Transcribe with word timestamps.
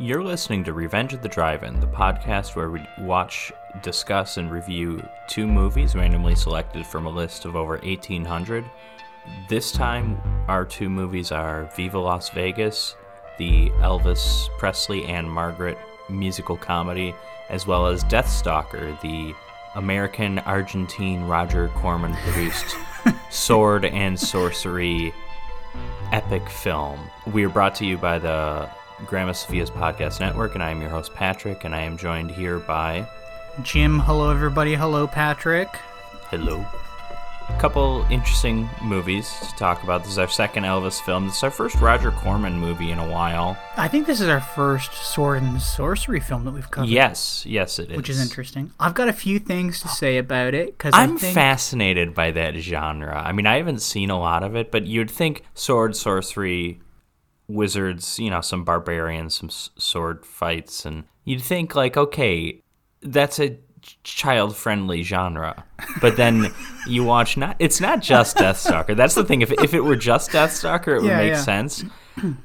You're 0.00 0.24
listening 0.24 0.64
to 0.64 0.72
Revenge 0.72 1.12
of 1.12 1.20
the 1.20 1.28
Drive-In, 1.28 1.78
the 1.78 1.86
podcast 1.86 2.56
where 2.56 2.70
we 2.70 2.80
watch, 3.00 3.52
discuss, 3.82 4.38
and 4.38 4.50
review 4.50 5.06
two 5.28 5.46
movies 5.46 5.94
randomly 5.94 6.34
selected 6.34 6.86
from 6.86 7.04
a 7.04 7.10
list 7.10 7.44
of 7.44 7.54
over 7.54 7.76
1,800. 7.76 8.64
This 9.50 9.70
time, 9.70 10.18
our 10.48 10.64
two 10.64 10.88
movies 10.88 11.32
are 11.32 11.70
Viva 11.76 11.98
Las 11.98 12.30
Vegas, 12.30 12.96
the 13.36 13.68
Elvis 13.82 14.48
Presley 14.56 15.04
and 15.04 15.30
Margaret 15.30 15.76
musical 16.08 16.56
comedy, 16.56 17.14
as 17.50 17.66
well 17.66 17.86
as 17.86 18.02
Deathstalker, 18.04 18.98
the 19.02 19.34
American 19.74 20.38
Argentine 20.38 21.24
Roger 21.24 21.68
Corman 21.74 22.14
produced 22.14 22.74
sword 23.30 23.84
and 23.84 24.18
sorcery 24.18 25.12
epic 26.10 26.48
film. 26.48 26.98
We 27.34 27.44
are 27.44 27.50
brought 27.50 27.74
to 27.74 27.86
you 27.86 27.98
by 27.98 28.18
the 28.18 28.70
Grandma 29.06 29.32
Sophia's 29.32 29.70
Podcast 29.70 30.20
Network, 30.20 30.54
and 30.54 30.62
I 30.62 30.70
am 30.70 30.80
your 30.80 30.90
host, 30.90 31.14
Patrick, 31.14 31.64
and 31.64 31.74
I 31.74 31.80
am 31.80 31.96
joined 31.96 32.30
here 32.30 32.58
by. 32.58 33.06
Jim, 33.62 33.98
hello 33.98 34.30
everybody. 34.30 34.74
Hello, 34.74 35.06
Patrick. 35.06 35.68
Hello. 36.30 36.64
A 37.48 37.58
couple 37.60 38.06
interesting 38.10 38.70
movies 38.82 39.34
to 39.40 39.56
talk 39.56 39.82
about. 39.82 40.02
This 40.02 40.12
is 40.12 40.18
our 40.18 40.28
second 40.28 40.62
Elvis 40.62 41.00
film. 41.00 41.26
This 41.26 41.38
is 41.38 41.42
our 41.42 41.50
first 41.50 41.76
Roger 41.76 42.12
Corman 42.12 42.58
movie 42.58 42.92
in 42.92 42.98
a 42.98 43.10
while. 43.10 43.58
I 43.76 43.88
think 43.88 44.06
this 44.06 44.20
is 44.20 44.28
our 44.28 44.40
first 44.40 44.92
sword 44.94 45.42
and 45.42 45.60
sorcery 45.60 46.20
film 46.20 46.44
that 46.44 46.52
we've 46.52 46.70
covered. 46.70 46.88
Yes, 46.88 47.44
yes, 47.44 47.78
it 47.78 47.90
is. 47.90 47.96
Which 47.96 48.08
is 48.08 48.20
interesting. 48.22 48.70
I've 48.78 48.94
got 48.94 49.08
a 49.08 49.12
few 49.12 49.38
things 49.38 49.80
to 49.80 49.88
say 49.88 50.18
about 50.18 50.54
it 50.54 50.78
because 50.78 50.94
I'm 50.94 51.18
think... 51.18 51.34
fascinated 51.34 52.14
by 52.14 52.30
that 52.30 52.54
genre. 52.54 53.20
I 53.20 53.32
mean, 53.32 53.46
I 53.46 53.56
haven't 53.56 53.82
seen 53.82 54.10
a 54.10 54.18
lot 54.18 54.42
of 54.42 54.54
it, 54.54 54.70
but 54.70 54.86
you'd 54.86 55.10
think 55.10 55.44
sword, 55.52 55.96
sorcery, 55.96 56.80
wizards, 57.52 58.18
you 58.18 58.30
know, 58.30 58.40
some 58.40 58.64
barbarians, 58.64 59.34
some 59.36 59.50
sword 59.50 60.24
fights, 60.24 60.84
and 60.86 61.04
you'd 61.24 61.42
think 61.42 61.74
like, 61.74 61.96
okay, 61.96 62.60
that's 63.02 63.38
a 63.40 63.56
child 64.04 64.56
friendly 64.56 65.02
genre. 65.02 65.64
But 66.00 66.16
then 66.16 66.52
you 66.86 67.02
watch 67.04 67.36
not 67.36 67.56
it's 67.58 67.80
not 67.80 68.02
just 68.02 68.36
Deathstalker. 68.36 68.94
That's 68.96 69.14
the 69.14 69.24
thing. 69.24 69.40
If 69.42 69.50
if 69.52 69.74
it 69.74 69.80
were 69.80 69.96
just 69.96 70.30
Deathstalker, 70.30 70.96
it 70.96 71.02
would 71.02 71.08
Yeah, 71.08 71.16
make 71.18 71.32
yeah. 71.32 71.40
sense. 71.42 71.84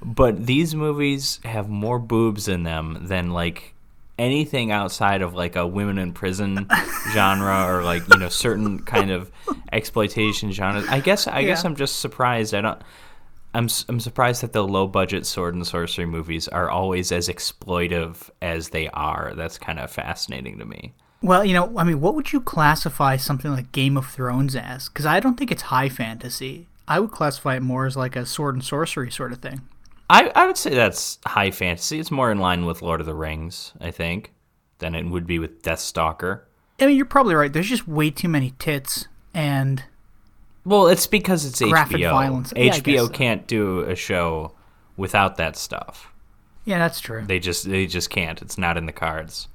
But 0.01 0.45
these 0.45 0.73
movies 0.73 1.41
have 1.43 1.67
more 1.67 1.99
boobs 1.99 2.47
in 2.47 2.63
them 2.63 2.99
than 3.07 3.31
like 3.31 3.73
anything 4.17 4.71
outside 4.71 5.21
of 5.21 5.33
like 5.33 5.57
a 5.57 5.67
women 5.67 5.97
in 5.97 6.13
prison 6.13 6.69
genre 7.11 7.65
or 7.67 7.83
like 7.83 8.07
you 8.07 8.17
know 8.17 8.29
certain 8.29 8.79
kind 8.79 9.11
of 9.11 9.29
exploitation 9.73 10.51
genres. 10.53 10.87
I 10.87 11.01
guess 11.01 11.27
I 11.27 11.43
guess 11.43 11.65
I'm 11.65 11.75
just 11.75 11.99
surprised. 11.99 12.53
I 12.53 12.61
don't. 12.61 12.81
I'm 13.55 13.69
I'm 13.89 13.99
surprised 13.99 14.41
that 14.43 14.53
the 14.53 14.67
low 14.67 14.85
budget 14.87 15.25
sword 15.25 15.55
and 15.55 15.65
sorcery 15.65 16.05
movies 16.05 16.47
are 16.49 16.69
always 16.69 17.11
as 17.11 17.29
exploitive 17.29 18.29
as 18.41 18.69
they 18.69 18.89
are. 18.89 19.33
That's 19.35 19.57
kind 19.57 19.79
of 19.79 19.89
fascinating 19.89 20.59
to 20.59 20.65
me. 20.65 20.93
Well, 21.21 21.45
you 21.45 21.53
know, 21.53 21.73
I 21.77 21.83
mean, 21.83 22.01
what 22.01 22.15
would 22.15 22.33
you 22.33 22.41
classify 22.41 23.17
something 23.17 23.51
like 23.51 23.71
Game 23.71 23.97
of 23.97 24.07
Thrones 24.07 24.55
as? 24.55 24.89
Because 24.89 25.05
I 25.05 25.19
don't 25.19 25.37
think 25.37 25.51
it's 25.51 25.63
high 25.63 25.89
fantasy. 25.89 26.67
I 26.87 26.99
would 26.99 27.11
classify 27.11 27.55
it 27.55 27.63
more 27.63 27.85
as 27.85 27.97
like 27.97 28.15
a 28.15 28.25
sword 28.25 28.55
and 28.55 28.63
sorcery 28.63 29.09
sort 29.09 29.31
of 29.31 29.39
thing. 29.39 29.61
I 30.09 30.31
I 30.35 30.45
would 30.45 30.57
say 30.57 30.71
that's 30.75 31.17
high 31.25 31.51
fantasy. 31.51 31.99
It's 31.99 32.11
more 32.11 32.31
in 32.31 32.39
line 32.39 32.65
with 32.65 32.81
Lord 32.81 32.99
of 32.99 33.07
the 33.07 33.15
Rings, 33.15 33.73
I 33.79 33.91
think, 33.91 34.33
than 34.79 34.93
it 34.93 35.05
would 35.05 35.25
be 35.25 35.39
with 35.39 35.63
Deathstalker. 35.63 36.41
I 36.79 36.87
mean, 36.87 36.97
you're 36.97 37.05
probably 37.05 37.35
right. 37.35 37.51
There's 37.51 37.69
just 37.69 37.87
way 37.87 38.11
too 38.11 38.27
many 38.27 38.53
tits 38.59 39.07
and 39.33 39.83
Well, 40.65 40.87
it's 40.87 41.07
because 41.07 41.45
it's 41.45 41.61
Graphic 41.61 41.97
HBO. 42.01 42.11
violence. 42.11 42.53
Yeah, 42.55 42.71
HBO 42.73 43.05
so. 43.05 43.09
can't 43.09 43.47
do 43.47 43.81
a 43.81 43.95
show 43.95 44.53
without 44.97 45.37
that 45.37 45.55
stuff. 45.55 46.11
yeah, 46.65 46.79
that's 46.79 46.99
true. 46.99 47.23
They 47.25 47.39
just 47.39 47.69
they 47.69 47.85
just 47.85 48.09
can't. 48.09 48.41
It's 48.41 48.57
not 48.57 48.75
in 48.77 48.85
the 48.87 48.91
cards. 48.91 49.47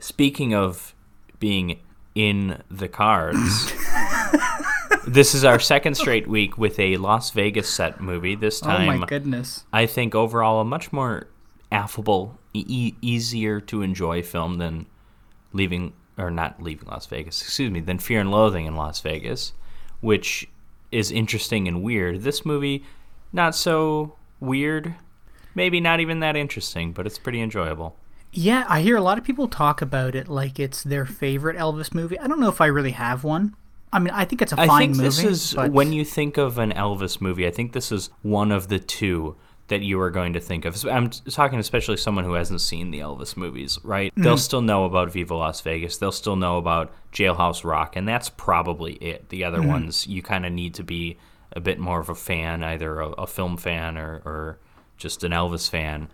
Speaking 0.00 0.54
of 0.54 0.94
being 1.38 1.78
in 2.14 2.62
the 2.70 2.88
cards, 2.88 3.72
this 5.06 5.34
is 5.34 5.44
our 5.44 5.58
second 5.58 5.94
straight 5.96 6.26
week 6.26 6.56
with 6.56 6.78
a 6.78 6.96
Las 6.96 7.30
Vegas 7.30 7.68
set 7.68 8.00
movie. 8.00 8.34
This 8.34 8.60
time, 8.60 8.88
oh 8.88 8.98
my 8.98 9.06
goodness. 9.06 9.64
I 9.72 9.86
think 9.86 10.14
overall 10.14 10.60
a 10.60 10.64
much 10.64 10.92
more 10.92 11.28
affable, 11.70 12.38
e- 12.54 12.94
easier 13.02 13.60
to 13.60 13.82
enjoy 13.82 14.22
film 14.22 14.58
than 14.58 14.86
leaving 15.52 15.92
or 16.16 16.30
not 16.30 16.62
leaving 16.62 16.88
Las 16.88 17.06
Vegas. 17.06 17.42
Excuse 17.42 17.70
me, 17.70 17.80
than 17.80 17.98
Fear 17.98 18.20
and 18.20 18.30
Loathing 18.30 18.66
in 18.66 18.76
Las 18.76 19.00
Vegas, 19.00 19.52
which 20.04 20.46
is 20.92 21.10
interesting 21.10 21.66
and 21.66 21.82
weird. 21.82 22.20
This 22.22 22.44
movie, 22.44 22.84
not 23.32 23.54
so 23.54 24.14
weird. 24.38 24.94
Maybe 25.54 25.80
not 25.80 26.00
even 26.00 26.20
that 26.20 26.36
interesting, 26.36 26.92
but 26.92 27.06
it's 27.06 27.18
pretty 27.18 27.40
enjoyable. 27.40 27.96
Yeah, 28.30 28.66
I 28.68 28.82
hear 28.82 28.96
a 28.96 29.00
lot 29.00 29.16
of 29.16 29.24
people 29.24 29.48
talk 29.48 29.80
about 29.80 30.14
it 30.14 30.28
like 30.28 30.60
it's 30.60 30.82
their 30.82 31.06
favorite 31.06 31.56
Elvis 31.56 31.94
movie. 31.94 32.18
I 32.18 32.26
don't 32.26 32.38
know 32.38 32.48
if 32.48 32.60
I 32.60 32.66
really 32.66 32.90
have 32.90 33.24
one. 33.24 33.56
I 33.92 33.98
mean, 34.00 34.12
I 34.12 34.24
think 34.24 34.42
it's 34.42 34.52
a 34.52 34.56
fine 34.56 34.68
I 34.70 34.78
think 34.78 34.90
movie. 34.96 35.04
this 35.04 35.22
is 35.22 35.54
but 35.54 35.70
when 35.72 35.92
you 35.92 36.04
think 36.04 36.36
of 36.36 36.58
an 36.58 36.72
Elvis 36.72 37.20
movie. 37.20 37.46
I 37.46 37.50
think 37.50 37.72
this 37.72 37.90
is 37.90 38.10
one 38.22 38.50
of 38.52 38.68
the 38.68 38.80
two 38.80 39.36
that 39.68 39.80
you 39.80 39.98
are 40.00 40.10
going 40.10 40.34
to 40.34 40.40
think 40.40 40.64
of. 40.66 40.84
I'm 40.84 41.08
talking 41.10 41.58
especially 41.58 41.96
someone 41.96 42.24
who 42.24 42.34
hasn't 42.34 42.60
seen 42.60 42.90
the 42.90 43.00
Elvis 43.00 43.36
movies, 43.36 43.78
right? 43.82 44.12
Mm-hmm. 44.12 44.22
They'll 44.22 44.36
still 44.36 44.60
know 44.60 44.84
about 44.84 45.10
Viva 45.12 45.34
Las 45.34 45.60
Vegas. 45.62 45.96
They'll 45.96 46.12
still 46.12 46.36
know 46.36 46.58
about 46.58 46.92
Jailhouse 47.12 47.64
Rock, 47.64 47.96
and 47.96 48.06
that's 48.06 48.28
probably 48.28 48.94
it. 48.94 49.28
The 49.30 49.40
Mm-hmm. 49.42 49.54
other 49.56 49.66
ones 49.66 50.06
you 50.06 50.22
kind 50.22 50.44
of 50.44 50.52
need 50.52 50.74
to 50.74 50.82
be 50.82 51.16
a 51.52 51.60
bit 51.60 51.78
more 51.78 52.00
of 52.00 52.08
a 52.08 52.14
fan, 52.14 52.62
either 52.62 53.00
a, 53.00 53.08
a 53.10 53.26
film 53.26 53.56
fan 53.56 53.96
or, 53.96 54.20
or 54.24 54.58
just 54.98 55.24
an 55.24 55.32
Elvis 55.32 55.70
fan. 55.70 56.08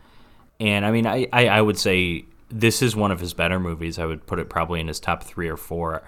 And 0.61 0.85
I 0.85 0.91
mean, 0.91 1.07
I, 1.07 1.27
I, 1.33 1.49
I 1.49 1.61
would 1.63 1.79
say 1.79 2.27
this 2.51 2.83
is 2.83 2.95
one 2.95 3.11
of 3.11 3.21
his 3.21 3.33
better 3.35 3.59
movies. 3.59 3.99
I 3.99 4.05
would 4.05 4.27
put 4.27 4.39
it 4.39 4.49
probably 4.51 4.81
in 4.81 4.89
his 4.89 5.01
top 5.01 5.23
three 5.25 5.49
or 5.49 5.57
four. 5.57 6.03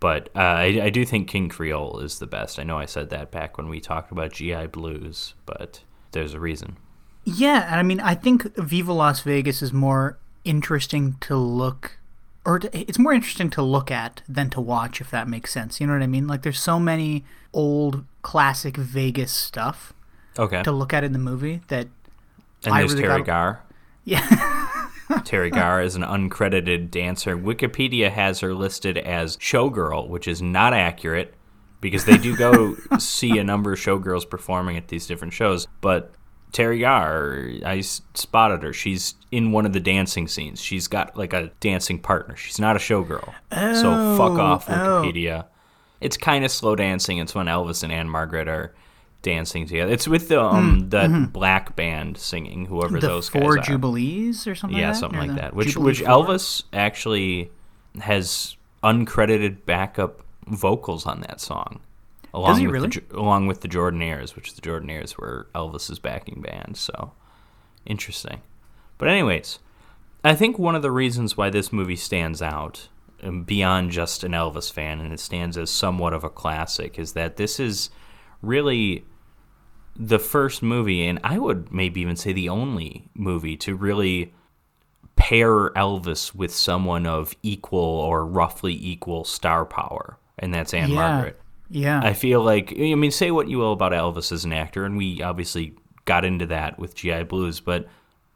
But 0.00 0.28
uh, 0.36 0.40
I, 0.40 0.64
I 0.84 0.90
do 0.90 1.04
think 1.06 1.28
King 1.28 1.48
Creole 1.48 2.00
is 2.00 2.18
the 2.18 2.26
best. 2.26 2.58
I 2.58 2.62
know 2.64 2.76
I 2.78 2.84
said 2.84 3.08
that 3.10 3.30
back 3.30 3.56
when 3.56 3.68
we 3.68 3.80
talked 3.80 4.10
about 4.12 4.32
GI 4.32 4.66
Blues, 4.66 5.34
but 5.46 5.80
there's 6.14 6.32
a 6.34 6.40
reason. 6.40 6.76
Yeah, 7.24 7.66
and 7.70 7.76
I 7.76 7.82
mean, 7.82 8.00
I 8.00 8.14
think 8.14 8.54
Viva 8.56 8.92
Las 8.92 9.20
Vegas 9.20 9.60
is 9.62 9.72
more 9.72 10.18
interesting 10.44 11.16
to 11.20 11.36
look, 11.36 11.98
or 12.44 12.58
to, 12.58 12.78
it's 12.78 12.98
more 12.98 13.12
interesting 13.12 13.48
to 13.50 13.62
look 13.62 13.90
at 13.90 14.22
than 14.28 14.50
to 14.50 14.60
watch, 14.60 15.00
if 15.00 15.10
that 15.10 15.28
makes 15.28 15.52
sense. 15.52 15.80
You 15.80 15.86
know 15.86 15.92
what 15.94 16.02
I 16.02 16.06
mean? 16.06 16.26
Like, 16.26 16.42
there's 16.42 16.60
so 16.60 16.78
many 16.80 17.24
old 17.52 18.04
classic 18.22 18.76
Vegas 18.76 19.30
stuff 19.32 19.92
Okay. 20.38 20.62
to 20.64 20.72
look 20.72 20.92
at 20.92 21.04
in 21.04 21.12
the 21.12 21.18
movie 21.18 21.60
that, 21.68 21.86
And 22.64 22.74
I 22.74 22.80
there's 22.80 22.94
really 22.94 23.04
Teri 23.06 23.18
got- 23.18 23.26
Garr. 23.26 23.62
yeah, 24.04 24.20
Teri 25.24 25.50
Garr 25.52 25.80
is 25.82 25.96
an 25.96 26.02
uncredited 26.02 26.90
dancer. 26.90 27.36
Wikipedia 27.36 28.10
has 28.10 28.40
her 28.40 28.54
listed 28.54 28.98
as 28.98 29.36
showgirl, 29.38 30.08
which 30.08 30.26
is 30.28 30.42
not 30.42 30.74
accurate 30.74 31.34
because 31.84 32.06
they 32.06 32.16
do 32.16 32.34
go 32.34 32.74
see 32.98 33.36
a 33.36 33.44
number 33.44 33.74
of 33.74 33.78
showgirls 33.78 34.28
performing 34.28 34.78
at 34.78 34.88
these 34.88 35.06
different 35.06 35.34
shows. 35.34 35.68
But 35.82 36.12
Teri 36.50 36.80
Garr, 36.80 37.50
I 37.62 37.82
spotted 37.82 38.62
her. 38.62 38.72
She's 38.72 39.16
in 39.30 39.52
one 39.52 39.66
of 39.66 39.74
the 39.74 39.80
dancing 39.80 40.26
scenes. 40.26 40.62
She's 40.62 40.88
got 40.88 41.14
like 41.14 41.34
a 41.34 41.52
dancing 41.60 41.98
partner. 41.98 42.36
She's 42.36 42.58
not 42.58 42.74
a 42.74 42.78
showgirl. 42.78 43.34
so 43.52 44.16
fuck 44.16 44.38
off, 44.38 44.70
oh. 44.70 44.72
Wikipedia. 44.72 45.44
It's 46.00 46.16
kind 46.16 46.42
of 46.44 46.50
slow 46.50 46.74
dancing. 46.74 47.18
It's 47.18 47.34
when 47.34 47.46
Elvis 47.46 47.82
and 47.82 47.92
Ann-Margret 47.92 48.48
are 48.48 48.74
dancing 49.20 49.66
together. 49.66 49.92
It's 49.92 50.08
with 50.08 50.28
the 50.28 50.42
um 50.42 50.88
that 50.88 51.32
black 51.34 51.76
band 51.76 52.16
singing, 52.16 52.64
whoever 52.64 52.94
mm-hmm. 52.94 53.00
the 53.00 53.08
those 53.08 53.28
Four 53.28 53.56
guys 53.56 53.68
are. 53.68 53.72
Jubilees 53.72 54.46
or 54.46 54.54
something 54.54 54.78
Yeah, 54.78 54.86
like 54.88 54.94
that? 54.94 55.00
something 55.00 55.20
Or 55.20 55.26
like 55.26 55.36
that. 55.36 55.54
Which 55.54 55.68
Jubilee 55.68 55.84
which 55.86 56.00
Four? 56.00 56.08
Elvis 56.08 56.62
actually 56.72 57.50
has 58.00 58.56
uncredited 58.82 59.66
backup 59.66 60.23
vocals 60.46 61.06
on 61.06 61.20
that 61.22 61.40
song. 61.40 61.80
Along 62.32 62.58
he 62.58 62.66
with 62.66 62.74
really? 62.74 62.88
the, 62.88 63.16
along 63.16 63.46
with 63.46 63.60
the 63.60 63.68
Jordanaires, 63.68 64.34
which 64.34 64.54
the 64.54 64.60
Jordanaires 64.60 65.16
were 65.16 65.48
Elvis's 65.54 65.98
backing 65.98 66.42
band. 66.42 66.76
So 66.76 67.12
interesting. 67.86 68.42
But 68.98 69.08
anyways, 69.08 69.60
I 70.24 70.34
think 70.34 70.58
one 70.58 70.74
of 70.74 70.82
the 70.82 70.90
reasons 70.90 71.36
why 71.36 71.50
this 71.50 71.72
movie 71.72 71.96
stands 71.96 72.42
out 72.42 72.88
um, 73.22 73.44
beyond 73.44 73.90
just 73.90 74.24
an 74.24 74.32
Elvis 74.32 74.72
fan 74.72 75.00
and 75.00 75.12
it 75.12 75.20
stands 75.20 75.56
as 75.56 75.70
somewhat 75.70 76.12
of 76.12 76.24
a 76.24 76.30
classic 76.30 76.98
is 76.98 77.12
that 77.12 77.36
this 77.36 77.60
is 77.60 77.90
really 78.42 79.04
the 79.96 80.18
first 80.18 80.62
movie, 80.62 81.06
and 81.06 81.20
I 81.22 81.38
would 81.38 81.72
maybe 81.72 82.00
even 82.00 82.16
say 82.16 82.32
the 82.32 82.48
only 82.48 83.08
movie 83.14 83.56
to 83.58 83.76
really 83.76 84.34
pair 85.16 85.70
Elvis 85.70 86.34
with 86.34 86.52
someone 86.52 87.06
of 87.06 87.34
equal 87.42 87.78
or 87.78 88.26
roughly 88.26 88.74
equal 88.74 89.24
star 89.24 89.64
power, 89.64 90.18
and 90.38 90.52
that's 90.52 90.74
Anne 90.74 90.90
Yeah. 90.90 90.94
Margaret. 90.94 91.40
Yeah. 91.70 92.00
I 92.02 92.12
feel 92.12 92.42
like 92.42 92.72
I 92.76 92.94
mean, 92.94 93.10
say 93.10 93.30
what 93.30 93.48
you 93.48 93.58
will 93.58 93.72
about 93.72 93.92
Elvis 93.92 94.32
as 94.32 94.44
an 94.44 94.52
actor, 94.52 94.84
and 94.84 94.96
we 94.96 95.22
obviously 95.22 95.74
got 96.04 96.24
into 96.24 96.46
that 96.46 96.78
with 96.78 96.94
GI 96.94 97.24
Blues, 97.24 97.60
but 97.60 97.88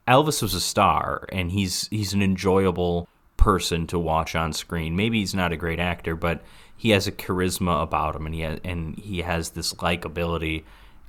Elvis 0.06 0.41
was 0.43 0.55
a 0.55 0.61
star, 0.61 1.27
and 1.31 1.53
he's 1.53 1.89
he's 1.89 2.15
an 2.15 2.23
enjoyable 2.23 3.09
person 3.37 3.87
to 3.87 3.99
watch 3.99 4.35
on 4.35 4.53
screen. 4.53 4.97
Maybe 4.97 5.21
he's 5.21 5.35
not 5.35 5.53
a 5.53 5.56
great 5.56 5.79
actor, 5.79 6.17
but 6.17 6.43
he 6.77 6.91
has 6.91 7.06
a 7.06 7.12
charisma 7.12 7.83
about 7.83 8.17
him, 8.17 8.27
and 8.27 8.35
he 8.35 8.41
has, 8.43 8.59
and 8.65 8.97
he 8.99 9.23
has 9.23 9.50
this 9.50 9.75
likability. 9.75 10.65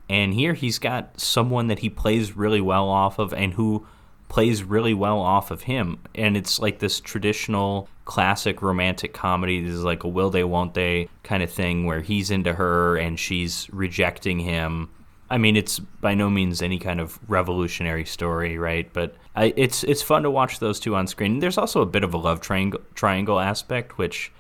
And 0.10 0.34
here 0.34 0.54
he's 0.54 0.80
got 0.80 1.20
someone 1.20 1.68
that 1.68 1.80
he 1.80 1.90
plays 1.90 2.36
really 2.36 2.62
well 2.62 2.90
off 2.90 3.20
of, 3.20 3.34
and 3.34 3.54
who 3.54 3.86
plays 4.30 4.64
really 4.64 4.94
well 4.94 5.20
off 5.20 5.52
of 5.52 5.64
him. 5.64 6.00
And 6.16 6.38
it's 6.38 6.60
like 6.60 6.80
this 6.80 7.00
traditional 7.00 7.90
classic 8.06 8.62
romantic 8.62 9.14
comedy. 9.14 9.62
This 9.62 9.74
is 9.74 9.84
like 9.84 10.04
a 10.04 10.08
will 10.08 10.30
they, 10.30 10.44
won't 10.44 10.74
they 10.74 11.10
kind 11.24 11.44
of 11.44 11.52
thing 11.52 11.86
where 11.86 12.02
he's 12.02 12.32
into 12.32 12.54
her 12.54 12.96
and 12.98 13.20
she's 13.20 13.68
rejecting 13.72 14.40
him. 14.40 14.90
I 15.32 15.38
mean, 15.38 15.56
it's 15.56 15.78
by 15.80 16.16
no 16.16 16.30
means 16.30 16.62
any 16.62 16.80
kind 16.80 17.00
of 17.00 17.20
revolutionary 17.30 18.06
story, 18.06 18.58
right? 18.58 18.92
But 18.94 19.14
I, 19.36 19.54
it's 19.56 19.84
it's 19.84 20.02
fun 20.02 20.24
to 20.24 20.32
watch 20.32 20.58
those 20.60 20.80
two 20.80 20.96
on 20.96 21.06
screen. 21.06 21.38
There's 21.40 21.58
also 21.58 21.82
a 21.82 21.86
bit 21.86 22.04
of 22.04 22.16
a 22.16 22.18
love 22.18 22.42
triangle 22.42 22.82
triangle 22.96 23.40
aspect, 23.40 24.00
which 24.00 24.32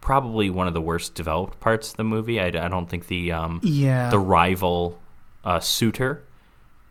probably 0.00 0.48
one 0.48 0.68
of 0.68 0.74
the 0.74 0.80
worst 0.80 1.14
developed 1.16 1.58
parts 1.58 1.90
of 1.90 1.96
the 1.96 2.04
movie. 2.04 2.38
I, 2.40 2.46
I 2.46 2.68
don't 2.68 2.88
think 2.88 3.08
the 3.08 3.32
um, 3.32 3.60
Yeah. 3.64 4.10
the 4.10 4.18
rival 4.20 5.00
uh, 5.44 5.58
suitor, 5.58 6.22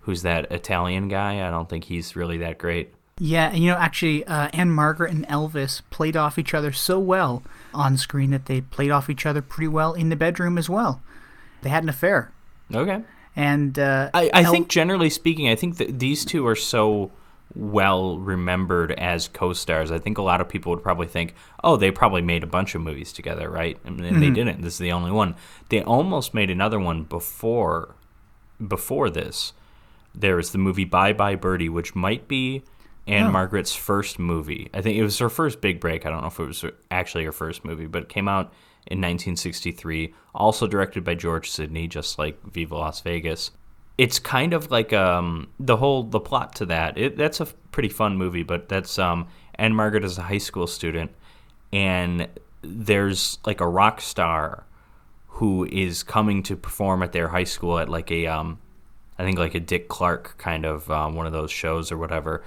who's 0.08 0.24
that 0.24 0.52
Italian 0.52 1.08
guy. 1.08 1.48
I 1.48 1.52
don't 1.52 1.70
think 1.70 1.84
he's 1.84 2.16
really 2.16 2.38
that 2.40 2.58
great. 2.58 2.94
Yeah, 3.20 3.50
and 3.50 3.58
you 3.64 3.70
know, 3.72 3.78
actually, 3.78 4.26
uh, 4.26 4.48
Ann-Margret 4.54 5.12
and 5.12 5.28
Elvis 5.28 5.82
played 5.92 6.16
off 6.18 6.38
each 6.40 6.54
other 6.54 6.72
so 6.72 7.00
well 7.00 7.44
on 7.74 7.98
screen 7.98 8.32
that 8.32 8.46
they 8.48 8.62
played 8.62 8.90
off 8.92 9.10
each 9.10 9.26
other 9.26 9.42
pretty 9.42 9.68
well 9.68 9.94
in 9.94 10.10
the 10.10 10.16
bedroom 10.16 10.58
as 10.58 10.70
well. 10.70 11.02
They 11.62 11.70
had 11.70 11.84
an 11.84 11.90
affair, 11.90 12.32
Okay. 12.74 13.02
and 13.36 13.78
uh, 13.80 14.10
I, 14.14 14.30
I 14.34 14.42
El- 14.44 14.52
think 14.52 14.68
generally 14.70 15.10
speaking, 15.10 15.48
I 15.50 15.56
think 15.56 15.78
that 15.78 16.00
these 16.00 16.24
two 16.26 16.46
are 16.48 16.56
so 16.56 17.12
well 17.56 18.20
remembered 18.20 18.92
as 18.92 19.28
co-stars. 19.30 19.90
I 19.92 19.98
think 19.98 20.20
a 20.20 20.22
lot 20.22 20.40
of 20.42 20.48
people 20.48 20.70
would 20.72 20.84
probably 20.84 21.08
think, 21.08 21.34
"Oh, 21.64 21.76
they 21.76 21.90
probably 21.90 22.22
made 22.22 22.44
a 22.44 22.48
bunch 22.48 22.76
of 22.76 22.82
movies 22.82 23.12
together, 23.12 23.50
right?" 23.50 23.80
And 23.84 24.00
Mm-hmm. 24.00 24.20
they 24.20 24.30
didn't. 24.30 24.62
This 24.62 24.74
is 24.74 24.80
the 24.80 24.92
only 24.92 25.10
one. 25.12 25.34
They 25.70 25.82
almost 25.82 26.36
made 26.36 26.52
another 26.52 26.80
one 26.80 27.02
before 27.04 27.96
before 28.66 29.10
this. 29.10 29.54
There 30.20 30.36
was 30.36 30.52
the 30.52 30.58
movie 30.58 30.86
Bye 30.86 31.14
Bye 31.14 31.36
Birdie, 31.36 31.70
which 31.70 31.96
might 31.96 32.28
be 32.28 32.64
Anne 33.06 33.28
Oh. 33.28 33.32
Margaret's 33.32 33.76
first 33.76 34.20
movie. 34.20 34.70
I 34.74 34.82
think 34.82 34.98
it 34.98 35.04
was 35.04 35.18
her 35.20 35.30
first 35.30 35.62
big 35.62 35.80
break. 35.80 36.06
I 36.06 36.10
don't 36.10 36.22
know 36.22 36.28
if 36.28 36.40
it 36.40 36.46
was 36.48 36.66
actually 36.92 37.24
her 37.26 37.32
first 37.32 37.64
movie, 37.64 37.88
but 37.88 38.04
it 38.04 38.10
came 38.10 38.28
out 38.28 38.52
in 38.88 39.00
1963. 39.00 40.14
Also 40.34 40.68
directed 40.68 41.04
by 41.04 41.16
George 41.16 41.50
Sidney, 41.50 41.88
just 41.88 42.18
like 42.20 42.42
Viva 42.52 42.76
Las 42.76 43.02
Vegas. 43.02 43.52
It's 43.98 44.20
kind 44.20 44.54
of 44.54 44.70
like 44.72 44.92
um, 44.94 45.48
the 45.60 45.78
whole 45.78 46.04
the 46.04 46.20
plot 46.20 46.56
to 46.56 46.66
that. 46.68 46.98
It, 46.98 47.18
that's 47.18 47.40
a 47.40 47.46
pretty 47.72 47.90
fun 47.90 48.18
movie, 48.18 48.44
but 48.44 48.70
that's 48.70 49.00
um, 49.00 49.28
Ann-Margret 49.56 50.04
is 50.04 50.18
a 50.18 50.24
high 50.24 50.38
school 50.38 50.68
student, 50.68 51.12
and 51.72 52.28
there's 52.62 53.40
like 53.46 53.62
a 53.62 53.68
rock 53.68 54.02
star 54.02 54.66
who 55.28 55.66
is 55.66 56.04
coming 56.04 56.44
to 56.44 56.56
perform 56.56 57.04
at 57.04 57.12
their 57.12 57.28
high 57.30 57.44
school 57.44 57.78
at 57.80 57.90
like 57.90 58.12
a 58.12 58.26
um 58.28 58.60
I 59.20 59.24
think 59.24 59.40
like 59.40 59.56
a 59.56 59.60
Dick 59.60 59.88
Clark 59.88 60.38
kind 60.38 60.66
of 60.66 60.90
um, 60.92 61.16
one 61.16 61.26
of 61.26 61.34
those 61.34 61.52
shows 61.52 61.92
or 61.92 61.98
whatever. 61.98 62.44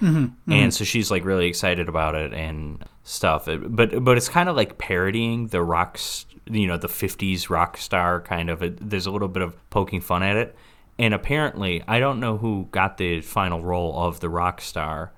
And 0.52 0.72
so 0.72 0.84
she's 0.84 1.10
like 1.10 1.24
really 1.24 1.46
excited 1.46 1.88
about 1.88 2.14
it 2.14 2.32
and 2.32 2.84
stuff. 3.02 3.46
But 3.46 4.04
but 4.04 4.16
it's 4.16 4.28
kind 4.28 4.48
of 4.48 4.54
like 4.54 4.78
parodying 4.78 5.48
the 5.48 5.62
rocks, 5.62 6.26
you 6.46 6.68
know, 6.68 6.76
the 6.76 6.88
50s 6.88 7.50
rock 7.50 7.76
star 7.76 8.20
kind 8.20 8.50
of. 8.50 8.62
It, 8.62 8.88
there's 8.88 9.06
a 9.06 9.10
little 9.10 9.28
bit 9.28 9.42
of 9.42 9.70
poking 9.70 10.00
fun 10.00 10.22
at 10.22 10.36
it. 10.36 10.54
And 10.96 11.12
apparently, 11.14 11.82
I 11.88 11.98
don't 11.98 12.20
know 12.20 12.36
who 12.36 12.68
got 12.70 12.98
the 12.98 13.20
final 13.22 13.62
role 13.62 13.98
of 13.98 14.20
the 14.20 14.28
rock 14.28 14.60
star, 14.60 15.12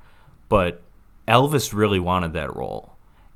but 0.49 0.81
Elvis 1.29 1.75
really 1.75 2.01
wanted 2.01 2.33
that 2.33 2.57
role. 2.57 2.95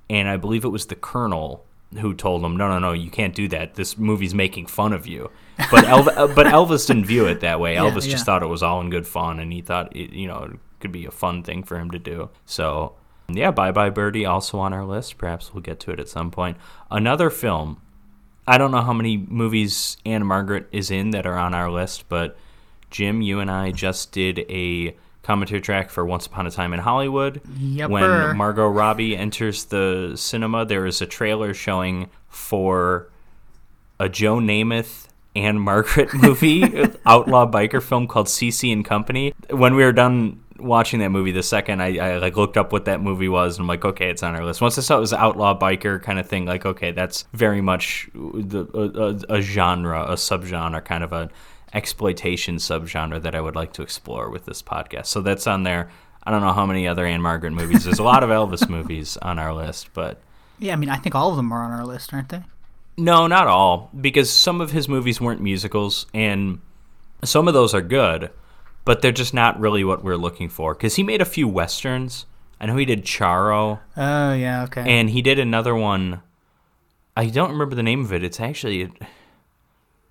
And 0.09 0.29
I 0.29 0.37
believe 0.39 0.65
it 0.65 0.69
was 0.69 0.87
the 0.87 0.95
Colonel 0.95 1.66
who 1.95 2.15
told 2.15 2.45
him, 2.45 2.57
"No, 2.57 2.69
no, 2.69 2.79
no, 2.79 2.93
you 2.93 3.11
can't 3.11 3.35
do 3.35 3.49
that. 3.49 3.75
This 3.75 3.97
movie's 3.97 4.35
making 4.35 4.67
fun 4.67 4.93
of 4.93 5.07
you." 5.07 5.31
But 5.71 5.85
Elv- 5.85 6.09
uh, 6.09 6.27
but 6.29 6.47
Elvis 6.59 6.87
didn't 6.87 7.07
view 7.07 7.27
it 7.27 7.41
that 7.41 7.61
way. 7.61 7.75
Yeah, 7.75 7.83
Elvis 7.83 8.05
yeah. 8.07 8.13
just 8.13 8.27
thought 8.27 8.43
it 8.43 8.47
was 8.47 8.63
all 8.63 8.81
in 8.81 8.91
good 8.91 9.07
fun, 9.07 9.39
and 9.39 9.53
he 9.53 9.63
thought 9.63 9.95
it, 9.95 10.13
you 10.13 10.27
know 10.27 10.51
it 10.53 10.59
could 10.81 10.93
be 10.93 11.07
a 11.07 11.11
fun 11.11 11.43
thing 11.43 11.63
for 11.63 11.79
him 11.79 11.91
to 11.91 11.99
do. 11.99 12.31
So 12.45 12.95
yeah, 13.29 13.51
Bye 13.51 13.73
Bye 13.73 13.91
Birdie 13.91 14.27
also 14.27 14.59
on 14.59 14.73
our 14.73 14.85
list. 14.85 15.19
Perhaps 15.19 15.53
we'll 15.53 15.63
get 15.63 15.81
to 15.81 15.91
it 15.91 16.01
at 16.01 16.09
some 16.09 16.31
point. 16.31 16.57
Another 16.91 17.31
film. 17.31 17.81
I 18.49 18.59
don't 18.59 18.71
know 18.71 18.83
how 18.83 18.93
many 18.93 19.17
movies 19.17 19.97
Ann-Margret 20.07 20.69
is 20.71 20.93
in 20.93 21.11
that 21.11 21.27
are 21.27 21.37
on 21.37 21.53
our 21.53 21.69
list, 21.69 22.09
but 22.09 22.37
Jim, 22.91 23.21
you 23.21 23.41
and 23.41 23.51
I 23.51 23.73
just 23.73 24.13
did 24.13 24.39
a 24.49 24.97
commentary 25.27 25.61
track 25.61 25.91
for 25.91 26.07
Once 26.07 26.27
Upon 26.27 26.47
a 26.47 26.51
Time 26.53 26.73
in 26.73 26.79
Hollywood. 26.79 27.43
Yepper. 27.59 27.89
When 27.89 28.37
Margot 28.37 28.69
Robbie 28.69 29.17
enters 29.17 29.65
the 29.65 30.13
cinema, 30.15 30.65
there 30.65 30.87
is 30.87 31.03
a 31.03 31.07
trailer 31.07 31.53
showing 31.53 32.09
for 32.29 33.11
a 33.99 34.09
Joe 34.09 34.37
Namath 34.37 35.09
and 35.35 35.61
Margaret 35.61 36.15
movie, 36.23 36.63
outlaw 37.05 37.51
biker 37.51 37.83
film 37.83 38.07
called 38.07 38.29
CC 38.29 38.73
and 38.73 38.85
Company. 38.85 39.35
When 39.51 39.75
we 39.75 39.83
were 39.83 39.93
done 39.93 40.45
watching 40.59 41.01
that 41.01 41.11
movie, 41.11 41.33
the 41.33 41.43
second 41.43 41.83
I, 41.83 41.99
I 41.99 42.19
like 42.19 42.37
looked 42.37 42.57
up 42.57 42.71
what 42.71 42.85
that 42.85 43.01
movie 43.01 43.29
was, 43.29 43.57
and 43.57 43.65
I'm 43.65 43.67
like, 43.67 43.85
okay, 43.85 44.11
it's 44.11 44.23
on 44.23 44.37
our 44.37 44.45
list. 44.45 44.61
Once 44.61 44.79
I 44.79 44.81
saw 44.81 44.97
it 44.97 45.01
was 45.01 45.13
outlaw 45.13 45.59
biker 45.59 46.01
kind 46.01 46.21
of 46.21 46.29
thing, 46.29 46.47
like, 46.47 46.65
okay, 46.65 46.93
that's 46.93 47.25
very 47.33 47.61
much 47.61 48.09
the 48.15 48.69
a, 48.73 49.35
a, 49.35 49.39
a 49.39 49.43
genre, 49.43 50.05
a 50.05 50.15
subgenre, 50.15 50.85
kind 50.85 51.03
of 51.03 51.13
a 51.13 51.31
exploitation 51.77 52.57
subgenre 52.57 53.23
that 53.23 53.35
I 53.35 53.41
would 53.41 53.55
like 53.55 53.73
to 53.75 53.83
explore 53.83 54.31
with 54.31 54.47
this 54.47 54.63
podcast. 54.63 55.07
So 55.07 55.21
that's 55.21 55.47
on 55.47 55.63
there. 55.63 55.91
I 56.25 56.31
don't 56.33 56.41
know 56.41 56.53
how 56.53 56.67
many 56.67 56.89
other 56.89 57.07
Ann-Margret 57.07 57.53
movies. 57.53 57.85
There's 57.85 58.01
a 58.01 58.03
lot 58.03 58.25
of 58.25 58.31
Elvis 58.31 58.69
movies 58.77 59.17
on 59.19 59.39
our 59.39 59.53
list, 59.55 59.91
but 59.95 60.21
yeah, 60.59 60.73
I 60.73 60.77
mean, 60.77 60.89
I 60.89 60.97
think 60.97 61.15
all 61.15 61.31
of 61.31 61.37
them 61.37 61.53
are 61.53 61.63
on 61.63 61.71
our 61.71 61.85
list, 61.87 62.13
aren't 62.13 62.31
they? 62.31 62.43
no, 62.99 63.27
not 63.27 63.47
all, 63.47 63.91
because 64.01 64.31
some 64.31 64.63
of 64.63 64.71
his 64.73 64.89
movies 64.89 65.21
weren't 65.21 65.43
musicals, 65.43 66.07
and 66.15 66.61
some 67.23 67.47
of 67.47 67.53
those 67.53 67.75
are 67.75 67.83
good, 67.83 68.31
but 68.87 69.03
they're 69.03 69.13
just 69.13 69.35
not 69.35 69.61
really 69.61 69.85
what 69.85 70.03
we're 70.03 70.17
looking 70.17 70.49
for. 70.49 70.73
Because 70.75 70.97
he 70.97 71.03
made 71.03 71.21
a 71.21 71.27
few 71.27 71.47
westerns. 71.47 72.25
I 72.59 72.65
know 72.65 72.77
he 72.79 72.87
did 72.87 73.05
Charro, 73.05 73.81
Oh 73.99 74.33
yeah, 74.33 74.65
okay. 74.65 74.83
and 74.87 75.11
he 75.11 75.21
did 75.21 75.39
another 75.39 75.75
one. 75.75 76.23
I 77.15 77.27
don't 77.27 77.51
remember 77.53 77.75
the 77.77 77.83
name 77.83 78.03
of 78.03 78.13
it. 78.15 78.25
It's 78.25 78.41
actually 78.41 78.91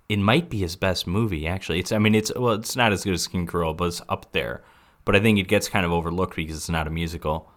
it, 0.08 0.18
might 0.18 0.48
be 0.48 0.58
his 0.58 0.76
best 0.76 1.06
movie. 1.06 1.46
Actually, 1.46 1.80
it's 1.80 1.92
I 1.92 1.98
mean 1.98 2.14
it's 2.14 2.32
well 2.34 2.54
it's 2.54 2.76
not 2.76 2.92
as 2.92 3.04
good 3.04 3.14
as 3.14 3.26
King 3.26 3.46
Creole, 3.46 3.74
but 3.74 3.86
it's 3.86 4.02
up 4.08 4.32
there. 4.32 4.62
But 5.04 5.14
I 5.14 5.20
think 5.20 5.38
it 5.38 5.48
gets 5.48 5.68
kind 5.68 5.86
of 5.86 5.92
overlooked 5.92 6.36
because 6.36 6.56
it's 6.56 6.68
not 6.68 6.86
a 6.86 6.90
musical. 6.90 7.50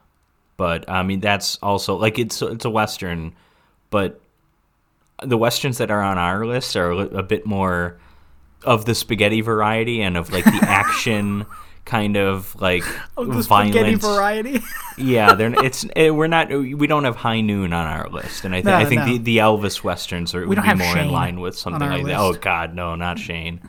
But 0.58 0.90
I 0.90 1.04
mean 1.04 1.20
that's 1.20 1.58
also 1.58 1.96
like 1.96 2.20
it's 2.20 2.42
it's 2.42 2.66
a 2.66 2.70
western, 2.70 3.34
but 3.90 4.22
the 5.24 5.38
westerns 5.38 5.78
that 5.80 5.92
are 5.92 6.02
on 6.02 6.18
our 6.18 6.46
list 6.46 6.76
are 6.76 6.92
a 6.92 7.24
bit 7.24 7.46
more 7.46 7.98
of 8.64 8.86
the 8.86 8.96
spaghetti 8.96 9.42
variety 9.42 10.02
and 10.02 10.18
of 10.18 10.32
like 10.32 10.46
the 10.46 10.60
action 10.64 11.46
kind 11.90 12.18
of 12.18 12.56
like 12.62 12.84
Oh, 13.18 13.26
violent 13.26 14.02
variety. 14.02 14.62
yeah, 14.98 15.34
they're 15.34 15.54
it's 15.66 15.86
eh, 15.96 16.12
we're 16.12 16.28
not 16.28 16.50
we 16.50 16.86
don't 16.86 17.04
have 17.04 17.16
High 17.16 17.42
Noon 17.42 17.74
on 17.74 17.88
our 17.88 18.08
list, 18.10 18.46
and 18.46 18.54
I, 18.54 18.58
th- 18.58 18.66
No, 18.66 18.76
I 18.76 18.86
think 18.86 19.02
no. 19.02 19.06
the, 19.08 19.18
the 19.18 19.38
Elvis 19.38 19.84
westerns 19.84 20.36
are 20.36 20.48
would 20.48 20.56
don't 20.56 20.78
be 20.78 20.84
more 20.86 20.98
in 20.98 21.10
line 21.12 21.40
with 21.40 21.58
something 21.58 21.90
like 21.90 22.06
that. 22.06 22.20
Oh. 22.20 22.34
God, 22.34 22.76
no, 22.76 22.96
not 22.96 23.18
Shane. 23.18 23.68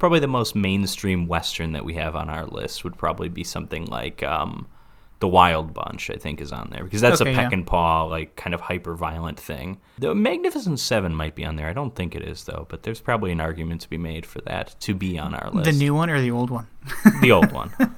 Probably 0.00 0.18
the 0.18 0.26
most 0.26 0.56
mainstream 0.56 1.28
western 1.28 1.72
that 1.72 1.84
we 1.84 1.94
have 1.94 2.16
on 2.16 2.28
our 2.28 2.46
list 2.46 2.82
would 2.84 2.98
probably 2.98 3.28
be 3.28 3.44
something 3.44 3.84
like 3.86 4.22
um, 4.22 4.66
the 5.20 5.28
Wild 5.28 5.72
Bunch. 5.72 6.10
I 6.10 6.16
think 6.16 6.40
is 6.40 6.50
on 6.52 6.68
there 6.72 6.82
because 6.84 7.00
that's 7.00 7.20
Okay, 7.20 7.32
a 7.32 7.34
peck 7.36 7.50
yeah. 7.52 7.56
and 7.58 7.66
paw 7.66 8.04
like 8.04 8.36
kind 8.36 8.52
of 8.54 8.60
hyper 8.60 8.94
violent 8.96 9.38
thing. 9.38 9.78
The 9.98 10.14
Magnificent 10.14 10.80
Seven 10.80 11.14
might 11.14 11.34
be 11.34 11.44
on 11.44 11.56
there. 11.56 11.68
I 11.68 11.72
don't 11.72 11.94
think 11.94 12.14
it 12.16 12.22
is 12.22 12.44
though, 12.44 12.66
but 12.68 12.82
there's 12.82 13.00
probably 13.00 13.30
an 13.32 13.40
argument 13.40 13.82
to 13.82 13.90
be 13.90 13.98
made 13.98 14.26
for 14.26 14.40
that 14.42 14.74
to 14.80 14.94
be 14.94 15.18
on 15.18 15.34
our 15.34 15.50
list. 15.50 15.70
the 15.70 15.76
new 15.76 15.94
one 15.94 16.10
or 16.10 16.20
the 16.20 16.30
old 16.30 16.50
one? 16.50 16.66
the 17.20 17.32
old 17.32 17.52
one. 17.52 17.70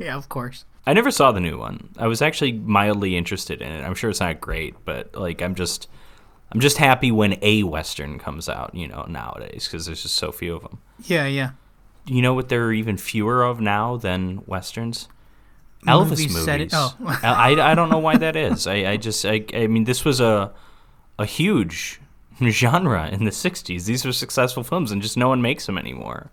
yeah, 0.00 0.16
of 0.16 0.28
course. 0.28 0.64
I 0.86 0.94
never 0.94 1.10
saw 1.10 1.32
the 1.32 1.40
new 1.40 1.58
one. 1.58 1.90
I 1.98 2.06
was 2.06 2.22
actually 2.22 2.52
mildly 2.52 3.16
interested 3.16 3.60
in 3.60 3.70
it. 3.70 3.84
I'm 3.84 3.94
sure 3.94 4.08
it's 4.08 4.20
not 4.20 4.40
great, 4.40 4.74
but 4.86 5.14
like 5.14 5.42
I'm 5.42 5.54
just 5.54 5.88
I'm 6.50 6.60
just 6.60 6.78
happy 6.78 7.10
when 7.12 7.36
a 7.42 7.62
western 7.64 8.18
comes 8.18 8.48
out, 8.48 8.74
you 8.74 8.88
know, 8.88 9.04
nowadays 9.08 9.66
because 9.68 9.84
there's 9.86 10.02
just 10.02 10.16
so 10.16 10.32
few 10.32 10.54
of 10.56 10.62
them. 10.62 10.78
Yeah, 11.04 11.26
yeah. 11.26 11.50
You 12.06 12.22
know 12.22 12.32
what 12.32 12.48
there 12.48 12.64
are 12.64 12.72
even 12.72 12.96
fewer 12.96 13.42
of 13.42 13.60
now 13.60 13.96
than 13.98 14.42
westerns? 14.46 15.08
Elvis 15.86 16.10
Movies 16.10 16.28
movies. 16.32 16.44
set 16.44 16.60
it- 16.60 16.70
oh. 16.72 16.94
I, 17.22 17.52
I, 17.60 17.74
don't 17.74 17.88
know 17.88 17.98
why 17.98 18.16
that 18.16 18.34
is. 18.36 18.66
I, 18.66 18.74
I 18.92 18.96
just 18.96 19.24
I, 19.24 19.44
I 19.54 19.66
mean 19.68 19.84
this 19.84 20.04
was 20.04 20.20
a 20.20 20.52
a 21.18 21.24
huge 21.24 22.00
genre 22.42 23.08
in 23.08 23.24
the 23.24 23.30
60s. 23.30 23.84
These 23.84 24.04
were 24.04 24.12
successful 24.12 24.62
films 24.62 24.92
and 24.92 25.02
just 25.02 25.16
no 25.16 25.28
one 25.28 25.42
makes 25.42 25.66
them 25.66 25.78
anymore. 25.78 26.30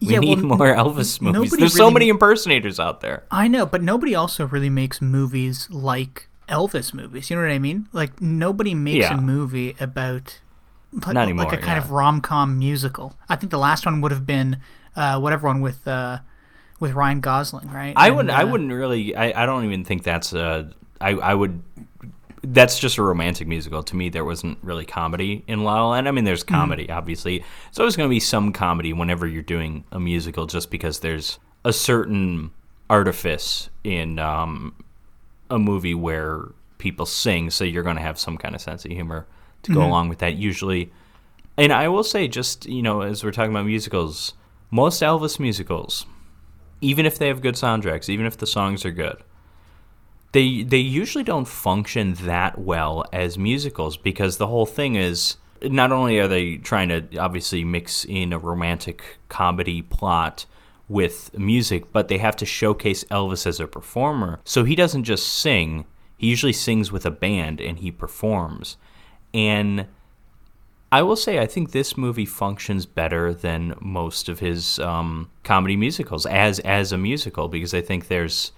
We 0.00 0.12
Yeah, 0.12 0.20
need 0.20 0.42
well, 0.42 0.56
more 0.58 0.74
Elvis 0.74 1.20
movies. 1.20 1.50
There's 1.52 1.74
so 1.76 1.90
many 1.90 2.08
impersonators 2.08 2.78
out 2.78 3.00
there. 3.00 3.24
I 3.30 3.48
know, 3.48 3.66
but 3.66 3.82
nobody 3.82 4.14
also 4.14 4.46
really 4.46 4.70
makes 4.70 5.00
movies 5.02 5.68
like 5.70 6.28
Elvis 6.48 6.94
movies. 6.94 7.30
You 7.30 7.36
know 7.36 7.42
what 7.42 7.50
I 7.50 7.58
mean? 7.58 7.88
Like 7.92 8.20
nobody 8.20 8.74
makes 8.74 8.98
Yeah. 9.10 9.18
a 9.18 9.20
movie 9.20 9.74
about 9.80 10.38
like, 10.92 11.14
Not 11.14 11.34
like 11.34 11.52
a 11.52 11.58
kind 11.58 11.78
of 11.78 11.90
rom 11.90 12.20
com 12.20 12.58
musical. 12.58 13.16
I 13.28 13.36
think 13.36 13.50
the 13.50 13.58
last 13.58 13.84
one 13.84 14.00
would 14.00 14.12
have 14.12 14.24
been 14.26 14.58
uh, 14.96 15.18
whatever 15.20 15.46
one 15.48 15.60
with 15.60 15.86
uh, 15.86 16.18
with 16.80 16.92
Ryan 16.92 17.20
Gosling, 17.20 17.70
right? 17.70 17.92
I 17.96 18.08
And, 18.08 18.16
wouldn't. 18.16 18.34
I 18.38 18.42
uh, 18.42 18.46
wouldn't 18.46 18.72
really. 18.72 19.14
I, 19.16 19.42
I 19.42 19.46
don't 19.46 19.64
even 19.64 19.84
think 19.84 20.02
that's 20.02 20.32
a. 20.32 20.70
I 21.00 21.10
I 21.10 21.34
would. 21.34 21.62
That's 22.42 22.78
just 22.78 22.98
a 22.98 23.02
romantic 23.02 23.48
musical. 23.48 23.82
To 23.82 23.96
me, 23.96 24.08
there 24.10 24.24
wasn't 24.24 24.58
really 24.62 24.84
comedy 24.86 25.42
in 25.48 25.64
La 25.64 25.82
La 25.82 25.90
Land. 25.90 26.06
I 26.08 26.12
mean, 26.12 26.24
there's 26.24 26.44
Mm-hmm. 26.44 26.54
comedy, 26.54 26.90
obviously. 26.90 27.44
It's 27.68 27.80
always 27.80 27.96
going 27.96 28.08
to 28.08 28.14
be 28.14 28.20
some 28.20 28.52
comedy 28.52 28.92
whenever 28.92 29.26
you're 29.26 29.42
doing 29.42 29.84
a 29.90 29.98
musical, 29.98 30.46
just 30.46 30.70
because 30.70 31.00
there's 31.00 31.38
a 31.64 31.72
certain 31.72 32.50
artifice 32.88 33.68
in 33.84 34.18
um, 34.18 34.72
a 35.50 35.58
movie 35.58 35.94
where 35.94 36.44
people 36.78 37.04
sing, 37.06 37.50
so 37.50 37.64
you're 37.64 37.82
going 37.82 37.96
to 37.96 38.02
have 38.02 38.18
some 38.18 38.38
kind 38.38 38.54
of 38.54 38.60
sense 38.60 38.84
of 38.84 38.92
humor 38.92 39.26
to 39.64 39.74
go 39.74 39.82
along 39.82 40.08
with 40.08 40.18
that 40.20 40.36
usually. 40.36 40.90
And 41.56 41.72
I 41.72 41.88
will 41.88 42.04
say, 42.04 42.28
just 42.28 42.66
you 42.66 42.82
know, 42.82 43.00
as 43.02 43.24
we're 43.24 43.32
talking 43.32 43.50
about 43.50 43.66
musicals, 43.66 44.34
most 44.70 45.02
Elvis 45.02 45.40
musicals, 45.40 46.06
even 46.80 47.06
if 47.06 47.18
they 47.18 47.28
have 47.28 47.42
good 47.42 47.54
soundtracks, 47.54 48.08
even 48.08 48.26
if 48.26 48.36
the 48.36 48.46
songs 48.46 48.84
are 48.84 48.90
good, 48.90 49.22
they 50.32 50.62
they 50.62 50.78
usually 50.78 51.24
don't 51.24 51.48
function 51.48 52.14
that 52.14 52.58
well 52.58 53.04
as 53.12 53.38
musicals 53.38 53.96
because 53.96 54.36
the 54.36 54.46
whole 54.46 54.66
thing 54.66 54.94
is 54.94 55.36
not 55.62 55.90
only 55.90 56.18
are 56.18 56.28
they 56.28 56.56
trying 56.56 56.88
to 56.88 57.16
obviously 57.18 57.64
mix 57.64 58.04
in 58.04 58.32
a 58.32 58.38
romantic 58.38 59.18
comedy 59.28 59.82
plot 59.82 60.46
with 60.88 61.36
music, 61.36 61.92
but 61.92 62.08
they 62.08 62.18
have 62.18 62.36
to 62.36 62.46
showcase 62.46 63.04
Elvis 63.04 63.46
as 63.46 63.60
a 63.60 63.66
performer. 63.66 64.40
So 64.44 64.64
he 64.64 64.74
doesn't 64.74 65.04
just 65.04 65.26
sing, 65.26 65.84
he 66.16 66.28
usually 66.28 66.52
sings 66.52 66.90
with 66.90 67.04
a 67.04 67.10
band 67.10 67.60
and 67.60 67.78
he 67.78 67.90
performs. 67.90 68.76
And 69.34 69.86
I 70.90 71.02
will 71.02 71.16
say, 71.16 71.38
I 71.38 71.46
think 71.46 71.72
this 71.72 71.96
movie 71.98 72.24
functions 72.24 72.86
better 72.86 73.34
than 73.34 73.74
most 73.80 74.28
of 74.28 74.38
his 74.38 74.78
um, 74.78 75.30
comedy 75.44 75.76
musicals 75.76 76.24
as 76.26 76.58
as 76.60 76.92
a 76.92 76.98
musical 76.98 77.48
because 77.48 77.74
I 77.74 77.82
think 77.82 78.08
there's 78.08 78.52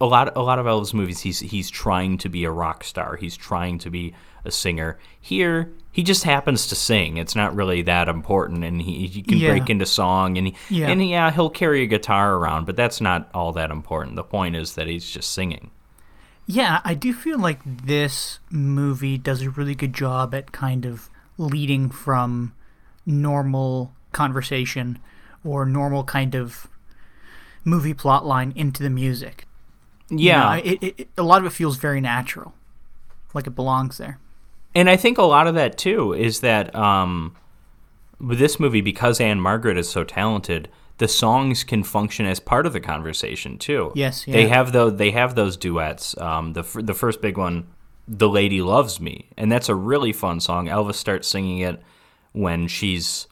a 0.00 0.06
lot 0.06 0.36
a 0.36 0.42
lot 0.42 0.58
of 0.60 0.66
Elvis 0.66 0.94
movies. 0.94 1.20
He's 1.20 1.40
he's 1.40 1.70
trying 1.70 2.18
to 2.18 2.28
be 2.28 2.44
a 2.44 2.50
rock 2.52 2.84
star. 2.84 3.16
He's 3.16 3.36
trying 3.36 3.78
to 3.80 3.90
be 3.90 4.14
a 4.44 4.50
singer. 4.52 4.98
Here, 5.20 5.72
he 5.92 6.02
just 6.02 6.24
happens 6.24 6.66
to 6.68 6.74
sing. 6.76 7.16
It's 7.16 7.34
not 7.36 7.54
really 7.54 7.82
that 7.82 8.08
important, 8.08 8.64
and 8.64 8.80
he, 8.82 9.06
he 9.06 9.22
can 9.22 9.38
Yeah. 9.38 9.50
break 9.50 9.70
into 9.70 9.86
song, 9.86 10.36
and 10.38 10.48
he, 10.48 10.54
Yeah. 10.68 10.88
and 10.88 11.04
yeah, 11.08 11.30
he'll 11.30 11.50
carry 11.50 11.82
a 11.82 11.86
guitar 11.86 12.34
around, 12.36 12.64
but 12.66 12.74
that's 12.76 13.00
not 13.00 13.28
all 13.34 13.52
that 13.52 13.70
important. 13.70 14.16
The 14.16 14.24
point 14.24 14.56
is 14.56 14.74
that 14.74 14.86
he's 14.88 15.08
just 15.08 15.32
singing. 15.32 15.70
Yeah, 16.46 16.80
I 16.84 16.94
do 16.94 17.12
feel 17.12 17.38
like 17.38 17.60
this 17.64 18.40
movie 18.50 19.16
does 19.18 19.42
a 19.42 19.50
really 19.50 19.76
good 19.76 19.92
job 19.94 20.34
at 20.34 20.50
kind 20.50 20.84
of 20.84 21.08
leading 21.38 21.90
from 21.90 22.54
normal 23.06 23.92
conversation 24.12 24.98
or 25.44 25.64
normal 25.66 26.04
kind 26.04 26.34
of 26.34 26.68
movie 27.64 27.94
plot 27.94 28.24
line 28.26 28.52
into 28.56 28.82
the 28.82 28.90
music. 28.90 29.46
You 30.10 30.18
Yeah, 30.18 30.56
know, 30.56 30.62
it, 30.64 30.82
it, 30.82 31.08
a 31.16 31.22
lot 31.22 31.40
of 31.40 31.46
it 31.46 31.50
feels 31.54 31.76
very 31.78 32.00
natural, 32.00 32.54
like 33.34 33.46
it 33.46 33.54
belongs 33.54 33.98
there. 33.98 34.18
And 34.74 34.88
I 34.90 34.96
think 34.96 35.18
a 35.18 35.22
lot 35.22 35.46
of 35.46 35.54
that 35.54 35.78
too 35.78 36.12
is 36.12 36.40
that 36.40 36.74
um, 36.74 37.34
with 38.20 38.38
this 38.38 38.60
movie, 38.60 38.80
because 38.80 39.20
Ann-Margret 39.20 39.76
is 39.78 39.88
so 39.88 40.04
talented, 40.04 40.68
the 40.98 41.08
songs 41.08 41.64
can 41.64 41.82
function 41.82 42.26
as 42.26 42.40
part 42.40 42.66
of 42.66 42.72
the 42.72 42.80
conversation 42.80 43.58
too. 43.58 43.92
Yes, 43.94 44.24
they 44.24 44.48
have 44.48 44.72
those. 44.72 44.96
They 44.96 45.10
have 45.10 45.34
those 45.34 45.56
duets. 45.56 46.16
Um, 46.18 46.52
the 46.52 46.60
f- 46.60 46.76
the 46.78 46.94
first 46.94 47.20
big 47.20 47.36
one, 47.36 47.66
"The 48.08 48.28
Lady 48.28 48.60
Loves 48.62 49.00
Me," 49.00 49.26
and 49.36 49.50
that's 49.50 49.68
a 49.68 49.74
really 49.74 50.12
fun 50.12 50.40
song. 50.40 50.66
Elvis 50.66 50.94
starts 50.96 51.28
singing 51.28 51.58
it 51.58 51.80
when 52.32 52.66
she's 52.68 53.26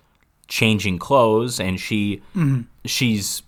changing 0.48 0.98
clothes, 0.98 1.60
and 1.60 1.78
she 1.80 2.22
Mm-hmm. 2.36 2.62
she's 2.84 3.42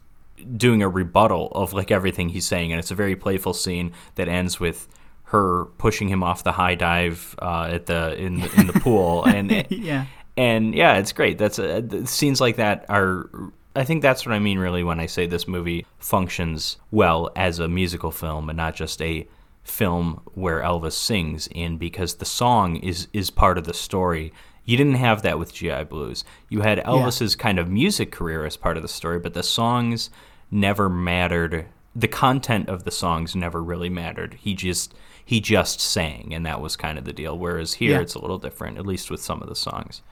doing 0.56 0.82
a 0.82 0.88
rebuttal 0.88 1.48
of 1.52 1.72
like 1.72 1.90
everything 1.90 2.30
he's 2.30 2.46
saying, 2.46 2.72
and 2.72 2.78
it's 2.78 2.90
a 2.90 2.94
very 2.96 3.14
playful 3.16 3.52
scene 3.54 3.92
that 4.16 4.28
ends 4.28 4.58
with 4.58 4.88
her 5.26 5.66
pushing 5.78 6.08
him 6.08 6.22
off 6.22 6.42
the 6.44 6.52
high 6.52 6.74
dive 6.74 7.34
uh, 7.40 7.68
at 7.72 7.86
the 7.86 8.14
in 8.16 8.40
the, 8.40 8.60
in 8.60 8.66
the 8.66 8.72
pool, 8.74 9.24
and 9.26 9.66
Yeah. 9.70 10.06
and 10.36 10.74
yeah, 10.74 10.96
it's 10.98 11.12
great. 11.12 11.38
That's 11.38 11.56
th- 11.56 12.06
scenes 12.08 12.40
like 12.40 12.56
that 12.56 12.84
are. 12.88 13.30
I 13.74 13.84
think 13.84 14.02
that's 14.02 14.26
what 14.26 14.34
I 14.34 14.38
mean 14.38 14.58
really 14.58 14.84
when 14.84 15.00
I 15.00 15.06
say 15.06 15.26
this 15.26 15.48
movie 15.48 15.86
functions 15.98 16.76
well 16.90 17.30
as 17.36 17.58
a 17.58 17.68
musical 17.68 18.10
film 18.10 18.50
and 18.50 18.56
not 18.58 18.74
just 18.74 19.00
a 19.00 19.26
film 19.62 20.20
where 20.34 20.60
Elvis 20.60 20.92
sings 20.92 21.46
in 21.48 21.78
because 21.78 22.14
the 22.14 22.24
song 22.24 22.76
is 22.76 23.08
is 23.12 23.30
part 23.30 23.58
of 23.58 23.64
the 23.64 23.74
story. 23.74 24.32
You 24.64 24.76
didn't 24.76 24.94
have 24.94 25.22
that 25.22 25.38
with 25.38 25.52
GI 25.54 25.84
Blues. 25.84 26.24
You 26.48 26.60
had 26.60 26.78
Elvis's 26.84 27.34
kind 27.36 27.58
of 27.58 27.68
music 27.68 28.12
career 28.12 28.44
as 28.46 28.56
part 28.56 28.76
of 28.76 28.82
the 28.82 28.88
story, 28.88 29.18
but 29.18 29.34
the 29.34 29.42
songs 29.42 30.10
never 30.50 30.88
mattered. 30.88 31.66
The 31.94 32.08
content 32.08 32.68
of 32.68 32.84
the 32.84 32.90
songs 32.90 33.34
never 33.36 33.62
really 33.62 33.90
mattered. 33.90 34.34
He 34.40 34.54
just 34.54 34.94
he 35.24 35.40
just 35.40 35.80
sang, 35.80 36.32
and 36.34 36.44
that 36.46 36.60
was 36.60 36.76
kind 36.76 36.98
of 36.98 37.04
the 37.04 37.12
deal. 37.12 37.38
Whereas 37.38 37.74
here, 37.74 37.92
Yeah. 37.92 38.00
it's 38.00 38.14
a 38.14 38.20
little 38.20 38.38
different, 38.38 38.78
at 38.78 38.86
least 38.86 39.10
with 39.10 39.22
some 39.22 39.40
of 39.42 39.48
the 39.48 39.54
songs. 39.56 40.02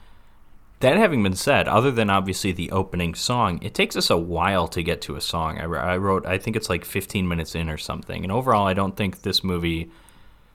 That 0.81 0.97
having 0.97 1.23
been 1.23 1.35
said, 1.35 1.67
other 1.67 1.91
than 1.91 2.09
obviously 2.09 2.51
the 2.51 2.71
opening 2.71 3.15
song, 3.15 3.59
it 3.61 3.73
takes 3.73 3.95
us 3.95 4.09
a 4.09 4.17
while 4.17 4.67
to 4.69 4.83
get 4.83 5.01
to 5.03 5.15
a 5.15 5.21
song. 5.21 5.57
I, 5.59 5.63
I 5.65 5.97
wrote, 5.97 6.25
I 6.25 6.37
think 6.37 6.55
it's 6.55 6.69
like 6.69 6.83
15 6.85 7.27
minutes 7.27 7.55
in 7.55 7.69
or 7.69 7.77
something. 7.77 8.23
And 8.23 8.31
overall, 8.31 8.67
I 8.67 8.73
don't 8.73 8.95
think 8.97 9.21
this 9.21 9.43
movie, 9.43 9.89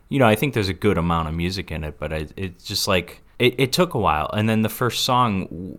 you 0.09 0.19
know, 0.19 0.27
I 0.27 0.35
think 0.35 0.55
there's 0.55 0.69
a 0.69 0.75
good 0.75 0.99
amount 0.99 1.29
of 1.29 1.35
music 1.35 1.71
in 1.71 1.83
it, 1.85 1.99
but 1.99 2.13
I, 2.13 2.27
it's 2.37 2.65
just 2.65 2.87
like, 2.87 3.23
it, 3.39 3.55
it 3.59 3.73
took 3.73 3.95
a 3.95 3.99
while. 3.99 4.31
And 4.33 4.49
then 4.49 4.63
the 4.63 4.69
first 4.69 5.05
song, 5.05 5.79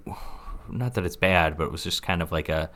not 0.70 0.94
that 0.96 1.06
it's 1.06 1.16
bad, 1.16 1.58
but 1.58 1.66
it 1.66 1.72
was 1.72 1.84
just 1.84 2.02
kind 2.04 2.22
of 2.22 2.32
like 2.32 2.50
a 2.50 2.70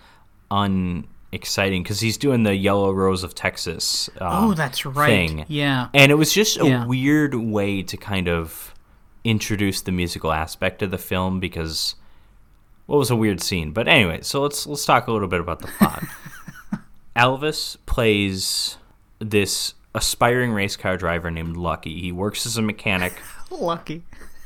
unexciting, 0.50 1.84
because 1.84 2.00
he's 2.00 2.18
doing 2.18 2.44
the 2.44 2.56
Yellow 2.56 2.92
Rose 2.92 3.24
of 3.24 3.34
Texas. 3.36 4.10
Uh, 4.20 4.30
Oh, 4.50 4.54
that's 4.54 4.86
right. 4.86 5.08
Thing. 5.08 5.46
Yeah. 5.48 5.88
And 5.94 6.12
it 6.12 6.16
was 6.16 6.34
just 6.34 6.60
a 6.60 6.66
Yeah. 6.66 6.86
weird 6.86 7.36
way 7.36 7.84
to 7.84 7.98
kind 7.98 8.28
of 8.28 8.71
introduce 9.24 9.82
the 9.82 9.92
musical 9.92 10.32
aspect 10.32 10.82
of 10.82 10.92
the 10.92 10.98
film 10.98 11.40
because 11.40 11.96
what 12.86 12.98
was 12.98 13.10
a 13.10 13.16
weird 13.16 13.42
scene. 13.42 13.72
But 13.72 13.88
anyway, 13.88 14.22
so 14.22 14.42
let's 14.42 14.68
let's 14.68 14.86
talk 14.86 15.08
a 15.08 15.12
little 15.12 15.28
bit 15.28 15.40
about 15.40 15.60
the 15.60 15.68
plot. 15.68 16.04
Elvis 17.16 17.78
plays 17.86 18.78
this 19.20 19.74
aspiring 19.94 20.52
race 20.52 20.76
car 20.76 20.98
driver 20.98 21.30
named 21.30 21.58
Lucky. 21.58 22.00
He 22.02 22.12
works 22.12 22.46
as 22.46 22.58
a 22.58 22.62
mechanic. 22.62 23.14
Lucky. 23.52 24.04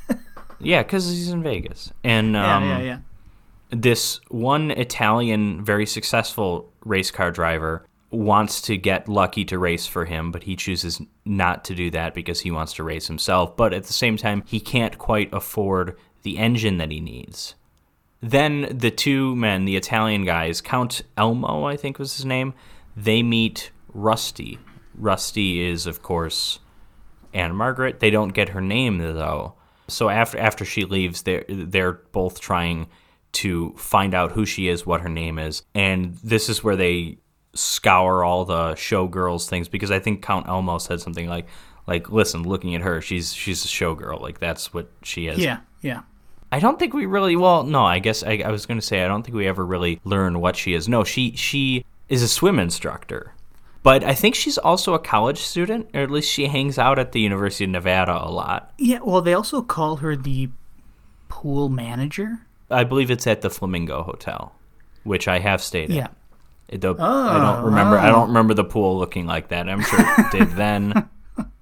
yeah, 0.59 0.83
because 0.83 1.09
he's 1.09 1.29
in 1.29 1.43
Vegas. 1.43 1.91
And 2.03 2.33
Yeah, 2.33 2.57
um, 2.57 2.63
yeah, 2.63 2.79
yeah. 2.79 2.97
this 3.69 4.19
one 4.29 4.71
Italian, 4.71 5.63
very 5.63 5.85
successful 5.85 6.71
race 6.83 7.11
car 7.11 7.31
driver 7.31 7.85
wants 8.15 8.61
to 8.63 8.77
get 8.77 9.07
Lucky 9.07 9.45
to 9.45 9.59
race 9.59 9.87
for 9.87 10.05
him, 10.05 10.31
but 10.31 10.43
he 10.43 10.55
chooses 10.55 11.01
not 11.25 11.63
to 11.65 11.75
do 11.75 11.89
that 11.91 12.13
because 12.13 12.41
he 12.41 12.51
wants 12.51 12.73
to 12.73 12.83
race 12.83 13.07
himself. 13.07 13.55
But 13.55 13.73
at 13.73 13.85
the 13.85 13.93
same 13.93 14.17
time, 14.17 14.43
he 14.45 14.59
can't 14.59 14.97
quite 14.97 15.33
afford 15.33 15.97
the 16.23 16.37
engine 16.37 16.77
that 16.77 16.91
he 16.91 16.99
needs. 16.99 17.55
Then 18.21 18.67
the 18.71 18.91
two 18.91 19.35
men, 19.35 19.65
the 19.65 19.75
Italian 19.75 20.25
guys, 20.25 20.61
Count 20.61 21.03
Elmo, 21.17 21.65
I 21.65 21.77
think 21.77 21.99
was 21.99 22.15
his 22.15 22.25
name, 22.25 22.53
they 22.95 23.21
meet 23.21 23.71
Rusty. 23.93 24.57
Rusty 24.95 25.61
is, 25.61 25.85
of 25.85 26.01
course, 26.01 26.59
Anne 27.33 27.55
Margaret. 27.55 27.99
They 27.99 28.09
don't 28.09 28.33
get 28.33 28.49
her 28.49 28.61
name 28.61 28.97
though. 28.97 29.53
So 29.87 30.09
after 30.09 30.39
after 30.39 30.65
she 30.65 30.85
leaves, 30.85 31.21
they're 31.23 31.45
they're 31.47 32.01
both 32.11 32.39
trying 32.39 32.87
to 33.33 33.73
find 33.77 34.13
out 34.13 34.31
who 34.31 34.45
she 34.45 34.69
is, 34.69 34.85
what 34.85 35.01
her 35.01 35.09
name 35.09 35.37
is, 35.37 35.63
and 35.75 36.15
this 36.23 36.47
is 36.49 36.63
where 36.63 36.77
they 36.77 37.17
scour 37.55 38.23
all 38.23 38.45
the 38.45 38.73
showgirls 38.73 39.47
things 39.47 39.67
because 39.67 39.89
I 39.91 39.99
think 39.99 40.21
Count 40.21 40.47
Elmo 40.47 40.77
said 40.77 41.01
something 41.01 41.27
like 41.27 41.47
like 41.87 42.09
listen, 42.09 42.43
looking 42.43 42.75
at 42.75 42.81
her, 42.81 43.01
she's 43.01 43.33
she's 43.33 43.63
a 43.65 43.67
showgirl, 43.67 44.21
like 44.21 44.39
that's 44.39 44.73
what 44.73 44.89
she 45.03 45.27
is. 45.27 45.39
Yeah, 45.39 45.59
yeah. 45.81 46.01
I 46.51 46.59
don't 46.59 46.79
think 46.79 46.93
we 46.93 47.05
really. 47.05 47.35
Well, 47.35 47.63
no, 47.63 47.83
I 47.83 47.99
guess 47.99 48.23
I, 48.23 48.41
I 48.45 48.49
was 48.51 48.65
going 48.65 48.79
to 48.79 48.85
say 48.85 49.03
I 49.03 49.07
don't 49.07 49.23
think 49.23 49.35
we 49.35 49.47
ever 49.47 49.65
really 49.65 49.99
learn 50.03 50.39
what 50.39 50.55
she 50.55 50.73
is. 50.73 50.87
No, 50.87 51.03
she 51.03 51.35
she 51.35 51.83
is 52.09 52.21
a 52.23 52.27
swim 52.27 52.59
instructor, 52.59 53.33
but 53.83 54.03
I 54.03 54.13
think 54.13 54.35
she's 54.35 54.57
also 54.57 54.93
a 54.93 54.99
college 54.99 55.39
student, 55.39 55.89
or 55.93 56.01
at 56.01 56.11
least 56.11 56.31
she 56.31 56.47
hangs 56.47 56.77
out 56.79 56.97
at 56.99 57.11
the 57.11 57.19
University 57.19 57.65
of 57.65 57.71
Nevada 57.71 58.23
a 58.23 58.29
lot. 58.31 58.73
Yeah, 58.77 58.99
well, 59.03 59.21
they 59.21 59.33
also 59.33 59.61
call 59.61 59.97
her 59.97 60.15
the 60.15 60.49
pool 61.29 61.69
manager. 61.69 62.39
I 62.69 62.83
believe 62.83 63.11
it's 63.11 63.27
at 63.27 63.41
the 63.41 63.49
Flamingo 63.49 64.03
Hotel, 64.03 64.55
which 65.03 65.27
I 65.27 65.39
have 65.39 65.61
stayed 65.61 65.89
Yeah. 65.89 66.05
at. 66.05 66.15
It, 66.67 66.81
the, 66.81 66.89
I 66.89 66.91
don't 66.91 66.99
ah, 66.99 67.61
remember. 67.63 67.97
I 67.97 68.09
ah. 68.09 68.11
don't 68.11 68.27
remember 68.29 68.53
the 68.53 68.63
pool 68.63 68.97
looking 68.97 69.25
like 69.25 69.49
that. 69.49 69.69
I'm 69.69 69.81
sure 69.81 69.99
it 70.01 70.31
did 70.31 70.51
then. 70.55 71.09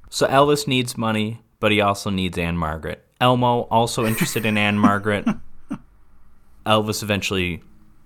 So 0.10 0.28
Elvis 0.28 0.68
needs 0.68 0.98
money, 0.98 1.42
but 1.60 1.72
he 1.72 1.82
also 1.82 2.10
needs 2.10 2.38
Ann-Margret. 2.38 3.06
Elmo 3.20 3.62
also 3.64 4.06
interested 4.06 4.46
in 4.46 4.58
Ann-Margret. 4.58 5.28
Elvis 6.66 7.04
eventually 7.04 7.62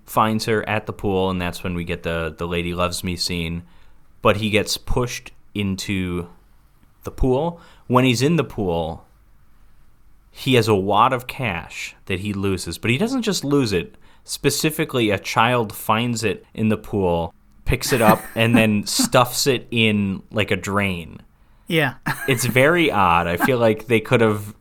finds 0.06 0.46
her 0.46 0.66
at 0.68 0.86
the 0.86 0.92
pool, 0.92 1.30
and 1.30 1.40
that's 1.40 1.62
when 1.62 1.74
we 1.74 1.84
get 1.84 2.02
the 2.02 2.34
the 2.36 2.48
lady 2.48 2.74
loves 2.74 3.04
me 3.04 3.16
scene. 3.16 3.62
But 4.22 4.38
he 4.38 4.50
gets 4.50 4.76
pushed 4.76 5.32
into 5.54 6.28
the 7.04 7.10
pool. 7.10 7.60
When 7.86 8.04
he's 8.04 8.22
in 8.22 8.36
the 8.36 8.44
pool, 8.44 9.06
he 10.30 10.54
has 10.54 10.68
a 10.68 10.74
wad 10.74 11.12
of 11.12 11.26
cash 11.26 11.94
that 12.06 12.20
he 12.20 12.32
loses, 12.32 12.78
but 12.78 12.90
he 12.90 12.98
doesn't 12.98 13.22
just 13.22 13.44
lose 13.44 13.72
it. 13.72 13.96
Specifically, 14.28 15.08
a 15.08 15.18
child 15.18 15.74
finds 15.74 16.22
it 16.22 16.44
in 16.52 16.68
the 16.68 16.76
pool, 16.76 17.32
picks 17.64 17.94
it 17.94 18.02
up, 18.02 18.22
and 18.34 18.54
then 18.54 18.86
stuffs 18.86 19.46
it 19.46 19.66
in 19.70 20.22
like 20.30 20.50
a 20.50 20.56
drain. 20.56 21.22
Yeah. 21.66 21.94
It's 22.28 22.44
very 22.44 22.90
odd. 22.90 23.26
I 23.26 23.38
feel 23.38 23.56
like 23.56 23.86
they 23.86 24.00
could 24.00 24.20
have 24.20 24.54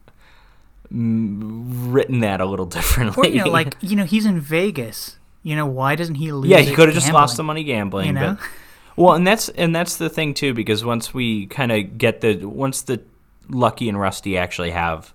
written 0.89 2.21
that 2.21 2.39
a 2.39 2.45
little 2.45 2.65
or, 2.65 2.69
differently. 2.69 3.33
you 3.33 3.43
know, 3.43 3.51
like, 3.51 3.75
you 3.81 3.97
know, 3.97 4.05
he's 4.05 4.25
in 4.25 4.39
Vegas. 4.39 5.17
You 5.43 5.57
know, 5.57 5.65
why 5.65 5.95
doesn't 5.95 6.15
he 6.15 6.31
lose 6.31 6.49
yeah, 6.49 6.59
he 6.59 6.73
could 6.73 6.87
have 6.87 6.95
just 6.95 7.11
lost 7.11 7.35
the 7.35 7.43
money 7.43 7.65
gambling. 7.65 8.07
You 8.07 8.13
know? 8.13 8.37
But 8.39 8.49
Well, 8.95 9.15
and 9.15 9.27
that's 9.27 9.49
and 9.49 9.75
that's 9.75 9.97
the 9.97 10.09
thing 10.09 10.33
too, 10.33 10.53
because 10.53 10.85
once 10.85 11.13
we 11.13 11.45
kind 11.47 11.73
of 11.73 11.97
get 11.97 12.21
the 12.21 12.37
once 12.45 12.83
the 12.83 13.01
Lucky 13.49 13.89
and 13.89 13.99
Rusty 13.99 14.37
actually 14.37 14.71
have 14.71 15.13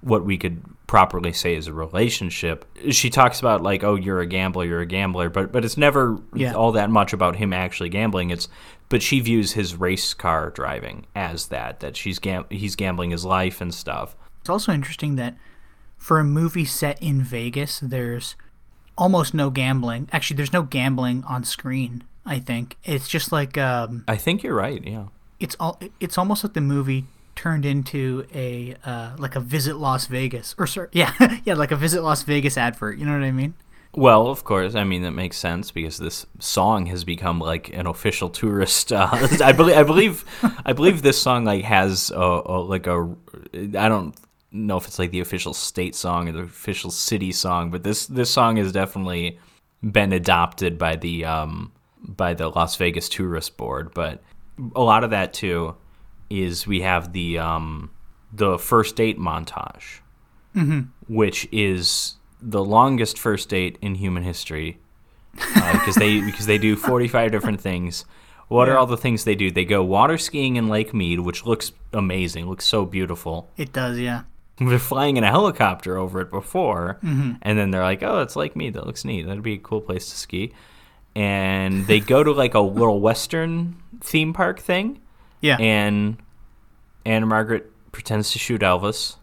what 0.00 0.24
we 0.24 0.38
could 0.38 0.62
properly 0.90 1.32
say 1.32 1.54
is 1.54 1.68
a 1.68 1.72
relationship. 1.72 2.64
She 2.90 3.10
talks 3.10 3.38
about 3.38 3.62
like, 3.62 3.84
oh, 3.84 3.94
you're 3.94 4.18
a 4.20 4.26
gambler, 4.26 4.64
you're 4.64 4.80
a 4.80 4.86
gambler, 4.86 5.30
but 5.30 5.52
but 5.52 5.64
it's 5.64 5.76
never 5.76 6.18
Yeah. 6.34 6.52
all 6.54 6.72
that 6.72 6.90
much 6.90 7.12
about 7.12 7.36
him 7.36 7.52
actually 7.52 7.90
gambling. 7.90 8.30
It's 8.30 8.48
but 8.88 9.00
she 9.00 9.20
views 9.20 9.52
his 9.52 9.76
race 9.76 10.14
car 10.14 10.50
driving 10.50 11.06
as 11.14 11.46
that 11.46 11.78
that 11.78 11.96
she's 11.96 12.18
gam- 12.18 12.46
he's 12.50 12.74
gambling 12.74 13.12
his 13.12 13.24
life 13.24 13.60
and 13.60 13.72
stuff. 13.72 14.16
It's 14.40 14.50
also 14.50 14.72
interesting 14.72 15.14
that 15.14 15.36
for 15.96 16.18
a 16.18 16.24
movie 16.24 16.64
set 16.64 17.00
in 17.00 17.22
Vegas, 17.22 17.78
there's 17.78 18.34
almost 18.98 19.32
no 19.32 19.48
gambling. 19.48 20.08
Actually, 20.10 20.38
there's 20.38 20.52
no 20.52 20.62
gambling 20.64 21.22
on 21.28 21.44
screen. 21.44 22.02
I 22.26 22.40
think 22.40 22.76
it's 22.82 23.06
just 23.06 23.30
like 23.30 23.56
um, 23.56 24.02
I 24.08 24.16
think 24.16 24.42
you're 24.42 24.56
right. 24.56 24.82
Yeah. 24.84 25.04
it's 25.38 25.54
all. 25.60 25.78
It's 26.00 26.18
almost 26.18 26.42
like 26.42 26.54
the 26.54 26.60
movie 26.60 27.04
turned 27.40 27.64
into 27.64 28.26
a 28.34 28.76
uh, 28.84 29.16
like 29.16 29.34
a 29.34 29.40
visit 29.40 29.76
Las 29.76 30.06
Vegas 30.06 30.54
or 30.58 30.66
sorry, 30.66 30.88
yeah, 30.92 31.38
yeah, 31.44 31.54
like 31.54 31.70
a 31.70 31.76
visit 31.76 32.02
Las 32.02 32.22
Vegas 32.22 32.58
advert. 32.58 32.98
You 32.98 33.06
know 33.06 33.12
what 33.12 33.24
I 33.24 33.32
mean? 33.32 33.54
Well, 33.92 34.28
of 34.28 34.44
course. 34.44 34.74
I 34.74 34.84
mean, 34.84 35.02
that 35.02 35.12
makes 35.12 35.38
sense 35.38 35.70
because 35.70 35.96
this 35.96 36.26
song 36.38 36.86
has 36.86 37.02
become 37.02 37.40
like 37.40 37.70
an 37.70 37.86
official 37.86 38.28
tourist. 38.28 38.92
Uh, 38.92 39.08
I 39.42 39.52
believe. 39.52 39.76
I 39.76 39.82
believe. 39.82 40.24
I 40.66 40.74
believe 40.74 41.00
this 41.00 41.20
song 41.20 41.44
like 41.44 41.64
has 41.64 42.10
a, 42.10 42.42
a 42.44 42.60
like 42.60 42.86
a. 42.86 43.08
I 43.54 43.88
don't 43.88 44.14
know 44.52 44.76
if 44.76 44.86
it's 44.86 44.98
like 44.98 45.10
the 45.10 45.20
official 45.20 45.54
state 45.54 45.94
song 45.94 46.28
or 46.28 46.32
the 46.32 46.40
official 46.40 46.90
city 46.90 47.32
song, 47.32 47.70
but 47.70 47.84
this 47.84 48.06
this 48.06 48.30
song 48.30 48.58
has 48.58 48.70
definitely 48.70 49.38
been 49.82 50.12
adopted 50.12 50.76
by 50.76 50.96
the 50.96 51.24
um 51.24 51.72
by 52.02 52.34
the 52.34 52.48
Las 52.48 52.76
Vegas 52.76 53.08
Tourist 53.08 53.56
Board. 53.56 53.92
But 53.94 54.22
a 54.76 54.82
lot 54.82 55.04
of 55.04 55.10
that 55.10 55.32
too 55.32 55.74
is 56.30 56.66
we 56.66 56.80
have 56.80 57.12
the 57.12 57.38
um 57.38 57.90
the 58.32 58.58
first 58.58 58.96
date 58.96 59.18
montage 59.18 60.00
mm-hmm. 60.54 60.80
which 61.08 61.48
is 61.52 62.16
the 62.40 62.64
longest 62.64 63.18
first 63.18 63.48
date 63.48 63.78
in 63.80 63.96
human 63.96 64.22
history 64.22 64.78
uh, 65.56 65.72
because 65.78 65.94
they 65.96 66.20
because 66.20 66.46
they 66.46 66.58
do 66.58 66.76
45 66.76 67.30
different 67.30 67.60
things. 67.60 68.04
What 68.48 68.68
are 68.68 68.76
all 68.76 68.86
the 68.86 68.96
things 68.96 69.24
they 69.24 69.36
do? 69.36 69.50
They 69.52 69.64
go 69.64 69.84
water 69.84 70.18
skiing 70.18 70.56
in 70.56 70.68
lake 70.68 70.92
mead 70.92 71.20
which 71.20 71.44
looks 71.44 71.72
amazing 71.92 72.48
looks 72.48 72.64
so 72.64 72.84
beautiful. 72.84 73.50
It 73.56 73.72
does, 73.72 73.98
yeah. 73.98 74.22
they're 74.58 74.78
flying 74.78 75.16
in 75.16 75.24
a 75.24 75.30
helicopter 75.30 75.96
over 75.96 76.20
it 76.20 76.30
before 76.30 76.98
mm-hmm. 77.02 77.32
and 77.42 77.58
then 77.58 77.70
they're 77.70 77.82
like 77.82 78.02
oh 78.02 78.20
it's 78.20 78.36
lake 78.36 78.56
mead 78.56 78.74
that 78.74 78.86
looks 78.86 79.04
neat. 79.04 79.26
That'd 79.26 79.42
be 79.42 79.54
a 79.54 79.58
cool 79.58 79.80
place 79.80 80.08
to 80.10 80.16
ski. 80.16 80.52
And 81.16 81.86
they 81.88 81.98
go 81.98 82.22
to 82.22 82.32
like 82.32 82.54
a 82.54 82.60
little 82.60 83.00
western 83.00 83.76
theme 84.00 84.32
park 84.32 84.60
thing 84.60 85.00
Yeah, 85.40 85.56
and 85.58 86.18
Ann-Margret 87.04 87.70
pretends 87.92 88.32
to 88.32 88.38
shoot 88.38 88.60
Elvis 88.60 89.16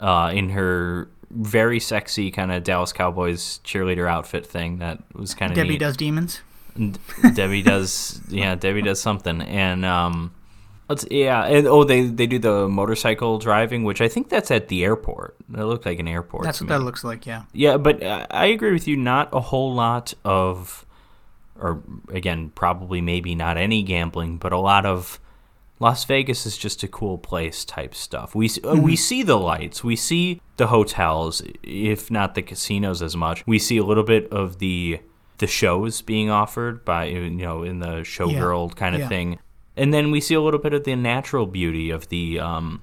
uh, 0.00 0.30
in 0.34 0.50
her 0.50 1.08
very 1.30 1.80
sexy 1.80 2.30
kind 2.30 2.52
of 2.52 2.62
Dallas 2.64 2.92
Cowboys 2.92 3.60
cheerleader 3.64 4.08
outfit 4.08 4.46
thing. 4.46 4.78
That 4.78 5.02
was 5.14 5.34
kind 5.34 5.52
of 5.52 5.56
Debbie 5.56 5.70
neat. 5.70 5.80
does 5.80 5.96
demons. 5.96 6.40
Debbie 7.34 7.62
does, 7.62 8.20
yeah, 8.28 8.54
Debbie 8.54 8.82
does 8.82 9.00
something, 9.00 9.40
and 9.40 9.84
um, 9.84 10.34
let's 10.88 11.06
yeah, 11.10 11.44
and 11.44 11.66
oh, 11.66 11.84
they 11.84 12.02
they 12.02 12.26
do 12.26 12.38
the 12.38 12.68
motorcycle 12.68 13.38
driving, 13.38 13.84
which 13.84 14.00
I 14.00 14.08
think 14.08 14.28
that's 14.28 14.50
at 14.50 14.68
the 14.68 14.84
airport. 14.84 15.36
That 15.48 15.66
looked 15.66 15.86
like 15.86 15.98
an 15.98 16.08
airport. 16.08 16.44
That's 16.44 16.60
what 16.60 16.68
me. 16.68 16.76
that 16.76 16.84
looks 16.84 17.04
like. 17.04 17.26
Yeah. 17.26 17.44
Yeah, 17.52 17.76
but 17.76 18.02
uh, 18.02 18.26
I 18.30 18.46
agree 18.46 18.72
with 18.72 18.86
you. 18.86 18.96
Not 18.96 19.30
a 19.32 19.40
whole 19.40 19.74
lot 19.74 20.14
of, 20.24 20.85
or 21.60 21.82
again, 22.10 22.50
probably 22.54 23.00
maybe 23.00 23.34
not 23.34 23.56
any 23.56 23.82
gambling, 23.82 24.38
but 24.38 24.52
a 24.52 24.58
lot 24.58 24.84
of 24.86 25.20
Las 25.78 26.04
Vegas 26.04 26.46
is 26.46 26.56
just 26.56 26.82
a 26.82 26.88
cool 26.88 27.18
place 27.18 27.64
type 27.64 27.94
stuff. 27.94 28.34
We 28.34 28.48
uh, 28.64 28.76
we 28.76 28.96
see 28.96 29.22
the 29.22 29.36
lights, 29.38 29.84
we 29.84 29.94
see 29.96 30.40
the 30.56 30.68
hotels, 30.68 31.42
if 31.62 32.10
not 32.10 32.34
the 32.34 32.42
casinos 32.42 33.02
as 33.02 33.14
much. 33.16 33.46
We 33.46 33.58
see 33.58 33.76
a 33.76 33.84
little 33.84 34.04
bit 34.04 34.30
of 34.32 34.58
the 34.58 35.00
the 35.38 35.46
shows 35.46 36.00
being 36.00 36.30
offered 36.30 36.82
by 36.84 37.04
you 37.06 37.28
know 37.28 37.62
in 37.62 37.80
the 37.80 38.00
showgirl 38.02 38.74
kind 38.74 38.94
of 38.94 39.02
Yeah. 39.02 39.08
thing, 39.08 39.38
and 39.76 39.92
then 39.92 40.10
we 40.10 40.20
see 40.20 40.34
a 40.34 40.40
little 40.40 40.60
bit 40.60 40.72
of 40.72 40.84
the 40.84 40.96
natural 40.96 41.44
beauty 41.44 41.90
of 41.90 42.08
the 42.08 42.40
um, 42.40 42.80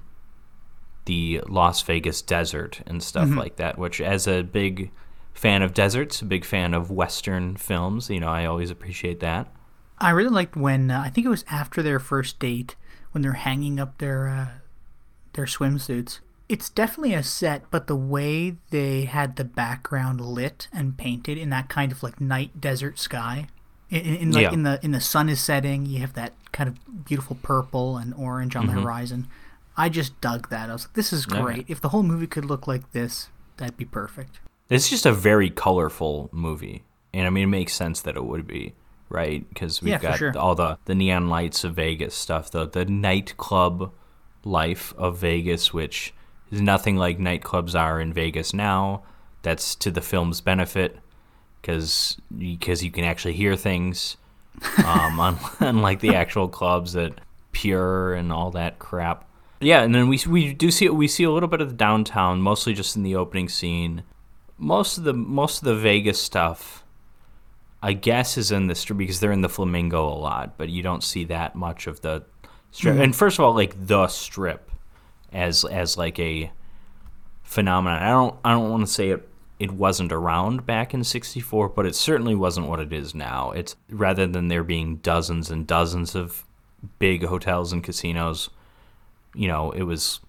the 1.06 1.42
Las 1.48 1.82
Vegas 1.82 2.22
desert 2.22 2.80
and 2.86 3.02
stuff 3.02 3.28
like 3.30 3.56
that. 3.56 3.76
Which, 3.76 4.00
as 4.00 4.28
a 4.28 4.42
big 4.42 4.90
fan 5.34 5.62
of 5.62 5.74
deserts, 5.74 6.22
a 6.22 6.24
big 6.24 6.44
fan 6.44 6.72
of 6.74 6.90
Western 6.90 7.56
films, 7.56 8.08
you 8.08 8.20
know, 8.20 8.28
I 8.28 8.46
always 8.46 8.70
appreciate 8.70 9.20
that. 9.20 9.52
I 9.98 10.10
really 10.10 10.30
liked 10.30 10.56
when 10.56 10.90
uh, 10.90 11.00
I 11.04 11.10
think 11.10 11.26
it 11.26 11.30
was 11.30 11.44
after 11.50 11.82
their 11.82 11.98
first 12.00 12.38
date 12.38 12.76
when 13.12 13.22
they're 13.22 13.32
hanging 13.34 13.78
up 13.78 13.98
their 13.98 14.28
uh, 14.28 14.48
their 15.34 15.46
swimsuits. 15.46 16.20
It's 16.48 16.68
definitely 16.68 17.14
a 17.14 17.22
set, 17.22 17.70
but 17.70 17.86
the 17.86 17.96
way 17.96 18.56
they 18.70 19.04
had 19.06 19.36
the 19.36 19.44
background 19.44 20.20
lit 20.20 20.68
and 20.72 20.96
painted 20.96 21.38
in 21.38 21.50
that 21.50 21.68
kind 21.68 21.90
of 21.90 22.02
like 22.02 22.20
night 22.20 22.60
desert 22.60 22.98
sky, 22.98 23.46
in, 23.88 24.00
in, 24.16 24.32
like 24.32 24.42
Yeah. 24.42 24.52
in 24.52 24.62
the 24.62 24.78
in 24.82 24.90
the 24.92 25.00
sun 25.00 25.28
is 25.28 25.40
setting, 25.40 25.86
you 25.86 26.00
have 26.00 26.12
that 26.14 26.32
kind 26.52 26.68
of 26.68 27.04
beautiful 27.06 27.36
purple 27.42 27.96
and 27.96 28.12
orange 28.14 28.56
on 28.56 28.66
the 28.66 28.72
horizon. 28.72 29.26
I 29.76 29.88
just 29.88 30.20
dug 30.20 30.50
that. 30.50 30.70
I 30.70 30.72
was 30.74 30.84
like, 30.86 30.94
this 30.94 31.12
is 31.12 31.26
Okay. 31.26 31.40
great. 31.40 31.64
If 31.68 31.80
the 31.80 31.88
whole 31.88 32.02
movie 32.04 32.26
could 32.28 32.44
look 32.44 32.66
like 32.66 32.92
this, 32.92 33.30
that'd 33.56 33.76
be 33.76 33.84
perfect. 33.84 34.38
It's 34.74 34.88
just 34.90 35.06
a 35.06 35.12
very 35.12 35.50
colorful 35.50 36.28
movie, 36.32 36.82
and 37.12 37.26
I 37.26 37.30
mean, 37.30 37.44
it 37.44 37.48
makes 37.58 37.72
sense 37.74 38.00
that 38.02 38.16
it 38.16 38.24
would 38.24 38.46
be 38.46 38.74
right 39.08 39.48
because 39.48 39.80
we've 39.82 39.90
Yeah, 39.92 39.98
got 39.98 40.18
sure. 40.18 40.36
all 40.38 40.54
the 40.54 40.78
the 40.86 40.94
neon 40.94 41.28
lights 41.28 41.64
of 41.64 41.74
Vegas 41.74 42.14
stuff, 42.14 42.50
the 42.50 42.66
the 42.68 42.84
nightclub 42.84 43.92
life 44.44 44.92
of 44.98 45.18
Vegas, 45.18 45.72
which 45.72 46.12
is 46.50 46.60
nothing 46.60 46.96
like 46.96 47.18
nightclubs 47.18 47.78
are 47.78 48.00
in 48.00 48.12
Vegas 48.12 48.52
now. 48.52 49.02
That's 49.42 49.74
to 49.76 49.90
the 49.90 50.00
film's 50.00 50.40
benefit 50.40 50.98
because 51.60 52.16
because 52.36 52.82
you 52.82 52.90
can 52.90 53.04
actually 53.04 53.34
hear 53.34 53.56
things, 53.56 54.16
um, 54.84 55.20
un- 55.20 55.38
unlike 55.60 56.00
the 56.00 56.14
actual 56.16 56.48
clubs 56.48 56.94
that 56.94 57.20
pure 57.52 58.14
and 58.14 58.32
all 58.32 58.50
that 58.52 58.78
crap. 58.78 59.28
Yeah, 59.60 59.82
and 59.82 59.94
then 59.94 60.08
we 60.08 60.20
we 60.26 60.52
do 60.54 60.70
see 60.70 60.88
we 60.88 61.08
see 61.08 61.24
a 61.24 61.30
little 61.30 61.48
bit 61.48 61.60
of 61.60 61.68
the 61.68 61.74
downtown, 61.74 62.40
mostly 62.42 62.74
just 62.74 62.96
in 62.96 63.02
the 63.02 63.14
opening 63.16 63.48
scene. 63.48 64.02
Most 64.58 64.98
of 64.98 65.04
the 65.04 65.14
most 65.14 65.62
of 65.62 65.64
the 65.64 65.74
Vegas 65.74 66.20
stuff, 66.20 66.84
I 67.82 67.92
guess, 67.92 68.38
is 68.38 68.52
in 68.52 68.68
the 68.68 68.74
strip 68.74 68.98
because 68.98 69.20
they're 69.20 69.32
in 69.32 69.42
the 69.42 69.48
Flamingo 69.48 70.06
a 70.06 70.14
lot, 70.14 70.56
but 70.56 70.68
you 70.68 70.82
don't 70.82 71.02
see 71.02 71.24
that 71.24 71.54
much 71.54 71.86
of 71.86 72.00
the 72.02 72.24
strip. 72.70 72.94
Mm-hmm. 72.94 73.02
And 73.02 73.16
first 73.16 73.38
of 73.38 73.44
all, 73.44 73.54
like 73.54 73.74
the 73.86 74.06
strip, 74.08 74.70
as 75.32 75.64
as 75.64 75.96
like 75.96 76.18
a 76.18 76.50
phenomenon. 77.42 78.02
I 78.02 78.10
don't 78.10 78.36
I 78.44 78.52
don't 78.52 78.70
want 78.70 78.86
to 78.86 78.92
say 78.92 79.10
it 79.10 79.28
it 79.58 79.70
wasn't 79.70 80.12
around 80.12 80.66
back 80.66 80.92
in 80.92 81.04
64, 81.04 81.68
but 81.68 81.86
it 81.86 81.94
certainly 81.94 82.34
wasn't 82.34 82.66
what 82.66 82.80
it 82.80 82.92
is 82.92 83.14
now. 83.14 83.52
It's 83.52 83.76
rather 83.88 84.26
than 84.26 84.48
there 84.48 84.64
being 84.64 84.96
dozens 84.96 85.50
and 85.50 85.66
dozens 85.66 86.16
of 86.16 86.44
big 86.98 87.24
hotels 87.24 87.72
and 87.72 87.82
casinos, 87.82 88.50
you 89.34 89.46
know, 89.46 89.70
it 89.70 89.84
was 89.84 90.20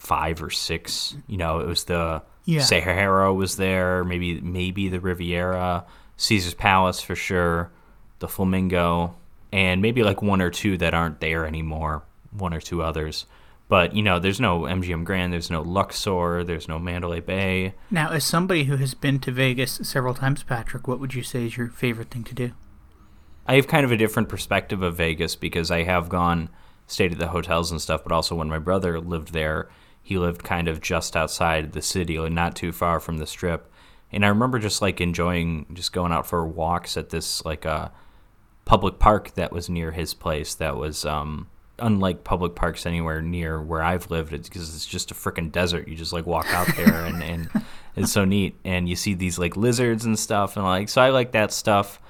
five 0.00 0.42
or 0.42 0.50
six. 0.50 1.14
You 1.28 1.36
know, 1.36 1.60
it 1.60 1.66
was 1.66 1.84
the 1.84 2.22
Yeah. 2.46 2.60
Sahara 2.62 3.32
was 3.32 3.56
there, 3.56 4.02
maybe 4.02 4.40
maybe 4.40 4.88
the 4.88 4.98
Riviera, 4.98 5.84
Caesar's 6.16 6.54
Palace 6.54 7.00
for 7.00 7.14
sure, 7.14 7.70
the 8.18 8.26
Flamingo, 8.28 9.14
and 9.52 9.82
maybe 9.82 10.02
like 10.02 10.22
one 10.22 10.40
or 10.40 10.50
two 10.50 10.76
that 10.78 10.94
aren't 10.94 11.20
there 11.20 11.44
anymore, 11.46 12.02
one 12.32 12.54
or 12.54 12.60
two 12.60 12.82
others. 12.82 13.26
But 13.68 13.94
you 13.94 14.02
know, 14.02 14.18
there's 14.18 14.40
no 14.40 14.62
MGM 14.62 15.04
Grand, 15.04 15.32
there's 15.32 15.50
no 15.50 15.60
Luxor, 15.62 16.42
there's 16.42 16.66
no 16.66 16.78
Mandalay 16.78 17.20
Bay. 17.20 17.74
Now, 17.90 18.10
as 18.10 18.24
somebody 18.24 18.64
who 18.64 18.76
has 18.78 18.94
been 18.94 19.20
to 19.20 19.30
Vegas 19.30 19.80
several 19.84 20.14
times, 20.14 20.42
Patrick, 20.42 20.88
what 20.88 20.98
would 20.98 21.14
you 21.14 21.22
say 21.22 21.44
is 21.46 21.56
your 21.56 21.68
favorite 21.68 22.10
thing 22.10 22.24
to 22.24 22.34
do? 22.34 22.52
I 23.46 23.54
have 23.56 23.68
kind 23.68 23.84
of 23.84 23.92
a 23.92 23.96
different 23.96 24.28
perspective 24.28 24.82
of 24.82 24.96
Vegas 24.96 25.36
because 25.36 25.70
I 25.70 25.82
have 25.84 26.08
gone, 26.08 26.48
stayed 26.86 27.12
at 27.12 27.18
the 27.18 27.28
hotels 27.28 27.70
and 27.70 27.80
stuff, 27.80 28.02
but 28.02 28.12
also 28.12 28.34
when 28.34 28.48
my 28.48 28.58
brother 28.58 28.98
lived 28.98 29.32
there, 29.32 29.68
he 30.02 30.18
lived 30.18 30.42
kind 30.42 30.68
of 30.68 30.80
just 30.80 31.16
outside 31.16 31.72
the 31.72 31.82
city, 31.82 32.18
like 32.18 32.32
not 32.32 32.56
too 32.56 32.72
far 32.72 33.00
from 33.00 33.18
the 33.18 33.26
strip. 33.26 33.70
And 34.12 34.24
I 34.24 34.28
remember 34.28 34.58
just 34.58 34.82
like 34.82 35.00
enjoying 35.00 35.66
just 35.72 35.92
going 35.92 36.12
out 36.12 36.26
for 36.26 36.46
walks 36.46 36.96
at 36.96 37.10
this 37.10 37.44
like 37.44 37.64
uh, 37.64 37.90
public 38.64 38.98
park 38.98 39.34
that 39.34 39.52
was 39.52 39.68
near 39.68 39.92
his 39.92 40.14
place 40.14 40.54
that 40.56 40.76
was 40.76 41.04
um, 41.04 41.48
unlike 41.78 42.24
public 42.24 42.54
parks 42.54 42.86
anywhere 42.86 43.22
near 43.22 43.62
where 43.62 43.82
I've 43.82 44.10
lived 44.10 44.32
it's 44.32 44.48
because 44.48 44.74
it's 44.74 44.86
just 44.86 45.10
a 45.10 45.14
freaking 45.14 45.52
desert 45.52 45.86
you 45.86 45.94
just 45.94 46.12
like 46.12 46.26
walk 46.26 46.52
out 46.52 46.68
there 46.76 47.04
and, 47.06 47.22
and 47.22 47.48
it's 47.96 48.12
so 48.12 48.24
neat 48.24 48.56
and 48.64 48.88
you 48.88 48.96
see 48.96 49.14
these 49.14 49.38
like 49.38 49.56
lizards 49.56 50.04
and 50.04 50.18
stuff 50.18 50.56
and 50.56 50.64
like 50.64 50.88
so 50.88 51.00
I 51.00 51.10
like 51.10 51.32
that 51.32 51.52
stuff 51.52 52.00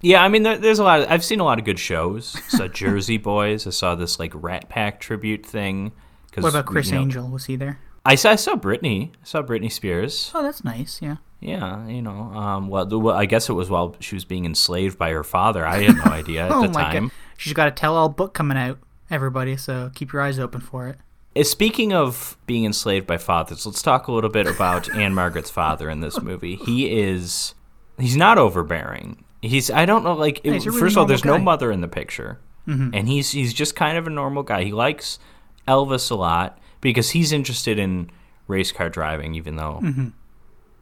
yeah, 0.00 0.22
I 0.22 0.28
mean, 0.28 0.44
there, 0.44 0.56
there's 0.56 0.78
a 0.78 0.84
lot. 0.84 1.00
Of, 1.00 1.10
I've 1.10 1.24
seen 1.24 1.40
a 1.40 1.44
lot 1.44 1.58
of 1.58 1.64
good 1.64 1.78
shows. 1.78 2.36
So 2.48 2.68
Jersey 2.68 3.18
Boys. 3.18 3.66
I 3.66 3.70
saw 3.70 3.94
this 3.94 4.18
like 4.18 4.32
Rat 4.34 4.68
Pack 4.68 5.00
tribute 5.00 5.44
thing. 5.44 5.92
Cause, 6.32 6.44
What 6.44 6.50
about 6.50 6.66
Criss 6.66 6.88
you 6.88 6.94
know, 6.96 7.00
Angel? 7.02 7.28
Was 7.28 7.46
he 7.46 7.56
there? 7.56 7.80
I 8.04 8.14
saw, 8.14 8.30
I 8.30 8.36
saw 8.36 8.54
Britney. 8.54 9.10
I 9.10 9.24
saw 9.24 9.42
Britney 9.42 9.70
Spears. 9.70 10.30
Oh, 10.34 10.42
that's 10.42 10.64
nice. 10.64 11.00
Yeah. 11.02 11.16
Yeah, 11.40 11.86
you 11.86 12.02
know, 12.02 12.10
um, 12.10 12.66
well, 12.68 12.84
the, 12.84 12.98
well, 12.98 13.14
I 13.14 13.24
guess 13.26 13.48
it 13.48 13.52
was 13.52 13.70
while 13.70 13.94
she 14.00 14.16
was 14.16 14.24
being 14.24 14.44
enslaved 14.44 14.98
by 14.98 15.10
her 15.10 15.22
father. 15.22 15.64
I 15.64 15.82
had 15.84 15.96
no 15.96 16.10
idea 16.10 16.46
at 16.46 16.50
oh 16.52 16.62
the 16.62 16.68
my 16.70 16.82
time. 16.82 17.08
god. 17.08 17.12
She's 17.36 17.52
got 17.52 17.68
a 17.68 17.70
tell-all 17.70 18.08
book 18.08 18.34
coming 18.34 18.58
out, 18.58 18.80
everybody. 19.08 19.56
So 19.56 19.92
keep 19.94 20.12
your 20.12 20.20
eyes 20.20 20.40
open 20.40 20.60
for 20.60 20.88
it. 20.88 20.96
Uh, 21.36 21.44
Speaking 21.44 21.92
of 21.92 22.36
being 22.46 22.64
enslaved 22.64 23.06
by 23.06 23.18
fathers, 23.18 23.64
let's 23.64 23.82
talk 23.82 24.08
a 24.08 24.12
little 24.12 24.30
bit 24.30 24.48
about 24.48 24.92
Ann-Margret's 24.96 25.50
father 25.50 25.88
in 25.88 26.00
this 26.00 26.20
movie. 26.20 26.56
He 26.56 26.98
is 27.00 27.54
he's 27.98 28.16
not 28.16 28.36
overbearing. 28.36 29.24
He's 29.40 29.70
I 29.70 29.86
don't 29.86 30.02
know 30.02 30.14
like 30.14 30.40
he's 30.42 30.66
really 30.66 30.80
first 30.80 30.94
of 30.94 30.98
all, 30.98 31.06
there's 31.06 31.24
no 31.24 31.38
mother 31.38 31.70
in 31.70 31.82
the 31.82 31.88
picture, 31.88 32.40
and 32.66 33.06
he's 33.08 33.30
he's 33.30 33.54
just 33.54 33.76
kind 33.76 33.96
of 33.96 34.08
a 34.08 34.10
normal 34.10 34.42
guy. 34.42 34.64
He 34.64 34.72
likes 34.72 35.20
Elvis 35.68 36.10
a 36.10 36.14
lot 36.14 36.58
because 36.80 37.10
he's 37.10 37.30
interested 37.32 37.78
in 37.78 38.10
race 38.46 38.72
car 38.72 38.88
driving, 38.88 39.34
even 39.34 39.56
though 39.56 39.80
mm-hmm. 39.82 40.08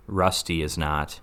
Rusty 0.06 0.62
is 0.62 0.78
not. 0.78 1.20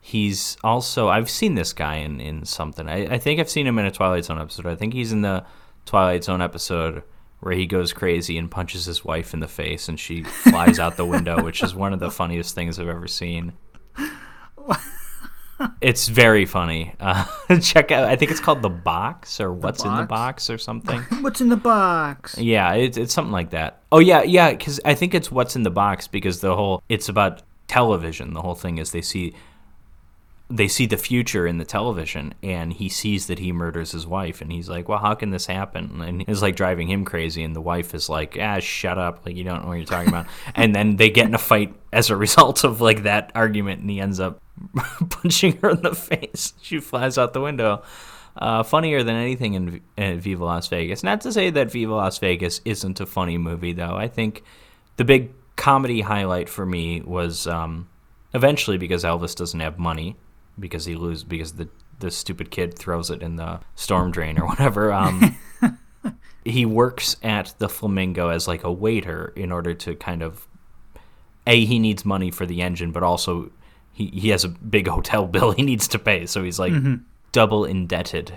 He's 0.00 0.56
also 0.64 1.08
I've 1.08 1.30
seen 1.30 1.54
this 1.54 1.72
guy 1.72 1.96
in, 1.96 2.20
in 2.20 2.44
something. 2.44 2.88
I, 2.88 3.14
I 3.14 3.18
think 3.18 3.40
I've 3.40 3.50
seen 3.50 3.66
him 3.66 3.78
in 3.78 3.86
a 3.86 3.90
Twilight 3.90 4.24
Zone 4.24 4.40
episode. 4.40 4.66
I 4.66 4.74
think 4.74 4.92
he's 4.92 5.12
in 5.12 5.22
the 5.22 5.44
Twilight 5.86 6.24
Zone 6.24 6.42
episode 6.42 7.02
where 7.40 7.54
he 7.54 7.66
goes 7.66 7.92
crazy 7.92 8.36
and 8.36 8.50
punches 8.50 8.84
his 8.84 9.04
wife 9.04 9.32
in 9.32 9.40
the 9.40 9.48
face 9.48 9.88
and 9.88 9.98
she 9.98 10.24
flies 10.24 10.78
out 10.78 10.96
the 10.96 11.04
window, 11.04 11.42
which 11.42 11.62
is 11.62 11.74
one 11.74 11.92
of 11.92 12.00
the 12.00 12.10
funniest 12.20 12.54
things 12.54 12.78
I've 12.78 12.88
ever 12.88 13.06
seen. 13.06 13.52
It's 15.80 16.08
very 16.08 16.44
funny. 16.46 16.94
Uh, 17.00 17.24
check 17.60 17.90
out. 17.90 18.04
I 18.04 18.16
think 18.16 18.30
it's 18.30 18.40
called 18.40 18.62
the 18.62 18.68
box 18.68 19.40
or 19.40 19.52
what's 19.52 19.84
in 19.84 19.90
the 19.90 20.02
Box? 20.02 20.08
box 20.08 20.50
or 20.50 20.58
something. 20.58 21.00
What's 21.20 21.40
in 21.40 21.48
the 21.48 21.56
box? 21.56 22.36
Yeah, 22.38 22.74
it's 22.74 22.96
it's 22.96 23.12
something 23.14 23.32
like 23.32 23.50
that. 23.50 23.82
Oh 23.90 23.98
yeah, 23.98 24.22
yeah, 24.22 24.50
because 24.50 24.80
I 24.84 24.94
think 24.94 25.14
it's 25.14 25.30
what's 25.30 25.56
in 25.56 25.62
the 25.62 25.70
box 25.70 26.06
because 26.08 26.40
the 26.40 26.54
whole 26.54 26.82
it's 26.88 27.08
about 27.08 27.42
television. 27.66 28.34
The 28.34 28.42
whole 28.42 28.54
thing 28.54 28.78
is 28.78 28.92
they 28.92 29.02
see 29.02 29.34
they 30.50 30.68
see 30.68 30.86
the 30.86 30.96
future 30.96 31.46
in 31.46 31.58
the 31.58 31.64
television, 31.64 32.32
and 32.42 32.72
he 32.72 32.88
sees 32.88 33.26
that 33.26 33.38
he 33.38 33.52
murders 33.52 33.92
his 33.92 34.06
wife, 34.06 34.40
and 34.40 34.50
he's 34.50 34.68
like, 34.68 34.88
"Well, 34.88 34.98
how 34.98 35.14
can 35.14 35.30
this 35.30 35.46
happen?" 35.46 36.00
And 36.00 36.24
it's 36.26 36.40
like 36.40 36.56
driving 36.56 36.88
him 36.88 37.04
crazy, 37.04 37.42
and 37.42 37.54
the 37.54 37.60
wife 37.60 37.94
is 37.94 38.08
like, 38.08 38.38
"Ah, 38.40 38.58
shut 38.58 38.96
up! 38.96 39.26
Like 39.26 39.36
you 39.36 39.44
don't 39.44 39.62
know 39.62 39.68
what 39.68 39.74
you're 39.74 39.84
talking 39.84 40.08
about." 40.08 40.26
and 40.54 40.74
then 40.74 40.96
they 40.96 41.10
get 41.10 41.26
in 41.26 41.34
a 41.34 41.38
fight 41.38 41.74
as 41.92 42.08
a 42.08 42.16
result 42.16 42.64
of 42.64 42.80
like 42.80 43.02
that 43.02 43.30
argument, 43.34 43.82
and 43.82 43.90
he 43.90 44.00
ends 44.00 44.20
up 44.20 44.40
punching 45.10 45.58
her 45.58 45.70
in 45.70 45.82
the 45.82 45.94
face. 45.94 46.54
She 46.62 46.80
flies 46.80 47.18
out 47.18 47.34
the 47.34 47.40
window. 47.40 47.82
Uh, 48.36 48.62
funnier 48.62 49.02
than 49.02 49.16
anything 49.16 49.54
in, 49.54 49.80
in 49.96 50.20
Viva 50.20 50.44
Las 50.44 50.68
Vegas. 50.68 51.02
Not 51.02 51.22
to 51.22 51.32
say 51.32 51.50
that 51.50 51.72
Viva 51.72 51.92
Las 51.92 52.18
Vegas 52.18 52.60
isn't 52.64 53.00
a 53.00 53.06
funny 53.06 53.36
movie, 53.36 53.72
though. 53.72 53.96
I 53.96 54.06
think 54.06 54.44
the 54.96 55.04
big 55.04 55.32
comedy 55.56 56.02
highlight 56.02 56.48
for 56.48 56.64
me 56.64 57.00
was 57.00 57.48
um, 57.48 57.88
eventually 58.32 58.78
because 58.78 59.02
Elvis 59.02 59.34
doesn't 59.34 59.58
have 59.58 59.80
money 59.80 60.14
because 60.58 60.84
he 60.84 60.94
lose 60.94 61.24
because 61.24 61.54
the 61.54 61.68
the 62.00 62.10
stupid 62.10 62.50
kid 62.50 62.78
throws 62.78 63.10
it 63.10 63.22
in 63.22 63.36
the 63.36 63.60
storm 63.74 64.10
drain 64.10 64.38
or 64.38 64.46
whatever. 64.48 64.92
Um, 64.92 65.36
he 66.44 66.64
works 66.64 67.16
at 67.22 67.54
the 67.58 67.68
Flamingo 67.68 68.28
as 68.28 68.48
like 68.48 68.64
a 68.64 68.72
waiter 68.72 69.32
in 69.36 69.52
order 69.52 69.74
to 69.74 69.94
kind 69.94 70.22
of 70.22 70.46
a 71.46 71.64
he 71.64 71.78
needs 71.78 72.04
money 72.04 72.30
for 72.30 72.46
the 72.46 72.62
engine, 72.62 72.92
but 72.92 73.02
also 73.02 73.50
he 73.92 74.06
he 74.08 74.28
has 74.30 74.44
a 74.44 74.48
big 74.48 74.86
hotel 74.96 75.26
bill 75.26 75.52
he 75.52 75.62
needs 75.62 75.88
to 75.88 75.98
pay, 75.98 76.26
so 76.26 76.42
he's 76.44 76.58
like 76.58 76.72
double 77.32 77.64
indebted. 77.64 78.34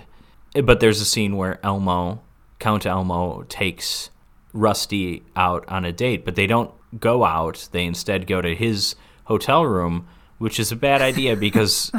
But 0.64 0.80
there's 0.80 1.00
a 1.00 1.06
scene 1.06 1.36
where 1.36 1.64
Elmo, 1.64 2.20
Count 2.58 2.84
Elmo, 2.84 3.44
takes 3.48 4.10
Rusty 4.52 5.22
out 5.34 5.64
on 5.66 5.86
a 5.86 5.92
date, 5.92 6.26
but 6.26 6.34
they 6.34 6.46
don't 6.46 6.70
go 7.00 7.24
out. 7.24 7.68
They 7.72 7.86
instead 7.86 8.26
go 8.26 8.42
to 8.42 8.54
his 8.54 8.96
hotel 9.24 9.64
room, 9.64 10.06
which 10.36 10.60
is 10.60 10.70
a 10.70 10.76
bad 10.76 11.00
idea 11.00 11.36
because 11.36 11.90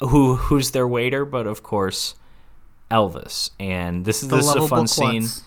who 0.00 0.36
who's 0.36 0.70
their 0.72 0.86
waiter? 0.88 1.24
But 1.24 1.46
of 1.46 1.62
course, 1.62 2.14
Elvis. 2.90 3.50
And 3.58 4.04
this 4.04 4.22
is 4.22 4.28
The 4.28 4.36
this 4.36 4.46
is 4.48 4.54
a 4.56 4.68
fun 4.68 4.86
scene. 4.86 5.22
klutz. 5.22 5.42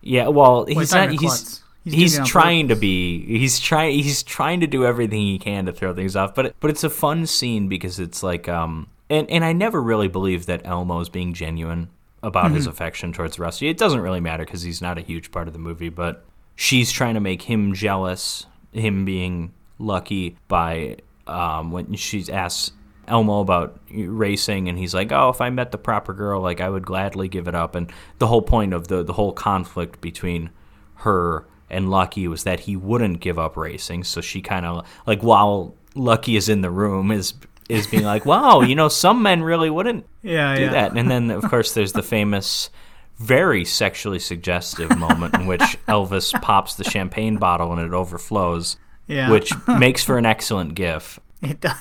Yeah, 0.00 0.28
well, 0.28 0.64
Wait, 0.66 0.76
he's 0.76 0.92
not. 0.92 1.10
He's 1.10 1.20
klutz. 1.20 1.62
He's 1.84 2.16
he's, 2.16 2.28
trying 2.28 2.68
to 2.68 2.76
be. 2.76 3.24
He's 3.26 3.58
trying. 3.58 3.94
He's 3.98 4.22
trying 4.22 4.60
to 4.60 4.66
do 4.68 4.84
everything 4.84 5.20
he 5.22 5.38
can 5.38 5.66
to 5.66 5.72
throw 5.72 5.92
things 5.94 6.14
off. 6.14 6.34
But 6.34 6.54
but 6.60 6.70
it's 6.70 6.84
a 6.84 6.90
fun 6.90 7.26
scene 7.26 7.68
because 7.68 7.98
it's 7.98 8.22
like 8.22 8.48
um 8.48 8.88
and 9.10 9.28
and 9.30 9.44
I 9.44 9.52
never 9.52 9.82
really 9.82 10.08
believed 10.08 10.46
that 10.46 10.64
Elmo's 10.64 11.08
being 11.08 11.34
genuine 11.34 11.88
about 12.22 12.52
his 12.52 12.64
Mm-hmm. 12.64 12.70
affection 12.70 13.12
towards 13.12 13.38
Rusty. 13.40 13.68
It 13.68 13.78
doesn't 13.78 14.00
really 14.00 14.20
matter 14.20 14.44
because 14.44 14.62
he's 14.62 14.80
not 14.80 14.96
a 14.96 15.00
huge 15.00 15.32
part 15.32 15.48
of 15.48 15.54
the 15.54 15.58
movie. 15.58 15.88
But 15.88 16.24
she's 16.54 16.92
trying 16.92 17.14
to 17.14 17.20
make 17.20 17.42
him 17.42 17.74
jealous. 17.74 18.46
Him 18.72 19.04
being 19.04 19.52
lucky 19.80 20.36
by 20.46 20.98
um 21.26 21.72
when 21.72 21.94
she 21.94 22.24
asks 22.32 22.70
Elmo 23.08 23.40
about 23.40 23.78
racing, 23.90 24.68
and 24.68 24.78
he's 24.78 24.94
like, 24.94 25.10
"Oh, 25.12 25.28
if 25.28 25.40
I 25.40 25.50
met 25.50 25.72
the 25.72 25.78
proper 25.78 26.12
girl, 26.14 26.40
like 26.40 26.60
I 26.60 26.68
would 26.70 26.86
gladly 26.86 27.28
give 27.28 27.48
it 27.48 27.54
up." 27.54 27.74
And 27.74 27.90
the 28.18 28.26
whole 28.26 28.42
point 28.42 28.72
of 28.72 28.88
the 28.88 29.02
the 29.02 29.12
whole 29.14 29.32
conflict 29.32 30.00
between 30.00 30.50
her 30.96 31.46
and 31.68 31.90
Lucky 31.90 32.28
was 32.28 32.44
that 32.44 32.60
he 32.60 32.76
wouldn't 32.76 33.20
give 33.20 33.38
up 33.38 33.56
racing. 33.56 34.04
So 34.04 34.20
she 34.20 34.40
kind 34.40 34.64
of 34.66 34.86
like 35.06 35.22
while 35.22 35.74
Lucky 35.94 36.36
is 36.36 36.48
in 36.48 36.60
the 36.60 36.70
room 36.70 37.10
is 37.10 37.34
is 37.68 37.86
being 37.86 38.04
like, 38.04 38.24
"Wow, 38.26 38.60
you 38.60 38.74
know, 38.74 38.88
some 38.88 39.22
men 39.22 39.42
really 39.42 39.70
wouldn't 39.70 40.06
Yeah, 40.22 40.54
do 40.56 40.62
yeah. 40.62 40.70
that." 40.70 40.96
And 40.96 41.10
then 41.10 41.30
of 41.30 41.42
course 41.44 41.74
there's 41.74 41.92
the 41.92 42.02
famous. 42.02 42.70
Very 43.18 43.64
sexually 43.64 44.18
suggestive 44.18 44.98
moment 44.98 45.34
in 45.34 45.46
which 45.46 45.60
Elvis 45.88 46.32
pops 46.42 46.74
the 46.74 46.82
champagne 46.82 47.36
bottle 47.36 47.70
and 47.72 47.80
it 47.80 47.92
overflows, 47.94 48.78
Yeah. 49.06 49.30
which 49.30 49.52
makes 49.68 50.02
for 50.02 50.18
an 50.18 50.26
excellent 50.26 50.74
GIF. 50.74 51.20
it 51.40 51.60
does. 51.60 51.76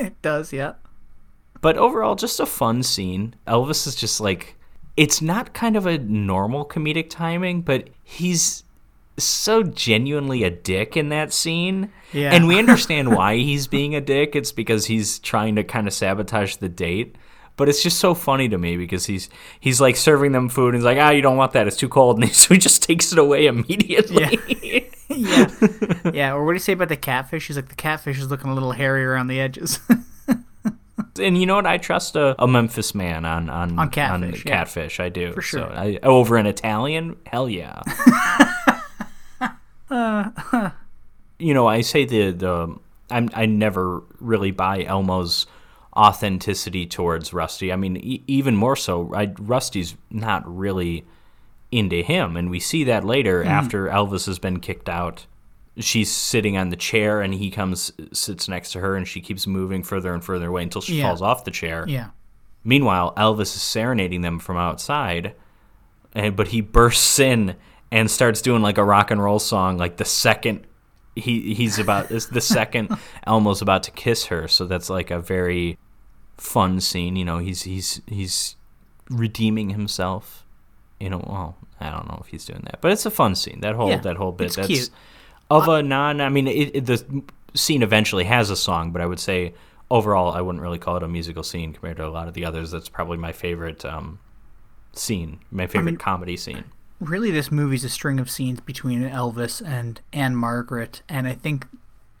It 0.00 0.20
does. 0.22 0.52
Yeah. 0.52 0.74
But 1.60 1.76
overall, 1.76 2.14
just 2.14 2.40
a 2.40 2.46
fun 2.46 2.82
scene. 2.82 3.34
Elvis 3.46 3.86
is 3.86 3.94
just 3.94 4.20
like, 4.20 4.56
it's 4.96 5.20
not 5.20 5.52
kind 5.52 5.76
of 5.76 5.86
a 5.86 5.98
normal 5.98 6.64
comedic 6.64 7.10
timing, 7.10 7.62
but 7.62 7.88
he's 8.02 8.64
so 9.18 9.62
genuinely 9.62 10.42
a 10.42 10.50
dick 10.50 10.96
in 10.96 11.10
that 11.10 11.32
scene. 11.32 11.92
Yeah. 12.12 12.32
And 12.32 12.48
we 12.48 12.58
understand 12.58 13.14
why 13.14 13.36
he's 13.36 13.66
being 13.66 13.94
a 13.94 14.00
dick. 14.00 14.34
It's 14.34 14.52
because 14.52 14.86
he's 14.86 15.18
trying 15.18 15.56
to 15.56 15.64
kind 15.64 15.86
of 15.86 15.92
sabotage 15.92 16.56
the 16.56 16.68
date. 16.68 17.16
But 17.56 17.68
it's 17.68 17.82
just 17.82 17.98
so 17.98 18.14
funny 18.14 18.48
to 18.48 18.56
me 18.56 18.78
because 18.78 19.04
he's 19.04 19.28
he's 19.60 19.82
like 19.82 19.96
serving 19.96 20.32
them 20.32 20.48
food 20.48 20.68
and 20.68 20.76
he's 20.76 20.84
like, 20.84 20.96
ah, 20.98 21.10
you 21.10 21.20
don't 21.20 21.36
want 21.36 21.52
that. 21.52 21.66
It's 21.66 21.76
too 21.76 21.90
cold. 21.90 22.18
And 22.22 22.32
so 22.34 22.54
he 22.54 22.58
just 22.58 22.82
takes 22.82 23.12
it 23.12 23.18
away 23.18 23.46
immediately. 23.46 24.38
yeah. 24.62 24.80
Yeah. 25.16 25.50
Yeah. 26.14 26.32
Or 26.34 26.44
what 26.44 26.52
do 26.52 26.54
you 26.54 26.60
say 26.60 26.72
about 26.72 26.88
the 26.88 26.96
catfish? 26.96 27.48
He's 27.48 27.56
like 27.56 27.68
the 27.68 27.74
catfish 27.74 28.18
is 28.18 28.30
looking 28.30 28.50
a 28.50 28.54
little 28.54 28.72
hairy 28.72 29.04
around 29.04 29.26
the 29.26 29.40
edges. 29.40 29.80
and 31.20 31.38
you 31.38 31.46
know 31.46 31.56
what? 31.56 31.66
I 31.66 31.78
trust 31.78 32.16
a, 32.16 32.40
a 32.42 32.46
Memphis 32.46 32.94
man 32.94 33.24
on 33.24 33.50
on 33.50 33.78
On 33.78 33.90
Catfish, 33.90 34.44
yeah. 34.44 34.50
catfish. 34.50 35.00
I 35.00 35.08
do 35.08 35.32
For 35.32 35.42
sure. 35.42 35.60
So 35.60 35.74
I, 35.74 35.98
over 36.02 36.36
an 36.36 36.46
Italian, 36.46 37.16
hell 37.26 37.48
yeah. 37.48 37.82
Uh, 39.90 40.70
you 41.40 41.52
know, 41.52 41.66
I 41.66 41.80
say 41.80 42.04
the 42.04 42.30
the 42.30 42.76
I'm 43.10 43.28
I 43.34 43.46
never 43.46 44.02
really 44.20 44.52
buy 44.52 44.84
Elmo's 44.84 45.46
authenticity 45.96 46.86
towards 46.86 47.32
Rusty. 47.32 47.72
I 47.72 47.76
mean, 47.76 47.96
e- 47.96 48.22
even 48.28 48.54
more 48.54 48.76
so, 48.76 49.12
I, 49.14 49.32
Rusty's 49.40 49.96
not 50.10 50.42
really 50.46 51.04
into 51.72 52.02
him, 52.02 52.36
and 52.36 52.50
we 52.50 52.60
see 52.60 52.84
that 52.84 53.04
later 53.04 53.40
Mm-hmm. 53.40 53.50
after 53.50 53.86
Elvis 53.86 54.26
has 54.26 54.38
been 54.38 54.60
kicked 54.60 54.88
out. 54.88 55.26
She's 55.78 56.10
sitting 56.10 56.56
on 56.56 56.70
the 56.70 56.76
chair, 56.76 57.20
and 57.20 57.32
he 57.34 57.50
comes 57.50 57.92
sits 58.12 58.48
next 58.48 58.72
to 58.72 58.80
her, 58.80 58.96
and 58.96 59.06
she 59.06 59.20
keeps 59.20 59.46
moving 59.46 59.82
further 59.82 60.12
and 60.12 60.22
further 60.22 60.48
away 60.48 60.62
until 60.64 60.82
she 60.82 60.98
Yeah. 60.98 61.06
falls 61.08 61.22
off 61.22 61.44
the 61.44 61.50
chair. 61.50 61.84
yeah. 61.88 62.08
Meanwhile, 62.64 63.14
Elvis 63.16 63.54
is 63.56 63.62
serenading 63.62 64.20
them 64.20 64.38
from 64.38 64.56
outside, 64.58 65.34
and, 66.14 66.36
but 66.36 66.48
he 66.48 66.60
bursts 66.60 67.18
in 67.18 67.56
and 67.90 68.10
starts 68.10 68.42
doing 68.42 68.60
like 68.62 68.76
a 68.78 68.84
rock 68.84 69.10
and 69.10 69.22
roll 69.22 69.38
song. 69.38 69.78
Like 69.78 69.96
the 69.96 70.04
second 70.04 70.66
he 71.16 71.54
he's 71.54 71.78
about 71.78 72.08
the 72.08 72.40
second 72.40 72.94
Elmo's 73.26 73.62
about 73.62 73.82
to 73.84 73.90
kiss 73.92 74.26
her, 74.26 74.46
so 74.48 74.66
that's 74.66 74.90
like 74.90 75.10
a 75.10 75.20
very 75.20 75.78
fun 76.36 76.80
scene. 76.80 77.16
You 77.16 77.24
know, 77.24 77.38
he's 77.38 77.62
he's 77.62 78.02
he's 78.06 78.56
redeeming 79.08 79.70
himself. 79.70 80.44
You 80.98 81.08
know, 81.10 81.24
well, 81.26 81.56
I 81.80 81.90
don't 81.90 82.06
know 82.08 82.18
if 82.20 82.26
he's 82.28 82.44
doing 82.44 82.60
that, 82.64 82.80
but 82.80 82.92
it's 82.92 83.06
a 83.06 83.10
fun 83.10 83.34
scene. 83.34 83.60
That 83.60 83.74
whole 83.74 83.88
Yeah, 83.90 83.98
that 83.98 84.16
whole 84.16 84.32
bit. 84.32 84.48
it's 84.48 84.56
that's 84.56 84.68
cute. 84.68 84.90
of 85.50 85.68
a 85.68 85.82
non. 85.82 86.20
I 86.20 86.28
mean, 86.28 86.46
it, 86.46 86.76
it, 86.76 86.86
the 86.86 87.22
scene 87.54 87.82
eventually 87.82 88.24
has 88.24 88.50
a 88.50 88.56
song, 88.56 88.92
but 88.92 89.00
I 89.02 89.06
would 89.06 89.20
say 89.20 89.54
overall, 89.90 90.32
I 90.32 90.40
wouldn't 90.40 90.62
really 90.62 90.78
call 90.78 90.96
it 90.96 91.02
a 91.02 91.08
musical 91.08 91.42
scene 91.42 91.72
compared 91.72 91.96
to 91.96 92.06
a 92.06 92.08
lot 92.10 92.28
of 92.28 92.34
the 92.34 92.44
others. 92.44 92.70
That's 92.70 92.88
probably 92.88 93.16
my 93.18 93.32
favorite 93.32 93.84
um, 93.84 94.18
scene, 94.92 95.40
my 95.50 95.66
favorite 95.66 95.84
mean- 95.92 95.96
comedy 95.96 96.36
scene. 96.36 96.64
Really, 97.00 97.30
this 97.30 97.50
movie's 97.50 97.82
a 97.82 97.88
string 97.88 98.20
of 98.20 98.30
scenes 98.30 98.60
between 98.60 99.00
Elvis 99.08 99.66
and 99.66 100.02
Ann-Margret, 100.12 101.00
and 101.08 101.26
I 101.26 101.32
think 101.32 101.66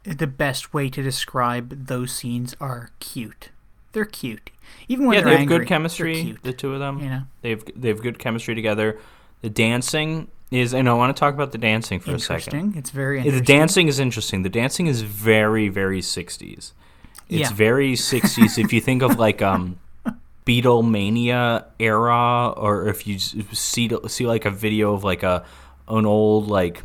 the 0.04 0.26
best 0.26 0.72
way 0.72 0.88
to 0.88 1.02
describe 1.02 1.86
those 1.86 2.12
scenes 2.12 2.56
are 2.62 2.88
cute. 2.98 3.50
They're 3.92 4.06
cute, 4.06 4.48
even 4.88 5.04
when 5.06 5.16
yeah, 5.16 5.20
they're 5.24 5.36
angry 5.36 5.36
they 5.36 5.42
have 5.42 5.50
angry, 5.52 5.58
good 5.58 5.68
chemistry. 5.68 6.38
The 6.42 6.52
two 6.54 6.72
of 6.72 6.80
them, 6.80 6.98
You 7.00 7.10
know? 7.10 7.22
they 7.42 7.50
have 7.50 7.64
they 7.76 7.88
have 7.88 8.00
good 8.00 8.18
chemistry 8.18 8.54
together. 8.54 8.98
The 9.42 9.50
dancing 9.50 10.28
is, 10.50 10.74
and 10.74 10.88
I 10.88 10.92
want 10.94 11.14
to 11.14 11.18
talk 11.18 11.34
about 11.34 11.52
the 11.52 11.58
dancing 11.58 12.00
for 12.00 12.14
a 12.14 12.18
second. 12.18 12.54
Interesting. 12.54 12.78
It's 12.78 12.90
very 12.90 13.22
The 13.28 13.40
dancing 13.40 13.88
is 13.88 13.98
interesting. 13.98 14.42
The 14.42 14.48
dancing 14.48 14.86
is 14.86 15.02
very, 15.02 15.68
very 15.68 16.00
60s. 16.00 16.72
It's 17.28 17.50
Yeah. 17.50 17.52
very 17.52 17.92
60s. 17.92 18.58
if 18.58 18.72
you 18.72 18.80
think 18.80 19.02
of 19.02 19.18
like 19.18 19.40
um, 19.40 19.78
Beatlemania 20.46 21.64
era, 21.78 22.52
or 22.56 22.88
if 22.88 23.06
you 23.06 23.18
see 23.18 23.90
see 24.06 24.26
like 24.26 24.44
a 24.44 24.50
video 24.50 24.92
of 24.92 25.04
like 25.04 25.22
a 25.22 25.44
an 25.88 26.06
old 26.06 26.48
like 26.48 26.82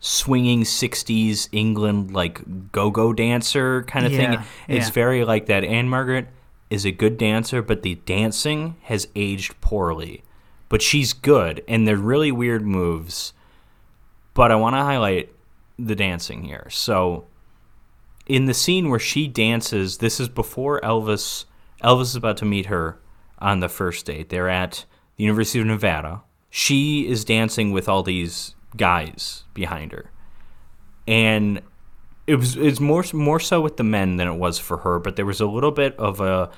swinging 0.00 0.62
60s 0.62 1.48
England 1.52 2.12
like 2.12 2.40
go-go 2.72 3.12
dancer 3.12 3.82
kind 3.82 4.06
of 4.06 4.12
thing. 4.12 4.38
It's 4.66 4.86
yeah. 4.88 4.92
very 4.92 5.24
like 5.24 5.46
that. 5.46 5.62
Ann-Margret 5.62 6.28
is 6.70 6.84
a 6.86 6.90
good 6.90 7.18
dancer, 7.18 7.60
but 7.60 7.82
the 7.82 7.96
dancing 8.06 8.76
has 8.84 9.08
aged 9.14 9.60
poorly. 9.60 10.22
But 10.70 10.80
she's 10.80 11.12
good, 11.12 11.62
and 11.68 11.86
they're 11.86 11.96
really 11.98 12.32
weird 12.32 12.66
moves. 12.66 13.34
But 14.32 14.50
I 14.50 14.54
want 14.54 14.76
to 14.76 14.82
highlight 14.82 15.30
the 15.78 15.96
dancing 15.96 16.44
here. 16.44 16.68
So, 16.70 17.26
in 18.26 18.46
the 18.46 18.54
scene 18.54 18.88
where 18.88 18.98
she 18.98 19.26
dances, 19.26 19.98
this 19.98 20.18
is 20.18 20.30
before 20.30 20.80
Elvis. 20.80 21.44
Elvis 21.82 22.02
is 22.02 22.16
about 22.16 22.36
to 22.38 22.44
meet 22.44 22.66
her 22.66 22.98
on 23.38 23.60
the 23.60 23.68
first 23.68 24.06
date. 24.06 24.28
They're 24.28 24.48
at 24.48 24.84
the 25.16 25.24
University 25.24 25.60
of 25.60 25.66
Nevada. 25.66 26.22
She 26.50 27.06
is 27.08 27.24
dancing 27.24 27.72
with 27.72 27.88
all 27.88 28.02
these 28.02 28.54
guys 28.76 29.44
behind 29.52 29.92
her, 29.92 30.10
and 31.06 31.60
it 32.26 32.36
was 32.36 32.56
it's 32.56 32.80
more 32.80 33.04
more 33.12 33.40
so 33.40 33.60
with 33.60 33.76
the 33.76 33.84
men 33.84 34.16
than 34.16 34.28
it 34.28 34.34
was 34.34 34.58
for 34.58 34.78
her. 34.78 34.98
But 34.98 35.16
there 35.16 35.26
was 35.26 35.40
a 35.40 35.46
little 35.46 35.72
bit 35.72 35.96
of 35.96 36.20
a 36.20 36.50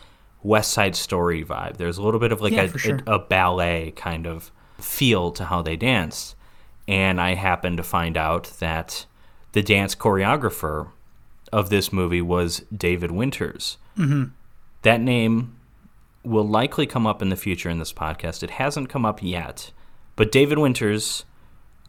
West 0.42 0.72
Side 0.72 0.96
Story 0.96 1.44
vibe. 1.44 1.76
There's 1.76 1.98
a 1.98 2.02
little 2.02 2.20
bit 2.20 2.32
of 2.32 2.40
like 2.40 2.52
Yeah, 2.52 2.62
a, 2.62 2.78
sure. 2.78 3.00
a, 3.06 3.14
a 3.14 3.18
ballet 3.18 3.92
kind 3.96 4.26
of 4.26 4.50
feel 4.78 5.30
to 5.32 5.44
how 5.46 5.62
they 5.62 5.76
danced. 5.76 6.34
And 6.88 7.20
I 7.20 7.34
happened 7.34 7.76
to 7.76 7.82
find 7.82 8.16
out 8.16 8.52
that 8.58 9.06
the 9.52 9.62
dance 9.62 9.94
choreographer 9.94 10.90
of 11.52 11.70
this 11.70 11.92
movie 11.92 12.22
was 12.22 12.64
David 12.76 13.10
Winters. 13.10 13.76
Mm-hmm. 13.96 14.30
That 14.82 15.00
name 15.00 15.56
will 16.24 16.46
likely 16.48 16.86
come 16.86 17.06
up 17.06 17.22
in 17.22 17.28
the 17.28 17.36
future 17.36 17.68
in 17.70 17.78
this 17.78 17.92
podcast. 17.92 18.42
It 18.42 18.50
hasn't 18.50 18.88
come 18.88 19.04
up 19.04 19.22
yet, 19.22 19.70
but 20.16 20.32
David 20.32 20.58
Winters 20.58 21.24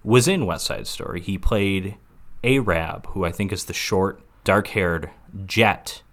was 0.04 0.28
in 0.28 0.46
West 0.46 0.66
Side 0.66 0.86
Story. 0.86 1.22
He 1.22 1.38
played 1.38 1.96
Arab, 2.44 3.08
who 3.08 3.26
I 3.26 3.32
think 3.32 3.52
is 3.52 3.66
the 3.66 3.74
short, 3.74 4.22
dark-haired 4.44 5.10
Jet. 5.46 6.04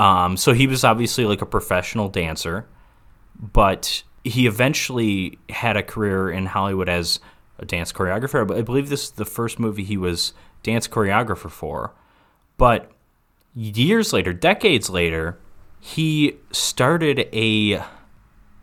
Um, 0.00 0.36
so 0.36 0.52
he 0.52 0.66
was 0.66 0.82
obviously 0.84 1.24
like 1.24 1.42
a 1.42 1.46
professional 1.46 2.08
dancer, 2.08 2.66
but 3.38 4.02
he 4.24 4.46
eventually 4.46 5.38
had 5.48 5.76
a 5.76 5.82
career 5.82 6.30
in 6.30 6.46
Hollywood 6.46 6.88
as 6.88 7.20
a 7.58 7.64
dance 7.66 7.92
choreographer. 7.92 8.46
But 8.46 8.56
I 8.56 8.62
believe 8.62 8.88
this 8.88 9.04
is 9.04 9.10
the 9.12 9.24
first 9.24 9.58
movie 9.58 9.84
he 9.84 9.96
was 9.96 10.32
dance 10.62 10.88
choreographer 10.88 11.50
for. 11.50 11.94
But 12.56 12.90
years 13.54 14.12
later, 14.12 14.32
decades 14.32 14.88
later, 14.90 15.38
he 15.80 16.36
started 16.52 17.28
a 17.32 17.82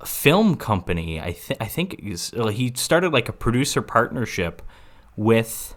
film 0.06 0.56
company. 0.56 1.20
I, 1.20 1.32
th- 1.34 1.58
I 1.60 1.66
think 1.66 2.00
was- 2.04 2.34
uh, 2.34 2.48
he 2.48 2.72
started 2.76 3.12
like 3.14 3.30
a 3.30 3.34
producer 3.34 3.82
partnership 3.82 4.62
with 5.16 5.76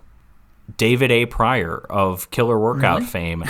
David 0.76 1.10
A. 1.10 1.26
Prior 1.26 1.78
of 1.90 2.30
Killer 2.30 2.58
Workout 2.58 3.00
Really? 3.00 3.10
fame, 3.10 3.44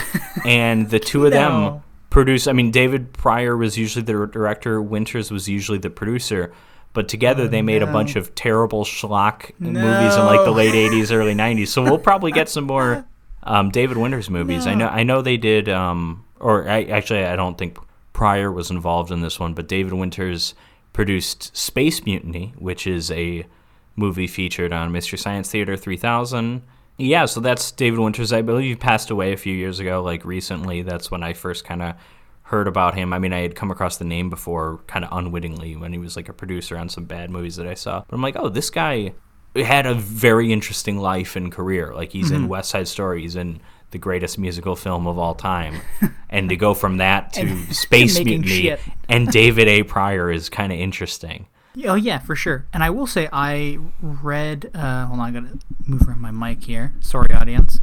and 0.44 0.88
the 0.90 0.98
two 1.00 1.26
of 1.26 1.32
them 1.32 1.82
No. 2.10 2.14
produced. 2.14 2.48
I 2.48 2.52
mean, 2.52 2.70
David 2.70 3.12
Prior 3.12 3.56
was 3.56 3.78
usually 3.78 4.04
the 4.04 4.26
director. 4.26 4.80
Winters 4.82 5.30
was 5.30 5.48
usually 5.48 5.78
the 5.78 5.90
producer. 5.90 6.52
But 6.92 7.08
together 7.08 7.46
they 7.46 7.62
made 7.62 7.82
a 7.82 7.86
bunch 7.86 8.16
of 8.16 8.34
terrible 8.34 8.84
schlock 8.84 9.52
movies 9.60 10.16
in 10.16 10.26
like 10.26 10.44
the 10.44 10.50
late 10.50 10.74
'80s, 10.74 11.12
early 11.12 11.34
'90s. 11.34 11.68
So 11.68 11.82
we'll 11.82 11.98
probably 11.98 12.32
get 12.32 12.48
some 12.48 12.64
more 12.64 13.06
um, 13.44 13.70
David 13.70 13.96
Winters 13.96 14.28
movies. 14.28 14.66
I 14.66 14.74
know. 14.74 14.88
I 14.88 15.04
know 15.04 15.22
they 15.22 15.36
did. 15.36 15.68
Um, 15.68 16.24
or 16.40 16.68
I, 16.68 16.82
actually, 16.84 17.24
I 17.24 17.36
don't 17.36 17.56
think 17.56 17.78
Prior 18.12 18.50
was 18.50 18.70
involved 18.70 19.12
in 19.12 19.20
this 19.20 19.38
one, 19.38 19.54
but 19.54 19.68
David 19.68 19.92
Winters 19.92 20.54
produced 20.92 21.56
Space 21.56 22.04
Mutiny, 22.04 22.54
which 22.58 22.86
is 22.86 23.10
a 23.12 23.46
movie 23.94 24.26
featured 24.26 24.72
on 24.72 24.90
Mystery 24.90 25.18
Science 25.18 25.50
Theater 25.50 25.76
3000. 25.76 26.62
Yeah, 27.00 27.24
so 27.24 27.40
that's 27.40 27.72
David 27.72 27.98
Winters. 27.98 28.32
I 28.32 28.42
believe 28.42 28.64
he 28.64 28.76
passed 28.76 29.10
away 29.10 29.32
a 29.32 29.36
few 29.36 29.54
years 29.54 29.80
ago, 29.80 30.02
like 30.02 30.24
recently. 30.24 30.82
That's 30.82 31.10
when 31.10 31.22
I 31.22 31.32
first 31.32 31.64
kind 31.64 31.82
of 31.82 31.94
heard 32.42 32.68
about 32.68 32.94
him. 32.94 33.12
I 33.12 33.18
mean, 33.18 33.32
I 33.32 33.40
had 33.40 33.54
come 33.54 33.70
across 33.70 33.96
the 33.96 34.04
name 34.04 34.28
before, 34.28 34.80
kind 34.86 35.04
of 35.04 35.10
unwittingly, 35.16 35.76
when 35.76 35.92
he 35.92 35.98
was 35.98 36.16
like 36.16 36.28
a 36.28 36.32
producer 36.32 36.76
on 36.76 36.88
some 36.88 37.04
bad 37.04 37.30
movies 37.30 37.56
that 37.56 37.66
I 37.66 37.74
saw. 37.74 38.04
But 38.06 38.14
I'm 38.14 38.22
like, 38.22 38.36
oh, 38.36 38.48
this 38.48 38.70
guy 38.70 39.14
had 39.56 39.86
a 39.86 39.94
very 39.94 40.52
interesting 40.52 40.98
life 40.98 41.36
and 41.36 41.50
career. 41.50 41.94
Like 41.94 42.12
he's 42.12 42.30
in 42.30 42.48
West 42.48 42.70
Side 42.70 42.88
Story, 42.88 43.22
he's 43.22 43.36
in 43.36 43.60
the 43.92 43.98
greatest 43.98 44.38
musical 44.38 44.76
film 44.76 45.06
of 45.06 45.18
all 45.18 45.34
time, 45.34 45.80
and 46.30 46.48
to 46.48 46.56
go 46.56 46.74
from 46.74 46.98
that 46.98 47.32
to 47.32 47.74
Space 47.74 48.18
Mutiny 48.24 48.76
and 49.08 49.26
David 49.28 49.66
A. 49.68 49.82
Prior 49.82 50.30
is 50.30 50.48
kind 50.48 50.72
of 50.72 50.78
interesting. 50.78 51.46
Oh 51.84 51.94
yeah, 51.94 52.18
for 52.18 52.34
sure. 52.34 52.66
And 52.72 52.82
I 52.82 52.90
will 52.90 53.06
say 53.06 53.28
I 53.32 53.78
read. 54.00 54.70
Uh, 54.74 55.06
hold 55.06 55.20
on, 55.20 55.28
I 55.28 55.30
gotta 55.40 55.58
move 55.86 56.08
around 56.08 56.20
my 56.20 56.30
mic 56.30 56.64
here. 56.64 56.92
Sorry, 57.00 57.32
audience. 57.32 57.80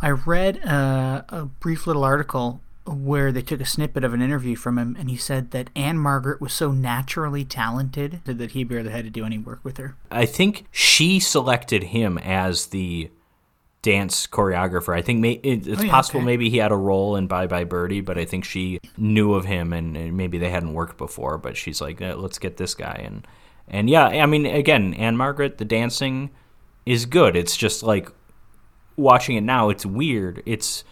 I 0.00 0.10
read 0.10 0.64
uh, 0.64 1.22
a 1.28 1.46
brief 1.46 1.86
little 1.86 2.04
article 2.04 2.60
where 2.86 3.32
they 3.32 3.42
took 3.42 3.60
a 3.60 3.66
snippet 3.66 4.04
of 4.04 4.14
an 4.14 4.22
interview 4.22 4.56
from 4.56 4.78
him, 4.78 4.96
and 4.98 5.10
he 5.10 5.16
said 5.16 5.50
that 5.50 5.68
Ann-Margret 5.76 6.40
was 6.40 6.52
so 6.52 6.72
naturally 6.72 7.44
talented 7.44 8.20
that 8.24 8.52
he 8.52 8.64
barely 8.64 8.90
had 8.90 9.04
to 9.04 9.10
do 9.10 9.26
any 9.26 9.38
work 9.38 9.60
with 9.62 9.76
her. 9.76 9.96
I 10.10 10.24
think 10.24 10.64
she 10.70 11.20
selected 11.20 11.84
him 11.84 12.16
as 12.18 12.66
the 12.66 13.10
dance 13.82 14.26
choreographer. 14.26 14.94
I 14.96 15.02
think 15.02 15.20
may, 15.20 15.32
it, 15.32 15.66
it's 15.66 15.80
Oh, 15.80 15.84
yeah, 15.84 15.90
possible 15.90 16.20
okay. 16.20 16.26
maybe 16.26 16.50
he 16.50 16.56
had 16.58 16.72
a 16.72 16.76
role 16.76 17.16
in 17.16 17.26
Bye 17.26 17.46
Bye 17.46 17.64
Birdie, 17.64 18.00
but 18.00 18.18
I 18.18 18.24
think 18.24 18.44
she 18.44 18.80
knew 18.96 19.34
of 19.34 19.44
him 19.44 19.72
and, 19.72 19.96
and 19.96 20.16
maybe 20.16 20.38
they 20.38 20.50
hadn't 20.50 20.74
worked 20.74 20.98
before. 20.98 21.38
But 21.38 21.56
she's 21.56 21.80
like, 21.80 22.00
"Eh, 22.00 22.14
let's 22.14 22.38
get 22.38 22.56
this 22.56 22.74
guy 22.74 23.00
and 23.04 23.26
and 23.68 23.88
yeah, 23.90 24.06
I 24.06 24.24
mean, 24.26 24.46
again, 24.46 24.94
Ann-Margret, 24.94 25.58
the 25.58 25.64
dancing 25.66 26.30
is 26.86 27.04
good. 27.04 27.36
It's 27.36 27.54
just 27.56 27.82
like 27.82 28.10
watching 28.96 29.36
it 29.36 29.42
now. 29.42 29.68
It's 29.68 29.84
weird. 29.84 30.42
It's 30.46 30.84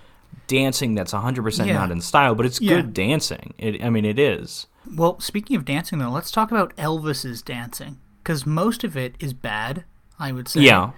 dancing 0.46 0.94
that's 0.94 1.12
100% 1.14 1.66
Yeah. 1.66 1.72
not 1.72 1.90
in 1.90 2.00
style, 2.02 2.34
but 2.34 2.44
it's 2.46 2.60
Yeah. 2.60 2.76
good 2.76 2.92
dancing. 2.94 3.54
It, 3.58 3.82
I 3.82 3.88
mean, 3.90 4.04
it 4.04 4.18
is. 4.18 4.66
Well, 4.94 5.18
speaking 5.20 5.56
of 5.56 5.64
dancing, 5.64 5.98
though, 5.98 6.10
let's 6.10 6.30
talk 6.30 6.50
about 6.50 6.76
Elvis's 6.76 7.40
dancing 7.42 7.98
because 8.22 8.44
most 8.46 8.84
of 8.84 8.96
it 8.96 9.14
is 9.18 9.32
bad. 9.32 9.84
I 10.18 10.32
would 10.32 10.46
say. 10.48 10.60
Yeah. 10.60 10.90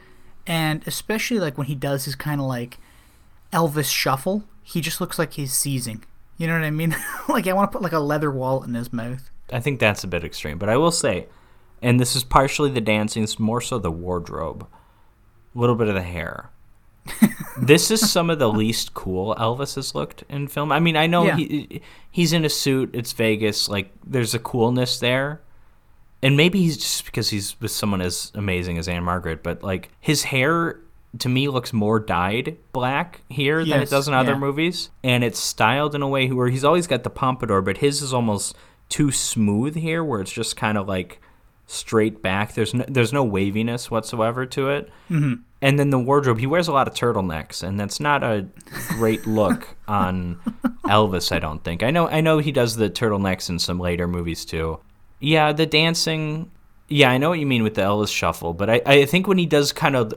And 0.48 0.82
especially 0.86 1.38
like 1.38 1.56
when 1.56 1.68
he 1.68 1.74
does 1.76 2.06
his 2.06 2.16
kind 2.16 2.40
of 2.40 2.46
like 2.48 2.78
Elvis 3.52 3.92
shuffle, 3.92 4.42
he 4.64 4.80
just 4.80 5.00
looks 5.00 5.18
like 5.18 5.34
he's 5.34 5.52
seizing. 5.52 6.04
You 6.38 6.46
know 6.48 6.54
what 6.54 6.64
I 6.64 6.70
mean? 6.70 6.96
like 7.28 7.46
I 7.46 7.52
want 7.52 7.70
to 7.70 7.76
put 7.78 7.82
like 7.82 7.92
a 7.92 8.00
leather 8.00 8.30
wallet 8.30 8.66
in 8.68 8.74
his 8.74 8.92
mouth. 8.92 9.30
I 9.52 9.60
think 9.60 9.78
that's 9.78 10.02
a 10.04 10.08
bit 10.08 10.24
extreme, 10.24 10.58
but 10.58 10.68
I 10.68 10.76
will 10.76 10.90
say, 10.90 11.26
and 11.80 12.00
this 12.00 12.16
is 12.16 12.24
partially 12.24 12.70
the 12.70 12.80
dancing, 12.80 13.22
it's 13.22 13.38
more 13.38 13.60
so 13.60 13.78
the 13.78 13.90
wardrobe, 13.90 14.66
a 15.54 15.58
little 15.58 15.76
bit 15.76 15.88
of 15.88 15.94
the 15.94 16.02
hair. 16.02 16.50
this 17.58 17.90
is 17.90 18.10
some 18.10 18.28
of 18.28 18.38
the 18.38 18.50
least 18.52 18.92
cool 18.92 19.34
Elvis 19.36 19.76
has 19.76 19.94
looked 19.94 20.22
in 20.28 20.48
film. 20.48 20.70
I 20.70 20.80
mean, 20.80 20.96
I 20.96 21.06
know 21.06 21.24
Yeah. 21.24 21.36
he 21.36 21.80
he's 22.10 22.32
in 22.34 22.44
a 22.44 22.50
suit, 22.50 22.90
it's 22.92 23.12
Vegas, 23.12 23.68
like 23.68 23.90
there's 24.06 24.34
a 24.34 24.38
coolness 24.38 24.98
there. 25.00 25.40
And 26.22 26.36
maybe 26.36 26.60
he's 26.60 26.76
just 26.76 27.04
because 27.04 27.30
he's 27.30 27.60
with 27.60 27.70
someone 27.70 28.00
as 28.00 28.32
amazing 28.34 28.78
as 28.78 28.88
Ann-Margret, 28.88 29.42
but 29.42 29.62
like 29.62 29.90
his 30.00 30.24
hair 30.24 30.80
to 31.18 31.28
me 31.28 31.48
looks 31.48 31.72
more 31.72 31.98
dyed 31.98 32.56
black 32.72 33.22
here 33.28 33.64
than 33.64 33.80
it 33.80 33.90
does 33.90 34.08
in 34.08 34.14
other 34.14 34.32
yeah. 34.32 34.38
movies, 34.38 34.90
and 35.02 35.24
it's 35.24 35.38
styled 35.38 35.94
in 35.94 36.02
a 36.02 36.08
way 36.08 36.30
where 36.30 36.48
he's 36.48 36.64
always 36.64 36.86
got 36.86 37.02
the 37.02 37.10
pompadour, 37.10 37.62
but 37.62 37.78
his 37.78 38.02
is 38.02 38.12
almost 38.12 38.54
too 38.88 39.10
smooth 39.10 39.76
here, 39.76 40.04
where 40.04 40.20
it's 40.20 40.32
just 40.32 40.56
kind 40.56 40.76
of 40.76 40.86
like 40.86 41.20
straight 41.66 42.22
back. 42.22 42.54
There's 42.54 42.74
no, 42.74 42.84
there's 42.88 43.12
no 43.12 43.24
waviness 43.24 43.90
whatsoever 43.90 44.44
to 44.46 44.70
it. 44.70 44.90
Mm-hmm. 45.10 45.42
And 45.60 45.78
then 45.78 45.90
the 45.90 45.98
wardrobe, 45.98 46.38
he 46.38 46.46
wears 46.46 46.68
a 46.68 46.72
lot 46.72 46.88
of 46.88 46.94
turtlenecks, 46.94 47.62
and 47.62 47.80
that's 47.80 48.00
not 48.00 48.22
a 48.22 48.46
great 48.88 49.26
look 49.26 49.76
on 49.88 50.40
Elvis. 50.84 51.32
I 51.32 51.38
don't 51.38 51.64
think. 51.64 51.82
I 51.82 51.90
know 51.90 52.08
I 52.08 52.20
know 52.20 52.38
he 52.38 52.52
does 52.52 52.76
the 52.76 52.90
turtlenecks 52.90 53.48
in 53.48 53.58
some 53.58 53.80
later 53.80 54.06
movies 54.06 54.44
too. 54.44 54.80
Yeah, 55.20 55.52
the 55.52 55.66
dancing. 55.66 56.50
Yeah, 56.88 57.10
I 57.10 57.18
know 57.18 57.30
what 57.30 57.38
you 57.38 57.46
mean 57.46 57.62
with 57.62 57.74
the 57.74 57.82
Elvis 57.82 58.14
shuffle, 58.14 58.54
but 58.54 58.70
I, 58.70 58.80
I 58.86 59.04
think 59.04 59.26
when 59.26 59.38
he 59.38 59.46
does 59.46 59.72
kind 59.72 59.94
of, 59.94 60.14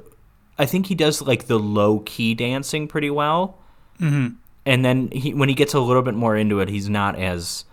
I 0.58 0.66
think 0.66 0.86
he 0.86 0.96
does 0.96 1.22
like 1.22 1.48
the 1.48 1.60
low 1.60 2.00
key 2.00 2.34
dancing 2.34 2.88
pretty 2.88 3.10
well. 3.10 3.58
Mm-hmm. 4.00 4.36
And 4.66 4.86
then 4.86 5.10
he, 5.12 5.34
when 5.34 5.50
he 5.50 5.56
gets 5.56 5.74
a 5.74 5.80
little 5.80 6.02
bit 6.04 6.14
more 6.14 6.36
into 6.38 6.60
it, 6.60 6.70
he's 6.70 6.88
not 6.88 7.18
as, 7.18 7.66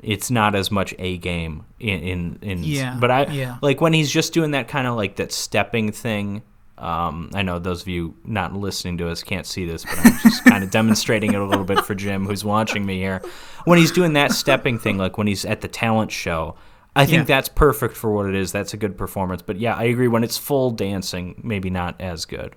it's 0.00 0.30
not 0.30 0.54
as 0.54 0.70
much 0.70 0.94
a 0.98 1.18
game 1.18 1.64
in 1.80 1.98
in, 2.00 2.38
in 2.42 2.64
Yeah, 2.64 2.96
But 2.98 3.10
I 3.10 3.26
yeah. 3.26 3.58
like 3.60 3.80
when 3.80 3.92
he's 3.92 4.10
just 4.10 4.32
doing 4.32 4.52
that 4.52 4.68
kind 4.68 4.86
of 4.86 4.96
like 4.96 5.16
that 5.16 5.32
stepping 5.32 5.92
thing. 5.92 6.42
Um, 6.78 7.30
I 7.34 7.42
know 7.42 7.58
those 7.58 7.82
of 7.82 7.88
you 7.88 8.14
not 8.24 8.54
listening 8.54 8.98
to 8.98 9.08
us 9.08 9.24
can't 9.24 9.44
see 9.44 9.66
this, 9.66 9.84
but 9.84 9.98
I'm 9.98 10.18
just 10.22 10.44
kind 10.44 10.62
of 10.62 10.70
demonstrating 10.78 11.34
it 11.34 11.40
a 11.40 11.44
little 11.44 11.64
bit 11.64 11.84
for 11.84 11.96
Jim, 11.96 12.24
who's 12.24 12.44
watching 12.44 12.86
me 12.86 12.98
here. 12.98 13.20
When 13.64 13.80
he's 13.80 13.90
doing 13.90 14.12
that 14.12 14.30
stepping 14.30 14.78
thing, 14.78 14.96
like 14.96 15.18
when 15.18 15.26
he's 15.26 15.44
at 15.44 15.60
the 15.60 15.66
talent 15.66 16.12
show, 16.12 16.54
I 16.98 17.06
think 17.06 17.18
Yeah. 17.28 17.36
that's 17.36 17.48
perfect 17.48 17.96
for 17.96 18.10
what 18.12 18.26
it 18.26 18.34
is. 18.34 18.52
That's 18.52 18.74
a 18.74 18.76
good 18.76 18.96
performance. 18.98 19.42
But 19.42 19.58
yeah, 19.58 19.74
I 19.76 19.84
agree. 19.84 20.08
When 20.08 20.24
it's 20.24 20.36
full 20.38 20.70
dancing, 20.70 21.40
maybe 21.44 21.70
not 21.70 22.00
as 22.00 22.24
good. 22.24 22.54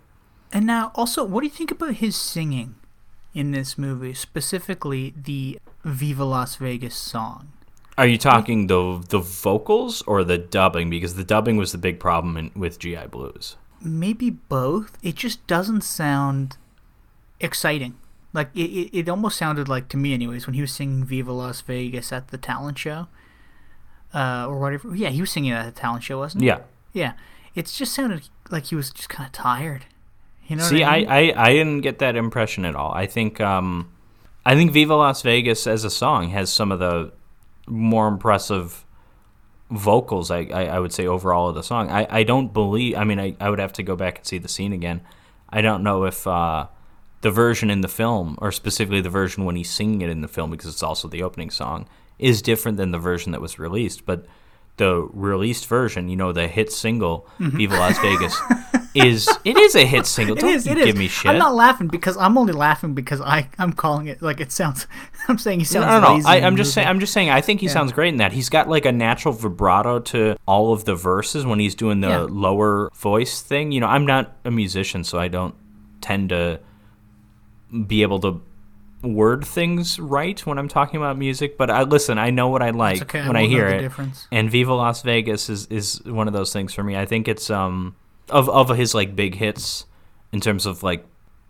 And 0.52 0.66
now, 0.66 0.92
also, 0.96 1.24
what 1.24 1.42
do 1.42 1.48
you 1.48 1.54
think 1.54 1.72
about 1.72 1.96
his 1.96 2.16
singing 2.16 2.76
in 3.34 3.52
this 3.52 3.78
movie, 3.78 4.14
specifically 4.14 5.14
the 5.16 5.60
Viva 5.86 6.26
Las 6.26 6.56
Vegas 6.58 6.96
song? 6.96 7.54
Are 7.98 8.08
you 8.08 8.18
talking 8.18 8.68
the 8.68 9.04
the 9.10 9.20
vocals 9.20 10.02
or 10.04 10.24
the 10.24 10.38
dubbing? 10.38 10.90
Because 10.90 11.16
the 11.16 11.24
dubbing 11.24 11.58
was 11.58 11.72
the 11.72 11.78
big 11.78 12.00
problem 12.00 12.36
in, 12.38 12.52
with 12.56 12.80
GI 12.80 13.08
Blues. 13.12 13.58
Maybe 13.82 14.30
both. 14.30 14.98
It 15.04 15.16
just 15.16 15.46
doesn't 15.48 15.82
sound 15.82 16.58
exciting. 17.40 17.96
Like 18.34 18.50
it, 18.56 18.62
it, 18.70 18.98
it 18.98 19.10
almost 19.10 19.38
sounded 19.38 19.68
like 19.68 19.90
to 19.90 19.98
me, 19.98 20.14
anyways, 20.14 20.48
when 20.48 20.54
he 20.54 20.62
was 20.62 20.72
singing 20.72 21.04
"Viva 21.04 21.32
Las 21.34 21.62
Vegas" 21.62 22.12
at 22.12 22.30
the 22.30 22.38
talent 22.38 22.78
show, 22.80 23.08
uh, 24.14 24.46
or 24.48 24.60
whatever. 24.60 24.96
Yeah, 24.96 25.10
he 25.10 25.22
was 25.22 25.32
singing 25.32 25.52
at 25.52 25.74
the 25.74 25.80
talent 25.80 26.04
show, 26.04 26.20
wasn't 26.20 26.42
he? 26.42 26.48
Yeah. 26.48 26.60
Yeah. 26.94 27.14
It 27.56 27.66
just 27.66 27.94
sounded 27.94 28.30
like 28.50 28.66
he 28.66 28.76
was 28.76 28.92
just 28.92 29.10
kind 29.10 29.28
of 29.28 29.34
tired. 29.34 29.86
You 30.48 30.58
know? 30.58 30.64
See, 30.64 30.82
what 30.82 30.90
I, 30.90 30.96
I, 30.96 31.00
mean? 31.00 31.10
I, 31.10 31.44
I 31.44 31.54
didn't 31.54 31.82
get 31.82 32.00
that 32.00 32.16
impression 32.16 32.66
at 32.66 32.76
all. 32.76 32.92
I 32.94 33.06
think 33.06 33.40
um, 33.40 33.92
I 34.46 34.56
think 34.56 34.72
Viva 34.72 34.96
Las 34.96 35.22
Vegas 35.22 35.68
as 35.68 35.84
a 35.84 35.90
song 35.90 36.30
has 36.30 36.52
some 36.52 36.72
of 36.72 36.80
the 36.80 37.12
more 37.68 38.08
impressive 38.08 38.86
vocals. 39.70 40.32
I, 40.32 40.40
I, 40.54 40.66
I 40.66 40.80
would 40.80 40.92
say 40.92 41.08
overall 41.08 41.50
of 41.50 41.56
the 41.56 41.64
song. 41.64 41.90
I, 41.90 42.08
I 42.10 42.24
don't 42.24 42.54
believe. 42.54 42.98
I 42.98 43.04
mean, 43.04 43.20
I, 43.20 43.36
I 43.40 43.50
would 43.50 43.60
have 43.60 43.74
to 43.74 43.84
go 43.84 43.96
back 43.96 44.20
and 44.20 44.28
see 44.28 44.38
the 44.38 44.48
scene 44.48 44.74
again. 44.74 45.02
I 45.50 45.62
don't 45.62 45.84
know 45.84 46.06
if 46.06 46.26
uh, 46.28 46.68
the 47.22 47.32
version 47.32 47.70
in 47.70 47.82
the 47.82 47.88
film, 47.88 48.38
or 48.42 48.52
specifically 48.52 49.02
the 49.02 49.10
version 49.10 49.46
when 49.46 49.56
he's 49.56 49.70
singing 49.70 50.02
it 50.02 50.10
in 50.10 50.22
the 50.22 50.28
film, 50.28 50.52
because 50.52 50.68
it's 50.68 50.84
also 50.84 51.08
the 51.08 51.24
opening 51.24 51.50
song, 51.50 51.88
is 52.22 52.42
different 52.42 52.78
than 52.78 52.92
the 52.92 53.00
version 53.00 53.34
that 53.34 53.42
was 53.42 53.60
released. 53.60 54.06
But 54.06 54.26
the 54.78 55.10
released 55.12 55.68
version, 55.68 56.08
you 56.08 56.16
know, 56.16 56.32
the 56.32 56.48
hit 56.48 56.72
single 56.72 57.28
"Viva 57.40 57.76
Las 57.76 58.00
Vegas," 58.00 58.40
is 58.96 59.28
it 59.44 59.58
is 59.58 59.76
a 59.76 59.86
hit 59.86 60.06
single. 60.06 60.36
Mm-hmm. 60.36 60.46
Don't 60.48 60.56
is. 60.56 60.66
you 60.66 60.72
It 60.72 60.76
give 60.86 60.88
is. 60.96 60.96
me 60.96 61.08
shit. 61.08 61.30
I'm 61.32 61.38
not 61.38 61.54
laughing 61.54 61.88
because 61.88 62.16
I'm 62.18 62.38
only 62.38 62.54
laughing 62.54 62.94
because 62.94 63.20
I 63.22 63.50
I'm 63.60 63.74
calling 63.74 64.08
it 64.08 64.22
like 64.22 64.40
it 64.40 64.52
sounds. 64.52 64.88
I'm 65.28 65.38
saying 65.38 65.60
he 65.60 65.66
sounds 65.66 65.86
no, 65.88 66.00
no, 66.00 66.18
no. 66.18 66.28
I, 66.28 66.38
I'm 66.42 66.56
just 66.56 66.74
saying. 66.74 66.88
I'm 66.88 67.00
just 67.00 67.12
saying. 67.14 67.30
I 67.30 67.42
think 67.42 67.60
he 67.60 67.68
Yeah. 67.68 67.74
sounds 67.74 67.92
great 67.92 68.10
in 68.10 68.18
that. 68.18 68.32
He's 68.32 68.50
got 68.50 68.70
like 68.70 68.86
a 68.86 68.92
natural 68.92 69.34
vibrato 69.34 70.00
to 70.00 70.38
all 70.48 70.72
of 70.74 70.86
the 70.86 70.96
verses 70.96 71.46
when 71.46 71.60
he's 71.60 71.76
doing 71.76 72.00
the 72.02 72.08
Yeah. 72.10 72.28
lower 72.30 72.90
voice 72.96 73.42
thing. 73.42 73.72
You 73.74 73.82
know, 73.82 73.88
I'm 73.88 74.06
not 74.06 74.36
a 74.46 74.52
musician, 74.52 75.04
so 75.04 75.20
I 75.20 75.28
don't 75.28 75.54
tend 76.00 76.30
to 76.30 76.60
be 77.88 78.02
able 78.02 78.20
to 78.20 78.42
word 79.04 79.46
things 79.46 80.00
right 80.00 80.44
when 80.46 80.58
I'm 80.58 80.68
talking 80.68 80.98
about 80.98 81.18
music. 81.18 81.58
But 81.58 81.70
I 81.72 81.84
listen. 81.84 82.18
I 82.18 82.30
know 82.30 82.50
what 82.50 82.62
I 82.62 82.70
like 82.72 83.02
okay, 83.04 83.26
when 83.28 83.36
I, 83.36 83.42
won't 83.42 83.52
hear 83.52 83.68
it. 83.68 83.80
difference. 83.82 84.28
And 84.32 84.50
Viva 84.50 84.74
Las 84.74 85.02
Vegas 85.02 85.50
is 85.50 85.66
is 85.68 86.02
one 86.06 86.28
of 86.28 86.34
those 86.34 86.54
things 86.54 86.74
for 86.74 86.84
me. 86.84 86.96
I 86.98 87.06
think 87.06 87.28
it's 87.28 87.50
um 87.50 87.96
of 88.30 88.50
of 88.50 88.70
his 88.78 88.94
like 88.94 89.16
big 89.16 89.36
hits 89.36 89.86
in 90.32 90.40
terms 90.40 90.66
of 90.66 90.84
like 90.84 91.06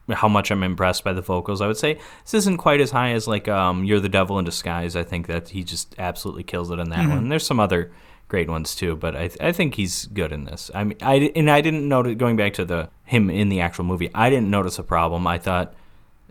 how 0.10 0.28
much 0.28 0.52
I'm 0.52 0.64
impressed 0.64 1.04
by 1.04 1.14
the 1.14 1.22
vocals. 1.22 1.62
I 1.62 1.68
would 1.68 1.78
say 1.78 2.00
this 2.24 2.34
isn't 2.34 2.58
quite 2.58 2.82
as 2.82 2.92
high 2.92 3.12
as 3.12 3.28
like 3.28 3.48
um 3.48 3.84
You're 3.84 4.00
the 4.00 4.10
Devil 4.10 4.40
in 4.40 4.46
Disguise. 4.46 4.96
I 4.96 5.04
think 5.04 5.28
that 5.28 5.50
he 5.50 5.64
just 5.64 5.96
absolutely 5.98 6.44
kills 6.44 6.72
it 6.72 6.80
in 6.80 6.90
that 6.90 7.00
Mm-hmm. 7.00 7.10
one. 7.10 7.30
There's 7.30 7.46
some 7.46 7.60
other 7.60 7.92
great 8.28 8.50
ones 8.50 8.76
too, 8.76 8.96
but 8.96 9.16
I 9.16 9.30
I 9.42 9.52
think 9.52 9.76
he's 9.76 10.06
good 10.08 10.32
in 10.32 10.46
this. 10.46 10.72
I 10.74 10.84
mean 10.86 10.98
I 11.02 11.32
and 11.36 11.50
I 11.52 11.62
didn't 11.62 11.88
notice 11.88 12.16
going 12.16 12.38
back 12.38 12.54
to 12.54 12.66
the 12.66 12.90
him 13.04 13.30
in 13.30 13.50
the 13.50 13.60
actual 13.62 13.84
movie. 13.86 14.10
I 14.16 14.30
didn't 14.30 14.50
notice 14.50 14.80
a 14.80 14.84
problem. 14.84 15.28
I 15.28 15.38
thought 15.38 15.74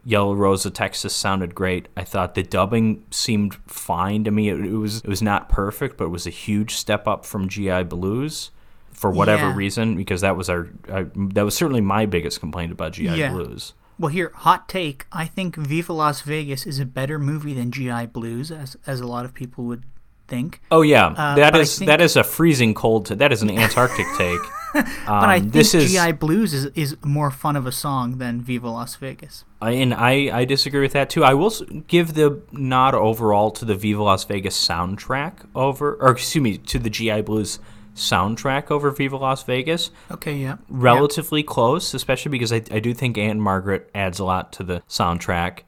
Yellow 0.04 0.34
Rose 0.34 0.64
of 0.66 0.72
Texas 0.72 1.14
sounded 1.14 1.54
great. 1.54 1.88
I 1.96 2.04
thought 2.04 2.34
the 2.34 2.42
dubbing 2.42 3.04
seemed 3.10 3.54
fine 3.66 4.24
to 4.24 4.30
me. 4.30 4.48
It, 4.48 4.60
it 4.60 4.72
was 4.76 4.98
it 4.98 5.08
was 5.08 5.22
not 5.22 5.48
perfect, 5.48 5.96
but 5.98 6.04
it 6.06 6.10
was 6.10 6.26
a 6.26 6.30
huge 6.30 6.74
step 6.74 7.06
up 7.06 7.24
from 7.26 7.48
GI 7.48 7.84
Blues 7.84 8.50
for 8.92 9.10
whatever 9.10 9.48
Yeah. 9.48 9.54
reason 9.56 9.96
because 9.96 10.20
that 10.22 10.36
was 10.36 10.48
our 10.50 10.68
uh, 10.90 11.04
that 11.14 11.44
was 11.44 11.54
certainly 11.54 11.80
my 11.80 12.06
biggest 12.06 12.40
complaint 12.40 12.72
about 12.72 12.92
GI 12.92 13.04
Yeah. 13.18 13.30
Blues. 13.32 13.74
Well, 13.98 14.08
here, 14.10 14.32
hot 14.34 14.66
take. 14.68 15.04
I 15.12 15.26
think 15.26 15.56
Viva 15.56 15.92
Las 15.92 16.22
Vegas 16.22 16.64
is 16.66 16.78
a 16.78 16.86
better 16.86 17.18
movie 17.18 17.52
than 17.52 17.70
GI 17.70 18.06
Blues, 18.06 18.50
as 18.50 18.76
as 18.86 19.00
a 19.00 19.06
lot 19.06 19.26
of 19.26 19.34
people 19.34 19.64
would 19.64 19.84
think. 20.28 20.62
Oh 20.70 20.80
yeah, 20.82 21.08
Uh, 21.08 21.34
that 21.34 21.54
I 21.54 21.58
is 21.60 21.78
think- 21.78 21.88
that 21.88 22.00
is 22.00 22.16
a 22.16 22.24
freezing 22.24 22.72
cold. 22.72 23.06
T- 23.06 23.14
that 23.16 23.32
is 23.32 23.42
an 23.42 23.50
Antarctic 23.50 24.06
take. 24.16 24.40
Um, 24.74 24.84
But 25.06 25.28
I 25.28 25.40
think 25.40 25.52
this 25.52 25.74
is 25.74 25.92
GI 25.92 26.12
Blues 26.12 26.54
is, 26.54 26.66
is 26.74 26.96
more 27.04 27.30
fun 27.30 27.56
of 27.56 27.66
a 27.66 27.72
song 27.72 28.18
than 28.18 28.40
Viva 28.40 28.70
Las 28.70 28.96
Vegas. 28.96 29.44
I- 29.62 29.72
and 29.72 29.92
I, 29.94 30.30
I 30.40 30.44
disagree 30.44 30.80
with 30.80 30.92
that 30.92 31.10
too. 31.10 31.22
I 31.24 31.34
will 31.34 31.50
give 31.86 32.14
the 32.14 32.40
nod 32.52 32.94
overall 32.94 33.50
to 33.52 33.64
the 33.64 33.74
Viva 33.74 34.02
Las 34.02 34.24
Vegas 34.24 34.56
soundtrack 34.68 35.46
over, 35.54 35.94
or 36.00 36.10
excuse 36.12 36.42
me, 36.42 36.58
to 36.58 36.78
the 36.78 36.90
GI 36.90 37.22
Blues 37.22 37.58
soundtrack 37.94 38.70
over 38.70 38.90
Viva 38.90 39.16
Las 39.16 39.42
Vegas. 39.42 39.90
Okay, 40.10 40.34
yeah. 40.36 40.56
Relatively 40.68 41.42
close, 41.42 41.92
especially 41.94 42.30
because 42.30 42.52
I, 42.52 42.62
I 42.70 42.80
do 42.80 42.94
think 42.94 43.18
Ann-Margret 43.18 43.90
adds 43.94 44.18
a 44.18 44.24
lot 44.24 44.52
to 44.54 44.62
the 44.64 44.82
soundtrack. 44.88 45.60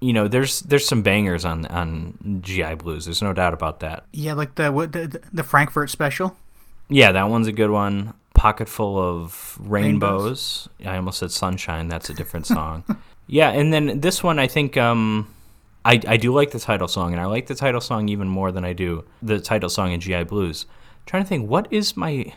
You 0.00 0.12
know, 0.12 0.28
there's 0.28 0.60
there's 0.60 0.86
some 0.86 1.02
bangers 1.02 1.44
on 1.44 1.66
on 1.66 2.40
GI 2.42 2.74
Blues. 2.76 3.04
There's 3.04 3.22
no 3.22 3.32
doubt 3.32 3.52
about 3.52 3.80
that. 3.80 4.04
Yeah, 4.12 4.34
like 4.34 4.54
the 4.54 4.70
what 4.70 4.92
the, 4.92 5.20
the 5.32 5.42
Frankfurt 5.42 5.90
special. 5.90 6.36
Yeah, 6.88 7.12
that 7.12 7.28
one's 7.28 7.48
a 7.48 7.52
good 7.52 7.70
one. 7.70 8.14
Pocket 8.32 8.68
full 8.68 8.96
of 8.98 9.58
Rainbows. 9.60 10.68
rainbows. 10.78 10.92
I 10.92 10.96
almost 10.96 11.18
said 11.18 11.32
sunshine. 11.32 11.88
That's 11.88 12.08
a 12.10 12.14
different 12.14 12.46
song. 12.46 12.84
yeah, 13.28 13.50
and 13.50 13.72
then 13.72 14.00
this 14.00 14.22
one, 14.22 14.38
I 14.38 14.48
think 14.48 14.76
um, 14.76 15.32
I 15.84 16.00
I 16.08 16.16
do 16.16 16.32
like 16.32 16.50
the 16.50 16.58
title 16.58 16.88
song, 16.88 17.12
and 17.12 17.20
I 17.20 17.26
like 17.26 17.46
the 17.46 17.54
title 17.54 17.80
song 17.80 18.08
even 18.08 18.26
more 18.26 18.50
than 18.50 18.64
I 18.64 18.72
do 18.72 19.04
the 19.22 19.38
title 19.38 19.68
song 19.68 19.92
in 19.92 20.00
GI 20.00 20.24
Blues. 20.24 20.66
trying 21.06 21.22
to 21.22 21.28
think, 21.28 21.48
what 21.48 21.68
is 21.70 21.96
my 21.96 22.32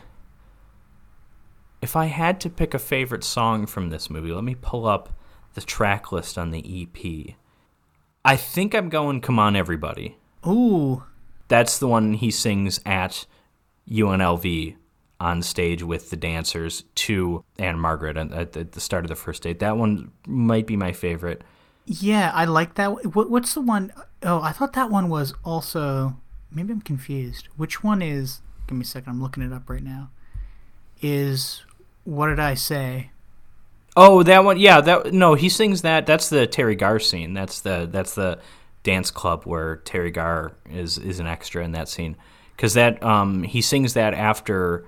if 1.80 1.96
I 1.96 2.06
had 2.06 2.40
to 2.42 2.50
pick 2.50 2.74
a 2.74 2.78
favorite 2.78 3.24
song 3.24 3.66
from 3.66 3.88
this 3.88 4.10
movie? 4.10 4.32
Let 4.32 4.44
me 4.44 4.54
pull 4.54 4.86
up 4.86 5.12
the 5.54 5.62
track 5.62 6.12
list 6.12 6.38
on 6.38 6.50
the 6.50 6.62
EP. 6.82 7.34
I 8.24 8.36
think 8.36 8.74
I'm 8.74 8.88
going 8.90 9.20
"Come 9.22 9.38
On 9.38 9.56
Everybody." 9.56 10.18
Ooh, 10.46 11.04
That's 11.48 11.78
the 11.78 11.88
one 11.88 12.14
he 12.14 12.30
sings 12.30 12.80
at 12.84 13.26
UNLV 13.88 14.76
on 15.22 15.40
stage 15.40 15.84
with 15.84 16.10
the 16.10 16.16
dancers 16.16 16.82
to 16.96 17.44
Ann-Margret 17.56 18.16
at, 18.16 18.72
the 18.72 18.80
start 18.80 19.04
of 19.04 19.08
the 19.08 19.14
first 19.14 19.44
date. 19.44 19.60
That 19.60 19.76
one 19.76 20.10
might 20.26 20.66
be 20.66 20.76
my 20.76 20.90
favorite. 20.92 21.42
yeah, 21.86 22.32
I 22.34 22.44
like 22.44 22.74
that. 22.74 23.14
What, 23.14 23.30
what's 23.30 23.54
the 23.54 23.60
one 23.60 23.92
oh 24.24 24.42
I 24.42 24.50
thought 24.50 24.72
that 24.72 24.90
one 24.90 25.08
was 25.08 25.32
also. 25.44 26.16
Maybe 26.50 26.72
I'm 26.72 26.80
confused. 26.82 27.48
Which 27.56 27.84
one 27.84 28.02
is? 28.02 28.42
Give 28.66 28.76
me 28.76 28.82
a 28.82 28.84
second. 28.84 29.10
I'm 29.10 29.22
looking 29.22 29.44
it 29.44 29.52
up 29.52 29.70
right 29.70 29.82
now. 29.82 30.10
Is 31.00 31.62
what 32.04 32.26
did 32.26 32.40
I 32.40 32.54
say? 32.54 33.10
Oh, 33.96 34.24
that 34.24 34.44
one. 34.44 34.58
Yeah, 34.58 34.80
that 34.80 35.12
no, 35.12 35.34
he 35.34 35.48
sings 35.48 35.82
that. 35.82 36.04
That's 36.04 36.30
the 36.30 36.48
Teri 36.48 36.76
Garr 36.76 36.98
scene. 36.98 37.32
That's 37.32 37.60
the 37.60 37.88
that's 37.90 38.16
the 38.16 38.40
dance 38.82 39.12
club 39.12 39.44
where 39.44 39.76
Teri 39.84 40.12
Garr 40.12 40.56
is 40.68 40.98
is 40.98 41.20
an 41.20 41.28
extra 41.28 41.64
in 41.64 41.72
that 41.72 41.88
scene. 41.88 42.16
Because 42.56 42.74
that 42.74 43.00
um 43.04 43.44
he 43.44 43.62
sings 43.62 43.94
that 43.94 44.14
after 44.14 44.84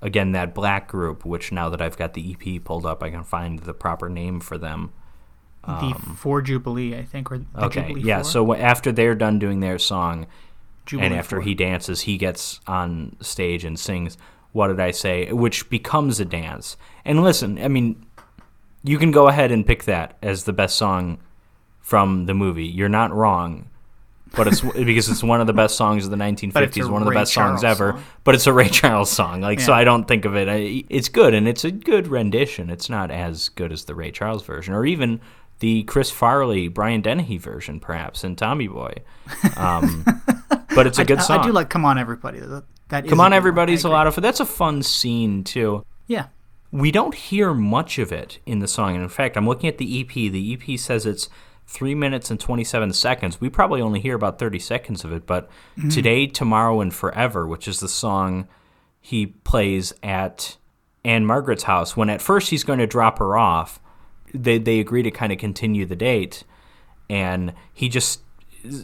again 0.00 0.32
that 0.32 0.54
black 0.54 0.88
group, 0.88 1.24
which 1.24 1.50
now 1.52 1.68
that 1.68 1.80
I've 1.82 1.96
got 1.96 2.14
the 2.14 2.34
EP 2.40 2.62
pulled 2.62 2.86
up, 2.86 3.02
I 3.02 3.10
can 3.10 3.24
find 3.24 3.58
the 3.60 3.74
proper 3.74 4.08
name 4.08 4.40
for 4.40 4.58
them. 4.58 4.92
the 5.66 5.94
Four 6.16 6.40
Jubilee, 6.40 6.96
I 6.96 7.04
think, 7.04 7.30
or 7.30 7.38
the 7.38 7.46
Um, 7.54 7.64
Okay, 7.64 7.88
Jubilee 7.88 8.02
yeah. 8.02 8.22
Four? 8.22 8.24
So 8.24 8.54
after 8.54 8.90
they're 8.92 9.14
done 9.14 9.38
doing 9.38 9.60
their 9.60 9.78
song, 9.78 10.26
Jubilee 10.86 11.06
and 11.08 11.14
after 11.16 11.36
Four. 11.36 11.42
he 11.42 11.54
dances, 11.54 12.02
he 12.02 12.16
gets 12.16 12.60
on 12.66 13.16
stage 13.20 13.64
and 13.64 13.78
sings 13.78 14.16
"What 14.52 14.68
Did 14.68 14.80
I 14.80 14.92
Say," 14.92 15.30
which 15.32 15.68
becomes 15.68 16.20
a 16.20 16.24
dance. 16.24 16.76
And 17.04 17.22
listen, 17.22 17.58
I 17.58 17.68
mean, 17.68 18.06
you 18.82 18.96
can 18.96 19.10
go 19.10 19.28
ahead 19.28 19.50
and 19.52 19.66
pick 19.66 19.84
that 19.84 20.16
as 20.22 20.44
the 20.44 20.52
best 20.54 20.76
song 20.76 21.18
from 21.80 22.24
the 22.26 22.34
movie. 22.34 22.66
You're 22.66 22.88
not 22.88 23.12
wrong, 23.12 23.68
but 24.36 24.46
it's 24.46 24.60
because 24.60 25.08
it's 25.08 25.22
one 25.22 25.40
of 25.40 25.46
the 25.46 25.52
best 25.52 25.76
songs 25.76 26.04
of 26.04 26.10
the 26.10 26.16
1950s, 26.16 26.90
one 26.90 27.02
of 27.02 27.06
the 27.06 27.10
Ray 27.10 27.16
best 27.16 27.32
songs 27.32 27.64
ever. 27.64 27.92
song. 27.92 28.04
But 28.24 28.34
it's 28.34 28.46
a 28.46 28.52
Ray 28.52 28.68
Charles 28.70 29.10
song, 29.10 29.40
like 29.40 29.60
so. 29.60 29.72
I 29.72 29.84
don't 29.84 30.06
think 30.06 30.24
of 30.24 30.36
it. 30.36 30.48
I, 30.48 30.84
it's 30.88 31.08
good, 31.08 31.34
and 31.34 31.48
it's 31.48 31.64
a 31.64 31.70
good 31.70 32.08
rendition. 32.08 32.70
It's 32.70 32.90
not 32.90 33.10
as 33.10 33.48
good 33.48 33.72
as 33.72 33.84
the 33.84 33.94
Ray 33.94 34.10
Charles 34.10 34.44
version, 34.44 34.74
or 34.74 34.86
even 34.86 35.20
the 35.60 35.82
Chris 35.84 36.10
Farley, 36.10 36.68
Brian 36.68 37.00
Dennehy 37.00 37.38
version, 37.38 37.80
perhaps, 37.80 38.22
in 38.24 38.36
Tommy 38.36 38.68
Boy. 38.68 38.94
Um, 39.56 40.04
but 40.74 40.86
it's 40.86 40.98
a 40.98 41.04
good 41.04 41.18
I, 41.18 41.22
song. 41.22 41.40
I 41.40 41.46
do 41.46 41.52
like 41.52 41.70
"Come 41.70 41.84
On 41.84 41.98
Everybody." 41.98 42.40
That, 42.40 42.64
that 42.88 43.08
Come 43.08 43.20
on, 43.20 43.32
everybody's 43.32 43.84
a 43.84 43.88
lot 43.88 44.06
of 44.06 44.14
fun. 44.14 44.22
That's 44.22 44.40
a 44.40 44.46
fun 44.46 44.82
scene 44.82 45.44
too. 45.44 45.84
Yeah, 46.06 46.26
We 46.70 46.90
don't 46.90 47.14
hear 47.14 47.52
much 47.52 47.98
of 47.98 48.12
it 48.12 48.38
in 48.46 48.60
the 48.60 48.68
song, 48.68 48.94
and 48.94 49.02
in 49.02 49.08
fact, 49.10 49.36
I'm 49.36 49.46
looking 49.46 49.68
at 49.68 49.78
the 49.78 50.00
EP. 50.00 50.08
The 50.08 50.54
EP 50.54 50.78
says 50.78 51.04
it's 51.04 51.28
three 51.68 51.94
minutes 51.94 52.30
and 52.30 52.40
27 52.40 52.92
seconds. 52.94 53.40
We 53.40 53.50
probably 53.50 53.80
only 53.82 54.00
hear 54.00 54.16
about 54.16 54.38
30 54.38 54.58
seconds 54.58 55.04
of 55.04 55.12
it. 55.12 55.26
But 55.26 55.48
today, 55.90 56.26
tomorrow, 56.26 56.80
and 56.80 56.92
forever, 56.92 57.46
which 57.46 57.68
is 57.68 57.78
the 57.80 57.88
song 57.88 58.48
he 59.00 59.26
plays 59.26 59.92
at 60.02 60.56
Ann-Margret's 61.04 61.64
house, 61.64 61.96
when 61.96 62.08
at 62.10 62.22
first 62.22 62.50
he's 62.50 62.64
going 62.64 62.78
to 62.80 62.86
drop 62.86 63.18
her 63.18 63.36
off, 63.36 63.80
they 64.34 64.58
they 64.58 64.80
agree 64.80 65.02
to 65.02 65.10
kind 65.10 65.30
of 65.32 65.38
continue 65.38 65.84
the 65.86 65.94
date, 65.96 66.42
and 67.08 67.52
he 67.72 67.88
just 67.88 68.20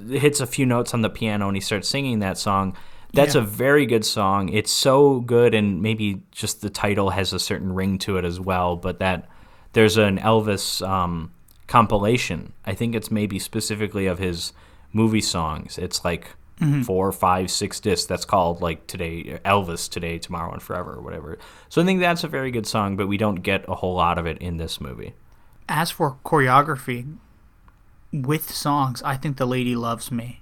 hits 0.09 0.41
a 0.41 0.47
few 0.47 0.64
notes 0.64 0.95
on 0.95 1.03
the 1.03 1.11
piano 1.11 1.49
and 1.49 1.57
he 1.57 1.61
starts 1.61 1.89
singing 1.89 2.20
that 2.20 2.39
song. 2.39 2.76
That's 3.12 3.35
Yeah. 3.35 3.43
a 3.43 3.45
very 3.45 3.87
good 3.87 4.05
song. 4.05 4.49
It's 4.51 4.70
so 4.70 5.20
good, 5.20 5.55
and 5.55 5.82
maybe 5.82 6.22
just 6.32 6.62
the 6.62 6.70
title 6.70 7.11
has 7.11 7.32
a 7.32 7.39
certain 7.39 7.74
ring 7.74 7.99
to 7.99 8.16
it 8.18 8.24
as 8.24 8.41
well. 8.41 8.76
But 8.76 8.99
that 9.01 9.28
there's 9.72 9.97
an 9.99 10.18
Elvis 10.18 10.87
um, 10.87 11.32
compilation. 11.67 12.53
I 12.65 12.75
think 12.75 12.95
it's 12.95 13.11
maybe 13.11 13.39
specifically 13.39 14.07
of 14.07 14.19
his 14.19 14.53
movie 14.93 15.21
songs. 15.21 15.79
It's 15.79 16.05
like 16.05 16.29
four, 16.85 17.11
five, 17.12 17.51
six 17.51 17.81
discs. 17.81 18.07
That's 18.07 18.25
called 18.25 18.62
like 18.62 18.87
today 18.87 19.41
Elvis 19.45 19.91
today, 19.91 20.19
tomorrow, 20.19 20.53
and 20.53 20.62
forever, 20.62 20.95
or 20.95 21.01
whatever. 21.03 21.39
So 21.69 21.83
I 21.83 21.85
think 21.85 22.01
that's 22.01 22.25
a 22.25 22.29
very 22.29 22.51
good 22.51 22.67
song, 22.67 22.97
but 22.97 23.09
we 23.09 23.17
don't 23.17 23.43
get 23.43 23.65
a 23.69 23.75
whole 23.75 23.95
lot 23.95 24.19
of 24.19 24.27
it 24.27 24.39
in 24.39 24.57
this 24.57 24.81
movie. 24.81 25.15
As 25.69 25.91
for 25.91 26.17
choreography 26.25 27.17
with 28.12 28.51
songs, 28.51 29.03
I 29.03 29.17
think 29.17 29.37
"The 29.37 29.47
Lady 29.47 29.75
Loves 29.75 30.11
Me" 30.12 30.41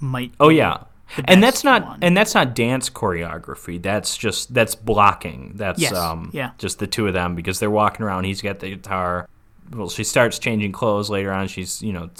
might. 0.00 0.32
Oh 0.38 0.48
yeah. 0.50 0.84
And 1.24 1.42
that's 1.42 1.64
not 1.64 1.86
one. 1.86 1.98
and 2.02 2.14
that's 2.14 2.34
not 2.34 2.54
dance 2.54 2.90
choreography. 2.90 3.82
That's 3.82 4.16
just 4.16 4.52
that's 4.52 4.74
blocking. 4.74 5.52
That's 5.56 5.80
Yes, 5.80 5.94
um 5.94 6.30
yeah. 6.34 6.50
just 6.58 6.78
the 6.78 6.86
two 6.86 7.06
of 7.06 7.14
them 7.14 7.34
because 7.34 7.58
they're 7.58 7.70
walking 7.70 8.04
around. 8.04 8.24
He's 8.24 8.42
got 8.42 8.60
the 8.60 8.70
guitar. 8.76 9.26
Well, 9.72 9.88
she 9.88 10.04
starts 10.04 10.38
changing 10.38 10.72
clothes 10.72 11.10
later 11.10 11.32
on. 11.32 11.48
She's 11.48 11.82
you 11.82 11.92
know 11.92 12.10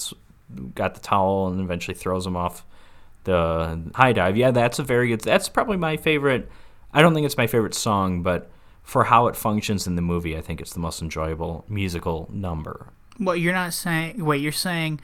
got 0.75 0.95
the 0.95 1.01
towel 1.01 1.47
and 1.47 1.61
eventually 1.61 1.95
throws 1.95 2.25
him 2.25 2.35
off 2.35 2.65
the 3.23 3.91
high 3.95 4.13
dive. 4.13 4.37
Yeah, 4.37 4.51
that's 4.51 4.79
a 4.79 4.83
very 4.83 5.09
good. 5.09 5.21
That's 5.21 5.49
probably 5.49 5.77
my 5.77 5.97
favorite. 5.97 6.49
I 6.93 7.01
don't 7.01 7.13
think 7.13 7.25
it's 7.25 7.37
my 7.37 7.47
favorite 7.47 7.75
song, 7.75 8.23
but 8.23 8.49
for 8.81 9.05
how 9.05 9.27
it 9.27 9.35
functions 9.35 9.85
in 9.85 9.95
the 9.95 10.01
movie, 10.01 10.35
I 10.35 10.41
think 10.41 10.59
it's 10.59 10.73
the 10.73 10.79
most 10.79 11.01
enjoyable 11.01 11.65
musical 11.69 12.27
number. 12.31 12.87
What 13.17 13.39
you're 13.39 13.53
not 13.53 13.73
saying? 13.73 14.25
Wait, 14.25 14.41
you're 14.41 14.51
saying 14.51 14.99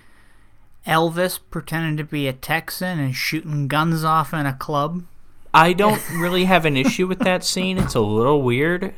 Elvis 0.88 1.40
pretending 1.52 1.98
to 1.98 2.04
be 2.04 2.28
a 2.28 2.34
Texan 2.34 3.00
and 3.00 3.16
shooting 3.16 3.68
guns 3.68 4.04
off 4.04 4.34
in 4.34 4.46
a 4.46 4.54
club? 4.54 5.04
I 5.54 5.74
don't 5.74 6.02
really 6.12 6.46
have 6.46 6.66
an 6.66 6.76
issue 6.76 7.08
with 7.08 7.20
that 7.20 7.44
scene. 7.44 7.78
It's 7.78 7.96
a 7.96 8.02
little 8.02 8.42
weird. 8.42 8.94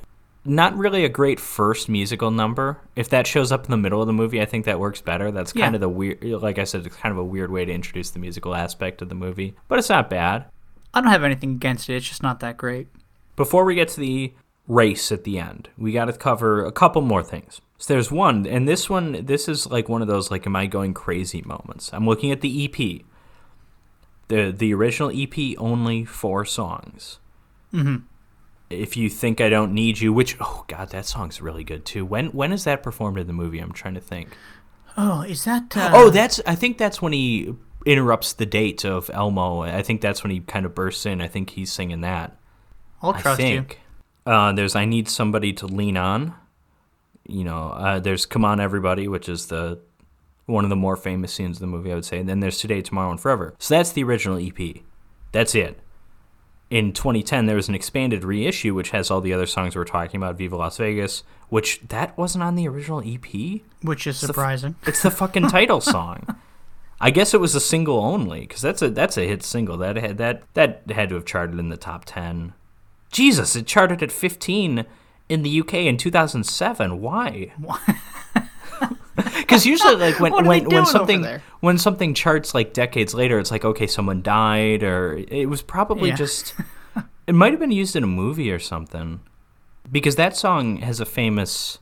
Not 0.50 0.78
really 0.78 1.04
a 1.04 1.10
great 1.10 1.40
first 1.42 1.90
musical 1.90 2.32
number. 2.32 2.80
If 2.96 3.10
that 3.10 3.28
shows 3.28 3.52
up 3.52 3.66
in 3.66 3.72
the 3.72 3.78
middle 3.78 4.00
of 4.00 4.08
the 4.08 4.14
movie, 4.14 4.42
I 4.42 4.46
think 4.46 4.64
that 4.66 4.80
works 4.80 5.02
better. 5.02 5.30
That's 5.30 5.52
kind 5.52 5.74
Yeah. 5.74 5.76
of 5.76 5.82
the 5.82 5.90
weird, 5.90 6.24
like 6.24 6.58
I 6.58 6.64
said, 6.64 6.86
it's 6.86 6.96
kind 6.96 7.12
of 7.12 7.18
a 7.20 7.24
weird 7.24 7.52
way 7.52 7.66
to 7.66 7.72
introduce 7.74 8.12
the 8.12 8.20
musical 8.20 8.56
aspect 8.56 9.02
of 9.02 9.10
the 9.10 9.16
movie, 9.16 9.56
but 9.68 9.78
it's 9.78 9.90
not 9.90 10.10
bad. 10.10 10.46
I 10.94 11.02
don't 11.02 11.12
have 11.12 11.26
anything 11.26 11.52
against 11.52 11.90
it. 11.90 11.98
It's 11.98 12.08
just 12.08 12.24
not 12.24 12.40
that 12.40 12.56
great. 12.56 12.88
Before 13.36 13.66
we 13.66 13.76
get 13.76 13.90
to 13.90 14.00
the 14.00 14.34
race 14.70 15.12
at 15.12 15.26
the 15.26 15.38
end, 15.38 15.68
we 15.78 15.92
got 15.92 16.06
to 16.06 16.14
cover 16.14 16.64
a 16.66 16.72
couple 16.72 17.02
more 17.02 17.24
things. 17.24 17.60
So 17.78 17.94
there's 17.94 18.10
one, 18.12 18.48
and 18.48 18.68
this 18.70 18.90
one, 18.90 19.26
this 19.26 19.48
is 19.50 19.68
like 19.70 19.90
one 19.90 20.02
of 20.02 20.08
those 20.08 20.32
like, 20.32 20.48
am 20.48 20.56
I 20.56 20.66
going 20.66 20.94
crazy 20.94 21.44
moments? 21.46 21.90
I'm 21.94 22.06
looking 22.08 22.32
at 22.32 22.40
the 22.42 22.66
EP. 22.66 23.04
The 24.30 24.52
the 24.52 24.74
original 24.74 25.12
EP 25.14 25.56
only 25.58 26.04
four 26.06 26.44
songs. 26.46 27.20
Mhm. 27.74 28.04
If 28.70 28.98
you 28.98 29.10
think 29.10 29.40
I 29.40 29.50
don't 29.50 29.74
need 29.74 30.00
you, 30.00 30.12
which 30.12 30.36
oh 30.40 30.66
god, 30.68 30.90
that 30.90 31.06
song's 31.06 31.42
really 31.42 31.64
good 31.64 31.86
too. 31.86 32.06
When 32.06 32.28
when 32.28 32.52
is 32.52 32.66
that 32.66 32.84
performed 32.84 33.18
in 33.18 33.28
the 33.28 33.34
movie? 33.34 33.60
I'm 33.60 33.72
trying 33.72 33.94
to 33.94 34.02
think. 34.02 34.36
Oh, 34.98 35.22
is 35.22 35.44
that? 35.46 35.64
Uh, 35.78 35.92
oh, 35.94 36.10
that's 36.10 36.42
I 36.46 36.56
think 36.56 36.78
that's 36.78 37.02
when 37.02 37.14
he 37.14 37.54
interrupts 37.86 38.34
the 38.34 38.46
date 38.46 38.84
of 38.84 39.10
Elmo. 39.14 39.62
I 39.62 39.82
think 39.82 40.02
that's 40.02 40.24
when 40.24 40.32
he 40.32 40.42
kind 40.42 40.66
of 40.66 40.76
bursts 40.76 41.06
in. 41.06 41.22
I 41.22 41.28
think 41.28 41.52
he's 41.52 41.72
singing 41.72 42.02
that. 42.02 42.38
I'll 43.02 43.14
trust 43.14 43.40
I 43.40 43.46
you. 43.46 43.66
Uh, 44.26 44.52
there's 44.52 44.76
I 44.76 44.86
Need 44.86 45.08
Somebody 45.08 45.54
to 45.54 45.68
Lean 45.68 45.96
On. 45.96 46.34
You 47.26 47.46
know, 47.46 47.70
uh, 47.70 48.00
there's 48.00 48.26
Come 48.26 48.44
On 48.44 48.60
Everybody, 48.60 49.08
which 49.08 49.30
is 49.30 49.46
the 49.48 49.80
one 50.46 50.64
of 50.64 50.70
the 50.70 50.76
more 50.76 50.96
famous 50.98 51.34
scenes 51.34 51.58
of 51.58 51.62
the 51.62 51.68
movie, 51.68 51.92
I 51.92 51.96
would 51.96 52.06
say. 52.06 52.20
And 52.20 52.28
then 52.28 52.40
there's 52.40 52.58
Today, 52.58 52.82
Tomorrow, 52.82 53.12
and 53.12 53.20
Forever. 53.20 53.54
So 53.60 53.76
that's 53.76 53.92
the 53.92 54.04
original 54.04 54.38
EP. 54.38 54.82
That's 55.32 55.56
it. 55.56 55.80
In 56.70 56.92
2010, 56.92 57.46
there 57.46 57.56
was 57.56 57.70
an 57.70 57.76
expanded 57.76 58.26
reissue, 58.26 58.74
which 58.74 58.90
has 58.90 59.10
all 59.10 59.22
the 59.22 59.32
other 59.34 59.46
songs 59.46 59.76
we're 59.76 59.86
talking 59.86 60.18
about, 60.18 60.38
Viva 60.38 60.58
Las 60.58 60.78
Vegas, 60.78 61.24
which 61.48 61.80
that 61.88 62.18
wasn't 62.18 62.44
on 62.44 62.56
the 62.56 62.68
original 62.68 63.02
EP. 63.06 63.62
Which 63.82 64.06
is 64.06 64.20
the 64.20 64.26
f- 64.26 64.30
surprising. 64.30 64.76
It's 64.86 65.02
the 65.02 65.12
fucking 65.12 65.48
title 65.50 65.80
song. 65.80 66.36
I 67.00 67.12
guess 67.12 67.34
it 67.34 67.40
was 67.40 67.56
a 67.56 67.62
single 67.62 68.00
only 68.00 68.42
because 68.42 68.62
that's 68.62 68.82
a 68.82 68.90
that's 68.90 69.18
a 69.18 69.28
hit 69.28 69.44
single 69.44 69.78
that 69.78 69.96
had 69.96 70.18
that 70.18 70.44
that 70.56 70.82
had 70.90 71.10
to 71.10 71.16
have 71.16 71.26
charted 71.26 71.60
in 71.60 71.70
the 71.70 71.78
top 71.78 72.04
ten. 72.06 72.54
Jesus, 73.12 73.56
it 73.56 73.68
charted 73.68 74.04
at 74.04 74.12
fifteen 74.12 74.86
in 75.30 75.44
the 75.44 75.60
UK 75.62 75.76
in 75.76 75.98
two 75.98 76.12
thousand 76.12 76.44
seven. 76.46 77.00
Why? 77.00 77.54
Because 79.38 79.66
usually, 79.66 79.96
like 79.96 80.20
when 80.20 80.46
when, 80.46 80.66
when 80.66 80.86
something 80.86 81.26
when 81.62 81.78
something 81.78 82.14
charts 82.14 82.54
like 82.54 82.74
decades 82.74 83.14
later, 83.14 83.40
it's 83.40 83.50
like 83.52 83.66
okay, 83.66 83.88
someone 83.88 84.22
died, 84.22 84.84
or 84.84 85.18
it 85.28 85.50
was 85.50 85.62
probably 85.62 86.10
Yeah. 86.10 86.16
just 86.16 86.54
it 87.28 87.34
might 87.34 87.52
have 87.52 87.60
been 87.60 87.72
used 87.72 87.96
in 87.96 88.04
a 88.04 88.08
movie 88.08 88.52
or 88.52 88.60
something. 88.60 89.22
Because 89.92 90.18
that 90.18 90.36
song 90.36 90.78
has 90.78 91.00
a 91.00 91.06
famous 91.06 91.80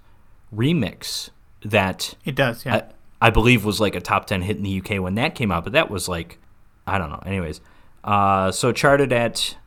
remix 0.53 1.29
that 1.63 2.13
It 2.23 2.35
does, 2.35 2.65
yeah. 2.65 2.87
I, 3.21 3.27
I 3.27 3.29
believe 3.31 3.65
was 3.65 3.79
like 3.81 3.95
a 3.95 4.01
top 4.01 4.27
10 4.27 4.43
hit 4.43 4.57
in 4.57 4.63
the 4.63 4.79
UK 4.79 5.01
when 5.01 5.15
that 5.15 5.33
came 5.35 5.51
out, 5.51 5.63
but 5.63 5.73
that 5.73 5.89
was 5.89 6.07
like, 6.07 6.37
I 6.85 6.97
don't 6.99 7.09
know. 7.09 7.23
Anyways, 7.25 7.61
uh, 8.03 8.51
so 8.51 8.71
charted 8.71 9.11
at, 9.11 9.57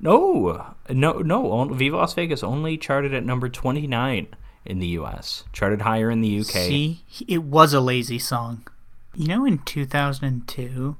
no, 0.00 0.74
no, 0.90 1.12
no, 1.20 1.64
Viva 1.72 1.96
Las 1.96 2.12
Vegas 2.12 2.42
only 2.42 2.76
charted 2.76 3.14
at 3.14 3.24
number 3.24 3.48
29 3.48 4.28
in 4.68 4.78
the 4.78 4.86
US, 4.88 5.44
charted 5.52 5.80
higher 5.82 6.10
in 6.10 6.20
the 6.20 6.40
UK. 6.40 6.46
See, 6.46 7.04
it 7.26 7.42
was 7.42 7.72
a 7.72 7.80
lazy 7.80 8.18
song. 8.18 8.66
You 9.14 9.26
know, 9.26 9.44
in 9.44 9.58
2002, 9.58 10.96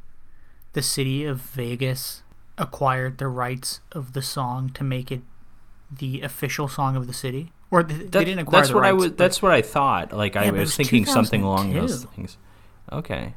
the 0.73 0.83
city 0.83 1.25
of 1.25 1.39
Vegas 1.41 2.23
acquired 2.57 3.19
the 3.19 3.29
rights 3.29 3.81
of 3.93 4.13
the 4.15 4.23
song 4.23 4.71
to 4.71 4.83
make 4.83 5.13
it 5.13 5.21
the 5.91 6.23
official 6.23 6.67
song 6.67 6.97
of 6.97 7.07
the 7.07 7.13
city. 7.13 7.53
Or 7.71 7.83
th- 7.85 8.11
they 8.11 8.25
didn't 8.25 8.41
acquire 8.41 8.63
that's 8.63 8.71
the 8.71 8.75
what 8.77 8.85
I 8.85 8.91
rights, 8.93 9.03
was. 9.03 9.13
That's 9.13 9.43
what 9.43 9.53
I 9.53 9.63
thought. 9.63 10.13
Like 10.13 10.35
I 10.37 10.45
Yeah, 10.45 10.49
it 10.49 10.53
was 10.53 10.61
was 10.63 10.77
thinking 10.77 11.05
something 11.05 11.43
along 11.43 11.75
those 11.75 12.01
2002. 12.03 12.17
things. 12.17 12.39
Okay. 12.91 13.35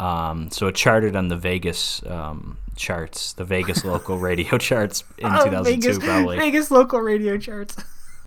Um, 0.00 0.50
so 0.50 0.66
it 0.66 0.74
charted 0.74 1.14
on 1.14 1.28
the 1.28 1.36
Vegas 1.36 2.02
um, 2.06 2.58
charts, 2.74 3.34
the 3.34 3.44
Vegas 3.44 3.84
local 3.84 4.18
radio 4.30 4.58
charts 4.58 5.04
in 5.18 5.26
Oh, 5.26 5.44
2002, 5.44 5.64
Vegas, 5.80 5.98
probably. 6.04 6.38
Vegas 6.38 6.70
local 6.70 7.00
radio 7.00 7.36
charts. 7.38 7.76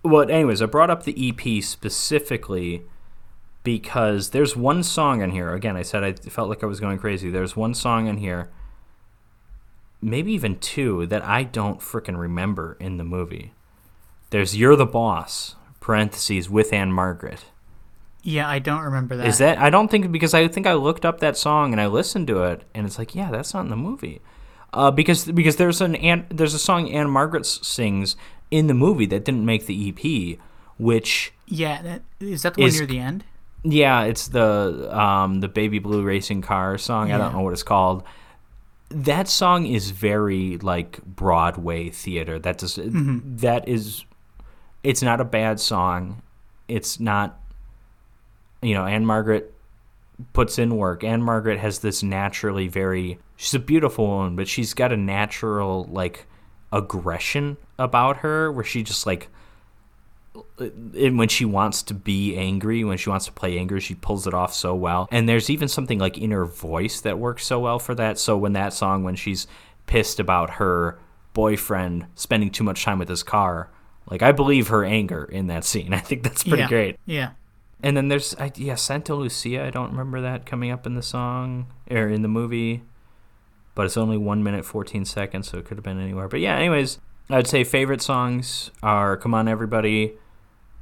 Well, 0.02 0.30
anyways, 0.30 0.62
I 0.62 0.66
brought 0.66 0.90
up 0.90 1.04
the 1.04 1.28
EP 1.28 1.62
specifically 1.62 2.84
because 3.62 4.30
there's 4.30 4.56
one 4.56 4.82
song 4.82 5.22
in 5.22 5.32
here. 5.32 5.52
Again, 5.52 5.76
I 5.76 5.82
said 5.82 6.04
I 6.04 6.12
felt 6.12 6.48
like 6.48 6.62
I 6.62 6.66
was 6.66 6.78
going 6.78 6.98
crazy. 6.98 7.30
There's 7.30 7.56
one 7.56 7.74
song 7.74 8.06
in 8.06 8.18
here, 8.18 8.48
maybe 10.00 10.32
even 10.32 10.58
two, 10.60 11.06
that 11.06 11.24
I 11.24 11.42
don't 11.42 11.80
frickin' 11.80 12.16
remember 12.16 12.76
in 12.78 12.96
the 12.96 13.04
movie. 13.04 13.54
There's 14.30 14.56
"You're 14.56 14.76
the 14.76 14.86
Boss" 14.86 15.56
parentheses 15.80 16.48
with 16.48 16.72
Ann-Margret. 16.72 17.46
Yeah, 18.22 18.48
I 18.48 18.58
don't 18.58 18.82
remember 18.82 19.16
that. 19.16 19.26
Is 19.26 19.38
that? 19.38 19.58
I 19.58 19.70
don't 19.70 19.88
think 19.88 20.10
because 20.12 20.34
I 20.34 20.48
think 20.48 20.66
I 20.66 20.74
looked 20.74 21.04
up 21.04 21.20
that 21.20 21.36
song 21.36 21.72
and 21.72 21.80
I 21.80 21.86
listened 21.86 22.26
to 22.28 22.42
it, 22.44 22.62
and 22.74 22.86
it's 22.86 22.98
like, 22.98 23.14
yeah, 23.14 23.30
that's 23.30 23.54
not 23.54 23.64
in 23.64 23.70
the 23.70 23.76
movie. 23.76 24.20
Uh, 24.72 24.90
because 24.90 25.24
because 25.24 25.56
there's 25.56 25.80
an 25.80 25.94
Anne, 25.96 26.26
there's 26.28 26.54
a 26.54 26.58
song 26.58 26.90
Ann-Margret 26.90 27.46
sings 27.46 28.14
in 28.50 28.66
the 28.66 28.74
movie 28.74 29.06
that 29.06 29.24
didn't 29.24 29.44
make 29.44 29.66
the 29.66 29.88
EP, 29.90 30.38
which 30.78 31.32
Yeah, 31.46 31.82
that, 31.82 32.02
is 32.20 32.42
that 32.42 32.54
the 32.54 32.62
one 32.62 32.70
near 32.72 32.86
the 32.86 32.98
end? 32.98 33.24
yeah, 33.64 34.02
it's 34.02 34.28
the 34.28 34.88
um 34.96 35.40
the 35.40 35.48
baby 35.48 35.78
blue 35.80 36.02
racing 36.04 36.42
car 36.42 36.78
song. 36.78 37.10
I 37.10 37.18
don't 37.18 37.32
know 37.32 37.40
what 37.40 37.52
it's 37.52 37.62
called. 37.64 38.02
That 38.90 39.26
song 39.26 39.66
is 39.66 39.90
very 39.90 40.58
like 40.58 41.02
Broadway 41.04 41.90
theater. 41.90 42.38
That 42.38 42.58
does 42.58 42.76
Mm-hmm. 42.76 43.38
that 43.38 43.68
is 43.68 44.04
it's 44.84 45.02
not 45.02 45.20
a 45.20 45.24
bad 45.24 45.58
song. 45.58 46.22
It's 46.68 47.00
not 47.00 47.40
you 48.62 48.74
know, 48.74 48.86
Ann-Margret 48.86 49.52
puts 50.32 50.58
in 50.58 50.76
work. 50.76 51.04
Ann-Margret 51.04 51.58
has 51.58 51.80
this 51.80 52.02
naturally 52.02 52.68
very 52.68 53.18
she's 53.36 53.54
a 53.54 53.58
beautiful 53.58 54.06
woman, 54.06 54.36
but 54.36 54.46
she's 54.48 54.72
got 54.74 54.92
a 54.92 54.96
natural 54.96 55.84
like 55.90 56.26
aggression 56.76 57.56
about 57.78 58.18
her 58.18 58.52
where 58.52 58.64
she 58.64 58.82
just 58.82 59.06
like 59.06 59.28
and 60.58 61.18
when 61.18 61.28
she 61.28 61.44
wants 61.44 61.82
to 61.84 61.94
be 61.94 62.36
angry, 62.36 62.84
when 62.84 62.98
she 62.98 63.08
wants 63.08 63.26
to 63.26 63.32
play 63.32 63.58
angry, 63.58 63.80
she 63.80 63.94
pulls 63.94 64.26
it 64.26 64.34
off 64.34 64.52
so 64.52 64.74
well. 64.74 65.08
And 65.10 65.28
there's 65.28 65.50
even 65.50 65.68
something 65.68 65.98
like 65.98 66.18
in 66.18 66.30
her 66.30 66.44
voice 66.44 67.00
that 67.02 67.18
works 67.18 67.46
so 67.46 67.60
well 67.60 67.78
for 67.78 67.94
that. 67.94 68.18
So 68.18 68.36
when 68.36 68.52
that 68.52 68.72
song, 68.72 69.02
when 69.02 69.16
she's 69.16 69.46
pissed 69.86 70.20
about 70.20 70.50
her 70.50 70.98
boyfriend 71.32 72.06
spending 72.14 72.50
too 72.50 72.64
much 72.64 72.84
time 72.84 72.98
with 72.98 73.08
his 73.08 73.22
car, 73.22 73.70
like 74.10 74.22
I 74.22 74.32
believe 74.32 74.68
her 74.68 74.84
anger 74.84 75.24
in 75.24 75.46
that 75.48 75.64
scene. 75.64 75.92
I 75.94 75.98
think 75.98 76.22
that's 76.22 76.44
pretty 76.44 76.62
yeah. 76.62 76.68
great. 76.68 76.96
Yeah. 77.06 77.30
And 77.82 77.96
then 77.96 78.08
there's 78.08 78.34
I, 78.36 78.52
yeah 78.56 78.74
Santa 78.74 79.14
Lucia. 79.14 79.64
I 79.64 79.70
don't 79.70 79.90
remember 79.90 80.20
that 80.22 80.46
coming 80.46 80.70
up 80.70 80.86
in 80.86 80.94
the 80.94 81.02
song 81.02 81.66
or 81.90 82.08
in 82.08 82.22
the 82.22 82.28
movie, 82.28 82.82
but 83.76 83.86
it's 83.86 83.96
only 83.96 84.16
one 84.16 84.42
minute 84.42 84.64
fourteen 84.64 85.04
seconds, 85.04 85.48
so 85.48 85.58
it 85.58 85.64
could 85.66 85.76
have 85.76 85.84
been 85.84 86.00
anywhere. 86.00 86.26
But 86.26 86.40
yeah, 86.40 86.56
anyways, 86.56 86.98
I'd 87.30 87.46
say 87.46 87.62
favorite 87.62 88.02
songs 88.02 88.72
are 88.82 89.16
"Come 89.16 89.34
On 89.34 89.46
Everybody," 89.46 90.14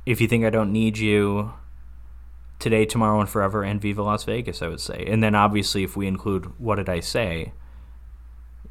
"If 0.06 0.22
You 0.22 0.26
Think 0.28 0.46
I 0.46 0.50
Don't 0.50 0.72
Need 0.72 0.96
You," 0.96 1.52
"Today, 2.58 2.86
Tomorrow, 2.86 3.20
and 3.20 3.28
Forever," 3.28 3.62
and 3.62 3.80
"Viva 3.82 4.02
Las 4.02 4.24
Vegas." 4.24 4.62
I 4.62 4.68
would 4.68 4.80
say, 4.80 5.04
and 5.06 5.22
then 5.22 5.34
obviously 5.34 5.82
if 5.82 5.96
we 5.96 6.06
include 6.06 6.58
"What 6.58 6.76
Did 6.76 6.88
I 6.88 7.00
Say," 7.00 7.52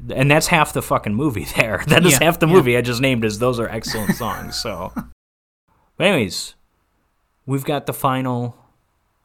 and 0.09 0.31
that's 0.31 0.47
half 0.47 0.73
the 0.73 0.81
fucking 0.81 1.13
movie 1.13 1.45
there. 1.57 1.83
That 1.87 2.05
is 2.05 2.13
Yeah, 2.13 2.23
half 2.25 2.39
the 2.39 2.47
yeah. 2.47 2.53
movie 2.53 2.77
I 2.77 2.81
just 2.81 3.01
named 3.01 3.25
as 3.25 3.39
those 3.39 3.59
are 3.59 3.69
excellent 3.69 4.15
songs. 4.15 4.55
So, 4.55 4.91
but 5.97 6.07
anyways, 6.07 6.55
we've 7.45 7.65
got 7.65 7.85
the 7.87 7.93
final 7.93 8.55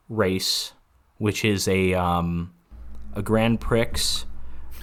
race, 0.08 0.72
which 1.18 1.44
is 1.44 1.68
a 1.68 1.94
um, 1.94 2.52
a 3.14 3.22
Grand 3.22 3.60
Prix 3.60 4.24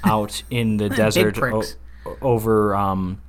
out 0.04 0.44
in 0.50 0.78
the 0.78 0.90
desert 1.02 1.38
o- 1.38 1.64
over 2.22 2.76
um, 2.76 3.22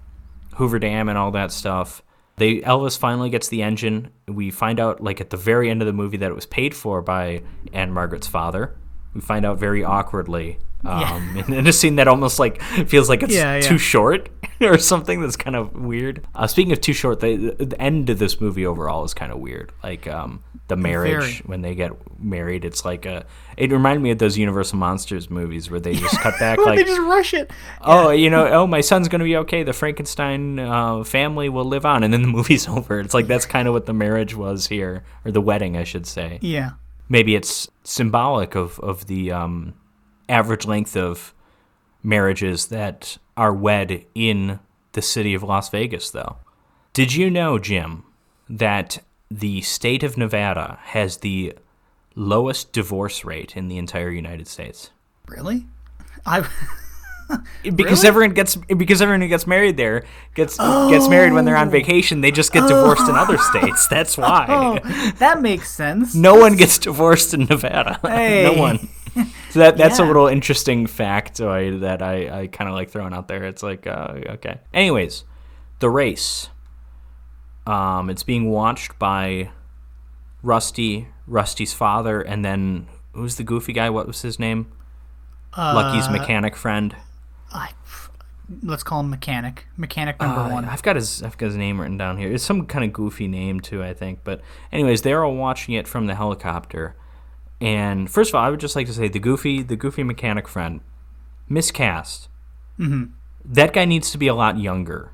Hoover 0.57 0.79
Dam 0.79 1.09
and 1.09 1.17
all 1.19 1.31
that 1.33 1.53
stuff. 1.53 2.03
They 2.37 2.61
Elvis 2.61 2.99
finally 2.99 3.31
gets 3.31 3.49
the 3.49 3.63
engine. 3.63 4.11
We 4.29 4.51
find 4.51 4.79
out 4.79 5.03
like 5.03 5.21
at 5.21 5.31
the 5.31 5.37
very 5.39 5.71
end 5.71 5.81
of 5.81 5.87
the 5.87 5.93
movie 5.93 6.19
that 6.19 6.31
it 6.31 6.35
was 6.35 6.47
paid 6.47 6.75
for 6.75 7.01
by 7.01 7.43
Ann-Margret's 7.73 8.27
father. 8.27 8.77
We 9.15 9.23
find 9.23 9.47
out 9.47 9.59
very 9.59 9.83
awkwardly 9.83 10.59
um, 10.89 11.37
in, 11.37 11.53
in 11.53 11.67
a 11.67 11.73
scene 11.73 11.97
that 11.97 12.09
almost 12.09 12.39
like 12.39 12.61
feels 12.63 13.09
like 13.09 13.23
it's 13.23 13.35
Yeah, 13.35 13.57
yeah. 13.57 13.61
too 13.61 13.79
short 13.79 14.29
or 14.61 14.79
something. 14.79 15.21
That's 15.21 15.37
kind 15.37 15.57
of 15.57 15.75
weird. 15.75 16.27
Uh, 16.35 16.47
speaking 16.47 16.73
of 16.73 16.81
too 16.81 16.93
short, 16.93 17.21
the, 17.21 17.55
the 17.59 17.81
end 17.81 18.11
of 18.11 18.19
this 18.19 18.41
movie 18.41 18.67
overall 18.67 19.05
is 19.05 19.15
kind 19.15 19.33
of 19.33 19.39
weird. 19.39 19.73
Like 19.83 20.07
um, 20.07 20.43
the 20.69 20.77
marriage 20.77 21.13
Very. 21.13 21.43
when 21.47 21.63
they 21.63 21.75
get 21.75 21.93
married, 22.19 22.65
it's 22.65 22.85
like 22.85 23.07
a. 23.07 23.25
It 23.57 23.73
reminded 23.73 24.03
me 24.03 24.11
of 24.11 24.19
those 24.19 24.37
Universal 24.37 24.79
Monsters 24.79 25.31
movies 25.31 25.71
where 25.71 25.81
they 25.81 25.95
just 26.05 26.21
cut 26.21 26.39
back 26.39 26.59
like 26.59 26.79
they 26.79 26.85
just 26.85 27.01
rush 27.01 27.35
it. 27.35 27.51
oh, 27.83 28.11
you 28.11 28.29
know, 28.31 28.47
oh, 28.49 28.67
my 28.67 28.81
son's 28.81 29.09
going 29.09 29.21
to 29.21 29.25
be 29.25 29.37
okay. 29.39 29.63
The 29.63 29.73
Frankenstein 29.73 30.59
uh, 30.59 31.05
family 31.05 31.49
will 31.49 31.65
live 31.65 31.87
on. 31.87 32.03
And 32.03 32.13
then 32.13 32.23
the 32.23 32.29
movie's 32.39 32.69
over. 32.69 33.01
It's 33.01 33.15
like 33.15 33.27
that's 33.27 33.47
kind 33.47 33.69
of 33.69 33.75
what 33.75 33.87
the 33.87 33.95
marriage 33.95 34.35
was 34.35 34.67
here, 34.67 35.05
or 35.25 35.31
the 35.31 35.41
wedding, 35.41 35.77
I 35.77 35.85
should 35.85 36.07
say. 36.07 36.39
Yeah. 36.43 36.71
Maybe 37.09 37.37
it's 37.37 37.69
symbolic 37.85 38.57
of, 38.57 38.81
of 38.81 39.07
the 39.07 39.31
um, 39.31 39.75
average 40.29 40.67
length 40.67 40.97
of 40.97 41.35
marriages 42.03 42.67
that 42.67 43.19
are 43.37 43.53
wed 43.53 44.05
in 44.15 44.61
the 44.93 45.03
city 45.03 45.35
of 45.35 45.43
Las 45.43 45.69
Vegas, 45.69 46.11
though. 46.11 46.37
Did 46.93 47.15
you 47.15 47.31
know, 47.31 47.59
Jim, 47.59 48.05
that 48.49 49.03
the 49.31 49.61
state 49.63 50.03
of 50.03 50.17
Nevada 50.17 50.79
has 50.85 51.19
the 51.19 51.55
lowest 52.15 52.73
divorce 52.73 53.25
rate 53.25 53.57
in 53.57 53.69
the 53.69 53.77
entire 53.77 54.11
United 54.11 54.49
States? 54.49 54.91
Really? 55.29 55.67
I. 56.25 56.49
because 57.63 57.99
Really? 57.99 58.09
everyone 58.09 58.35
gets 58.35 58.57
because 58.57 59.03
everyone 59.03 59.21
who 59.21 59.29
gets 59.29 59.47
married 59.47 59.77
there 59.77 60.05
gets 60.35 60.57
gets 60.57 61.09
married 61.09 61.33
when 61.33 61.45
they're 61.45 61.57
on 61.57 61.69
oh. 61.69 61.73
vacation. 61.73 62.21
They 62.21 62.31
just 62.31 62.53
get 62.53 62.69
divorced 62.69 63.09
in 63.09 63.17
other 63.17 63.39
states. 63.39 63.87
That's 63.89 64.19
oh, 64.19 64.23
why. 64.23 64.47
Oh, 64.49 65.11
that 65.19 65.43
makes 65.43 65.71
sense. 65.71 66.15
No 66.15 66.37
one 66.37 66.57
gets 66.57 66.79
divorced 66.79 67.35
in 67.35 67.45
Nevada. 67.45 68.01
Hey. 68.07 68.45
no 68.45 68.55
one. 68.55 68.89
So 69.51 69.61
that 69.61 69.77
that's 69.77 69.99
a 69.99 70.05
little 70.05 70.27
interesting 70.27 70.87
factoid 70.87 71.81
that 71.81 72.03
I, 72.03 72.43
I 72.43 72.47
kind 72.49 72.69
of 72.69 72.75
like 72.75 72.91
throwing 72.91 73.15
out 73.15 73.29
there. 73.29 73.45
It's 73.45 73.63
like 73.63 73.87
uh, 73.87 74.15
okay. 74.31 74.61
Anyways, 74.75 75.25
the 75.79 75.89
race. 75.91 76.51
Um, 77.67 78.11
it's 78.11 78.23
being 78.23 78.51
watched 78.51 78.99
by 78.99 79.51
Rusty, 80.43 81.09
Rusty's 81.27 81.73
father, 81.73 82.21
and 82.21 82.45
then 82.45 82.87
who's 83.13 83.37
the 83.37 83.43
goofy 83.45 83.73
guy? 83.73 83.91
What 83.91 84.07
was 84.07 84.23
his 84.23 84.39
name? 84.39 84.71
Lucky's 85.57 86.09
mechanic 86.11 86.55
friend. 86.55 86.95
I, 87.51 87.71
let's 88.63 88.83
call 88.83 89.01
him 89.01 89.09
mechanic. 89.11 89.67
Mechanic 89.77 90.21
number 90.21 90.43
Uh, 90.43 90.51
one. 90.51 90.65
I've 90.67 90.83
got 90.83 90.97
his 90.97 91.23
I've 91.23 91.39
got 91.39 91.47
his 91.47 91.57
name 91.57 91.81
written 91.81 91.97
down 91.97 92.19
here. 92.19 92.31
It's 92.31 92.45
some 92.45 92.67
kind 92.67 92.85
of 92.85 92.93
goofy 92.93 93.27
name 93.27 93.61
too, 93.61 93.83
I 93.83 93.95
think. 93.95 94.21
But 94.23 94.43
anyways, 94.71 95.03
they're 95.03 95.25
all 95.25 95.35
watching 95.35 95.75
it 95.75 95.89
from 95.89 96.07
the 96.07 96.15
helicopter. 96.15 96.95
And 97.61 98.11
first 98.11 98.31
of 98.31 98.35
all, 98.35 98.45
I 98.45 98.51
would 98.51 98.61
just 98.61 98.77
like 98.77 98.87
to 98.87 98.93
say 98.93 99.09
the 99.09 99.19
goofy 99.19 99.63
the 99.63 99.77
goofy 99.77 100.03
mechanic 100.03 100.49
friend, 100.49 100.81
miscast. 101.49 102.29
Mm-hmm. 102.79 103.13
That 103.45 103.73
guy 103.73 103.85
needs 103.85 104.11
to 104.11 104.19
be 104.19 104.27
a 104.27 104.35
lot 104.35 104.59
younger. 104.59 105.11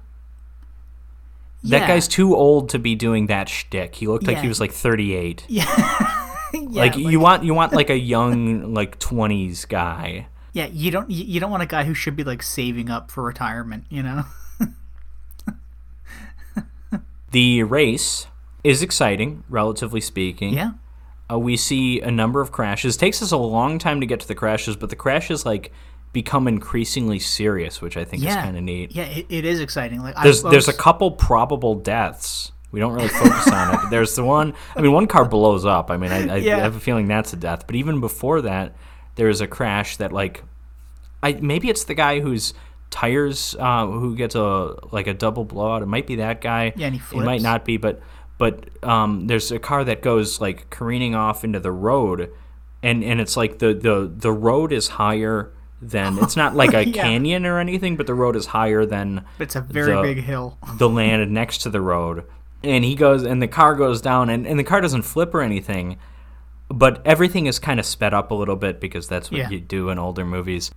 That 1.65 1.87
guy's 1.87 2.09
too 2.09 2.35
old 2.35 2.71
to 2.71 2.79
be 2.81 2.97
doing 2.97 3.27
that 3.27 3.49
shtick. 3.49 3.95
He 3.95 4.09
looked 4.09 4.27
like 4.27 4.39
he 4.39 4.49
was 4.49 4.59
like 4.61 4.73
38. 4.73 5.45
yeah, 5.49 6.35
like, 6.53 6.97
you 6.97 7.21
want 7.21 7.45
you 7.45 7.55
want 7.55 7.73
like 7.73 7.89
a 7.89 7.99
young 7.99 8.75
like 8.75 8.99
20s 8.99 9.69
guy. 9.69 10.27
Yeah, 10.53 10.67
you 10.67 10.91
don't 10.91 11.09
you 11.09 11.39
don't 11.39 11.53
want 11.53 11.63
a 11.63 11.67
guy 11.67 11.85
who 11.85 11.95
should 11.95 12.17
be 12.17 12.25
like 12.25 12.43
saving 12.43 12.91
up 12.91 13.11
for 13.13 13.23
retirement, 13.23 13.85
you 13.89 14.03
know? 14.03 14.25
The 17.33 17.63
race 17.63 18.27
is 18.63 18.83
exciting, 18.83 19.43
relatively 19.49 20.03
speaking. 20.03 20.53
Yeah. 20.53 20.73
Uh, 21.31 21.39
we 21.39 21.57
see 21.57 22.01
a 22.01 22.11
number 22.11 22.41
of 22.41 22.53
crashes. 22.53 22.97
takes 22.97 23.23
us 23.23 23.33
a 23.33 23.37
long 23.37 23.79
time 23.79 24.01
to 24.01 24.07
get 24.07 24.21
to 24.21 24.29
the 24.29 24.35
crashes, 24.35 24.77
but 24.77 24.91
the 24.91 24.97
crashes 24.97 25.45
like 25.47 25.73
become 26.13 26.47
increasingly 26.47 27.19
serious, 27.19 27.81
which 27.81 27.97
I 27.97 28.05
think 28.05 28.23
Yeah. 28.23 28.31
is 28.31 28.37
kind 28.37 28.57
of 28.57 28.63
neat. 28.63 28.93
Yeah, 28.95 29.05
it, 29.05 29.27
it 29.31 29.45
is 29.45 29.61
exciting. 29.61 30.03
Like 30.03 30.15
There's 30.23 30.45
I 30.45 30.51
there's 30.51 30.69
a 30.69 30.75
couple 30.75 31.11
probable 31.13 31.75
deaths. 31.77 32.53
We 32.71 32.81
don't 32.81 32.93
really 32.95 33.09
focus 33.09 33.49
on 33.49 33.75
it. 33.75 33.81
But 33.83 33.91
there's 33.91 34.15
the 34.17 34.25
one. 34.25 34.55
I 34.77 34.81
mean, 34.81 34.93
one 34.93 35.07
car 35.07 35.25
blows 35.27 35.65
up. 35.67 35.91
I 35.91 35.97
mean, 35.99 36.11
I, 36.11 36.35
I, 36.35 36.37
Yeah. 36.37 36.57
I 36.57 36.61
have 36.61 36.75
a 36.77 36.81
feeling 36.81 37.07
that's 37.07 37.33
a 37.33 37.37
death. 37.37 37.67
But 37.67 37.77
even 37.77 38.01
before 38.01 38.41
that, 38.43 38.75
there 39.17 39.29
is 39.29 39.41
a 39.43 39.47
crash 39.47 39.99
that 39.99 40.11
like, 40.13 40.43
I 41.23 41.33
maybe 41.35 41.69
it's 41.71 41.85
the 41.85 41.95
guy 41.95 42.21
whose 42.21 42.55
tires 42.91 43.57
uh, 43.59 43.87
who 43.87 44.15
gets 44.17 44.35
a 44.35 44.75
like 44.93 45.07
a 45.07 45.15
double 45.15 45.45
blowout. 45.45 45.83
It 45.83 45.87
might 45.87 46.07
be 46.07 46.17
that 46.17 46.41
guy. 46.41 46.73
Yeah, 46.77 46.89
and 46.89 46.97
he 46.97 47.17
It 47.19 47.23
might 47.25 47.43
not 47.43 47.65
be, 47.65 47.77
but 47.79 48.01
but 48.39 48.69
um, 48.85 49.27
there's 49.27 49.53
a 49.53 49.59
car 49.59 49.85
that 49.85 50.03
goes 50.03 50.41
like 50.41 50.71
careening 50.71 51.15
off 51.15 51.45
into 51.45 51.61
the 51.61 51.73
road, 51.73 52.31
and 52.83 53.03
and 53.05 53.21
it's 53.21 53.37
like 53.37 53.59
the 53.59 53.73
the 53.75 54.11
the 54.15 54.33
road 54.33 54.73
is 54.73 54.89
higher 54.89 55.53
than 55.81 56.19
it's 56.23 56.37
not 56.37 56.55
like 56.55 56.75
a 56.75 56.87
Yeah. 56.87 57.03
canyon 57.03 57.45
or 57.47 57.59
anything, 57.59 57.97
but 57.97 58.07
the 58.07 58.15
road 58.15 58.37
is 58.37 58.47
higher 58.47 58.85
than 58.87 59.25
it's 59.39 59.57
a 59.57 59.61
very 59.61 59.95
the- 59.95 60.03
big 60.03 60.25
hill. 60.25 60.59
the 60.79 60.89
land 60.89 61.31
next 61.33 61.59
to 61.59 61.71
the 61.71 61.81
road 61.81 62.25
and 62.65 62.85
he 62.85 62.95
goes 62.95 63.25
and 63.25 63.43
the 63.43 63.49
car 63.49 63.75
goes 63.75 64.01
down 64.01 64.31
and, 64.31 64.47
and 64.47 64.57
the 64.57 64.63
car 64.63 64.81
doesn't 64.81 65.03
flip 65.03 65.35
or 65.35 65.43
anything 65.43 65.99
but 66.69 67.05
everything 67.05 67.47
is 67.47 67.59
kind 67.59 67.81
of 67.81 67.85
sped 67.85 68.15
up 68.15 68.31
a 68.31 68.35
little 68.35 68.55
bit 68.55 68.79
because 68.81 69.09
that's 69.09 69.33
what 69.33 69.39
Yeah. 69.39 69.51
you 69.51 69.59
do 69.61 69.89
in 69.89 69.99
older 69.99 70.25
movies 70.25 70.71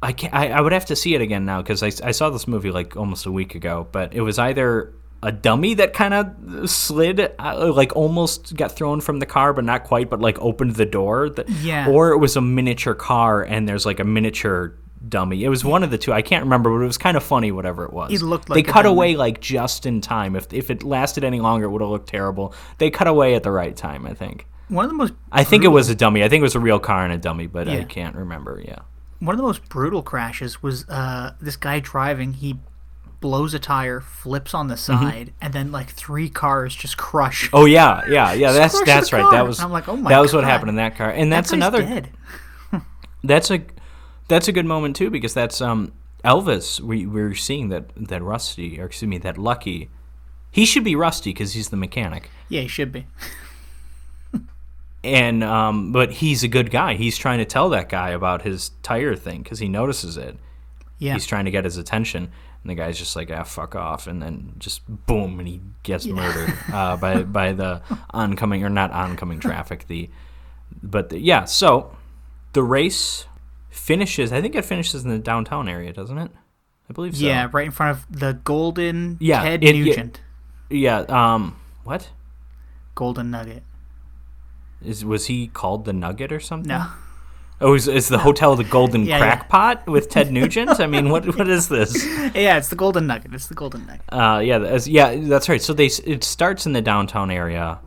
i 0.00 0.12
can 0.12 0.30
I, 0.32 0.50
I 0.50 0.60
would 0.60 0.70
have 0.72 0.86
to 0.86 0.94
see 0.94 1.16
it 1.16 1.20
again 1.20 1.44
now 1.44 1.60
because 1.60 1.82
I, 1.82 1.88
I 2.06 2.12
saw 2.12 2.30
this 2.30 2.46
movie 2.46 2.70
like 2.70 2.96
almost 2.96 3.26
a 3.26 3.32
week 3.32 3.56
ago 3.56 3.88
but 3.90 4.14
it 4.14 4.20
was 4.20 4.38
either 4.38 4.92
a 5.24 5.32
dummy 5.32 5.74
that 5.74 5.92
kind 5.94 6.12
of 6.14 6.68
slid 6.70 7.18
uh, 7.38 7.72
like 7.72 7.96
almost 7.96 8.54
got 8.56 8.72
thrown 8.72 9.00
from 9.00 9.18
the 9.18 9.26
car 9.26 9.52
but 9.52 9.64
not 9.64 9.84
quite 9.84 10.10
but 10.10 10.20
like 10.20 10.38
opened 10.40 10.76
the 10.76 10.84
door 10.86 11.30
that, 11.30 11.48
Yeah. 11.48 11.88
or 11.88 12.10
it 12.10 12.18
was 12.18 12.36
a 12.36 12.40
miniature 12.40 12.94
car 12.94 13.42
and 13.42 13.68
there's 13.68 13.86
like 13.86 14.00
a 14.00 14.04
miniature 14.04 14.74
dummy. 15.08 15.44
It 15.44 15.48
was 15.48 15.64
one 15.64 15.82
of 15.82 15.90
the 15.90 15.98
two. 15.98 16.12
I 16.12 16.22
can't 16.22 16.44
remember 16.44 16.70
but 16.70 16.82
it 16.82 16.86
was 16.86 16.98
kind 16.98 17.16
of 17.16 17.22
funny 17.22 17.52
whatever 17.52 17.84
it 17.84 17.92
was. 17.92 18.12
It 18.12 18.22
looked 18.22 18.48
they 18.48 18.56
like 18.56 18.68
a 18.68 18.72
cut 18.72 18.82
dummy. 18.82 18.94
away 18.94 19.16
like 19.16 19.40
just 19.40 19.86
in 19.86 20.00
time. 20.00 20.36
If, 20.36 20.52
if 20.52 20.70
it 20.70 20.82
lasted 20.82 21.24
any 21.24 21.40
longer 21.40 21.66
it 21.66 21.70
would 21.70 21.80
have 21.80 21.90
looked 21.90 22.08
terrible. 22.08 22.54
They 22.78 22.90
cut 22.90 23.06
away 23.06 23.34
at 23.34 23.42
the 23.42 23.50
right 23.50 23.76
time 23.76 24.06
i 24.06 24.14
think. 24.14 24.46
One 24.68 24.84
of 24.84 24.90
the 24.90 24.96
most 24.96 25.14
i 25.32 25.42
think 25.44 25.64
it 25.64 25.68
was 25.68 25.88
a 25.88 25.94
dummy. 25.94 26.22
I 26.22 26.28
think 26.28 26.40
it 26.40 26.48
was 26.50 26.54
a 26.54 26.60
real 26.60 26.78
car 26.78 27.04
and 27.04 27.12
a 27.12 27.18
dummy 27.18 27.46
but 27.46 27.68
i 27.68 27.84
can't 27.84 28.14
remember 28.16 28.62
yeah. 28.64 28.80
One 29.20 29.34
of 29.34 29.38
the 29.38 29.44
most 29.44 29.68
brutal 29.70 30.02
crashes 30.02 30.62
was 30.62 30.86
uh, 30.88 31.32
this 31.40 31.56
guy 31.56 31.80
driving. 31.80 32.34
He 32.34 32.58
blows 33.24 33.54
a 33.54 33.58
tire, 33.58 34.02
flips 34.02 34.52
on 34.52 34.68
the 34.68 34.76
side, 34.76 35.32
and 35.40 35.54
then 35.54 35.72
like 35.72 35.88
three 35.88 36.28
cars 36.28 36.76
just 36.76 36.98
crush. 36.98 37.46
Mm-hmm. 37.46 37.56
oh 37.56 37.64
yeah 37.64 38.02
yeah 38.06 38.34
yeah 38.34 38.52
that's 38.52 38.78
that's 38.84 39.14
right 39.14 39.22
car. 39.22 39.32
that 39.32 39.46
was 39.46 39.60
I'm 39.60 39.72
like, 39.72 39.88
oh 39.88 39.96
my 39.96 40.10
that 40.10 40.20
was 40.20 40.34
what 40.34 40.44
happened 40.44 40.68
in 40.68 40.76
that 40.76 40.94
car 40.94 41.08
and 41.10 41.32
that's 41.32 41.48
That 41.48 41.56
another 41.56 41.80
dead. 41.80 42.10
that's 43.24 43.50
a 43.50 43.62
that's 44.28 44.46
a 44.46 44.52
good 44.52 44.66
moment 44.66 44.94
too 44.94 45.08
because 45.08 45.32
that's 45.32 45.62
um 45.62 45.94
Elvis 46.22 46.80
we 46.80 47.06
we're 47.06 47.34
seeing 47.34 47.70
that 47.70 47.84
that 47.96 48.22
Rusty 48.22 48.78
or 48.78 48.84
excuse 48.84 49.08
me 49.08 49.16
that 49.16 49.38
Lucky 49.38 49.88
he 50.50 50.66
should 50.66 50.84
be 50.84 50.94
Rusty 50.94 51.30
because 51.30 51.54
he's 51.54 51.70
the 51.70 51.78
mechanic 51.78 52.28
Yeah, 52.50 52.60
he 52.60 52.68
should 52.68 52.92
be. 52.92 53.06
and 55.02 55.42
um 55.42 55.92
but 55.92 56.12
he's 56.12 56.42
a 56.42 56.48
good 56.48 56.70
guy 56.70 56.92
he's 56.92 57.16
trying 57.16 57.38
to 57.38 57.46
tell 57.46 57.70
that 57.70 57.88
guy 57.88 58.10
about 58.10 58.42
his 58.42 58.72
tire 58.82 59.16
thing 59.16 59.42
because 59.42 59.60
he 59.60 59.68
notices 59.68 60.18
it 60.18 60.36
Yeah, 60.98 61.14
he's 61.14 61.26
trying 61.26 61.46
to 61.46 61.50
get 61.50 61.64
his 61.64 61.78
attention 61.78 62.30
and 62.64 62.70
the 62.70 62.74
guy's 62.74 62.98
just 62.98 63.14
like 63.14 63.30
ah 63.30 63.44
fuck 63.44 63.76
off. 63.76 64.06
And 64.08 64.20
then 64.20 64.54
just 64.58 64.80
boom 65.06 65.38
and 65.38 65.46
he 65.46 65.60
gets 65.84 66.06
murdered 66.06 66.52
uh, 66.72 66.96
by 66.96 67.22
by 67.38 67.52
the 67.52 67.82
oncoming 68.10 68.64
or 68.64 68.70
not 68.70 68.90
oncoming 68.90 69.38
traffic 69.38 69.86
the 69.86 70.10
but 70.82 71.10
the, 71.10 71.18
yeah 71.20 71.44
so 71.44 71.94
the 72.54 72.62
race 72.62 73.26
finishes 73.70 74.32
i 74.32 74.40
think 74.40 74.54
it 74.54 74.64
finishes 74.64 75.04
in 75.04 75.10
the 75.10 75.18
downtown 75.18 75.68
area 75.68 75.92
doesn't 75.92 76.18
it? 76.18 76.30
I 76.88 76.92
believe 76.92 77.16
so. 77.16 77.24
Yeah, 77.24 77.48
right 77.52 77.64
in 77.66 77.70
front 77.70 77.96
of 77.98 78.06
the 78.20 78.32
Golden 78.44 79.16
Yeah, 79.20 79.42
Ted 79.42 79.62
it- 79.64 79.74
yeah. 79.76 79.84
Nugent, 79.84 80.20
yeah 80.70 80.98
um 81.08 81.56
what? 81.84 82.10
Golden 82.94 83.30
Nugget. 83.30 83.62
is 84.82 85.04
was 85.04 85.26
he 85.26 85.46
called 85.48 85.84
the 85.84 85.92
nugget 85.92 86.32
or 86.32 86.40
something? 86.40 86.68
No, 86.68 86.86
oh 87.60 87.74
is, 87.74 87.86
is 87.88 88.08
the 88.08 88.18
hotel 88.18 88.56
the 88.56 88.64
golden 88.64 89.04
Yeah, 89.04 89.18
yeah. 89.18 89.36
crackpot 89.36 89.86
with 89.86 90.08
ted 90.10 90.30
nugent 90.36 90.80
i 90.80 90.86
mean 90.86 91.08
what 91.10 91.24
what 91.38 91.48
is 91.48 91.68
this 91.68 92.04
yeah, 92.34 92.56
it's 92.58 92.68
the 92.68 92.76
Golden 92.76 93.06
Nugget. 93.06 93.32
It's 93.34 93.46
the 93.46 93.54
Golden 93.54 93.86
Nugget. 93.86 94.02
uh 94.12 94.40
yeah 94.44 94.58
that's, 94.58 94.86
yeah 94.88 95.14
that's 95.16 95.48
right 95.48 95.62
so 95.62 95.72
they 95.72 95.86
it 95.86 96.24
starts 96.24 96.66
in 96.66 96.72
the 96.72 96.82
downtown 96.82 97.30
area 97.30 97.78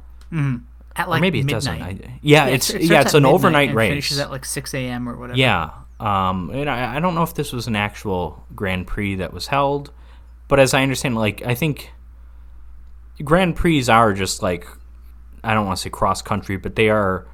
At 0.96 1.10
like 1.10 1.20
or 1.20 1.22
maybe 1.22 1.40
it 1.40 1.46
midnight. 1.46 1.80
doesn't. 1.80 1.82
I, 2.12 2.20
yeah, 2.22 2.46
it's 2.48 2.70
it 2.72 2.84
yeah, 2.84 3.02
it's 3.02 3.14
an 3.14 3.26
overnight 3.26 3.74
race. 3.76 3.92
Finishes 3.92 4.20
at 4.20 4.32
like 4.32 4.46
six 4.46 4.74
a.m. 4.74 5.08
or 5.08 5.16
whatever. 5.16 5.38
yeah, 5.38 5.70
Um, 6.00 6.50
and 6.50 6.68
I, 6.70 6.96
I 6.98 7.00
don't 7.00 7.14
know 7.14 7.22
if 7.24 7.34
this 7.36 7.54
was 7.54 7.68
an 7.68 7.76
actual 7.76 8.44
Grand 8.56 8.88
Prix 8.88 9.16
that 9.16 9.32
was 9.32 9.46
held, 9.48 9.92
but 10.48 10.60
as 10.60 10.74
I 10.74 10.82
understand, 10.82 11.16
like 11.16 11.44
I 11.46 11.54
think 11.56 11.92
Grand 13.24 13.56
Prix 13.56 13.88
are 13.90 14.14
just 14.14 14.42
like 14.42 14.68
I 15.44 15.54
don't 15.54 15.66
want 15.68 15.78
to 15.78 15.82
say 15.84 15.90
cross 15.90 16.22
country, 16.22 16.58
but 16.58 16.76
they 16.76 16.90
are 16.90 17.28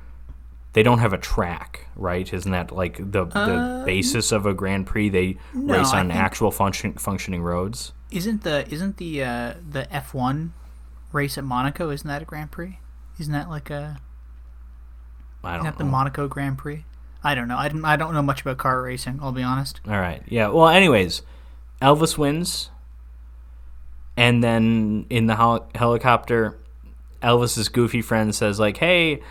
they 0.73 0.83
don't 0.83 0.99
have 0.99 1.13
a 1.13 1.17
track, 1.17 1.87
right? 1.95 2.31
Isn't 2.31 2.51
that 2.51 2.71
like 2.71 2.97
the 2.97 3.25
the 3.25 3.83
basis 3.85 4.31
of 4.31 4.45
a 4.45 4.53
Grand 4.53 4.87
Prix? 4.87 5.09
They 5.09 5.37
no, 5.53 5.75
race 5.77 5.93
on 5.93 6.11
actual 6.11 6.51
function, 6.51 6.93
functioning 6.93 7.41
roads. 7.41 7.93
Isn't 8.11 8.43
the 8.43 8.67
isn't 8.71 8.97
the 8.97 9.23
uh, 9.23 9.53
the 9.69 9.91
F 9.93 10.13
one 10.13 10.53
race 11.11 11.37
at 11.37 11.43
Monaco? 11.43 11.89
Isn't 11.89 12.07
that 12.07 12.21
a 12.21 12.25
Grand 12.25 12.51
Prix? 12.51 12.79
Isn't 13.19 13.33
that 13.33 13.49
like 13.49 13.69
a 13.69 13.99
I 15.43 15.55
isn't 15.55 15.57
don't 15.57 15.65
that 15.65 15.77
the 15.77 15.83
know. 15.83 15.91
Monaco 15.91 16.27
Grand 16.27 16.57
Prix? 16.57 16.85
I 17.23 17.35
don't 17.35 17.47
know. 17.47 17.57
I 17.57 17.69
don't, 17.69 17.85
I 17.85 17.95
don't 17.95 18.13
know 18.13 18.21
much 18.21 18.41
about 18.41 18.57
car 18.57 18.81
racing. 18.81 19.19
I'll 19.21 19.31
be 19.31 19.43
honest. 19.43 19.79
All 19.87 19.93
right. 19.99 20.21
Yeah. 20.27 20.47
Well, 20.49 20.67
anyways, 20.67 21.21
Elvis 21.81 22.17
wins, 22.17 22.69
and 24.17 24.43
then 24.43 25.05
in 25.09 25.27
the 25.27 25.35
hel- 25.35 25.69
helicopter, 25.75 26.57
Elvis's 27.21 27.69
goofy 27.69 28.01
friend 28.01 28.35
says 28.35 28.59
like, 28.59 28.77
"Hey, 28.77 29.21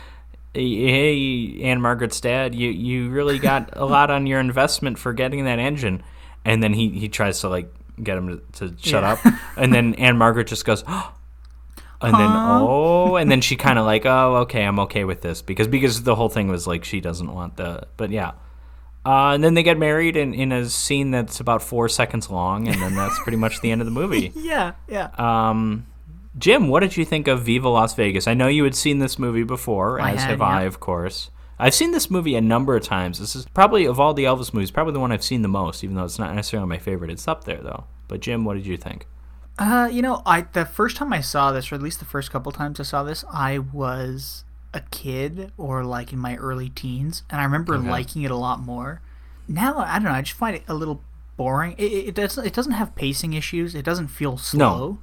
hey, 0.55 1.61
Ann-Margret's 1.63 2.21
dad, 2.21 2.55
you 2.55 2.71
you 2.71 3.11
really 3.11 3.39
got 3.39 3.71
a 3.73 3.85
lot 3.85 4.11
on 4.11 4.27
your 4.27 4.41
investment 4.41 4.99
for 4.99 5.13
getting 5.13 5.45
that 5.45 5.59
engine," 5.59 6.03
and 6.45 6.63
then 6.63 6.73
he 6.73 6.89
he 6.91 7.09
tries 7.09 7.41
to 7.41 7.49
like 7.49 7.73
get 8.03 8.17
him 8.19 8.43
to, 8.55 8.69
to 8.71 8.77
shut 8.83 9.03
Yeah. 9.03 9.13
up, 9.13 9.35
and 9.57 9.73
then 9.73 9.95
Ann-Margret 9.95 10.47
just 10.47 10.65
goes. 10.65 10.85
And 12.05 12.15
then 12.15 12.31
oh, 12.33 13.15
and 13.15 13.31
then 13.31 13.41
she 13.41 13.55
kind 13.55 13.79
of 13.79 13.87
like 13.87 14.05
oh 14.07 14.39
okay 14.39 14.65
I'm 14.65 14.81
okay 14.81 15.05
with 15.05 15.21
this 15.21 15.41
because 15.41 15.69
because 15.69 16.03
the 16.03 16.17
whole 16.17 16.29
thing 16.29 16.49
was 16.49 16.67
like 16.67 16.83
she 16.85 17.01
doesn't 17.01 17.33
want 17.33 17.57
the 17.57 17.87
but 17.97 18.11
yeah 18.11 18.33
uh, 19.07 19.31
and 19.35 19.43
then 19.45 19.55
they 19.55 19.63
get 19.63 19.79
married 19.79 20.17
in, 20.17 20.35
in 20.35 20.51
a 20.51 20.69
scene 20.69 21.13
that's 21.13 21.39
about 21.41 21.61
four 21.63 21.89
seconds 21.89 22.29
long, 22.31 22.67
and 22.69 22.81
then 22.83 22.95
that's 22.97 23.19
pretty 23.21 23.37
much 23.39 23.61
the 23.61 23.71
end 23.73 23.81
of 23.81 23.85
the 23.85 23.91
movie. 23.93 24.33
Yeah, 24.37 24.73
yeah. 24.89 25.11
Um, 25.19 25.87
Jim, 26.39 26.69
what 26.69 26.81
did 26.81 26.97
you 26.97 27.05
think 27.05 27.29
of 27.29 27.43
Viva 27.43 27.69
Las 27.69 27.95
Vegas? 27.95 28.27
I 28.27 28.35
know 28.35 28.49
you 28.49 28.65
had 28.65 28.75
seen 28.75 28.99
this 28.99 29.19
movie 29.19 29.43
before, 29.43 30.01
I 30.01 30.13
as 30.13 30.23
had, 30.23 30.31
have 30.31 30.41
I, 30.43 30.63
of 30.63 30.81
course. 30.81 31.31
I've 31.59 31.75
seen 31.75 31.93
this 31.93 32.11
movie 32.11 32.35
a 32.35 32.41
number 32.41 32.75
of 32.75 32.83
times. 32.83 33.19
This 33.21 33.37
is 33.37 33.47
probably, 33.55 33.85
of 33.85 34.01
all 34.01 34.15
the 34.15 34.25
Elvis 34.25 34.53
movies, 34.55 34.71
probably 34.71 34.95
the 34.95 35.01
one 35.01 35.13
I've 35.13 35.23
seen 35.23 35.43
the 35.43 35.49
most, 35.49 35.85
even 35.85 35.95
though 35.97 36.05
it's 36.05 36.19
not 36.19 36.35
necessarily 36.35 36.69
my 36.69 36.79
favorite. 36.79 37.11
It's 37.11 37.29
up 37.29 37.45
there, 37.45 37.61
though. 37.63 37.85
But, 38.09 38.21
Jim, 38.21 38.45
what 38.45 38.55
did 38.55 38.67
you 38.67 38.77
think? 38.77 39.07
Uh, 39.59 39.89
you 39.93 40.01
know, 40.01 40.23
I 40.25 40.41
the 40.41 40.65
first 40.65 40.97
time 40.97 41.13
I 41.13 41.21
saw 41.21 41.53
this, 41.53 41.71
or 41.71 41.75
at 41.75 41.83
least 41.83 41.99
the 41.99 42.07
first 42.07 42.31
couple 42.33 42.51
times 42.53 42.81
I 42.81 42.85
saw 42.85 43.03
this, 43.03 43.23
I 43.31 43.59
was 43.59 44.45
a 44.73 44.81
kid 44.91 45.53
or 45.59 45.85
like 45.85 46.11
in 46.13 46.19
my 46.19 46.37
early 46.37 46.71
teens, 46.71 47.23
and 47.29 47.39
I 47.39 47.45
remember 47.45 47.75
Okay. 47.77 47.89
liking 47.91 48.23
it 48.23 48.31
a 48.31 48.37
lot 48.37 48.61
more. 48.61 49.03
Now 49.47 49.77
I 49.77 49.95
don't 49.99 50.05
know. 50.05 50.13
I 50.13 50.23
just 50.23 50.39
find 50.39 50.57
it 50.57 50.63
a 50.69 50.75
little 50.75 51.03
boring. 51.37 51.75
It, 51.77 51.93
it, 51.93 52.09
it 52.09 52.15
doesn't. 52.15 52.47
It 52.47 52.55
doesn't 52.55 52.73
have 52.73 52.95
pacing 52.95 53.35
issues. 53.35 53.75
It 53.75 53.85
doesn't 53.85 54.09
feel 54.09 54.39
slow, 54.39 54.99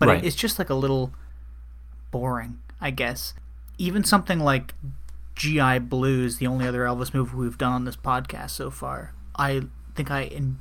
but 0.00 0.08
Right. 0.08 0.24
it, 0.24 0.26
it's 0.26 0.34
just 0.34 0.58
like 0.58 0.68
a 0.70 0.74
little 0.74 1.12
boring, 2.10 2.58
I 2.80 2.90
guess. 2.90 3.34
Even 3.78 4.02
something 4.02 4.40
like 4.40 4.74
GI 5.36 5.78
Blues, 5.78 6.38
the 6.38 6.48
only 6.48 6.66
other 6.66 6.80
Elvis 6.84 7.14
movie 7.14 7.36
we've 7.36 7.56
done 7.56 7.72
on 7.72 7.84
this 7.84 7.96
podcast 7.96 8.50
so 8.50 8.70
far, 8.70 9.14
I 9.36 9.62
think 9.94 10.10
I 10.10 10.24
en- 10.24 10.58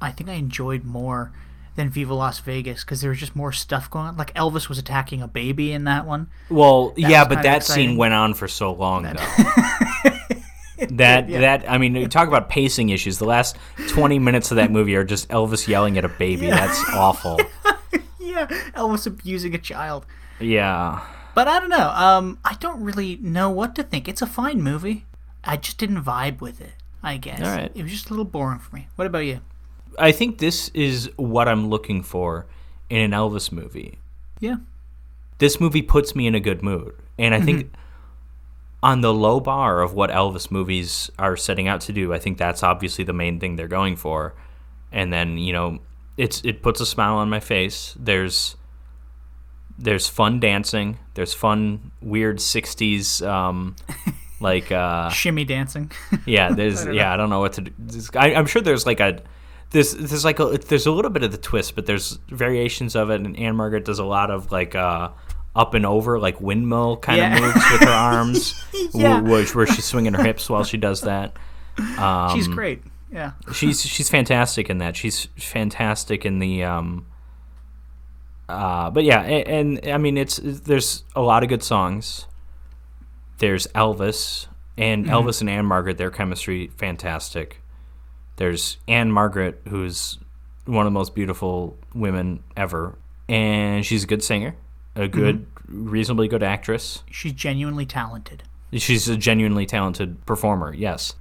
I 0.00 0.10
think 0.10 0.28
I 0.28 0.34
enjoyed 0.34 0.82
more 0.84 1.32
than 1.76 1.88
Viva 1.90 2.12
Las 2.12 2.40
Vegas 2.40 2.82
because 2.84 3.00
there 3.00 3.10
was 3.10 3.20
just 3.20 3.36
more 3.36 3.52
stuff 3.52 3.88
going 3.88 4.06
on. 4.06 4.16
Like 4.16 4.34
Elvis 4.34 4.68
was 4.68 4.78
attacking 4.78 5.22
a 5.22 5.28
baby 5.28 5.70
in 5.72 5.84
that 5.84 6.06
one. 6.06 6.28
Well, 6.50 6.92
yeah, 6.96 7.24
but 7.24 7.42
that 7.44 7.58
exciting. 7.58 7.90
scene 7.90 7.96
went 7.96 8.14
on 8.14 8.34
for 8.34 8.48
so 8.48 8.72
long, 8.72 9.04
though. 9.04 9.12
that 10.90 11.28
that 11.28 11.64
I 11.70 11.78
mean, 11.78 11.94
you 11.96 12.06
talk 12.08 12.28
about 12.28 12.48
pacing 12.48 12.90
issues. 12.90 13.18
The 13.18 13.24
last 13.26 13.56
twenty 13.88 14.18
minutes 14.18 14.50
of 14.50 14.56
that 14.56 14.70
movie 14.70 14.94
are 14.96 15.04
just 15.04 15.28
Elvis 15.28 15.66
yelling 15.68 15.98
at 15.98 16.04
a 16.04 16.08
baby. 16.08 16.48
That's 16.48 16.82
awful. 16.94 17.38
Elvis 18.46 19.06
abusing 19.06 19.54
a 19.54 19.58
child. 19.58 20.06
Yeah. 20.40 21.04
But 21.34 21.48
I 21.48 21.60
don't 21.60 21.70
know. 21.70 21.90
Um, 21.90 22.38
I 22.44 22.54
don't 22.54 22.82
really 22.82 23.16
know 23.16 23.50
what 23.50 23.74
to 23.76 23.82
think. 23.82 24.08
It's 24.08 24.22
a 24.22 24.26
fine 24.26 24.62
movie. 24.62 25.06
I 25.44 25.56
just 25.56 25.78
didn't 25.78 26.02
vibe 26.02 26.40
with 26.40 26.60
it. 26.60 26.72
I 27.02 27.16
guess. 27.16 27.40
All 27.40 27.56
right. 27.56 27.70
It 27.74 27.82
was 27.82 27.92
just 27.92 28.06
a 28.06 28.10
little 28.10 28.24
boring 28.24 28.58
for 28.58 28.74
me. 28.74 28.88
What 28.96 29.06
about 29.06 29.20
you? 29.20 29.40
I 29.98 30.12
think 30.12 30.38
this 30.38 30.68
is 30.70 31.10
what 31.16 31.48
I'm 31.48 31.68
looking 31.68 32.02
for 32.02 32.46
in 32.90 33.00
an 33.00 33.10
Elvis 33.12 33.52
movie. 33.52 33.98
Yeah. 34.40 34.56
This 35.38 35.60
movie 35.60 35.82
puts 35.82 36.16
me 36.16 36.26
in 36.26 36.34
a 36.34 36.40
good 36.40 36.62
mood. 36.62 36.94
And 37.18 37.34
I 37.34 37.40
think 37.40 37.72
on 38.82 39.00
the 39.00 39.14
low 39.14 39.40
bar 39.40 39.80
of 39.80 39.94
what 39.94 40.10
Elvis 40.10 40.50
movies 40.50 41.10
are 41.18 41.36
setting 41.36 41.68
out 41.68 41.80
to 41.82 41.92
do, 41.92 42.12
I 42.12 42.18
think 42.18 42.38
that's 42.38 42.62
obviously 42.62 43.04
the 43.04 43.12
main 43.12 43.38
thing 43.38 43.56
they're 43.56 43.68
going 43.68 43.96
for. 43.96 44.34
And 44.90 45.12
then, 45.12 45.38
you 45.38 45.52
know, 45.52 45.78
it's 46.18 46.42
it 46.44 46.62
puts 46.62 46.80
a 46.82 46.86
smile 46.86 47.14
on 47.16 47.30
my 47.30 47.40
face. 47.40 47.94
There's 47.98 48.56
there's 49.78 50.08
fun 50.08 50.40
dancing. 50.40 50.98
There's 51.14 51.32
fun 51.34 51.92
weird 52.02 52.38
60s 52.38 53.26
um 53.26 53.76
like 54.40 54.70
uh 54.72 55.08
Shimmy 55.10 55.44
dancing. 55.44 55.90
yeah, 56.26 56.50
there's 56.52 56.84
yeah, 56.86 57.12
I 57.12 57.16
don't 57.16 57.30
know 57.30 57.40
what 57.40 57.54
to 57.54 57.60
do. 57.62 57.72
I, 58.14 58.34
I'm 58.34 58.46
sure 58.46 58.60
there's 58.62 58.86
like 58.86 59.00
a 59.00 59.22
there's 59.70 59.92
there's 59.94 60.24
like 60.24 60.40
a 60.40 60.58
there's 60.58 60.86
a 60.86 60.90
little 60.92 61.10
bit 61.10 61.22
of 61.22 61.30
the 61.32 61.38
twist, 61.38 61.74
but 61.74 61.86
there's 61.86 62.18
variations 62.28 62.96
of 62.96 63.10
it, 63.10 63.20
and 63.20 63.38
Ann-Margret 63.38 63.84
does 63.84 63.98
a 63.98 64.04
lot 64.04 64.30
of 64.30 64.50
like 64.50 64.74
uh 64.74 65.10
up 65.54 65.74
and 65.74 65.84
over 65.86 66.18
like 66.18 66.40
windmill 66.40 66.96
kind 66.98 67.18
Yeah. 67.18 67.36
of 67.36 67.42
moves 67.42 67.54
with 67.72 67.80
her 67.82 67.88
arms, 67.90 68.64
Yeah. 68.94 69.20
wh- 69.20 69.24
which 69.30 69.54
where 69.54 69.66
she's 69.66 69.84
swinging 69.84 70.14
her 70.14 70.22
hips 70.22 70.48
while 70.50 70.64
she 70.64 70.76
does 70.76 71.02
that. 71.02 71.36
Um, 71.98 72.34
She's 72.36 72.48
great. 72.48 72.82
Yeah. 73.12 73.32
she's 73.52 73.82
she's 73.82 74.08
fantastic 74.08 74.68
in 74.68 74.78
that. 74.78 74.96
She's 74.96 75.28
fantastic 75.36 76.26
in 76.26 76.38
the 76.38 76.64
um 76.64 77.06
uh 78.48 78.90
but 78.90 79.04
yeah, 79.04 79.20
and, 79.20 79.78
and 79.78 79.94
I 79.94 79.98
mean 79.98 80.16
it's 80.16 80.38
there's 80.42 81.04
a 81.16 81.22
lot 81.22 81.42
of 81.42 81.48
good 81.48 81.62
songs. 81.62 82.26
There's 83.38 83.66
Elvis 83.68 84.46
and 84.76 85.06
Elvis 85.06 85.40
and 85.40 85.48
Ann-Margret, 85.48 85.96
their 85.96 86.10
chemistry 86.10 86.68
fantastic. 86.76 87.62
There's 88.36 88.78
Ann-Margret 88.86 89.62
who's 89.68 90.18
one 90.66 90.86
of 90.86 90.92
the 90.92 90.98
most 90.98 91.14
beautiful 91.14 91.76
women 91.94 92.42
ever 92.56 92.98
and 93.28 93.84
she's 93.84 94.04
a 94.04 94.06
good 94.06 94.22
singer, 94.22 94.54
a 94.96 95.08
good 95.08 95.46
reasonably 95.68 96.28
good 96.28 96.42
actress. 96.42 97.02
She's 97.10 97.32
genuinely 97.32 97.86
talented. 97.86 98.42
She's 98.72 99.08
a 99.08 99.16
genuinely 99.16 99.66
talented 99.66 100.24
performer, 100.26 100.74
yes. 100.74 101.14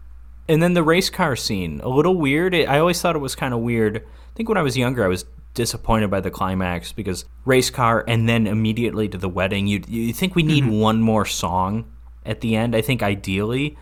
And 0.49 0.63
then 0.63 0.73
the 0.73 0.83
race 0.83 1.09
car 1.09 1.35
scene, 1.35 1.81
a 1.83 1.89
little 1.89 2.15
weird. 2.15 2.53
It, 2.53 2.69
I 2.69 2.79
always 2.79 3.01
thought 3.01 3.15
it 3.15 3.19
was 3.19 3.35
kind 3.35 3.53
of 3.53 3.59
weird. 3.59 3.97
I 3.97 4.33
think 4.35 4.47
when 4.49 4.57
I 4.57 4.61
was 4.61 4.77
younger, 4.77 5.03
I 5.03 5.07
was 5.07 5.25
disappointed 5.53 6.11
by 6.11 6.21
the 6.21 6.29
climax 6.29 6.91
because 6.91 7.25
race 7.43 7.71
car 7.71 8.03
and 8.07 8.29
then 8.29 8.45
immediately 8.45 9.09
to 9.09 9.17
the 9.17 9.27
wedding. 9.27 9.67
You 9.67 9.81
you 9.87 10.13
think 10.13 10.35
we 10.35 10.43
need 10.43 10.63
mm-hmm. 10.63 10.79
one 10.79 11.01
more 11.01 11.25
song 11.25 11.91
at 12.25 12.41
the 12.41 12.55
end? 12.55 12.75
I 12.75 12.81
think 12.81 13.01
ideally, 13.01 13.75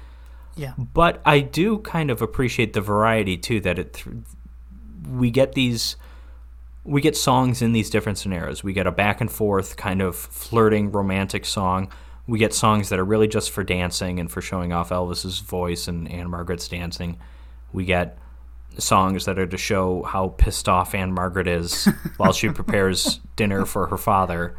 Yeah. 0.55 0.73
but 0.77 1.21
I 1.25 1.41
do 1.41 1.79
kind 1.79 2.09
of 2.09 2.21
appreciate 2.21 2.73
the 2.73 2.81
variety 2.81 3.37
too. 3.37 3.59
That 3.59 3.77
it 3.77 3.93
th- 3.93 4.15
we 5.09 5.29
get 5.29 5.53
these 5.53 5.97
we 6.85 7.01
get 7.01 7.17
songs 7.17 7.61
in 7.61 7.73
these 7.73 7.89
different 7.89 8.17
scenarios. 8.17 8.63
We 8.63 8.71
get 8.71 8.87
a 8.87 8.91
back 8.91 9.19
and 9.19 9.31
forth 9.31 9.75
kind 9.75 10.01
of 10.01 10.15
flirting 10.15 10.91
romantic 10.91 11.45
song. 11.45 11.91
We 12.27 12.39
get 12.39 12.53
songs 12.53 12.89
that 12.89 12.99
are 12.99 13.05
really 13.05 13.27
just 13.27 13.51
for 13.51 13.63
dancing 13.63 14.19
and 14.19 14.31
for 14.31 14.41
showing 14.41 14.73
off 14.73 14.89
Elvis's 14.89 15.39
voice 15.39 15.87
and 15.87 16.09
Ann-Margret's 16.11 16.67
dancing. 16.67 17.17
We 17.71 17.85
get 17.85 18.17
songs 18.77 19.25
that 19.25 19.37
are 19.39 19.45
to 19.47 19.57
show 19.57 20.03
how 20.03 20.29
pissed 20.29 20.67
off 20.67 20.95
Ann-Margret 20.95 21.47
is 21.47 21.85
while 22.17 22.33
she 22.33 22.49
prepares 22.49 23.19
dinner 23.35 23.65
for 23.65 23.87
her 23.87 23.97
father. 23.97 24.55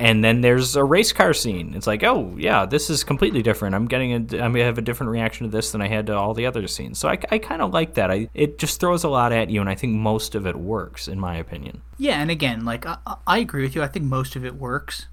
And 0.00 0.22
then 0.22 0.42
there's 0.42 0.76
a 0.76 0.84
race 0.84 1.12
car 1.12 1.34
scene. 1.34 1.74
It's 1.74 1.86
like, 1.88 2.04
oh 2.04 2.32
yeah, 2.38 2.64
this 2.66 2.88
is 2.88 3.02
completely 3.02 3.42
different. 3.42 3.74
I'm 3.74 3.86
getting 3.86 4.12
a, 4.12 4.16
I'm 4.16 4.52
gonna 4.52 4.62
have 4.64 4.78
a 4.78 4.82
different 4.82 5.10
reaction 5.10 5.44
to 5.46 5.50
this 5.50 5.72
than 5.72 5.82
I 5.82 5.88
had 5.88 6.06
to 6.06 6.14
all 6.16 6.34
the 6.34 6.46
other 6.46 6.68
scenes. 6.68 7.00
So 7.00 7.08
I, 7.08 7.18
I 7.32 7.38
kind 7.38 7.60
of 7.60 7.72
like 7.72 7.94
that. 7.94 8.08
I 8.08 8.28
it 8.32 8.58
just 8.58 8.78
throws 8.78 9.02
a 9.02 9.08
lot 9.08 9.32
at 9.32 9.50
you, 9.50 9.60
and 9.60 9.68
I 9.68 9.74
think 9.74 9.94
most 9.94 10.36
of 10.36 10.46
it 10.46 10.54
works, 10.54 11.08
in 11.08 11.18
my 11.18 11.34
opinion. 11.36 11.82
Yeah, 11.98 12.20
and 12.22 12.30
again, 12.30 12.64
like 12.64 12.86
I, 12.86 12.98
I- 13.06 13.16
I 13.26 13.38
agree 13.38 13.62
with 13.64 13.74
you. 13.74 13.82
I 13.82 13.88
think 13.88 14.04
most 14.04 14.36
of 14.36 14.44
it 14.44 14.54
works, 14.54 15.06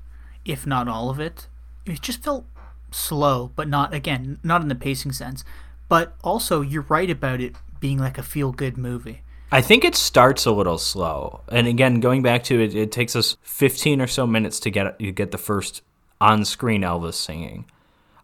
if 0.46 0.66
not 0.66 0.88
all 0.88 1.10
of 1.10 1.20
it. 1.20 1.48
It 1.86 2.02
just 2.02 2.24
felt 2.24 2.46
slow, 2.92 3.52
but 3.56 3.68
not 3.68 3.94
again, 3.94 4.40
not 4.44 4.62
in 4.62 4.68
the 4.68 4.76
pacing 4.76 5.12
sense. 5.12 5.44
But 5.90 6.16
also, 6.24 6.62
you're 6.62 6.86
right 6.90 7.10
about 7.10 7.42
it 7.42 7.56
being 7.80 8.00
like 8.00 8.18
a 8.18 8.24
feel-good 8.24 8.78
movie. 8.78 9.22
I 9.52 9.62
think 9.62 9.86
it 9.86 9.96
starts 9.96 10.46
a 10.46 10.52
little 10.52 10.78
slow, 10.80 11.42
and 11.50 11.68
again, 11.68 12.00
going 12.00 12.24
back 12.24 12.44
to 12.46 12.60
it, 12.60 12.74
it 12.76 12.92
takes 12.92 13.16
us 13.16 13.38
15 13.44 14.02
or 14.02 14.08
so 14.08 14.26
minutes 14.26 14.60
to 14.62 14.72
get 14.72 15.00
you 15.00 15.12
get 15.12 15.32
the 15.32 15.38
first 15.38 15.82
on-screen 16.20 16.82
Elvis 16.82 17.14
singing. 17.14 17.66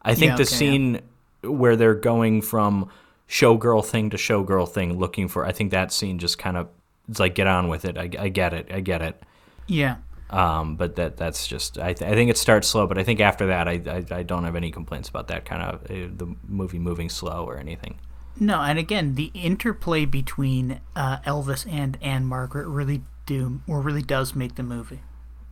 I 0.02 0.16
think 0.16 0.32
Yeah, 0.32 0.36
the 0.38 0.44
okay, 0.44 0.52
yeah. 0.52 0.58
scene 0.58 1.02
where 1.44 1.76
they're 1.76 1.94
going 1.94 2.42
from 2.42 2.90
showgirl 3.30 3.86
thing 3.86 4.10
to 4.10 4.18
showgirl 4.18 4.68
thing, 4.70 4.98
looking 4.98 5.28
for, 5.28 5.46
I 5.46 5.52
think 5.52 5.72
that 5.72 5.94
scene 5.94 6.18
just 6.18 6.38
kind 6.40 6.58
of 6.58 6.68
it's 7.08 7.20
like 7.20 7.36
get 7.36 7.48
on 7.48 7.68
with 7.68 7.86
it. 7.86 7.98
I, 7.98 8.10
I 8.18 8.30
get 8.30 8.54
it, 8.54 8.68
I 8.74 8.80
get 8.80 9.02
it. 9.02 9.22
Yeah, 9.68 9.98
Um, 10.32 10.76
but 10.76 10.96
that 10.96 11.18
that's 11.18 11.46
just 11.48 11.78
I, 11.78 11.94
th- 11.94 12.10
I 12.10 12.14
think 12.16 12.30
it 12.30 12.38
starts 12.38 12.68
slow, 12.68 12.88
but 12.88 12.98
I 12.98 13.04
think 13.04 13.20
after 13.20 13.48
that 13.48 13.68
I, 13.68 13.82
I, 13.86 14.20
I 14.20 14.24
don't 14.24 14.44
have 14.46 14.56
any 14.56 14.72
complaints 14.72 15.10
about 15.10 15.28
that 15.28 15.44
kind 15.46 15.62
of 15.62 15.84
uh, 15.84 16.10
the 16.16 16.36
movie 16.48 16.80
moving 16.80 17.10
slow 17.10 17.44
or 17.46 17.58
anything. 17.58 18.00
No, 18.40 18.62
and 18.62 18.80
again, 18.80 19.16
the 19.16 19.30
interplay 19.34 20.06
between 20.06 20.80
uh, 20.96 21.18
Elvis 21.20 21.70
and 21.72 21.98
Ann-Margret 22.02 22.66
really 22.66 23.02
do, 23.26 23.62
or 23.68 23.82
really 23.82 24.02
does 24.02 24.34
make 24.36 24.56
the 24.56 24.64
movie, 24.64 25.02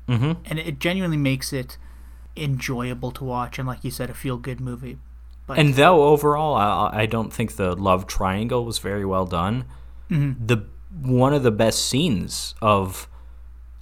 Mm-hmm. 0.08 0.42
and 0.46 0.58
it 0.60 0.80
genuinely 0.80 1.18
makes 1.18 1.52
it 1.54 1.78
enjoyable 2.38 3.12
to 3.12 3.24
watch, 3.24 3.60
and 3.60 3.68
like 3.68 3.84
you 3.84 3.92
said, 3.92 4.10
a 4.10 4.14
feel-good 4.14 4.60
movie. 4.60 4.98
But 5.46 5.60
And 5.60 5.74
though 5.76 6.04
overall, 6.04 6.56
I, 6.56 7.02
I 7.02 7.06
don't 7.06 7.34
think 7.34 7.56
the 7.58 7.76
love 7.76 8.08
triangle 8.08 8.64
was 8.66 8.80
very 8.80 9.06
well 9.06 9.26
done. 9.26 9.66
Mm-hmm. 10.10 10.46
The 10.46 10.66
one 11.02 11.34
of 11.34 11.44
the 11.44 11.52
best 11.52 11.86
scenes 11.86 12.56
of 12.62 13.08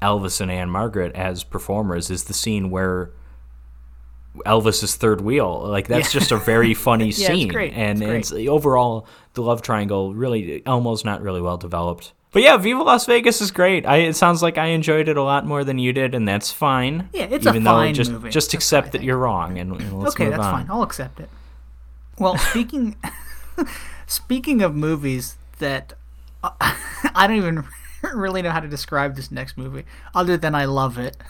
Elvis 0.01 0.39
and 0.41 0.51
Ann-Margret 0.51 1.15
as 1.15 1.43
performers 1.43 2.09
is 2.11 2.25
the 2.25 2.33
scene 2.33 2.69
where 2.69 3.11
Elvis 4.45 4.83
is 4.83 4.95
third 4.95 5.21
wheel. 5.21 5.67
Like 5.67 5.87
that's 5.87 6.13
Yeah. 6.13 6.19
just 6.19 6.31
a 6.31 6.37
very 6.37 6.73
funny 6.87 7.05
Yeah, 7.05 7.09
it's 7.09 7.27
scene, 7.27 7.47
great. 7.47 7.73
and 7.73 8.01
It's 8.03 8.31
it's 8.31 8.47
overall 8.49 9.07
the 9.33 9.41
love 9.41 9.61
triangle 9.61 10.13
really 10.13 10.63
almost 10.65 11.05
not 11.05 11.21
really 11.21 11.41
well 11.41 11.57
developed. 11.57 12.13
But 12.31 12.43
yeah, 12.43 12.57
Viva 12.57 12.83
Las 12.83 13.05
Vegas 13.07 13.41
is 13.41 13.49
great. 13.51 13.85
I, 13.87 13.97
it 13.97 14.15
sounds 14.15 14.43
like 14.43 14.57
I 14.59 14.67
enjoyed 14.67 15.07
it 15.07 15.17
a 15.17 15.23
lot 15.23 15.45
more 15.47 15.63
than 15.63 15.79
you 15.79 15.93
did, 15.93 16.13
and 16.13 16.27
that's 16.27 16.51
fine. 16.51 17.09
Yeah, 17.13 17.23
it's 17.31 17.45
a 17.45 17.49
even 17.49 17.63
though 17.63 17.71
fine 17.71 17.93
just 17.95 18.11
movie. 18.11 18.29
just 18.29 18.49
That's 18.51 18.53
accept 18.65 18.91
that 18.91 19.01
you're 19.01 19.17
wrong, 19.17 19.57
and, 19.57 19.71
and 19.81 19.93
okay, 20.07 20.29
that's 20.29 20.43
on. 20.43 20.53
fine. 20.53 20.67
I'll 20.69 20.83
accept 20.83 21.19
it. 21.19 21.29
Well, 22.19 22.37
speaking 22.37 22.95
speaking 24.05 24.61
of 24.61 24.75
movies 24.75 25.37
that 25.59 25.93
uh, 26.43 26.49
I 27.15 27.25
don't 27.27 27.37
even 27.37 27.63
really 28.13 28.41
know 28.41 28.51
how 28.51 28.59
to 28.59 28.67
describe 28.67 29.15
this 29.15 29.31
next 29.31 29.57
movie 29.57 29.85
other 30.13 30.37
than 30.37 30.55
I 30.55 30.65
love 30.65 30.97
it. 30.97 31.17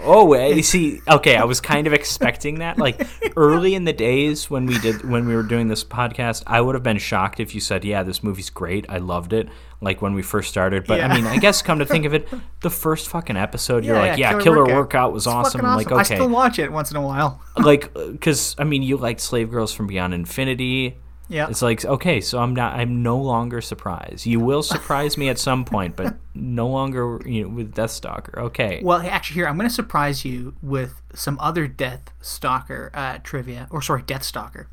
Oh, 0.00 0.32
eh, 0.32 0.48
you 0.48 0.62
see, 0.62 1.00
okay, 1.08 1.36
I 1.36 1.44
was 1.44 1.60
kind 1.60 1.86
of 1.86 1.92
expecting 1.92 2.58
that. 2.58 2.78
Like 2.78 3.06
early 3.36 3.74
in 3.74 3.84
the 3.84 3.92
days 3.92 4.50
when 4.50 4.66
we 4.66 4.78
did 4.78 5.08
when 5.08 5.26
we 5.28 5.36
were 5.36 5.42
doing 5.42 5.68
this 5.68 5.84
podcast, 5.84 6.42
I 6.46 6.60
would 6.60 6.74
have 6.74 6.82
been 6.82 6.98
shocked 6.98 7.38
if 7.38 7.54
you 7.54 7.60
said, 7.60 7.84
"Yeah, 7.84 8.02
this 8.02 8.22
movie's 8.22 8.50
great. 8.50 8.86
I 8.88 8.98
loved 8.98 9.32
it." 9.32 9.48
Like 9.80 10.02
when 10.02 10.14
we 10.14 10.22
first 10.22 10.50
started. 10.50 10.84
But 10.86 11.00
I 11.00 11.14
mean, 11.14 11.26
I 11.26 11.36
guess 11.36 11.62
come 11.62 11.78
to 11.78 11.86
think 11.86 12.06
of 12.06 12.14
it, 12.14 12.28
the 12.60 12.70
first 12.70 13.08
fucking 13.08 13.36
episode, 13.36 13.84
you're 13.84 13.96
like, 13.96 14.18
"Yeah, 14.18 14.32
Killer 14.32 14.42
Killer, 14.42 14.58
Workout. 14.62 14.76
Workout, 14.76 15.12
was 15.12 15.26
It's 15.26 15.34
awesome." 15.34 15.64
I'm 15.64 15.76
like, 15.76 15.92
okay, 15.92 16.00
I 16.00 16.02
still 16.02 16.28
watch 16.28 16.58
it 16.58 16.72
once 16.72 16.90
in 16.90 16.96
a 16.96 17.02
while. 17.02 17.40
like 17.56 17.94
because 17.94 18.56
I 18.58 18.64
mean, 18.64 18.82
you 18.82 18.96
liked 18.96 19.20
Slave 19.20 19.50
Girls 19.50 19.72
from 19.72 19.86
Beyond 19.86 20.12
Infinity. 20.14 20.96
Yeah. 21.28 21.48
It's 21.50 21.60
like 21.60 21.84
okay, 21.84 22.20
so 22.20 22.38
I'm 22.38 22.54
not. 22.54 22.74
I'm 22.74 23.02
no 23.02 23.18
longer 23.18 23.60
surprised. 23.60 24.24
You 24.24 24.40
will 24.40 24.62
surprise 24.62 25.18
me 25.18 25.28
at 25.28 25.38
some 25.38 25.64
point, 25.64 25.94
but 25.94 26.16
no 26.34 26.68
longer 26.68 27.20
you 27.26 27.42
know, 27.42 27.48
with 27.50 27.74
Death 27.74 27.90
Stalker. 27.90 28.38
Okay. 28.40 28.80
Well, 28.82 29.00
actually, 29.00 29.34
here 29.34 29.46
I'm 29.46 29.56
going 29.56 29.68
to 29.68 29.74
surprise 29.74 30.24
you 30.24 30.54
with 30.62 31.02
some 31.14 31.38
other 31.38 31.68
Death 31.68 32.12
Stalker 32.22 32.90
uh, 32.94 33.18
trivia, 33.22 33.68
or 33.70 33.82
sorry, 33.82 34.02
Death 34.02 34.22
Stalker 34.22 34.68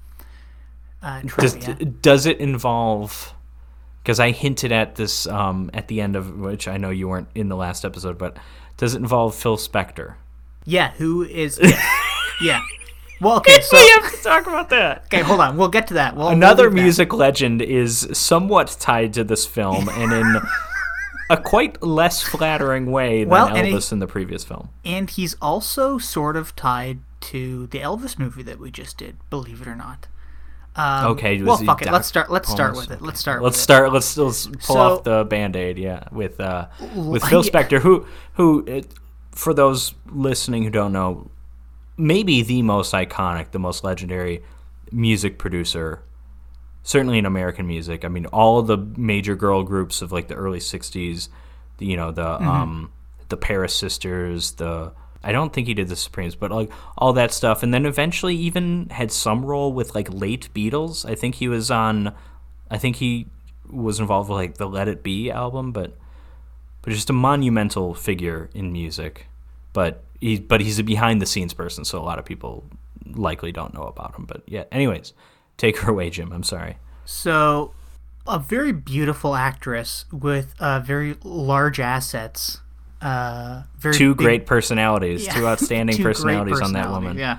uh, 1.01 1.21
Does, 1.21 1.55
trivia. 1.55 1.85
does 1.85 2.25
it 2.25 2.39
involve? 2.39 3.33
Because 4.01 4.19
I 4.19 4.31
hinted 4.31 4.71
at 4.71 4.95
this 4.95 5.27
um, 5.27 5.69
at 5.73 5.87
the 5.87 5.99
end 5.99 6.15
of 6.15 6.37
which 6.37 6.67
I 6.67 6.77
know 6.77 6.89
you 6.89 7.09
weren't 7.09 7.27
in 7.35 7.49
the 7.49 7.55
last 7.55 7.83
episode, 7.83 8.17
but 8.17 8.37
does 8.77 8.93
it 8.93 8.99
involve 8.99 9.35
Phil 9.35 9.57
Spector? 9.57 10.15
yeah, 10.65 10.91
who 10.93 11.23
is? 11.23 11.59
Yeah, 12.41 12.59
yeah. 12.59 12.61
Well, 13.21 13.37
okay, 13.37 13.59
so 13.61 13.77
we 13.77 13.89
have 13.89 14.11
to 14.11 14.21
talk 14.23 14.47
about 14.47 14.69
that. 14.69 15.03
okay, 15.05 15.21
hold 15.21 15.39
on, 15.39 15.57
we'll 15.57 15.69
get 15.69 15.87
to 15.87 15.93
that. 15.95 16.15
We'll, 16.15 16.25
we'll 16.25 16.33
Another 16.33 16.63
leave 16.65 16.75
that. 16.75 16.81
music 16.83 17.13
legend 17.13 17.61
is 17.61 18.07
somewhat 18.13 18.75
tied 18.79 19.13
to 19.13 19.23
this 19.23 19.45
film, 19.45 19.87
and 19.89 20.11
in 20.11 20.35
a 21.29 21.37
quite 21.37 21.81
less 21.81 22.21
flattering 22.21 22.91
way 22.91 23.23
than 23.23 23.29
Well, 23.29 23.47
and 23.55 23.65
he- 23.67 23.73
Elvis 23.73 23.91
in 23.91 23.99
the 23.99 24.07
previous 24.07 24.43
film. 24.43 24.69
and 24.83 25.09
he's 25.09 25.35
also 25.41 25.97
sort 25.97 26.35
of 26.35 26.55
tied 26.55 26.99
to 27.21 27.67
the 27.67 27.79
Elvis 27.79 28.19
movie 28.19 28.43
that 28.43 28.59
we 28.59 28.69
just 28.69 28.97
did. 28.97 29.17
Believe 29.29 29.61
it 29.61 29.67
or 29.67 29.75
not. 29.75 30.07
Um, 30.75 31.13
Okay, 31.13 31.41
Well, 31.41 31.57
fuck 31.57 31.81
it. 31.81 31.91
Let's 31.91 32.07
start. 32.07 32.29
Let's 32.29 32.49
start 32.49 32.75
with 32.75 32.91
it. 32.91 33.01
Let's 33.01 33.19
start. 33.19 33.41
Let's 33.41 33.55
with 33.55 33.61
start. 33.63 33.93
Let's, 33.93 34.17
let's 34.17 34.45
pull 34.47 34.59
So- 34.59 34.77
off 34.97 35.03
the 35.05 35.23
band 35.23 35.55
aid. 35.55 35.77
Yeah, 35.79 36.03
with 36.11 36.39
uh, 36.39 36.67
with 36.93 37.23
Phil 37.23 37.43
yeah. 37.45 37.49
Spector, 37.51 37.79
who 37.79 38.05
who 38.33 38.63
it, 38.67 38.87
for 39.31 39.53
those 39.53 39.95
listening 40.11 40.63
who 40.63 40.69
don't 40.69 40.91
know, 40.91 41.31
maybe 41.97 42.41
the 42.41 42.61
most 42.61 42.93
iconic, 42.93 43.51
the 43.51 43.59
most 43.59 43.83
legendary 43.83 44.43
music 44.91 45.37
producer, 45.37 46.03
certainly 46.83 47.17
in 47.17 47.25
American 47.25 47.67
music. 47.67 48.05
I 48.05 48.07
mean, 48.07 48.25
all 48.27 48.61
the 48.61 48.77
major 48.77 49.35
girl 49.35 49.63
groups 49.63 50.01
of 50.01 50.11
like 50.11 50.27
the 50.27 50.35
early 50.35 50.59
'60s, 50.59 51.29
the, 51.77 51.85
you 51.85 51.97
know, 51.97 52.11
the 52.11 52.23
Mm-hmm. 52.23 52.47
um, 52.47 52.91
the 53.29 53.37
Paris 53.37 53.73
Sisters, 53.75 54.51
the 54.53 54.91
I 55.23 55.31
don't 55.31 55.51
think 55.51 55.65
he 55.67 55.73
did 55.73 55.87
the 55.87 55.95
Supremes, 55.95 56.35
but 56.35 56.51
like 56.51 56.71
all 56.97 57.13
that 57.13 57.33
stuff, 57.33 57.63
and 57.63 57.73
then 57.73 57.85
eventually 57.87 58.35
even 58.35 58.87
had 58.91 59.11
some 59.11 59.43
role 59.43 59.73
with 59.73 59.95
like 59.95 60.07
late 60.13 60.49
Beatles. 60.53 61.09
I 61.09 61.15
think 61.15 61.35
he 61.35 61.47
was 61.47 61.71
on. 61.71 62.13
I 62.69 62.77
think 62.77 62.97
he 62.97 63.27
was 63.67 63.99
involved 63.99 64.29
with 64.29 64.37
like 64.37 64.57
the 64.57 64.67
Let 64.69 64.87
It 64.87 65.01
Be 65.01 65.31
album, 65.31 65.71
but 65.71 65.97
but 66.83 66.93
just 66.93 67.09
a 67.09 67.13
monumental 67.13 67.95
figure 67.95 68.51
in 68.53 68.71
music. 68.71 69.25
But 69.73 70.03
he 70.21 70.39
but 70.39 70.61
he's 70.61 70.79
a 70.79 70.83
behind 70.83 71.21
the 71.21 71.25
scenes 71.25 71.53
person, 71.53 71.85
so 71.85 71.99
a 71.99 72.03
lot 72.03 72.19
of 72.19 72.25
people 72.25 72.65
likely 73.13 73.51
don't 73.51 73.73
know 73.73 73.83
about 73.83 74.15
him. 74.15 74.25
But 74.25 74.43
yeah, 74.47 74.63
anyways, 74.71 75.13
take 75.57 75.77
her 75.79 75.91
away, 75.91 76.09
Jim. 76.09 76.31
I'm 76.31 76.43
sorry. 76.43 76.77
So, 77.05 77.73
a 78.25 78.39
very 78.39 78.71
beautiful 78.71 79.35
actress 79.35 80.05
with 80.11 80.55
uh, 80.59 80.79
very 80.79 81.15
large 81.23 81.79
assets. 81.79 82.61
Uh, 83.01 83.63
very 83.77 83.93
Two 83.93 84.15
big- 84.15 84.25
great 84.25 84.45
personalities, 84.47 85.25
yeah, 85.25 85.33
two 85.33 85.47
outstanding 85.51 85.97
two 85.97 86.03
personalities 86.03 86.61
on 86.61 86.73
that 86.73 86.89
woman. 86.89 87.17
Yeah. 87.17 87.37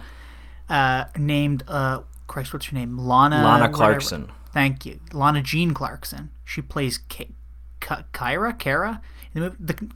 Uh, 0.68 1.04
named 1.16 1.64
uh, 1.66 2.02
Christ, 2.26 2.52
what's 2.52 2.66
her 2.66 2.74
name? 2.74 2.98
Lana. 2.98 3.36
Lana 3.36 3.50
whatever. 3.64 3.72
Clarkson. 3.72 4.32
Thank 4.52 4.86
you, 4.86 5.00
Lana 5.12 5.42
Jean 5.42 5.74
Clarkson. 5.74 6.30
She 6.44 6.62
plays 6.62 6.98
K- 6.98 7.30
K- 7.80 8.04
Kyra. 8.12 8.56
Kara. 8.58 9.00
In 9.34 9.42
the 9.42 9.50
movie, 9.50 9.56
the, 9.60 9.88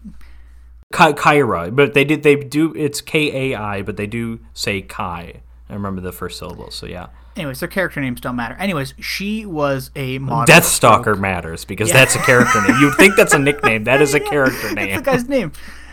Kai, 0.92 1.12
Kyra, 1.12 1.74
but 1.74 1.94
they 1.94 2.04
did 2.04 2.22
they 2.22 2.36
do 2.36 2.74
it's 2.74 3.00
K 3.00 3.52
A 3.52 3.56
I, 3.56 3.82
but 3.82 3.96
they 3.96 4.06
do 4.06 4.40
say 4.54 4.82
Kai. 4.82 5.42
I 5.68 5.72
remember 5.72 6.00
the 6.00 6.10
first 6.12 6.38
syllable, 6.38 6.72
so 6.72 6.86
yeah. 6.86 7.06
anyways, 7.36 7.60
their 7.60 7.68
character 7.68 8.00
names 8.00 8.20
don't 8.20 8.34
matter. 8.34 8.56
Anyways, 8.56 8.94
she 8.98 9.46
was 9.46 9.92
a 9.94 10.18
model. 10.18 10.46
Death 10.46 10.64
Stalker 10.64 11.14
matters 11.14 11.64
because 11.64 11.92
that's 11.92 12.16
a 12.16 12.18
character 12.18 12.60
name. 12.66 12.80
You'd 12.80 12.96
think 12.96 13.14
that's 13.14 13.34
a 13.34 13.38
nickname. 13.38 13.84
That 13.84 14.02
is 14.02 14.14
a 14.14 14.20
character 14.32 14.62
That's 14.62 14.74
name. 14.74 14.96
the 14.96 15.02
guy's 15.02 15.28
name. 15.28 15.52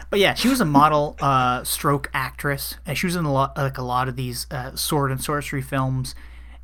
But 0.09 0.19
yeah, 0.19 0.33
she 0.33 0.47
was 0.47 0.61
a 0.61 0.65
model 0.65 1.15
uh, 1.19 1.63
stroke 1.63 2.09
actress. 2.13 2.75
And 2.85 2.97
she 2.97 3.05
was 3.05 3.15
in 3.15 3.25
a 3.25 3.31
lot, 3.31 3.57
like 3.57 3.77
a 3.77 3.83
lot 3.83 4.07
of 4.07 4.15
these 4.15 4.47
uh, 4.49 4.75
sword 4.75 5.11
and 5.11 5.21
sorcery 5.21 5.61
films, 5.61 6.15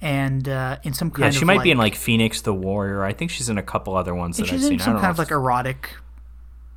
and 0.01 0.47
uh, 0.49 0.79
in 0.83 0.93
some 0.93 1.11
kind 1.11 1.31
Yeah, 1.33 1.39
she 1.39 1.45
might 1.45 1.57
like, 1.57 1.63
be 1.65 1.71
in 1.71 1.77
like 1.77 1.93
Phoenix 1.95 2.41
the 2.41 2.53
Warrior. 2.53 3.03
I 3.03 3.13
think 3.13 3.31
she's 3.31 3.49
in 3.49 3.57
a 3.57 3.63
couple 3.63 3.95
other 3.95 4.15
ones 4.15 4.37
that 4.37 4.47
she's 4.47 4.65
I've 4.65 4.71
in 4.71 4.79
seen. 4.79 4.81
I 4.81 4.85
some 4.85 4.99
kind 4.99 5.11
of 5.11 5.19
like 5.19 5.31
erotic 5.31 5.91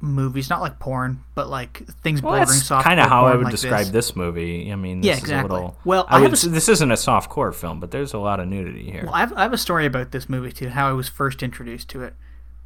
movies, 0.01 0.51
not 0.51 0.61
like 0.61 0.79
porn, 0.79 1.23
but 1.35 1.49
like 1.49 1.87
things 2.03 2.21
Well, 2.23 2.33
bordering 2.35 2.49
that's 2.57 2.67
soft. 2.67 2.85
kind 2.85 3.01
of 3.01 3.09
how 3.09 3.27
I 3.27 3.35
would 3.37 3.45
like 3.45 3.51
describe 3.51 3.87
this. 3.87 4.09
this. 4.09 4.17
movie. 4.17 4.71
I 4.71 4.77
mean, 4.77 5.03
Yeah, 5.03 5.15
this 5.15 5.23
exactly. 5.23 5.47
Is 5.47 5.51
a 5.51 5.55
little, 5.65 5.77
Well, 5.85 6.07
I 6.09 6.19
I 6.19 6.21
would, 6.21 6.33
a- 6.45 6.49
this 6.49 6.69
isn't 6.69 6.91
a 6.91 6.97
soft 6.97 7.31
core 7.31 7.53
film, 7.53 7.81
but 7.81 7.91
there's 7.91 8.13
a 8.13 8.19
lot 8.19 8.39
of 8.41 8.47
nudity 8.49 8.91
here. 8.91 9.05
Well, 9.05 9.15
I 9.15 9.21
have, 9.21 9.33
I 9.33 9.43
have 9.43 9.53
a 9.53 9.59
story 9.59 9.87
about 9.87 10.13
this 10.13 10.29
movie 10.29 10.53
too, 10.53 10.69
how 10.69 10.89
I 10.89 10.93
was 10.93 11.09
first 11.09 11.43
introduced 11.43 11.89
to 11.91 12.03
it. 12.03 12.15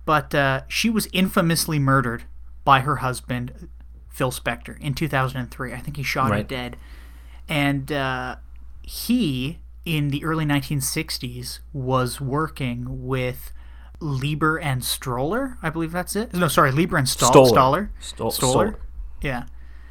But 0.04 0.34
uh, 0.34 0.62
she 0.66 0.90
was 0.90 1.08
infamously 1.12 1.78
murdered 1.78 2.24
by 2.64 2.80
her 2.80 2.96
husband, 2.96 3.68
Phil 4.08 4.32
Spector, 4.32 4.78
in 4.80 4.94
2003. 4.94 5.72
I 5.72 5.78
think 5.78 5.96
he 5.96 6.02
shot 6.02 6.32
her 6.32 6.42
dead. 6.42 6.76
And 7.48 7.90
uh, 7.92 8.36
he, 8.82 9.60
in 9.84 10.08
the 10.08 10.24
early 10.24 10.44
1960s, 10.44 11.60
was 11.72 12.20
working 12.20 13.06
with 13.06 13.52
Leiber 14.00 14.58
and 14.58 14.82
Stroller. 14.84 15.58
I 15.62 15.70
believe 15.70 15.92
that's 15.92 16.16
it. 16.16 16.32
No, 16.34 16.48
sorry, 16.48 16.72
Leiber 16.72 16.96
and 16.96 17.08
Stahl- 17.08 17.30
Stoller. 17.30 17.48
Stoller. 17.50 17.90
Stoller. 18.00 18.32
Stoller. 18.32 18.78
Yeah. 19.22 19.44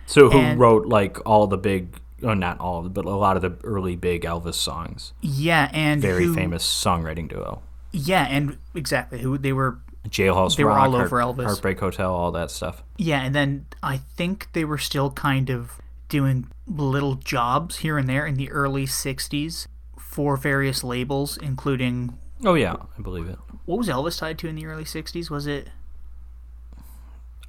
So 0.05 0.29
who 0.29 0.39
and- 0.39 0.59
wrote 0.59 0.87
like 0.87 1.17
all 1.25 1.47
the 1.47 1.57
big, 1.57 1.99
oh, 2.23 2.33
not 2.33 2.59
all, 2.59 2.89
but 2.89 3.05
a 3.05 3.09
lot 3.11 3.35
of 3.35 3.41
the 3.41 3.55
early 3.63 3.95
big 3.95 4.23
Elvis 4.23 4.55
songs. 4.55 5.13
Yeah, 5.21 5.69
and 5.73 6.01
Very 6.01 6.25
who- 6.25 6.33
famous 6.35 6.63
songwriting 6.65 7.29
duo. 7.29 7.61
Yeah, 7.91 8.25
and 8.29 8.57
exactly 8.75 9.19
who 9.19 9.37
they 9.37 9.53
were 9.53 9.79
Jailhouse 10.07 10.55
They 10.55 10.63
were 10.63 10.69
Rock, 10.71 10.85
all 10.85 10.91
Heart- 10.93 11.05
over 11.07 11.17
Elvis. 11.17 11.45
Heartbreak 11.45 11.79
Hotel, 11.79 12.11
all 12.13 12.31
that 12.31 12.49
stuff. 12.51 12.83
Yeah, 12.97 13.21
and 13.21 13.35
then 13.35 13.65
I 13.83 13.97
think 13.97 14.47
they 14.53 14.63
were 14.65 14.77
still 14.77 15.11
kind 15.11 15.49
of 15.49 15.73
doing 16.07 16.47
little 16.67 17.15
jobs 17.15 17.77
here 17.79 17.97
and 17.97 18.07
there 18.07 18.25
in 18.25 18.35
the 18.35 18.49
early 18.49 18.85
60s 18.87 19.67
for 19.97 20.37
various 20.37 20.83
labels, 20.83 21.37
including 21.37 22.17
Oh 22.45 22.53
yeah, 22.55 22.75
I 22.97 23.01
believe 23.01 23.27
it. 23.27 23.37
What 23.69 23.77
was 23.77 23.87
Elvis 23.87 24.17
tied 24.17 24.39
to 24.39 24.47
in 24.47 24.55
the 24.55 24.65
early 24.65 24.83
60s? 24.83 25.29
Was 25.29 25.45
it. 25.45 25.69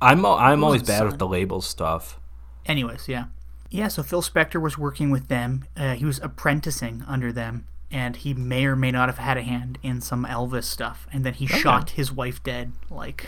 I'm 0.03 0.27
I'm 0.27 0.63
always 0.63 0.83
bad 0.83 1.07
with 1.07 1.19
the 1.19 1.27
label 1.27 1.63
stuff. 1.63 2.21
Anyways, 2.67 3.09
yeah. 3.09 3.27
Yeah, 3.71 3.89
so 3.89 4.03
Phil 4.03 4.21
Spector 4.21 4.61
was 4.61 4.77
working 4.77 5.11
with 5.11 5.29
them. 5.29 5.65
Uh, 5.75 5.95
he 5.95 6.05
was 6.05 6.19
apprenticing 6.19 7.05
under 7.09 7.33
them, 7.33 7.67
and 7.91 8.17
he 8.17 8.35
may 8.35 8.67
or 8.67 8.77
may 8.77 8.91
not 8.91 9.09
have 9.09 9.17
had 9.17 9.39
a 9.39 9.43
hand 9.43 9.79
in 9.83 10.03
some 10.03 10.27
Elvis 10.27 10.65
stuff. 10.65 11.07
And 11.11 11.25
then 11.25 11.33
he 11.33 11.47
shot 11.47 11.91
his 11.91 12.13
wife 12.13 12.43
dead, 12.43 12.73
like, 12.91 13.27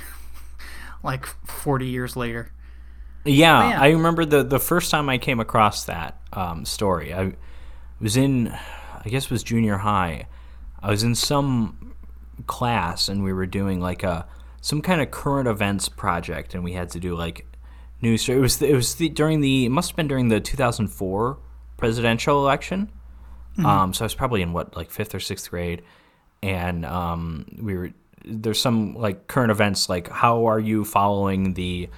like 1.03 1.24
40 1.24 1.86
years 1.86 2.14
later. 2.14 2.53
Yeah, 3.24 3.70
yeah. 3.70 3.80
I 3.80 3.88
remember 3.88 4.26
the 4.26 4.43
the 4.43 4.59
first 4.59 4.90
time 4.90 5.09
I 5.09 5.16
came 5.16 5.40
across 5.40 5.84
that 5.84 6.20
um, 6.34 6.66
story. 6.66 7.14
I 7.14 7.36
was 8.01 8.18
in, 8.18 8.49
I 8.49 9.09
guess 9.09 9.26
it 9.26 9.30
was 9.30 9.43
junior 9.43 9.78
high. 9.78 10.26
I 10.82 10.90
was 10.90 11.03
in 11.03 11.14
some 11.14 11.91
class, 12.47 13.09
and 13.09 13.22
we 13.22 13.33
were 13.33 13.47
doing 13.47 13.80
like 13.80 14.03
a 14.03 14.26
some 14.61 14.80
kind 14.80 15.01
of 15.01 15.11
current 15.11 15.49
events 15.49 15.89
project, 15.89 16.55
and 16.55 16.64
we 16.64 16.72
had 16.72 16.91
to 16.91 17.01
do 17.01 17.14
like 17.14 17.47
news. 18.01 18.28
It 18.28 18.39
was 18.39 18.61
it 18.62 18.74
was 18.74 18.95
the, 18.97 19.09
during 19.09 19.41
the 19.41 19.66
it 19.66 19.70
must 19.70 19.91
have 19.91 19.97
been 19.97 20.09
during 20.09 20.28
the 20.28 20.41
2004 20.41 21.39
presidential 21.76 22.39
election. 22.39 22.91
Um, 23.64 23.93
so 23.93 24.05
I 24.05 24.07
was 24.07 24.14
probably 24.14 24.41
in 24.41 24.53
what 24.53 24.76
like 24.76 24.91
fifth 24.91 25.14
or 25.14 25.20
sixth 25.20 25.51
grade, 25.51 25.83
and 26.43 26.87
um, 26.87 27.47
we 27.61 27.76
were 27.76 27.91
there's 28.24 28.61
some 28.61 28.95
like 28.95 29.26
current 29.26 29.51
events 29.51 29.89
like 29.89 30.09
how 30.09 30.47
are 30.47 30.61
you 30.61 30.85
following 30.85 31.55
the 31.55 31.89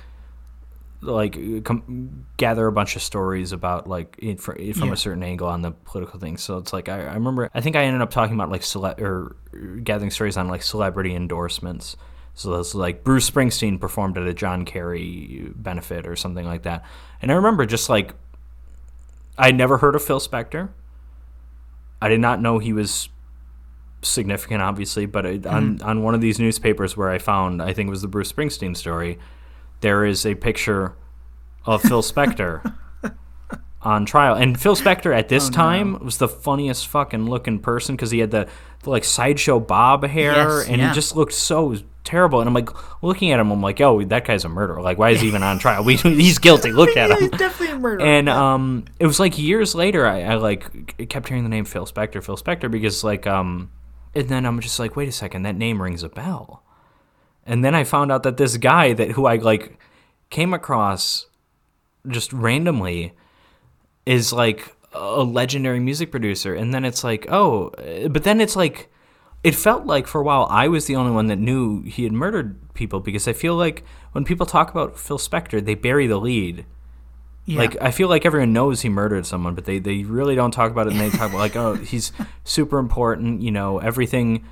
like 1.05 1.65
com- 1.65 2.27
gather 2.37 2.67
a 2.67 2.73
bunch 2.73 2.97
of 2.97 3.03
stories 3.03 3.53
about 3.53 3.89
like 3.89 4.17
in, 4.19 4.37
fr- 4.37 4.53
from 4.53 4.89
Yeah. 4.89 4.93
a 4.93 4.97
certain 4.97 5.23
angle 5.23 5.49
on 5.49 5.63
the 5.63 5.71
political 5.71 6.19
thing. 6.19 6.37
So 6.37 6.59
it's 6.59 6.73
like 6.73 6.89
I, 6.89 7.01
I 7.01 7.15
remember 7.15 7.51
I 7.55 7.61
think 7.61 7.77
I 7.77 7.85
ended 7.85 8.03
up 8.03 8.11
talking 8.11 8.35
about 8.35 8.51
like 8.51 8.63
cele- 8.63 8.95
or 8.99 9.37
gathering 9.83 10.11
stories 10.11 10.37
on 10.37 10.49
like 10.49 10.63
celebrity 10.63 11.15
endorsements. 11.15 11.97
So 12.35 12.57
that's 12.57 12.75
like 12.75 13.05
Bruce 13.05 13.31
Springsteen 13.31 13.81
performed 13.81 14.19
at 14.19 14.27
a 14.27 14.35
John 14.35 14.65
Kerry 14.65 15.53
benefit 15.55 16.07
or 16.07 16.17
something 16.17 16.45
like 16.45 16.63
that. 16.63 16.85
And 17.23 17.31
I 17.31 17.37
remember 17.37 17.65
just 17.67 17.89
like 17.89 18.15
I 19.39 19.53
never 19.53 19.79
heard 19.79 19.95
of 19.95 20.05
Phil 20.05 20.21
Spector. 20.21 20.71
I 22.01 22.09
did 22.09 22.21
not 22.21 22.41
know 22.41 22.59
he 22.59 22.73
was 22.73 23.09
significant, 24.03 24.63
obviously, 24.63 25.07
but 25.07 25.25
it, 25.27 25.47
on 25.47 25.79
mm-hmm. 25.79 25.89
on 25.89 26.03
one 26.03 26.15
of 26.15 26.21
these 26.21 26.39
newspapers 26.39 26.97
where 26.97 27.11
I 27.11 27.19
found, 27.19 27.63
I 27.63 27.73
think 27.73 27.87
it 27.87 27.91
was 27.91 28.03
the 28.03 28.09
Bruce 28.09 28.33
Springsteen 28.33 28.77
story, 28.77 29.19
there 29.81 30.05
is 30.05 30.25
a 30.27 30.35
picture 30.35 30.95
of 31.67 31.83
Phil 31.83 32.03
Spector 32.03 32.75
on 33.83 34.07
trial, 34.07 34.35
and 34.35 34.59
Phil 34.61 34.77
Spector 34.77 35.17
at 35.17 35.29
this 35.29 35.47
Oh, 35.47 35.51
no. 35.51 35.57
time 35.57 35.99
was 36.05 36.19
the 36.19 36.29
funniest 36.29 36.87
fucking 36.89 37.27
looking 37.29 37.59
person 37.59 37.95
because 37.97 38.11
he 38.11 38.19
had 38.21 38.31
the, 38.31 38.49
the 38.83 38.91
like 38.91 39.05
sideshow 39.05 39.61
bob 39.61 40.05
hair, 40.07 40.33
Yes, 40.35 40.69
and 40.69 40.79
yeah. 40.79 40.89
he 40.89 40.95
just 40.95 41.15
looked 41.17 41.35
so 41.35 41.77
terrible. 42.03 42.41
And 42.41 42.49
I'm 42.49 42.55
like 42.55 42.69
looking 43.03 43.31
at 43.33 43.41
him, 43.41 43.51
I'm 43.51 43.63
like, 43.63 43.81
oh, 43.81 44.03
that 44.05 44.25
guy's 44.27 44.45
a 44.45 44.49
murderer. 44.49 44.81
Like, 44.83 44.99
why 44.99 45.11
is 45.11 45.21
he 45.21 45.27
even 45.29 45.43
on 45.43 45.59
trial? 45.59 45.85
We, 45.85 45.97
he's 45.97 46.39
guilty. 46.39 46.73
Look 46.73 46.97
at 46.97 47.11
him. 47.11 47.19
He's 47.21 47.31
definitely 47.31 47.75
a 47.75 47.79
murderer. 47.79 48.07
And 48.07 48.29
um, 48.29 48.85
it 48.99 49.07
was 49.07 49.21
like 49.21 49.39
years 49.39 49.75
later, 49.75 50.07
I, 50.07 50.23
I 50.23 50.35
like 50.37 51.09
kept 51.09 51.29
hearing 51.29 51.43
the 51.45 51.51
name 51.51 51.65
Phil 51.67 51.87
Spector, 51.87 52.23
Phil 52.25 52.37
Spector, 52.37 52.71
because 52.71 53.05
like 53.05 53.27
um, 53.27 53.71
and 54.15 54.29
then 54.29 54.47
I'm 54.47 54.61
just 54.61 54.79
like, 54.79 54.97
wait 54.97 55.09
a 55.09 55.13
second, 55.13 55.43
that 55.43 55.57
name 55.57 55.81
rings 55.83 56.03
a 56.03 56.09
bell. 56.09 56.64
And 57.47 57.65
then 57.65 57.75
I 57.75 57.85
found 57.85 58.11
out 58.11 58.23
that 58.23 58.37
this 58.37 58.57
guy 58.57 58.93
that 58.95 59.13
who 59.13 59.27
I 59.27 59.37
like 59.37 59.79
came 60.31 60.55
across 60.55 61.27
just 62.09 62.33
randomly 62.33 63.13
is 64.07 64.33
like 64.33 64.75
a 64.93 65.23
legendary 65.23 65.81
music 65.81 66.11
producer. 66.11 66.55
And 66.55 66.73
then 66.73 66.85
it's 66.85 67.05
like, 67.05 67.27
oh, 67.31 67.71
but 68.11 68.25
then 68.25 68.41
it's 68.41 68.57
like, 68.57 68.91
it 69.43 69.55
felt 69.55 69.85
like 69.85 70.07
for 70.07 70.21
a 70.21 70.25
while 70.25 70.47
I 70.51 70.69
was 70.69 70.87
the 70.87 70.97
only 70.97 71.13
one 71.13 71.27
that 71.27 71.39
knew 71.39 71.83
he 71.83 72.05
had 72.05 72.13
murdered 72.13 72.73
people 72.75 73.01
because 73.01 73.29
I 73.29 73.35
feel 73.35 73.57
like 73.57 73.85
when 74.13 74.25
people 74.25 74.47
talk 74.47 74.71
about 74.71 74.99
Phil 74.99 75.19
Spector, 75.19 75.63
they 75.63 75.75
bury 75.75 76.07
the 76.07 76.19
lead. 76.19 76.65
yeah. 77.45 77.59
Like 77.59 77.77
I 77.81 77.91
feel 77.91 78.09
like 78.09 78.25
everyone 78.25 78.55
knows 78.55 78.81
he 78.81 78.89
murdered 78.89 79.27
someone, 79.27 79.55
but 79.55 79.67
they, 79.67 79.79
they 79.79 80.03
really 80.03 80.35
don't 80.35 80.51
talk 80.51 80.71
about 80.71 80.87
it. 80.87 80.93
And 80.93 81.01
they 81.01 81.11
talk 81.11 81.29
about 81.29 81.39
like, 81.39 81.57
oh, 81.57 81.75
he's 81.75 82.11
super 82.45 82.79
important. 82.79 83.43
You 83.43 83.51
know, 83.51 83.79
everything 83.79 84.47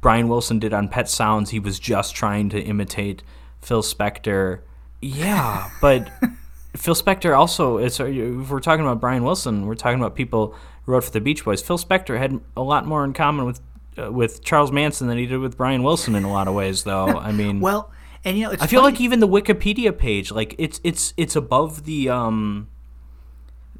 Brian 0.00 0.28
Wilson 0.28 0.58
did 0.58 0.72
on 0.72 0.88
Pet 0.88 1.08
Sounds, 1.08 1.50
he 1.50 1.58
was 1.58 1.78
just 1.78 2.14
trying 2.14 2.48
to 2.50 2.60
imitate 2.60 3.22
Phil 3.60 3.82
Spector. 3.82 4.60
Yeah, 5.02 5.70
but 5.80 6.10
Phil 6.76 6.94
Spector 6.94 7.36
also. 7.36 7.78
It's 7.78 7.98
if 8.00 8.50
we're 8.50 8.60
talking 8.60 8.84
about 8.84 9.00
Brian 9.00 9.24
Wilson, 9.24 9.66
we're 9.66 9.74
talking 9.74 9.98
about 9.98 10.14
people 10.14 10.54
who 10.84 10.92
wrote 10.92 11.04
for 11.04 11.10
the 11.10 11.20
Beach 11.20 11.44
Boys. 11.44 11.62
Phil 11.62 11.78
Spector 11.78 12.18
had 12.18 12.40
a 12.56 12.62
lot 12.62 12.86
more 12.86 13.04
in 13.04 13.12
common 13.12 13.46
with 13.46 13.60
uh, 13.98 14.12
with 14.12 14.44
Charles 14.44 14.70
Manson 14.70 15.08
than 15.08 15.18
he 15.18 15.26
did 15.26 15.38
with 15.38 15.56
Brian 15.56 15.82
Wilson 15.82 16.14
in 16.14 16.24
a 16.24 16.30
lot 16.32 16.48
of 16.48 16.54
ways, 16.54 16.84
though. 16.84 17.06
I 17.06 17.32
mean, 17.32 17.60
well, 17.60 17.90
and 18.24 18.36
you 18.38 18.44
know, 18.44 18.50
it's 18.52 18.62
I 18.62 18.66
feel 18.66 18.82
funny- 18.82 18.92
like 18.92 19.00
even 19.00 19.20
the 19.20 19.28
Wikipedia 19.28 19.96
page, 19.96 20.30
like 20.30 20.54
it's 20.58 20.80
it's 20.84 21.14
it's 21.16 21.34
above 21.36 21.84
the 21.84 22.08
um. 22.10 22.68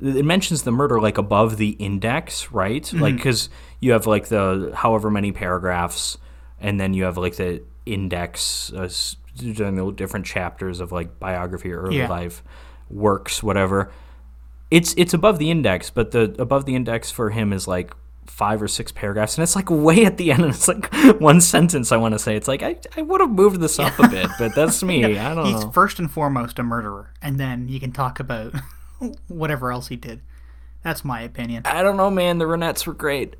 It 0.00 0.24
mentions 0.24 0.62
the 0.62 0.72
murder 0.72 1.00
like 1.00 1.18
above 1.18 1.56
the 1.56 1.70
index, 1.70 2.50
right? 2.52 2.82
Mm-hmm. 2.82 3.00
Like 3.00 3.16
because 3.16 3.48
you 3.80 3.92
have 3.92 4.06
like 4.06 4.26
the 4.28 4.72
however 4.74 5.10
many 5.10 5.32
paragraphs, 5.32 6.18
and 6.60 6.78
then 6.80 6.94
you 6.94 7.04
have 7.04 7.16
like 7.16 7.36
the 7.36 7.62
index 7.86 8.72
uh, 8.72 8.88
during 9.36 9.76
the 9.76 9.90
different 9.92 10.26
chapters 10.26 10.80
of 10.80 10.92
like 10.92 11.18
biography 11.20 11.70
or 11.72 11.82
early 11.82 11.98
Yeah. 11.98 12.08
life 12.08 12.42
works, 12.90 13.42
whatever. 13.42 13.90
It's 14.70 14.94
it's 14.96 15.14
above 15.14 15.38
the 15.38 15.50
index, 15.50 15.90
but 15.90 16.10
the 16.10 16.34
above 16.38 16.64
the 16.66 16.74
index 16.74 17.10
for 17.10 17.30
him 17.30 17.52
is 17.52 17.68
like 17.68 17.94
five 18.26 18.60
or 18.60 18.66
six 18.68 18.90
paragraphs, 18.90 19.38
and 19.38 19.42
it's 19.44 19.54
like 19.54 19.70
way 19.70 20.04
at 20.04 20.16
the 20.18 20.32
end, 20.32 20.42
and 20.42 20.52
it's 20.52 20.66
like 20.66 20.92
one 21.20 21.40
sentence. 21.40 21.92
I 21.92 21.96
want 21.96 22.14
to 22.14 22.18
say 22.18 22.34
it's 22.36 22.48
like 22.48 22.62
I, 22.62 22.76
I 22.96 23.02
would 23.02 23.20
have 23.20 23.30
moved 23.30 23.60
this 23.60 23.78
up 23.78 23.96
a 24.00 24.08
bit, 24.08 24.28
but 24.38 24.54
that's 24.56 24.82
me. 24.90 25.04
I 25.16 25.34
don't 25.34 25.46
he's 25.46 25.64
know. 25.64 25.70
first 25.70 25.98
and 26.00 26.10
foremost 26.10 26.58
a 26.58 26.64
murderer, 26.64 27.12
and 27.22 27.38
then 27.38 27.68
you 27.68 27.78
can 27.78 27.92
talk 27.92 28.18
about 28.18 28.54
whatever 29.28 29.72
else 29.72 29.88
he 29.88 29.96
did. 29.96 30.22
That's 30.82 31.04
my 31.04 31.20
opinion. 31.20 31.62
I 31.64 31.82
don't 31.82 31.96
know, 31.96 32.10
man. 32.10 32.38
The 32.38 32.44
Ronettes 32.44 32.86
were 32.86 32.94
great. 32.94 33.36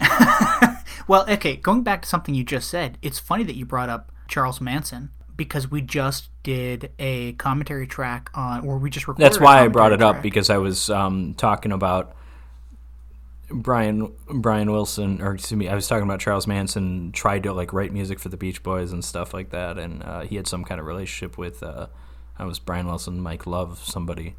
Well, 1.06 1.28
okay, 1.28 1.56
going 1.56 1.82
back 1.82 2.02
to 2.02 2.08
something 2.08 2.34
you 2.34 2.44
just 2.44 2.68
said, 2.68 2.98
it's 3.02 3.18
funny 3.18 3.44
that 3.44 3.56
you 3.56 3.66
brought 3.66 3.88
up 3.88 4.10
Charles 4.26 4.60
Manson 4.60 5.10
because 5.36 5.70
we 5.70 5.82
just 5.82 6.30
did 6.42 6.92
a 6.98 7.32
commentary 7.32 7.86
track 7.86 8.30
on, 8.34 8.66
or 8.66 8.78
we 8.78 8.88
just 8.88 9.06
recorded. 9.06 9.24
That's 9.24 9.40
why 9.40 9.62
I 9.62 9.68
brought 9.68 9.92
it 9.92 9.98
commentary 9.98 10.18
up 10.18 10.22
because 10.22 10.50
I 10.50 10.58
was 10.58 10.88
um, 10.88 11.34
talking 11.34 11.72
about 11.72 12.16
Brian 13.50 14.12
Brian 14.28 14.70
Wilson, 14.70 15.20
or 15.20 15.34
excuse 15.34 15.58
me, 15.58 15.68
I 15.68 15.74
was 15.74 15.86
talking 15.86 16.04
about 16.04 16.20
Charles 16.20 16.46
Manson 16.46 17.12
tried 17.12 17.42
to 17.42 17.52
like 17.52 17.72
write 17.72 17.92
music 17.92 18.18
for 18.18 18.30
the 18.30 18.38
Beach 18.38 18.62
Boys 18.62 18.92
and 18.92 19.04
stuff 19.04 19.34
like 19.34 19.50
that, 19.50 19.78
and 19.78 20.02
uh, 20.02 20.20
he 20.22 20.36
had 20.36 20.46
some 20.46 20.64
kind 20.64 20.80
of 20.80 20.86
relationship 20.86 21.36
with. 21.36 21.62
Uh, 21.62 21.88
I 22.36 22.46
was 22.46 22.58
Brian 22.58 22.86
Wilson, 22.86 23.20
Mike 23.20 23.46
Love, 23.46 23.78
somebody. 23.84 24.36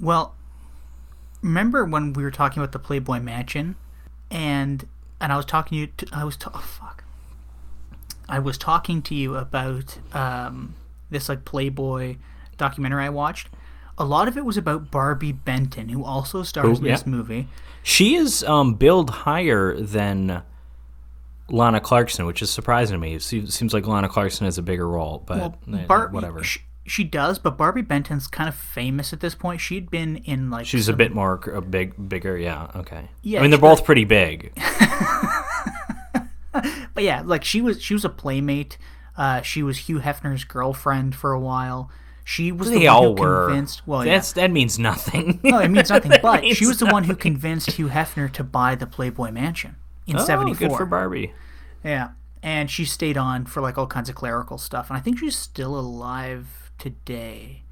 Well, 0.00 0.34
remember 1.42 1.84
when 1.84 2.12
we 2.12 2.22
were 2.22 2.30
talking 2.30 2.60
about 2.62 2.72
the 2.72 2.78
Playboy 2.78 3.20
Mansion, 3.20 3.76
and 4.30 4.86
and 5.20 5.32
I 5.32 5.36
was 5.36 5.46
talking 5.46 5.76
to 5.76 5.80
you. 5.80 5.86
To, 5.98 6.06
I 6.12 6.24
was 6.24 6.36
ta- 6.36 6.50
oh, 6.54 6.58
fuck. 6.58 7.04
I 8.28 8.38
was 8.38 8.56
talking 8.58 9.02
to 9.02 9.14
you 9.14 9.36
about 9.36 9.98
um, 10.12 10.74
this 11.10 11.28
like 11.28 11.44
Playboy 11.44 12.16
documentary 12.56 13.04
I 13.04 13.10
watched. 13.10 13.48
A 13.96 14.04
lot 14.04 14.26
of 14.26 14.36
it 14.36 14.44
was 14.44 14.56
about 14.56 14.90
Barbi 14.90 15.30
Benton, 15.30 15.88
who 15.88 16.04
also 16.04 16.42
stars 16.42 16.78
Who? 16.78 16.84
in 16.86 16.90
this 16.90 17.06
movie. 17.06 17.48
She 17.82 18.16
is 18.16 18.42
um, 18.42 18.74
billed 18.74 19.10
higher 19.10 19.78
than 19.78 20.42
Lana 21.48 21.80
Clarkson, 21.80 22.26
which 22.26 22.42
is 22.42 22.50
surprising 22.50 22.94
to 22.94 22.98
me. 22.98 23.14
It 23.14 23.22
seems, 23.22 23.54
seems 23.54 23.72
like 23.72 23.86
Lana 23.86 24.08
Clarkson 24.08 24.46
has 24.46 24.58
a 24.58 24.62
bigger 24.62 24.88
role, 24.88 25.22
but 25.24 25.38
Well, 25.38 25.58
eh, 25.80 25.86
Bar- 25.86 26.08
whatever. 26.08 26.42
She, 26.42 26.60
she 26.86 27.04
does, 27.04 27.38
but 27.38 27.56
Barbi 27.56 27.82
Benton's 27.82 28.26
kind 28.26 28.48
of 28.48 28.54
famous 28.54 29.12
at 29.12 29.20
this 29.20 29.34
point. 29.34 29.60
She'd 29.60 29.90
been 29.90 30.16
in 30.18 30.50
like 30.50 30.66
She's 30.66 30.88
a 30.88 30.92
bit 30.92 31.14
more 31.14 31.40
a 31.52 31.60
big, 31.62 32.08
bigger. 32.08 32.36
Yeah, 32.36 32.70
okay. 32.76 33.08
Yeah, 33.22 33.38
I 33.38 33.42
mean 33.42 33.50
they're 33.50 33.58
she- 33.58 33.62
both 33.62 33.84
pretty 33.84 34.04
big. 34.04 34.52
But 36.94 37.02
yeah, 37.02 37.22
like 37.24 37.42
she 37.44 37.60
was 37.60 37.82
she 37.82 37.94
was 37.94 38.04
a 38.04 38.08
playmate. 38.08 38.78
Uh, 39.16 39.42
she 39.42 39.62
was 39.62 39.78
Hugh 39.78 39.98
Hefner's 39.98 40.44
girlfriend 40.44 41.14
for 41.16 41.32
a 41.32 41.40
while. 41.40 41.90
She 42.22 42.52
was 42.52 42.70
the 42.70 42.78
They 42.78 42.86
one 42.86 42.94
all 42.94 43.16
who 43.16 43.22
were. 43.22 43.46
convinced. 43.48 43.82
Well, 43.86 44.06
yeah. 44.06 44.14
That's 44.14 44.32
that 44.34 44.50
means 44.52 44.78
nothing. 44.78 45.40
No, 45.42 45.58
it 45.58 45.68
means 45.68 45.90
nothing. 45.90 46.12
But 46.22 46.42
she 46.42 46.46
means 46.46 46.60
was 46.68 46.78
the 46.78 46.86
one 46.86 47.04
who 47.04 47.16
convinced 47.16 47.72
Hugh 47.72 47.88
Hefner 47.88 48.32
to 48.32 48.44
buy 48.44 48.76
the 48.76 48.86
Playboy 48.86 49.32
Mansion 49.32 49.76
in 50.06 50.16
oh, 50.16 50.24
'74. 50.24 50.68
good 50.68 50.76
for 50.76 50.86
Barbi. 50.86 51.32
Yeah, 51.82 52.10
and 52.42 52.70
she 52.70 52.84
stayed 52.84 53.16
on 53.16 53.46
for 53.46 53.60
like 53.60 53.76
all 53.76 53.88
kinds 53.88 54.08
of 54.08 54.14
clerical 54.14 54.56
stuff, 54.56 54.88
and 54.88 54.96
I 54.96 55.00
think 55.00 55.18
she's 55.18 55.36
still 55.36 55.76
alive 55.76 56.63
today. 56.78 57.62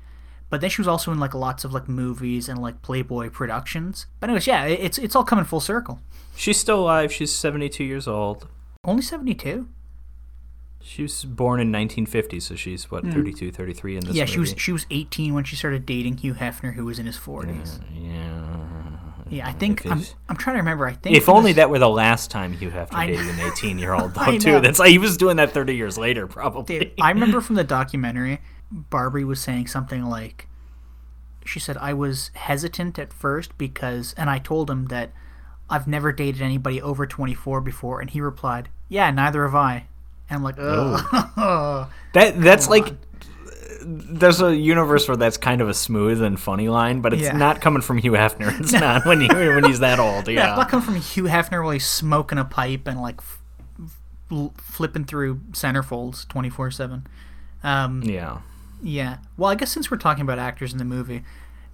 But 0.51 0.61
then 0.61 0.69
she 0.69 0.81
was 0.81 0.89
also 0.89 1.11
in 1.13 1.19
like 1.19 1.33
lots 1.35 1.65
of 1.65 1.73
like 1.73 1.89
movies 1.89 2.49
and 2.49 2.61
like 2.61 2.83
Playboy 2.83 3.31
productions. 3.31 4.07
But 4.21 4.29
anyways, 4.29 4.47
yeah, 4.47 4.65
it's 4.65 4.99
it's 4.99 5.17
all 5.17 5.25
coming 5.25 5.45
full 5.47 5.61
circle. 5.61 6.01
She's 6.37 6.59
still 6.59 6.81
alive. 6.81 7.13
She's 7.13 7.35
72 7.35 7.83
years 7.85 8.07
old. 8.07 8.49
Only 8.85 9.03
seventy 9.03 9.35
two. 9.35 9.69
She 10.85 11.03
was 11.03 11.25
born 11.25 11.61
in 11.61 11.69
1950, 11.71 12.41
so 12.41 12.57
she's 12.57 12.91
what 12.91 13.05
32, 13.05 13.53
33 13.53 13.97
in 13.97 14.01
this 14.01 14.11
Hmm. 14.11 14.17
Yeah, 14.17 14.25
she 14.25 14.41
was 14.41 14.55
she 14.59 14.73
was 14.73 14.85
eighteen 14.91 15.33
when 15.33 15.45
she 15.45 15.55
started 15.57 15.87
dating 15.87 16.17
Hugh 16.19 16.35
Hefner, 16.35 16.75
who 16.75 16.85
was 16.85 16.99
in 16.99 17.07
his 17.07 17.17
forties. 17.17 17.79
Yeah. 17.95 18.49
Yeah, 19.31 19.49
I 19.49 19.53
think 19.53 19.87
I'm, 19.87 20.03
I'm 20.29 20.37
trying 20.37 20.57
to 20.57 20.61
remember. 20.61 20.87
I 20.87 20.93
think 20.93 21.17
If 21.17 21.31
only 21.31 21.55
that 21.55 21.71
were 21.71 21.79
the 21.79 21.89
last 21.89 22.31
time 22.31 22.53
Hugh 22.53 22.71
Hefner 22.71 22.89
I 22.93 23.07
dated 23.07 23.29
an 23.29 23.41
18 23.53 23.79
year 23.79 23.95
old, 23.95 24.13
though, 24.13 24.37
too. 24.39 24.61
That's 24.61 24.79
like 24.79 24.91
he 24.91 24.99
was 24.99 25.17
doing 25.17 25.37
that 25.37 25.53
30 25.53 25.75
years 25.75 25.97
later, 25.97 26.27
probably. 26.27 26.81
Dude, 26.81 26.93
I 27.01 27.11
remember 27.13 27.41
from 27.41 27.55
the 27.55 27.65
documentary, 27.65 28.41
Barbi 28.73 29.23
was 29.25 29.39
saying 29.41 29.67
something 29.67 30.05
like, 30.05 30.49
she 31.45 31.59
said, 31.61 31.77
I 31.77 31.93
was 31.93 32.31
hesitant 32.35 32.99
at 32.99 33.13
first 33.13 33.57
because, 33.59 34.15
and 34.17 34.31
I 34.31 34.39
told 34.39 34.71
him 34.71 34.87
that 34.87 35.13
I've 35.69 35.87
never 35.87 36.11
dated 36.13 36.41
anybody 36.43 36.81
over 36.81 37.07
24 37.07 37.61
before, 37.61 38.01
and 38.01 38.09
he 38.11 38.21
replied, 38.21 38.69
Yeah, 38.89 39.11
neither 39.11 39.45
have 39.45 39.55
I. 39.55 39.87
And 40.31 40.37
I'm 40.39 40.43
like, 40.43 40.57
oh. 40.59 41.91
That 42.15 42.41
that's 42.41 42.69
like 42.69 42.95
there's 43.85 44.41
a 44.41 44.55
universe 44.55 45.09
where 45.09 45.17
that's 45.17 45.37
kind 45.37 45.61
of 45.61 45.69
a 45.69 45.75
smooth 45.75 46.23
and 46.23 46.39
funny 46.39 46.69
line, 46.69 47.01
but 47.01 47.13
it's 47.13 47.23
Yeah. 47.23 47.37
not 47.37 47.61
coming 47.61 47.83
from 47.83 47.99
Hugh 47.99 48.13
Hefner. 48.13 48.57
It's 48.61 48.73
not 48.73 49.05
when 49.05 49.21
he 49.23 49.29
when 49.29 49.65
he's 49.65 49.81
that 49.81 49.99
old. 49.99 50.29
yeah, 50.29 50.35
Yeah. 50.35 50.51
it's 50.51 50.59
not 50.59 50.69
coming 50.69 50.85
from 50.87 50.97
Hugh 50.97 51.25
Hefner 51.25 51.63
while 51.63 51.73
he's 51.73 51.87
smoking 51.87 52.39
a 52.39 52.45
pipe 52.45 52.87
and 52.87 53.01
like 53.03 53.17
f- 53.19 53.41
l- 54.31 54.55
flipping 54.59 55.05
through 55.05 55.37
centerfolds 55.51 56.29
twenty 56.29 56.49
four 56.51 56.71
seven. 56.71 57.07
Um, 57.65 58.03
Yeah. 58.05 58.39
Yeah. 58.83 59.19
Well, 59.37 59.51
I 59.51 59.55
guess 59.55 59.71
since 59.73 59.91
we're 59.91 59.97
talking 59.99 60.23
about 60.23 60.39
actors 60.39 60.73
in 60.73 60.79
the 60.79 60.85
movie, 60.85 61.23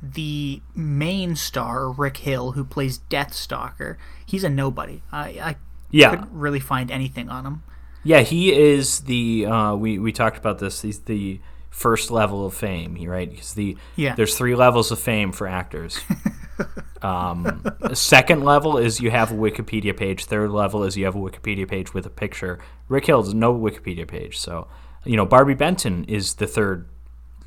the 0.02 0.61
main 0.74 1.34
star 1.36 1.90
Rick 1.90 2.18
Hill, 2.18 2.52
who 2.52 2.64
plays 2.64 3.00
Deathstalker, 3.11 3.96
he's 4.26 4.44
a 4.44 4.48
nobody. 4.50 5.02
I 5.11 5.24
I 5.28 5.56
Yeah. 5.90 6.11
couldn't 6.11 6.30
really 6.32 6.61
find 6.61 6.90
anything 6.90 7.28
on 7.28 7.44
him. 7.46 7.62
Yeah, 8.04 8.20
he 8.20 8.52
is 8.52 9.00
the. 9.00 9.46
Uh, 9.46 9.74
we 9.74 9.98
we 9.98 10.12
talked 10.12 10.38
about 10.38 10.59
this. 10.59 10.82
He's 10.82 11.00
the 11.00 11.40
first 11.70 12.11
level 12.11 12.44
of 12.46 12.54
fame, 12.54 12.96
right? 13.06 13.28
Because 13.30 13.54
the 13.54 13.76
Yeah. 13.96 14.14
there's 14.14 14.36
three 14.36 14.54
levels 14.54 14.90
of 14.92 14.98
fame 15.00 15.32
for 15.32 15.46
actors. 15.48 16.00
um, 17.02 17.64
second 17.94 18.44
level 18.44 18.78
is 18.78 19.00
you 19.00 19.11
have 19.11 19.30
a 19.30 19.34
Wikipedia 19.34 19.96
page. 19.96 20.24
Third 20.24 20.50
level 20.50 20.82
is 20.84 20.96
you 20.96 21.04
have 21.04 21.14
a 21.14 21.18
Wikipedia 21.18 21.68
page 21.68 21.94
with 21.94 22.06
a 22.06 22.11
picture. 22.11 22.59
Rick 22.88 23.06
Hill 23.06 23.22
does 23.22 23.34
no 23.34 23.54
Wikipedia 23.54 24.06
page, 24.06 24.38
so 24.38 24.68
you 25.04 25.16
know 25.16 25.26
Barbi 25.26 25.54
Benton 25.54 26.04
is 26.04 26.34
the 26.34 26.46
third 26.46 26.88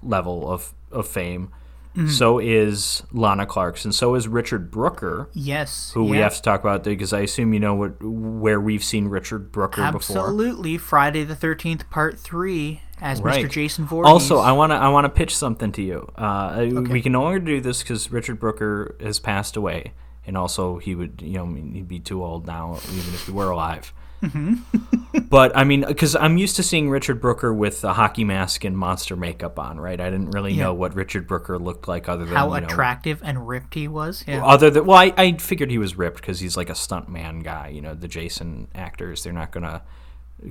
level 0.04 0.50
of 0.50 0.74
of 0.92 1.08
fame. 1.08 1.52
Mm-hmm. 1.96 2.08
So 2.08 2.40
is 2.40 3.04
Lana 3.12 3.46
Clarkson. 3.46 3.92
So 3.92 4.16
is 4.16 4.26
Richard 4.26 4.72
Brooker, 4.72 5.28
Yes. 5.34 5.92
who 5.94 6.06
we 6.06 6.20
have 6.20 6.34
to 6.36 6.42
talk 6.42 6.62
about 6.62 6.86
because 6.86 7.12
I 7.12 7.20
assume 7.20 7.54
you 7.54 7.60
know 7.60 7.76
what 7.76 8.02
where 8.02 8.62
we've 8.62 8.84
seen 8.84 9.08
Richard 9.10 9.52
Brooker 9.52 9.82
before. 9.92 10.18
Absolutely, 10.20 10.78
Friday 10.78 11.26
the 11.26 11.36
Thirteenth 11.36 11.90
Part 11.90 12.18
Three 12.18 12.82
as 13.02 13.20
Mr. 13.20 13.50
Jason 13.50 13.86
Voorhees. 13.86 14.10
Also, 14.10 14.38
I 14.38 14.54
want 14.54 14.72
to 14.72 14.76
I 14.76 14.88
want 14.88 15.04
to 15.04 15.10
pitch 15.10 15.36
something 15.36 15.74
to 15.74 15.82
you. 15.82 16.10
Uh, 16.16 16.66
We 16.90 17.02
can 17.02 17.12
no 17.12 17.24
longer 17.24 17.40
do 17.40 17.60
this 17.60 17.84
because 17.84 18.10
Richard 18.10 18.40
Brooker 18.40 18.96
has 19.02 19.20
passed 19.20 19.58
away, 19.58 19.92
and 20.26 20.38
also 20.38 20.78
he 20.78 20.96
would 20.96 21.22
you 21.22 21.34
know 21.40 21.54
he'd 21.74 21.90
be 21.90 22.00
too 22.00 22.24
old 22.24 22.48
now, 22.48 22.80
even 22.94 23.14
if 23.14 23.26
he 23.26 23.34
were 23.34 23.50
alive. 23.52 23.92
Mm-hmm. 24.22 25.18
but 25.30 25.56
I 25.58 25.64
mean, 25.64 25.84
because 25.88 26.16
I'm 26.16 26.38
used 26.38 26.56
to 26.58 26.64
seeing 26.64 26.90
Richard 26.90 27.20
Brooker 27.22 27.54
with 27.54 27.84
a 27.84 27.94
hockey 27.94 28.24
mask 28.24 28.64
and 28.64 28.78
monster 28.78 29.16
makeup 29.16 29.58
on, 29.60 29.80
right? 29.80 30.00
I 30.00 30.10
didn't 30.10 30.32
really 30.32 30.54
Yeah. 30.54 30.66
know 30.66 30.74
what 30.74 30.94
Richard 30.96 31.28
Brooker 31.28 31.58
looked 31.58 31.88
like 31.88 32.08
other 32.08 32.26
than 32.26 32.36
how 32.36 32.54
you 32.54 32.62
know, 32.62 32.68
attractive 32.68 33.22
and 33.24 33.48
ripped 33.48 33.74
he 33.74 33.88
was. 33.88 34.24
Yeah. 34.28 34.46
other 34.46 34.70
than 34.70 34.86
well, 34.86 34.98
I, 34.98 35.14
I 35.18 35.34
figured 35.34 35.72
he 35.72 35.78
was 35.78 35.98
ripped 35.98 36.18
because 36.22 36.40
he's 36.40 36.56
like 36.56 36.70
a 36.70 36.74
stuntman 36.74 37.44
guy. 37.44 37.70
You 37.70 37.82
know, 37.82 37.96
the 37.96 38.08
Jason 38.08 38.68
actors, 38.76 39.24
they're 39.24 39.34
not 39.34 39.52
gonna 39.52 39.82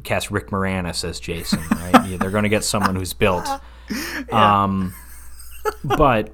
cast 0.05 0.31
Rick 0.31 0.49
Moranis 0.51 1.03
as 1.09 1.19
Jason, 1.21 1.61
right? 1.71 2.07
yeah, 2.09 2.17
they're 2.17 2.31
gonna 2.31 2.49
get 2.49 2.65
someone 2.65 2.97
who's 2.97 3.13
built. 3.13 3.49
Um, 4.33 4.95
but 5.83 6.33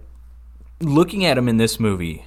looking 0.81 1.25
at 1.25 1.39
him 1.39 1.49
in 1.49 1.57
this 1.57 1.81
movie, 1.81 2.27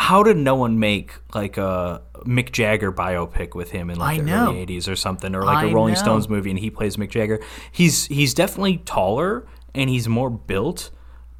how 0.00 0.22
did 0.22 0.38
no 0.38 0.54
one 0.54 0.78
make 0.78 1.12
like 1.34 1.58
a 1.58 2.00
Mick 2.24 2.52
Jagger 2.52 2.90
biopic 2.90 3.54
with 3.54 3.70
him 3.70 3.90
in 3.90 3.98
like 3.98 4.14
I 4.14 4.22
the 4.22 4.24
know. 4.30 4.48
early 4.50 4.64
'80s 4.66 4.88
or 4.88 4.96
something, 4.96 5.34
or 5.34 5.42
like 5.42 5.64
I 5.66 5.68
a 5.68 5.74
Rolling 5.74 5.92
know. 5.94 6.00
Stones 6.00 6.26
movie, 6.26 6.48
and 6.48 6.58
he 6.58 6.70
plays 6.70 6.96
Mick 6.96 7.10
Jagger? 7.10 7.38
He's 7.70 8.06
he's 8.06 8.32
definitely 8.32 8.78
taller 8.78 9.46
and 9.74 9.90
he's 9.90 10.08
more 10.08 10.30
built. 10.30 10.90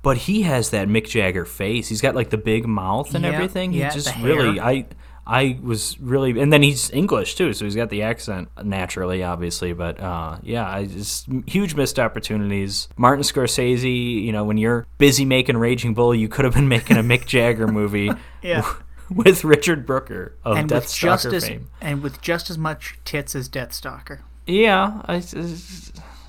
But 0.03 0.17
he 0.19 0.43
has 0.43 0.71
that 0.71 0.89
Mick 0.89 1.07
Jagger 1.09 1.45
face. 1.47 1.89
He's 1.89 2.01
got 2.03 2.15
like 2.15 2.29
the 2.31 2.39
big 2.39 2.67
mouth 2.67 3.15
and 3.15 3.25
Yeah, 3.25 3.33
everything. 3.33 3.73
yeah, 3.73 3.89
he 3.91 3.95
just 3.95 4.15
the 4.15 4.23
really. 4.25 4.61
I, 4.61 4.87
I 5.33 5.61
was 5.63 5.97
really, 6.01 6.41
and 6.41 6.53
then 6.53 6.61
he's 6.63 6.91
English 6.91 7.37
too, 7.37 7.53
so 7.53 7.65
he's 7.65 7.77
got 7.77 7.89
the 7.89 8.03
accent 8.03 8.49
naturally, 8.65 9.23
obviously. 9.23 9.73
But 9.73 10.01
uh, 10.01 10.39
yeah, 10.43 10.69
I 10.69 10.87
just 10.87 11.29
huge 11.47 11.77
missed 11.77 12.01
opportunities. 12.01 12.89
Martin 12.97 13.23
Scorsese, 13.23 14.23
you 14.25 14.33
know, 14.33 14.43
when 14.43 14.57
you're 14.59 14.89
busy 14.99 15.25
making 15.25 15.57
Raging 15.57 15.95
Bull, 15.95 16.15
you 16.15 16.27
could 16.29 16.45
have 16.45 16.55
been 16.55 16.67
making 16.69 16.97
a 16.97 17.03
Mick 17.03 17.27
Jagger 17.27 17.69
movie 17.69 18.11
Yeah. 18.43 18.69
with 19.11 19.45
Richard 19.45 19.87
Brooker 19.87 20.35
of 20.45 20.57
and 20.57 20.69
with 20.71 20.83
just 20.85 21.01
Deathstalker 21.01 21.35
as 21.35 21.47
fame. 21.47 21.71
and 21.81 22.03
with 22.03 22.21
just 22.21 22.51
as 22.51 22.59
much 22.59 22.99
tits 23.05 23.37
as 23.37 23.49
Deathstalker. 23.49 24.21
Yeah, 24.49 25.01
I, 25.07 25.23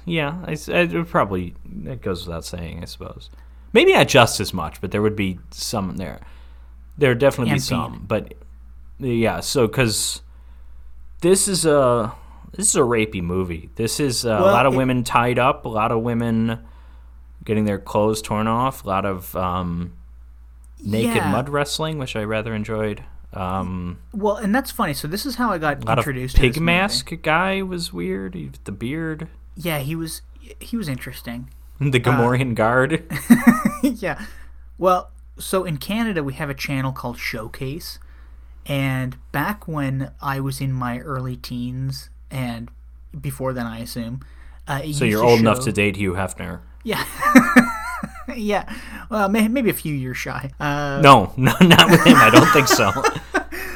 yeah, 0.05 0.43
I, 0.45 0.51
it 0.51 0.93
would 0.93 1.07
probably 1.09 1.55
it 1.85 2.01
goes 2.03 2.27
without 2.27 2.45
saying, 2.45 2.81
I 2.83 2.85
suppose. 2.85 3.29
Maybe 3.73 3.93
not 3.93 4.07
just 4.07 4.39
as 4.39 4.53
much, 4.53 4.79
but 4.81 4.91
there 4.91 5.01
would 5.01 5.15
be 5.15 5.39
some 5.51 5.97
there. 5.97 6.19
There 6.97 7.09
would 7.11 7.19
definitely 7.19 7.51
be 7.51 7.53
And 7.53 7.63
some, 7.63 7.91
Bean. 7.93 8.05
but 8.05 8.33
yeah. 9.01 9.39
So 9.41 9.67
because 9.67 10.21
this 11.21 11.47
is 11.47 11.65
a 11.65 12.13
this 12.53 12.67
is 12.69 12.75
a 12.75 12.81
rapey 12.81 13.21
movie. 13.21 13.69
This 13.75 13.99
is 13.99 14.25
uh, 14.25 14.29
a 14.29 14.41
lot 14.41 14.65
of 14.65 14.73
it- 14.73 14.77
women 14.77 15.03
tied 15.03 15.39
up, 15.39 15.65
a 15.65 15.69
lot 15.69 15.91
of 15.91 16.01
women 16.01 16.59
getting 17.43 17.65
their 17.65 17.79
clothes 17.79 18.21
torn 18.21 18.47
off, 18.47 18.83
a 18.83 18.87
lot 18.87 19.05
of 19.05 19.35
um, 19.35 19.93
naked 20.83 21.15
Yeah. 21.15 21.31
mud 21.31 21.49
wrestling, 21.49 21.97
which 21.97 22.15
I 22.15 22.23
rather 22.23 22.53
enjoyed. 22.53 23.03
Um, 23.33 23.97
Well, 24.13 24.35
and 24.35 24.53
that's 24.53 24.71
funny. 24.71 24.93
So 24.93 25.07
this 25.07 25.25
is 25.25 25.35
how 25.35 25.51
I 25.51 25.57
got 25.57 25.85
lot 25.85 25.97
of 25.97 26.03
introduced. 26.03 26.35
to 26.35 26.41
pig 26.41 26.53
this 26.53 26.59
movie. 26.59 26.65
mask 26.65 27.11
guy 27.23 27.61
was 27.61 27.93
weird. 27.93 28.35
He, 28.35 28.51
the 28.65 28.71
beard, 28.73 29.27
Yeah, 29.55 29.79
he 29.79 29.95
was 29.95 30.21
he 30.59 30.75
was 30.75 30.89
interesting. 30.89 31.49
the 31.79 31.99
Uh, 32.51 32.53
guard. 32.55 33.03
yeah. 33.83 34.25
Well, 34.77 35.11
so 35.39 35.63
in 35.63 35.77
Canada 35.77 36.23
we 36.23 36.33
have 36.33 36.49
a 36.49 36.53
channel 36.53 36.91
called 36.91 37.17
Showcase, 37.17 37.97
and 38.65 39.17
back 39.31 39.67
when 39.67 40.11
I 40.21 40.39
was 40.39 40.61
in 40.61 40.71
my 40.73 40.99
early 40.99 41.35
teens 41.35 42.09
and 42.29 42.69
before 43.19 43.53
then, 43.53 43.65
I 43.65 43.79
assume. 43.79 44.21
Uh, 44.67 44.81
So 44.93 45.05
you're 45.05 45.23
old 45.23 45.39
enough 45.39 45.61
to 45.65 45.71
date 45.71 45.95
Hugh 45.97 46.13
Hefner. 46.13 46.61
Yeah. 46.83 47.03
yeah. 48.35 48.71
Well, 49.09 49.27
may, 49.29 49.47
maybe 49.47 49.69
a 49.69 49.73
few 49.73 49.93
years 49.93 50.17
shy. 50.17 50.51
Uh, 50.59 51.01
No, 51.03 51.33
no, 51.37 51.53
not 51.61 51.89
with 51.89 52.03
him. 52.05 52.15
I 52.17 52.29
don't 52.29 52.47
think 52.51 52.67
so. 52.67 52.91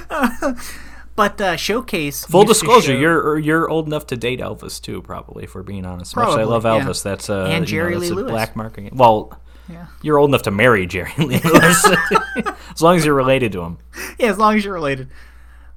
but 1.15 1.39
uh, 1.41 1.55
Showcase. 1.57 2.25
Full 2.25 2.43
disclosure, 2.45 2.93
show- 2.93 2.99
you're 2.99 3.39
you're 3.39 3.69
old 3.69 3.87
enough 3.87 4.07
to 4.07 4.17
date 4.17 4.39
Elvis 4.39 4.81
too, 4.81 5.01
probably. 5.01 5.43
If 5.43 5.55
we're 5.55 5.63
being 5.63 5.85
honest, 5.85 6.13
As 6.13 6.15
much 6.15 6.23
I 6.27 6.35
Probably, 6.35 6.45
love 6.45 6.63
yeah. 6.65 6.85
Elvis. 6.85 7.03
That's 7.03 7.29
uh, 7.29 7.43
And 7.45 7.51
you 7.53 7.59
know, 7.59 7.65
Jerry 7.65 7.95
Lee 7.97 8.09
a 8.09 8.13
Lewis. 8.13 8.31
black 8.31 8.55
marking. 8.55 8.89
Well, 8.93 9.37
Yeah. 9.67 9.87
you're 10.03 10.19
old 10.19 10.29
enough 10.29 10.43
to 10.43 10.51
marry 10.51 10.85
Jerry 10.85 11.11
Lee 11.17 11.39
Lewis, 11.43 11.85
as 12.71 12.81
long 12.81 12.97
as 12.97 13.05
you're 13.05 13.15
related 13.15 13.51
to 13.53 13.61
him. 13.61 13.77
yeah, 14.19 14.27
as 14.27 14.37
long 14.37 14.55
as 14.55 14.63
you're 14.65 14.73
related. 14.73 15.09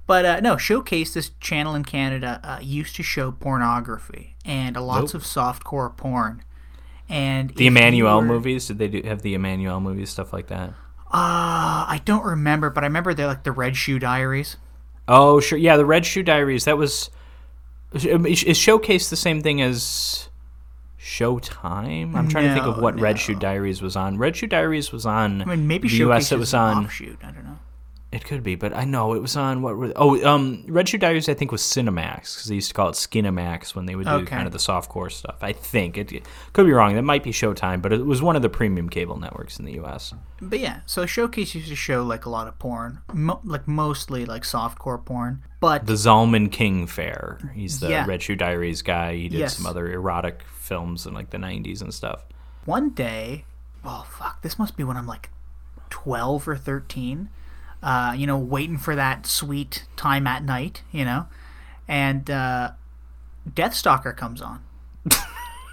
But 0.06 0.24
uh, 0.24 0.40
no, 0.40 0.56
Showcase, 0.56 1.14
this 1.14 1.30
channel 1.40 1.74
in 1.74 1.84
Canada, 1.84 2.40
uh, 2.42 2.58
used 2.62 2.96
to 2.96 3.02
show 3.02 3.30
pornography 3.32 4.36
and 4.44 4.76
uh, 4.76 4.82
lots 4.82 5.12
Nope. 5.14 5.22
of 5.22 5.26
softcore 5.26 5.94
porn. 5.96 6.42
And 7.08 7.50
The 7.50 7.66
Emmanuelle 7.68 8.20
were- 8.20 8.26
movies, 8.26 8.68
did 8.68 8.78
they 8.78 8.88
do 8.88 9.02
have 9.04 9.22
the 9.22 9.34
Emmanuelle 9.34 9.80
movies 9.82 10.10
stuff 10.10 10.32
like 10.32 10.48
that? 10.48 10.70
Uh, 11.10 11.88
I 11.88 12.02
don't 12.04 12.24
remember, 12.24 12.68
but 12.68 12.84
I 12.84 12.86
remember 12.86 13.14
they're 13.14 13.26
like 13.26 13.44
the 13.44 13.52
Red 13.52 13.76
Shoe 13.76 13.98
Diaries. 13.98 14.58
Oh, 15.06 15.40
sure. 15.40 15.56
Yeah, 15.58 15.78
the 15.78 15.86
Red 15.86 16.04
Shoe 16.04 16.22
Diaries. 16.22 16.66
That 16.66 16.76
was 16.76 17.08
is 17.94 18.42
is 18.44 18.58
Showcase 18.58 19.08
the 19.08 19.16
same 19.16 19.40
thing 19.40 19.62
as 19.62 20.27
Showtime? 21.08 22.14
I'm 22.14 22.28
trying 22.28 22.48
to 22.48 22.54
think 22.54 22.66
of 22.66 22.76
No, 22.76 22.82
what 22.82 23.00
Red 23.00 23.18
Shoe. 23.18 23.34
Diaries 23.34 23.80
was 23.80 23.96
on. 23.96 24.18
Red 24.18 24.36
Shoe 24.36 24.46
Diaries 24.46 24.92
was 24.92 25.06
on 25.06 25.42
I 25.42 25.44
mean, 25.46 25.66
maybe 25.66 25.88
the 25.88 25.96
Showcase 25.96 26.24
US. 26.26 26.32
It 26.32 26.38
was 26.38 26.54
on. 26.54 26.84
offshoot. 26.84 27.18
I 27.24 27.30
don't 27.30 27.44
know. 27.44 27.58
It 28.10 28.24
could 28.24 28.42
be, 28.42 28.54
but 28.54 28.74
I 28.74 28.84
know 28.86 29.12
it 29.12 29.20
was 29.20 29.36
on 29.36 29.60
what 29.60 29.76
were 29.76 29.92
oh 29.94 30.24
um 30.26 30.64
Red 30.66 30.88
Shoe 30.88 30.96
Diaries 30.96 31.28
I 31.28 31.34
think 31.34 31.52
was 31.52 31.60
Cinemax 31.60 32.34
because 32.36 32.44
they 32.48 32.54
used 32.54 32.68
to 32.68 32.74
call 32.74 32.88
it 32.88 32.92
Skinemax 32.94 33.74
when 33.74 33.84
they 33.84 33.94
would 33.96 34.06
do 34.06 34.12
Okay. 34.12 34.24
kind 34.24 34.46
of 34.46 34.52
the 34.52 34.58
softcore 34.58 35.12
stuff. 35.12 35.36
I 35.42 35.52
think 35.52 35.98
it, 35.98 36.10
it 36.10 36.24
could 36.54 36.64
be 36.64 36.72
wrong. 36.72 36.94
That 36.94 37.02
might 37.02 37.22
be 37.22 37.32
Showtime, 37.32 37.82
but 37.82 37.92
it 37.92 38.06
was 38.06 38.22
one 38.22 38.34
of 38.34 38.40
the 38.40 38.48
premium 38.48 38.88
cable 38.88 39.18
networks 39.18 39.58
in 39.58 39.66
the 39.66 39.72
U.S. 39.74 40.14
But 40.40 40.58
yeah, 40.58 40.80
so 40.86 41.04
Showcase 41.04 41.54
used 41.54 41.68
to 41.68 41.76
show 41.76 42.02
like 42.02 42.24
a 42.24 42.30
lot 42.30 42.48
of 42.48 42.58
porn, 42.58 43.00
mo- 43.12 43.40
like 43.44 43.68
mostly 43.68 44.24
like 44.24 44.42
softcore 44.44 45.04
porn. 45.04 45.42
But 45.60 45.84
The 45.86 45.92
Zalman 45.92 46.50
King 46.50 46.86
Fair. 46.86 47.38
He's 47.52 47.80
the 47.80 47.90
Yeah. 47.90 48.06
Red 48.06 48.22
Shoe 48.22 48.36
Diaries 48.36 48.80
guy. 48.80 49.16
He 49.16 49.28
did 49.28 49.40
Yes. 49.40 49.56
some 49.58 49.66
other 49.66 49.86
erotic 49.92 50.44
films 50.58 51.04
in 51.04 51.12
like 51.12 51.28
the 51.28 51.36
'90s 51.38 51.82
and 51.82 51.92
stuff. 51.92 52.24
one 52.64 52.88
day, 52.90 53.44
oh 53.84 54.06
fuck, 54.10 54.40
this 54.40 54.58
must 54.58 54.78
be 54.78 54.84
when 54.84 54.96
I'm 54.96 55.06
like 55.06 55.28
12 55.90 56.48
or 56.48 56.56
13. 56.56 57.28
Uh, 57.82 58.12
you 58.16 58.26
know, 58.26 58.36
waiting 58.36 58.76
for 58.76 58.96
that 58.96 59.24
sweet 59.24 59.84
time 59.96 60.26
at 60.26 60.42
night, 60.42 60.82
you 60.90 61.04
know, 61.04 61.26
and 61.86 62.28
uh, 62.28 62.72
Deathstalker 63.48 64.16
comes 64.16 64.42
on, 64.42 64.60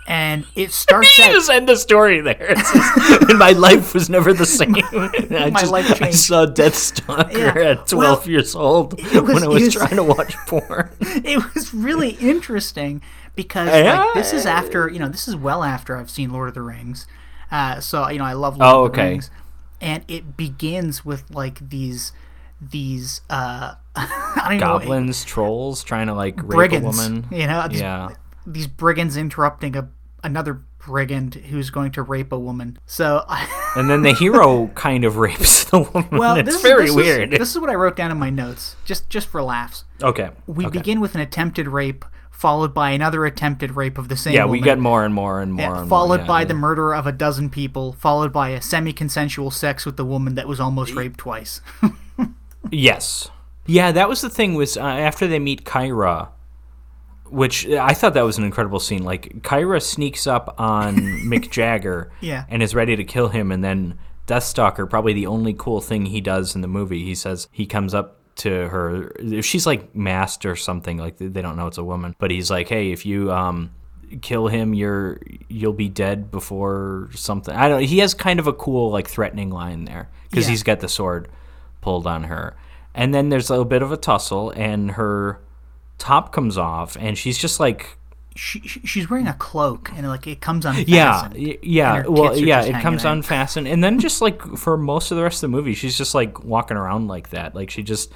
and 0.07 0.45
it 0.55 0.71
starts 0.71 1.17
You 1.17 1.25
just 1.25 1.49
end 1.49 1.67
the 1.67 1.75
story 1.75 2.21
there. 2.21 2.53
Just- 2.55 3.21
and 3.29 3.39
my 3.39 3.51
life 3.53 3.95
was 3.95 4.07
never 4.09 4.33
the 4.33 4.45
same. 4.45 4.75
I 4.91 5.49
My 5.51 5.61
just, 5.61 5.71
life 5.71 6.01
I 6.01 6.11
saw 6.11 6.45
Deathstalker 6.45 7.33
Yeah. 7.55 7.71
at 7.71 7.87
12 7.87 7.93
Well, 7.93 8.29
years 8.29 8.55
old 8.55 9.01
was- 9.01 9.23
when 9.23 9.43
I 9.43 9.47
was, 9.47 9.63
was- 9.63 9.73
trying 9.73 9.95
to 9.95 10.03
watch 10.03 10.35
porn. 10.45 10.91
it 11.01 11.55
was 11.55 11.73
really 11.73 12.11
interesting 12.21 13.01
because 13.35 13.69
Yeah. 13.69 14.03
like, 14.03 14.13
this 14.13 14.31
is 14.31 14.45
after 14.45 14.87
you 14.89 14.99
know 14.99 15.09
this 15.09 15.27
is 15.27 15.35
well 15.35 15.63
after 15.63 15.97
I've 15.97 16.11
seen 16.11 16.29
Lord 16.31 16.49
of 16.49 16.53
the 16.53 16.61
Rings, 16.61 17.07
uh, 17.51 17.79
so 17.79 18.07
you 18.09 18.19
know 18.19 18.25
I 18.25 18.33
love 18.33 18.57
Lord 18.57 18.71
Oh, 18.73 18.85
of 18.85 18.91
the 18.93 18.99
okay. 19.01 19.09
Rings, 19.09 19.31
and 19.85 20.03
it 20.07 20.35
begins 20.35 21.05
with 21.05 21.29
like 21.31 21.69
these 21.69 22.11
these 22.59 23.21
uh, 23.29 23.75
I 23.95 24.33
don't 24.35 24.53
even 24.53 24.59
know 24.59 24.79
Goblins, 24.79 25.23
trolls, 25.23 25.83
trying 25.83 26.07
to 26.07 26.13
like 26.13 26.41
rape 26.43 26.71
a 26.71 26.79
woman. 26.79 27.25
you 27.31 27.47
know, 27.47 27.67
these, 27.67 27.81
Yeah. 27.81 28.09
these 28.45 28.67
brigands 28.67 29.15
interrupting 29.17 29.75
a, 29.75 29.89
another 30.23 30.61
brigand 30.79 31.35
who's 31.35 31.69
going 31.69 31.91
to 31.91 32.01
rape 32.01 32.31
a 32.31 32.39
woman. 32.39 32.77
So, 32.85 33.25
and 33.75 33.89
then 33.89 34.01
the 34.03 34.13
hero 34.13 34.67
kind 34.75 35.03
of 35.03 35.17
rapes 35.17 35.65
the 35.65 35.79
woman. 35.79 36.17
well, 36.17 36.35
it's 36.37 36.53
this, 36.53 36.61
very 36.61 36.87
this 36.87 36.95
weird. 36.95 37.33
Is, 37.33 37.39
this 37.39 37.55
is 37.55 37.59
what 37.59 37.69
I 37.69 37.75
wrote 37.75 37.95
down 37.95 38.11
in 38.11 38.17
my 38.17 38.29
notes, 38.29 38.75
just 38.85 39.09
just 39.09 39.27
for 39.27 39.41
laughs. 39.43 39.83
okay. 40.01 40.29
We 40.47 40.65
okay. 40.65 40.77
begin 40.79 40.99
with 40.99 41.13
an 41.15 41.21
attempted 41.21 41.67
rape, 41.67 42.05
followed 42.35 42.73
by 42.73 42.91
another 42.91 43.25
attempted 43.25 43.71
rape 43.75 43.97
of 43.97 44.09
the 44.09 44.17
same. 44.17 44.33
Woman. 44.33 44.47
Yeah, 44.47 44.51
we 44.51 44.57
woman. 44.59 44.63
get 44.65 44.79
more 44.79 45.05
and 45.05 45.13
more 45.13 45.41
and 45.41 45.53
more. 45.53 45.65
Yeah, 45.65 45.79
and 45.81 45.89
followed 45.89 46.17
more, 46.17 46.25
yeah, 46.25 46.27
by 46.27 46.41
yeah. 46.41 46.45
the 46.47 46.53
murder 46.53 46.93
of 46.93 47.07
a 47.07 47.11
dozen 47.11 47.49
people, 47.49 47.93
followed 47.93 48.31
by 48.33 48.49
a 48.49 48.61
semi-consensual 48.61 49.51
sex 49.51 49.85
with 49.85 49.97
the 49.97 50.05
woman 50.05 50.35
that 50.35 50.47
was 50.47 50.59
almost 50.59 50.93
raped 50.93 51.17
twice. 51.17 51.61
Yes. 52.71 53.29
Yeah, 53.67 53.91
that 53.91 54.09
was 54.09 54.21
the 54.21 54.29
thing. 54.29 54.55
Was 54.55 54.77
uh, 54.77 54.81
after 54.81 55.27
they 55.27 55.39
meet 55.39 55.65
Kyra, 55.65 56.29
which 57.29 57.67
I 57.67 57.93
thought 57.93 58.13
that 58.13 58.23
was 58.23 58.37
an 58.37 58.43
incredible 58.43 58.79
scene. 58.79 59.03
Like 59.03 59.41
Kyra 59.41 59.81
sneaks 59.81 60.27
up 60.27 60.55
on 60.59 60.95
Mick 61.25 61.49
Jagger, 61.51 62.11
Yeah. 62.21 62.45
and 62.49 62.61
is 62.61 62.75
ready 62.75 62.95
to 62.95 63.03
kill 63.03 63.29
him, 63.29 63.51
and 63.51 63.63
then 63.63 63.97
Deathstalker, 64.27 64.89
probably 64.89 65.13
the 65.13 65.27
only 65.27 65.53
cool 65.53 65.81
thing 65.81 66.07
he 66.07 66.21
does 66.21 66.55
in 66.55 66.61
the 66.61 66.67
movie, 66.67 67.03
he 67.03 67.15
says 67.15 67.47
he 67.51 67.65
comes 67.65 67.93
up 67.93 68.19
to 68.37 68.67
her. 68.69 69.11
If 69.19 69.45
she's 69.45 69.65
like 69.65 69.95
masked 69.95 70.45
or 70.45 70.55
something. 70.55 70.97
Like 70.97 71.17
they 71.17 71.41
don't 71.41 71.55
know 71.55 71.67
it's 71.67 71.77
a 71.77 71.83
woman, 71.83 72.15
but 72.19 72.31
he's 72.31 72.49
like, 72.51 72.69
"Hey, 72.69 72.91
if 72.91 73.05
you 73.05 73.31
um." 73.31 73.71
kill 74.21 74.47
him 74.47 74.75
you're 74.75 75.19
you'll 75.49 75.73
be 75.73 75.89
dead 75.89 76.29
before 76.29 77.09
something 77.15 77.55
i 77.55 77.67
don't 77.67 77.81
he 77.81 77.97
has 77.97 78.13
kind 78.13 78.39
of 78.39 78.45
a 78.45 78.53
cool 78.53 78.91
like 78.91 79.07
threatening 79.09 79.49
line 79.49 79.83
there 79.85 80.07
because 80.29 80.45
Yeah. 80.45 80.51
he's 80.51 80.61
got 80.63 80.79
the 80.79 80.87
sword 80.87 81.27
pulled 81.81 82.05
on 82.05 82.25
her. 82.25 82.55
And 82.93 83.13
then 83.15 83.29
there's 83.29 83.49
a 83.49 83.53
little 83.53 83.65
bit 83.65 83.81
of 83.81 83.91
a 83.91 83.97
tussle, 83.97 84.51
and 84.51 84.91
her 84.91 85.41
top 85.97 86.31
comes 86.31 86.55
off, 86.57 86.95
and 86.99 87.17
she's 87.17 87.37
just 87.37 87.59
like, 87.59 87.97
she, 88.35 88.59
she- 88.61 88.81
she's 88.85 89.09
wearing 89.09 89.27
a 89.27 89.33
cloak, 89.33 89.91
and 89.95 90.07
like 90.07 90.27
it 90.27 90.41
comes 90.41 90.65
unfastened. 90.65 91.37
yeah, 91.37 91.53
yeah, 91.61 92.03
well, 92.07 92.37
yeah, 92.37 92.61
it 92.63 92.81
comes 92.81 93.05
out. 93.05 93.13
unfastened, 93.13 93.67
and 93.67 93.83
then 93.83 93.99
just 93.99 94.21
like 94.21 94.41
for 94.57 94.77
most 94.77 95.11
of 95.11 95.17
the 95.17 95.23
rest 95.23 95.37
of 95.37 95.49
the 95.51 95.55
movie, 95.57 95.73
she's 95.73 95.97
just 95.97 96.13
like 96.13 96.43
walking 96.43 96.77
around 96.77 97.07
like 97.07 97.29
that, 97.29 97.55
like 97.55 97.69
she 97.69 97.81
just, 97.81 98.11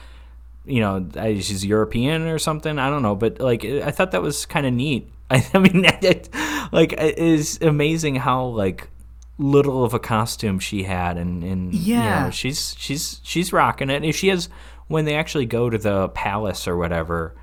you 0.66 0.82
know, 0.82 1.08
she's 1.40 1.66
European 1.66 2.24
or 2.28 2.38
something. 2.38 2.78
I 2.78 2.90
don't 2.90 3.02
know, 3.02 3.16
but 3.16 3.40
like 3.40 3.64
I 3.64 3.92
thought 3.92 4.12
that 4.12 4.22
was 4.22 4.46
kind 4.46 4.66
of 4.66 4.74
neat. 4.74 5.10
I, 5.32 5.46
I 5.54 5.60
mean, 5.60 5.86
it, 6.02 6.30
like 6.72 6.92
it 6.94 7.18
is 7.18 7.60
amazing 7.62 8.16
how 8.16 8.46
like 8.46 8.90
little 9.38 9.86
of 9.86 9.94
a 9.94 10.00
costume 10.00 10.60
she 10.60 10.84
had, 10.84 11.16
and 11.18 11.44
and 11.46 11.74
you 11.74 11.96
Yeah. 11.96 12.26
know, 12.26 12.32
she's 12.32 12.76
she's 12.78 13.22
she's 13.24 13.54
rocking 13.54 13.90
it. 13.90 14.04
If 14.04 14.18
she 14.18 14.28
has 14.28 14.50
when 14.88 15.06
they 15.06 15.16
actually 15.16 15.46
go 15.46 15.70
to 15.70 15.78
the 15.78 16.10
palace 16.10 16.68
or 16.68 16.76
whatever. 16.76 17.36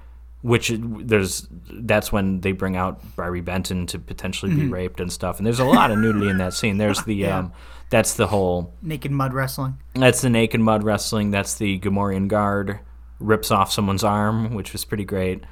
Which 0.47 0.71
there's 0.79 1.47
that's 1.73 2.13
when 2.13 2.41
they 2.41 2.53
bring 2.53 2.77
out 2.77 3.01
Barbi 3.17 3.41
Benton 3.41 3.87
to 3.87 3.99
potentially 3.99 4.53
Mm-hmm. 4.53 4.61
be 4.61 4.69
raped 4.69 5.01
and 5.01 5.13
stuff, 5.13 5.39
and 5.39 5.47
there's 5.47 5.59
a 5.59 5.65
lot 5.65 5.91
of 5.91 5.99
nudity 5.99 6.29
in 6.29 6.39
that 6.39 6.55
scene. 6.55 6.79
There's 6.79 7.03
the 7.03 7.15
Yeah. 7.27 7.39
um, 7.39 7.53
that's 7.91 8.15
the 8.15 8.29
whole 8.29 8.73
naked 8.83 9.11
mud 9.11 9.33
wrestling. 9.35 9.79
that's 9.95 10.21
the 10.21 10.31
naked 10.31 10.61
mud 10.61 10.85
wrestling. 10.85 11.31
That's 11.33 11.55
the 11.57 11.79
Gamorrean 11.81 12.29
guard 12.29 12.79
rips 13.19 13.51
off 13.51 13.73
someone's 13.73 14.05
arm, 14.05 14.55
which 14.55 14.73
was 14.73 14.85
pretty 14.85 15.05
great. 15.05 15.43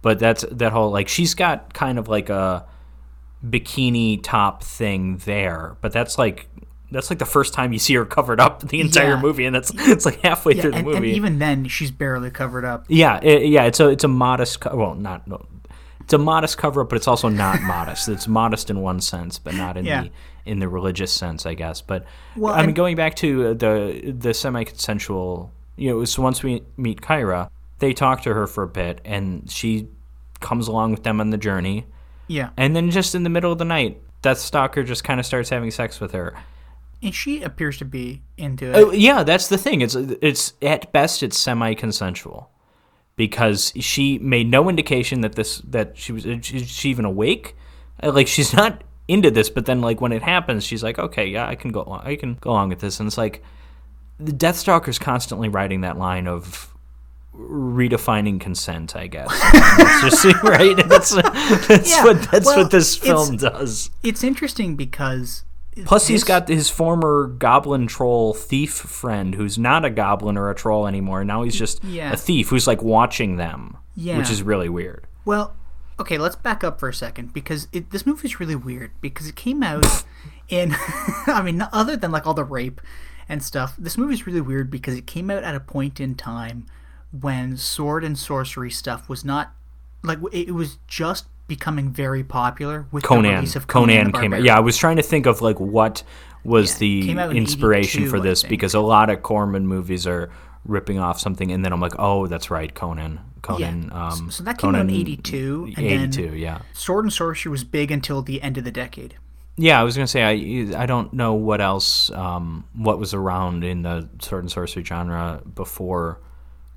But 0.00 0.18
that's 0.18 0.44
that 0.50 0.72
whole 0.72 0.90
like 0.90 1.06
she's 1.08 1.34
got 1.34 1.72
kind 1.74 1.98
of 1.98 2.08
like 2.08 2.28
a 2.28 2.66
bikini 3.46 4.20
top 4.22 4.64
thing 4.64 5.18
there, 5.18 5.76
but 5.80 5.92
that's 5.92 6.18
like 6.18 6.48
that's 6.92 7.10
like 7.10 7.18
the 7.18 7.24
first 7.24 7.52
time 7.54 7.72
you 7.72 7.78
see 7.78 7.94
her 7.94 8.04
covered 8.04 8.40
up 8.40 8.60
the 8.68 8.80
entire 8.80 9.14
Yeah. 9.14 9.20
movie, 9.20 9.44
and 9.46 9.54
that's 9.54 9.72
it's 9.74 10.04
like 10.06 10.20
halfway 10.20 10.54
Yeah, 10.54 10.62
through 10.62 10.70
the 10.72 10.76
and, 10.78 10.88
and 10.88 11.04
even 11.04 11.38
then, 11.38 11.66
she's 11.68 11.90
barely 11.90 12.30
covered 12.30 12.64
up. 12.64 12.84
Yeah, 12.88 13.18
it, 13.22 13.46
yeah, 13.46 13.64
it's 13.64 13.80
a 13.80 13.88
it's 13.88 14.04
a 14.04 14.08
modest 14.08 14.60
co- 14.60 14.76
well, 14.76 14.94
not 14.94 15.26
no, 15.26 15.44
it's 16.00 16.12
a 16.12 16.18
modest 16.18 16.58
cover 16.58 16.82
up, 16.82 16.88
but 16.90 16.96
it's 16.96 17.08
also 17.08 17.28
not 17.28 17.60
modest. 17.74 18.08
It's 18.08 18.28
modest 18.28 18.70
in 18.70 18.80
one 18.80 19.00
sense, 19.00 19.38
but 19.38 19.54
not 19.54 19.76
in 19.76 19.84
Yeah. 19.84 20.02
the 20.04 20.10
in 20.44 20.58
the 20.58 20.68
religious 20.68 21.12
sense, 21.12 21.46
I 21.46 21.54
guess. 21.54 21.80
But 21.80 22.04
Well, 22.36 22.52
I 22.54 22.58
mean, 22.60 22.66
and- 22.70 22.76
going 22.76 22.96
back 22.96 23.14
to 23.16 23.54
the 23.54 24.14
the 24.16 24.34
semi 24.34 24.64
consensual, 24.64 25.50
you 25.76 25.90
know, 25.90 26.04
so 26.04 26.22
once 26.22 26.42
we 26.42 26.62
meet 26.76 27.00
Kyra, 27.00 27.48
they 27.78 27.92
talk 27.92 28.22
to 28.22 28.34
her 28.34 28.46
for 28.46 28.64
a 28.64 28.68
bit, 28.68 29.00
and 29.04 29.50
she 29.50 29.88
comes 30.40 30.68
along 30.68 30.90
with 30.90 31.04
them 31.04 31.20
on 31.20 31.30
the 31.30 31.38
journey, 31.38 31.86
Yeah, 32.26 32.50
and 32.56 32.74
then 32.76 32.90
just 32.90 33.14
in 33.14 33.22
the 33.22 33.30
middle 33.30 33.52
of 33.52 33.58
the 33.58 33.64
night, 33.64 34.00
Deathstalker 34.24 34.84
just 34.84 35.04
kind 35.04 35.18
of 35.20 35.26
starts 35.26 35.50
having 35.50 35.70
sex 35.70 36.00
with 36.00 36.12
her. 36.12 36.34
And 37.02 37.14
she 37.14 37.42
appears 37.42 37.78
to 37.78 37.84
be 37.84 38.22
into 38.36 38.70
it. 38.70 38.76
Oh, 38.76 38.92
yeah, 38.92 39.22
that's 39.24 39.48
the 39.48 39.58
thing. 39.58 39.80
It's 39.80 39.94
it's 39.94 40.54
at 40.62 40.92
best 40.92 41.22
it's 41.22 41.38
semi 41.38 41.74
consensual 41.74 42.50
because 43.16 43.72
she 43.80 44.18
made 44.20 44.48
no 44.48 44.68
indication 44.68 45.20
that 45.22 45.34
this 45.34 45.58
that 45.68 45.96
she 45.98 46.12
was 46.12 46.24
is 46.26 46.44
she 46.68 46.90
even 46.90 47.04
awake. 47.04 47.54
Uh, 48.02 48.12
Like 48.12 48.26
she's 48.28 48.52
not 48.54 48.82
into 49.08 49.30
this, 49.30 49.50
but 49.50 49.66
then 49.66 49.80
like 49.80 50.00
when 50.00 50.12
it 50.12 50.22
happens, 50.22 50.64
she's 50.64 50.82
like, 50.82 50.98
okay, 50.98 51.26
yeah, 51.26 51.46
I 51.48 51.54
can 51.56 51.72
go 51.72 51.82
along, 51.82 52.02
I 52.04 52.16
can 52.16 52.34
go 52.40 52.50
along 52.50 52.68
with 52.70 52.80
this, 52.80 53.00
and 53.00 53.06
it's 53.06 53.18
like 53.18 53.42
the 54.20 54.32
Deathstalker's 54.32 54.98
constantly 54.98 55.48
writing 55.48 55.80
that 55.80 55.98
line 55.98 56.28
of 56.28 56.68
redefining 57.36 58.38
consent, 58.40 58.94
I 58.94 59.06
guess. 59.06 59.28
That's 59.52 60.22
just 60.22 60.42
right. 60.42 60.76
That's 60.88 61.10
that's 61.66 61.90
Yeah, 61.90 62.04
what 62.04 62.22
that's 62.30 62.46
well, 62.46 62.58
what 62.62 62.70
this 62.70 62.96
it's- 62.98 63.06
film 63.26 63.36
does. 63.36 63.90
It's 64.02 64.22
interesting 64.22 64.76
because 64.76 65.44
Plus, 65.84 66.06
he's 66.06 66.24
got 66.24 66.48
his 66.48 66.68
former 66.68 67.26
goblin 67.26 67.86
troll 67.86 68.34
thief 68.34 68.72
friend 68.72 69.34
who's 69.34 69.58
not 69.58 69.84
a 69.84 69.90
goblin 69.90 70.36
or 70.36 70.50
a 70.50 70.54
troll 70.54 70.86
anymore. 70.86 71.24
Now 71.24 71.42
he's 71.42 71.56
just 71.56 71.82
Yeah. 71.84 72.12
a 72.12 72.16
thief 72.16 72.50
who's 72.50 72.66
like 72.66 72.82
watching 72.82 73.36
them, 73.36 73.76
Yeah. 73.94 74.18
which 74.18 74.30
is 74.30 74.42
really 74.42 74.68
weird. 74.68 75.06
Well, 75.24 75.54
okay, 75.98 76.18
let's 76.18 76.36
back 76.36 76.62
up 76.62 76.78
for 76.78 76.88
a 76.88 76.94
second 76.94 77.32
because 77.32 77.68
it, 77.72 77.90
this 77.90 78.04
movie 78.04 78.26
is 78.28 78.38
really 78.38 78.54
weird 78.56 78.90
because 79.00 79.26
it 79.28 79.36
came 79.36 79.62
out 79.62 80.04
in, 80.48 80.74
I 81.26 81.40
mean, 81.42 81.66
other 81.72 81.96
than 81.96 82.10
like 82.12 82.26
all 82.26 82.34
the 82.34 82.44
rape 82.44 82.80
and 83.28 83.42
stuff, 83.42 83.74
this 83.78 83.96
movie 83.96 84.14
is 84.14 84.26
really 84.26 84.40
weird 84.42 84.70
because 84.70 84.94
it 84.94 85.06
came 85.06 85.30
out 85.30 85.42
at 85.42 85.54
a 85.54 85.60
point 85.60 86.00
in 86.00 86.14
time 86.16 86.66
when 87.18 87.56
sword 87.56 88.04
and 88.04 88.18
sorcery 88.18 88.70
stuff 88.70 89.08
was 89.08 89.24
not 89.24 89.54
like 90.02 90.18
it 90.32 90.52
was 90.54 90.78
just 90.86 91.26
becoming 91.56 91.90
very 91.90 92.24
popular 92.24 92.86
with 92.90 93.04
Conan, 93.04 93.46
Conan, 93.46 93.66
Conan, 93.66 94.12
came 94.12 94.32
out. 94.32 94.42
Yeah, 94.42 94.56
I 94.56 94.60
was 94.60 94.78
trying 94.78 94.96
to 94.96 95.02
think 95.02 95.26
of 95.26 95.42
like 95.42 95.60
what 95.60 96.02
was 96.44 96.80
Yeah, 96.80 96.88
it 96.88 97.06
came 97.06 97.18
out 97.18 97.26
the 97.26 97.32
in 97.32 97.42
inspiration 97.42 98.04
82, 98.04 98.10
for 98.10 98.20
this 98.20 98.42
because 98.42 98.72
a 98.72 98.80
lot 98.80 99.10
of 99.10 99.22
Corman 99.22 99.66
movies 99.66 100.06
are 100.06 100.30
ripping 100.64 100.98
off 100.98 101.20
something, 101.20 101.52
and 101.52 101.62
then 101.62 101.74
I'm 101.74 101.80
like, 101.80 101.92
oh, 101.98 102.26
that's 102.26 102.50
right, 102.50 102.74
Conan. 102.74 103.20
Conan. 103.42 103.90
Yeah. 103.92 104.08
Um, 104.08 104.30
so 104.30 104.42
that 104.44 104.56
came 104.56 104.74
out 104.74 104.82
in 104.82 104.86
Conan- 104.88 105.00
82 105.00 105.72
and 105.76 105.86
82, 105.86 106.22
then 106.22 106.36
yeah. 106.36 106.62
sword 106.72 107.04
and 107.04 107.12
sorcery 107.12 107.50
was 107.50 107.64
big 107.64 107.90
until 107.90 108.22
the 108.22 108.40
end 108.40 108.56
of 108.56 108.64
the 108.64 108.70
decade. 108.70 109.16
Yeah, 109.58 109.78
I 109.78 109.82
was 109.82 109.94
gonna 109.94 110.06
say 110.06 110.22
I 110.22 110.82
I 110.82 110.86
don't 110.86 111.12
know 111.12 111.34
what 111.34 111.60
else 111.60 112.10
um, 112.12 112.64
what 112.74 112.98
was 112.98 113.12
around 113.12 113.64
in 113.64 113.82
the 113.82 114.08
sword 114.22 114.44
and 114.44 114.50
sorcery 114.50 114.82
genre 114.82 115.42
before 115.54 116.18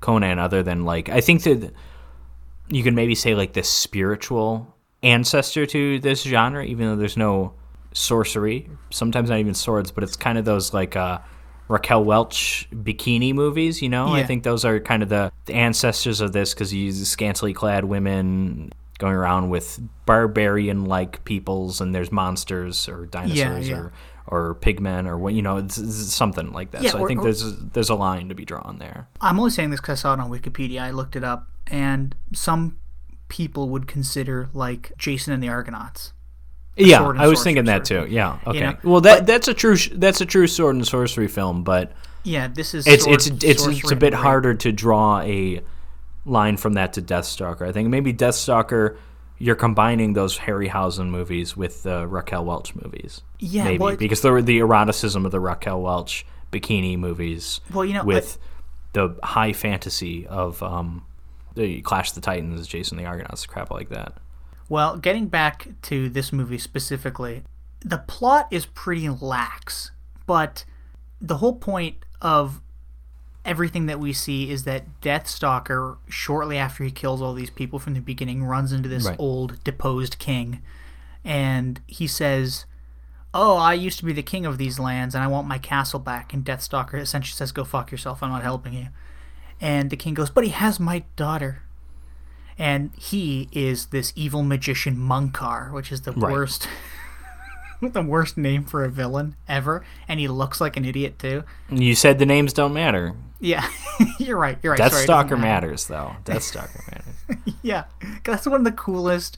Conan, 0.00 0.38
other 0.38 0.62
than 0.62 0.84
like 0.84 1.08
I 1.08 1.22
think 1.22 1.44
that 1.44 1.72
you 2.68 2.82
can 2.82 2.94
maybe 2.94 3.14
say 3.14 3.34
like 3.34 3.52
this 3.52 3.68
spiritual 3.68 4.74
ancestor 5.02 5.66
to 5.66 5.98
this 6.00 6.22
genre, 6.22 6.64
even 6.64 6.86
though 6.86 6.96
there's 6.96 7.16
no 7.16 7.54
sorcery. 7.92 8.68
Sometimes 8.90 9.30
not 9.30 9.38
even 9.38 9.54
swords, 9.54 9.90
but 9.90 10.04
it's 10.04 10.16
kind 10.16 10.38
of 10.38 10.44
those 10.44 10.74
like 10.74 10.96
uh, 10.96 11.18
Raquel 11.68 12.04
Welch 12.04 12.68
bikini 12.72 13.34
movies. 13.34 13.82
You 13.82 13.88
know, 13.88 14.08
I 14.08 14.24
think 14.24 14.42
those 14.42 14.64
are 14.64 14.80
kind 14.80 15.02
of 15.02 15.08
the, 15.08 15.32
the 15.46 15.54
ancestors 15.54 16.20
of 16.20 16.32
this 16.32 16.54
because 16.54 16.72
you 16.72 16.84
use 16.84 17.08
scantily 17.08 17.52
clad 17.52 17.84
women 17.84 18.72
going 18.98 19.14
around 19.14 19.50
with 19.50 19.78
barbarian 20.06 20.86
like 20.86 21.22
peoples 21.24 21.80
and 21.80 21.94
there's 21.94 22.10
monsters 22.10 22.88
or 22.88 23.06
dinosaurs 23.06 23.68
yeah. 23.68 23.76
or 23.76 23.92
or 24.26 24.54
pigmen 24.56 25.06
or 25.06 25.18
what 25.18 25.34
you 25.34 25.42
know 25.42 25.58
it's, 25.58 25.78
it's 25.78 26.14
something 26.14 26.52
like 26.52 26.70
that 26.70 26.82
Yeah, 26.82 26.92
so 26.92 27.04
i 27.04 27.06
think 27.06 27.20
or- 27.20 27.24
there's 27.24 27.56
there's 27.58 27.90
a 27.90 27.94
line 27.94 28.28
to 28.30 28.34
be 28.34 28.44
drawn 28.44 28.78
there 28.78 29.06
I'm 29.20 29.38
only 29.38 29.50
saying 29.50 29.70
this 29.70 29.80
because 29.80 30.00
I 30.00 30.02
saw 30.02 30.14
it 30.14 30.20
on 30.20 30.30
Wikipedia. 30.30 30.80
I 30.80 30.90
looked 30.90 31.16
it 31.16 31.24
up, 31.24 31.48
and 31.66 32.14
some 32.32 32.78
people 33.28 33.68
would 33.70 33.86
consider 33.86 34.48
like 34.52 34.92
Jason 34.98 35.32
and 35.32 35.42
the 35.42 35.48
Argonauts. 35.48 36.12
yeah 36.76 37.02
i 37.18 37.26
was 37.26 37.42
thinking 37.42 37.64
that 37.64 37.84
too 37.84 38.06
yeah 38.08 38.38
okay 38.46 38.60
know, 38.60 38.76
well 38.84 39.00
that 39.00 39.26
that's 39.26 39.48
a 39.48 39.54
true 39.54 39.76
that's 39.94 40.20
a 40.20 40.26
true 40.26 40.46
sword 40.46 40.76
and 40.76 40.86
sorcery 40.86 41.26
film 41.28 41.64
but 41.64 41.92
Yeah, 42.22 42.48
this 42.48 42.74
is 42.74 42.86
it's 42.86 43.04
sword, 43.04 43.14
it's 43.16 43.26
it's 43.42 43.66
it's 43.66 43.90
a 43.90 43.96
bit 43.96 44.12
rape. 44.12 44.22
harder 44.22 44.54
to 44.54 44.72
draw 44.72 45.20
a 45.20 45.60
line 46.24 46.56
from 46.56 46.72
that 46.74 46.92
to 46.94 47.02
Deathstalker. 47.02 47.62
I 47.68 47.70
think 47.72 47.88
maybe 47.88 48.12
Deathstalker, 48.12 48.96
you're 49.38 49.54
combining 49.54 50.12
those 50.14 50.36
Harryhausen 50.38 51.08
movies 51.08 51.56
with 51.56 51.84
the 51.84 52.04
Raquel 52.08 52.44
Welch 52.44 52.74
movies. 52.74 53.22
Yeah, 53.38 53.62
maybe 53.64 53.78
well, 53.78 53.92
it- 53.94 53.98
because 54.00 54.20
the 54.22 54.42
the 54.42 54.58
eroticism 54.58 55.24
of 55.24 55.30
the 55.32 55.38
Raquel 55.40 55.80
Welch 55.80 56.26
bikini 56.52 56.98
movies. 56.98 57.60
Well, 57.72 57.84
you 57.84 57.94
know, 57.94 58.04
with 58.04 58.38
the 58.92 59.16
high 59.22 59.52
fantasy 59.52 60.26
of 60.26 60.60
um, 60.64 61.04
the 61.56 61.80
Clash 61.82 62.12
the 62.12 62.20
Titans, 62.20 62.66
Jason 62.66 62.96
the 62.96 63.04
Argonauts, 63.04 63.46
crap 63.46 63.70
like 63.70 63.88
that. 63.88 64.14
Well, 64.68 64.96
getting 64.96 65.26
back 65.28 65.68
to 65.82 66.08
this 66.08 66.32
movie 66.32 66.58
specifically, 66.58 67.42
the 67.80 67.98
plot 67.98 68.48
is 68.50 68.66
pretty 68.66 69.08
lax, 69.08 69.90
but 70.26 70.64
the 71.20 71.36
whole 71.38 71.54
point 71.56 71.96
of 72.20 72.60
everything 73.44 73.86
that 73.86 74.00
we 74.00 74.12
see 74.12 74.50
is 74.50 74.64
that 74.64 75.00
Deathstalker, 75.00 75.98
shortly 76.08 76.58
after 76.58 76.82
he 76.82 76.90
kills 76.90 77.22
all 77.22 77.32
these 77.32 77.50
people 77.50 77.78
from 77.78 77.94
the 77.94 78.00
beginning, 78.00 78.42
runs 78.44 78.72
into 78.72 78.88
this 78.88 79.04
Right. 79.04 79.16
old 79.18 79.62
deposed 79.62 80.18
king 80.18 80.62
and 81.24 81.80
he 81.86 82.06
says, 82.08 82.66
"Oh, 83.32 83.56
I 83.56 83.74
used 83.74 83.98
to 84.00 84.04
be 84.04 84.12
the 84.12 84.22
king 84.22 84.46
of 84.46 84.58
these 84.58 84.78
lands, 84.78 85.14
and 85.14 85.22
I 85.22 85.26
want 85.28 85.46
my 85.48 85.58
castle 85.58 86.00
back." 86.00 86.32
And 86.32 86.44
Deathstalker 86.44 86.98
essentially 86.98 87.36
says, 87.36 87.52
"Go 87.52 87.64
fuck 87.64 87.90
yourself. 87.92 88.22
I'm 88.22 88.30
not 88.30 88.42
helping 88.42 88.72
you." 88.74 88.88
And 89.60 89.90
the 89.90 89.96
king 89.96 90.14
goes, 90.14 90.30
"But 90.30 90.44
he 90.44 90.50
has 90.50 90.78
my 90.80 91.04
daughter." 91.16 91.62
And 92.58 92.90
he 92.96 93.48
is 93.52 93.86
this 93.86 94.12
evil 94.16 94.42
magician 94.42 94.96
Munkar, 94.96 95.72
which 95.72 95.92
is 95.92 96.02
the 96.02 96.12
Right. 96.12 96.32
worst 96.32 96.68
the 97.82 98.02
worst 98.02 98.38
name 98.38 98.64
for 98.64 98.84
a 98.84 98.88
villain 98.88 99.36
ever, 99.48 99.84
and 100.08 100.18
he 100.18 100.26
looks 100.28 100.60
like 100.60 100.76
an 100.78 100.84
idiot 100.84 101.18
too. 101.18 101.44
You 101.70 101.94
said 101.94 102.18
the 102.18 102.24
names 102.26 102.52
don't 102.54 102.72
matter. 102.72 103.14
Yeah, 103.40 103.68
you're 104.18 104.38
right. 104.38 104.58
You're 104.62 104.72
right. 104.72 104.78
Sorry, 104.78 105.04
it 105.04 105.06
doesn't 105.06 105.06
Deathstalker 105.28 105.38
matter. 105.38 105.66
matters, 105.66 105.86
though. 105.88 106.16
Deathstalker 106.24 106.80
matters. 106.90 107.54
yeah, 107.62 107.84
that's 108.24 108.46
one 108.46 108.60
of 108.60 108.64
the 108.64 108.72
coolest. 108.72 109.36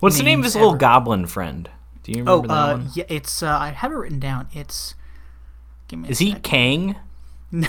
What's 0.00 0.16
the 0.18 0.24
name 0.24 0.40
of 0.40 0.44
his 0.44 0.56
little 0.56 0.74
goblin 0.74 1.26
friend? 1.26 1.70
Do 2.02 2.10
you 2.12 2.24
Oh, 2.26 2.42
remember 2.42 2.48
that 2.48 2.54
uh, 2.54 2.72
one? 2.78 2.88
yeah, 2.94 3.04
it's. 3.08 3.42
Uh, 3.42 3.56
I 3.56 3.68
have 3.68 3.92
it 3.92 3.94
written 3.96 4.18
down. 4.18 4.48
It's. 4.52 4.94
Give 5.86 6.00
me. 6.00 6.08
A 6.08 6.10
Is 6.10 6.18
he. 6.18 6.34
Kang? 6.34 6.96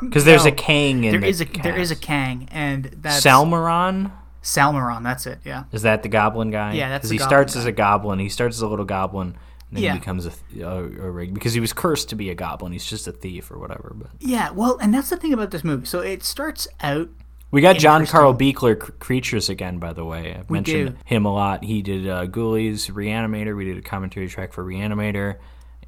Because 0.00 0.24
there's 0.24 0.44
a 0.46 0.52
Kang 0.52 1.04
in 1.04 1.10
There 1.12 1.20
the 1.20 1.26
is 1.26 1.40
a 1.40 1.44
there 1.44 1.76
is 1.76 1.90
a. 1.90 1.96
Kang, 1.96 2.48
and 2.52 2.84
that's 3.02 3.24
Salmaron? 3.24 4.12
Salmaron. 4.42 5.02
That's 5.02 5.26
it. 5.26 5.40
Yeah. 5.44 5.64
Is 5.72 5.82
that 5.82 6.02
the 6.02 6.08
goblin 6.08 6.50
guy? 6.50 6.74
Yeah, 6.74 6.88
that's 6.88 7.02
Because 7.08 7.10
he 7.10 7.18
starts 7.18 7.54
guy. 7.54 7.60
as 7.60 7.66
a 7.66 7.72
goblin. 7.72 8.18
He 8.20 8.28
starts 8.28 8.56
as 8.56 8.62
a 8.62 8.68
little 8.68 8.84
goblin, 8.84 9.28
and 9.68 9.76
then 9.76 9.82
Yeah. 9.82 9.92
he 9.94 9.98
becomes 9.98 10.24
a, 10.26 10.30
th- 10.30 10.62
a, 10.62 10.70
a 10.78 11.10
rig 11.10 11.34
because 11.34 11.52
he 11.52 11.60
was 11.60 11.72
cursed 11.72 12.08
to 12.10 12.14
be 12.16 12.30
a 12.30 12.34
goblin. 12.34 12.72
He's 12.72 12.86
just 12.86 13.08
a 13.08 13.12
thief 13.12 13.50
or 13.50 13.58
whatever. 13.58 13.92
But 13.94 14.10
Yeah. 14.20 14.50
Well, 14.52 14.78
and 14.80 14.94
that's 14.94 15.10
the 15.10 15.16
thing 15.16 15.32
about 15.32 15.50
this 15.50 15.64
movie. 15.64 15.84
So 15.86 15.98
it 16.00 16.22
starts 16.22 16.68
out. 16.80 17.08
we 17.50 17.60
got 17.60 17.76
John 17.76 18.06
Carl 18.06 18.34
Buechler 18.34 18.78
cr- 18.78 18.92
creatures 18.92 19.48
again. 19.48 19.78
By 19.78 19.92
the 19.92 20.04
way, 20.04 20.36
I've 20.38 20.48
We 20.48 20.54
mentioned 20.58 20.90
do. 20.90 20.96
him 21.04 21.24
a 21.26 21.34
lot. 21.34 21.64
He 21.64 21.82
did 21.82 22.08
uh, 22.08 22.26
Ghoulies, 22.26 22.90
Reanimator. 22.92 23.56
We 23.56 23.64
did 23.64 23.78
a 23.78 23.82
commentary 23.82 24.28
track 24.28 24.52
for 24.52 24.64
Reanimator. 24.64 25.36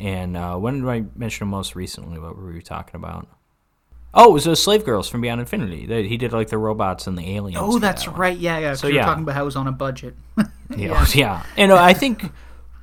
And 0.00 0.34
uh, 0.34 0.56
when 0.56 0.80
did 0.80 0.88
I 0.88 1.04
mention 1.14 1.44
him 1.44 1.50
most 1.50 1.76
recently? 1.76 2.18
What 2.18 2.34
were 2.34 2.52
we 2.52 2.62
talking 2.62 2.96
about? 2.96 3.28
Oh, 4.14 4.30
it 4.30 4.32
was 4.32 4.44
those 4.44 4.60
Slave 4.60 4.84
Girls 4.84 5.08
from 5.08 5.20
Beyond 5.20 5.40
Infinity. 5.40 5.86
They, 5.86 6.08
he 6.08 6.16
did 6.16 6.32
like 6.32 6.48
the 6.48 6.58
robots 6.58 7.06
and 7.06 7.16
the 7.16 7.36
aliens. 7.36 7.60
Oh, 7.62 7.78
that's 7.78 8.06
that 8.06 8.16
right. 8.16 8.36
Yeah, 8.36 8.58
yeah. 8.58 8.74
So 8.74 8.88
you're 8.88 8.96
yeah. 8.96 9.04
talking 9.04 9.22
about 9.22 9.36
how 9.36 9.42
it 9.42 9.44
was 9.44 9.56
on 9.56 9.66
a 9.66 9.72
budget. 9.72 10.14
Yeah, 10.76 11.04
yeah. 11.14 11.42
And 11.56 11.72
uh, 11.72 11.82
I 11.82 11.94
think 11.94 12.30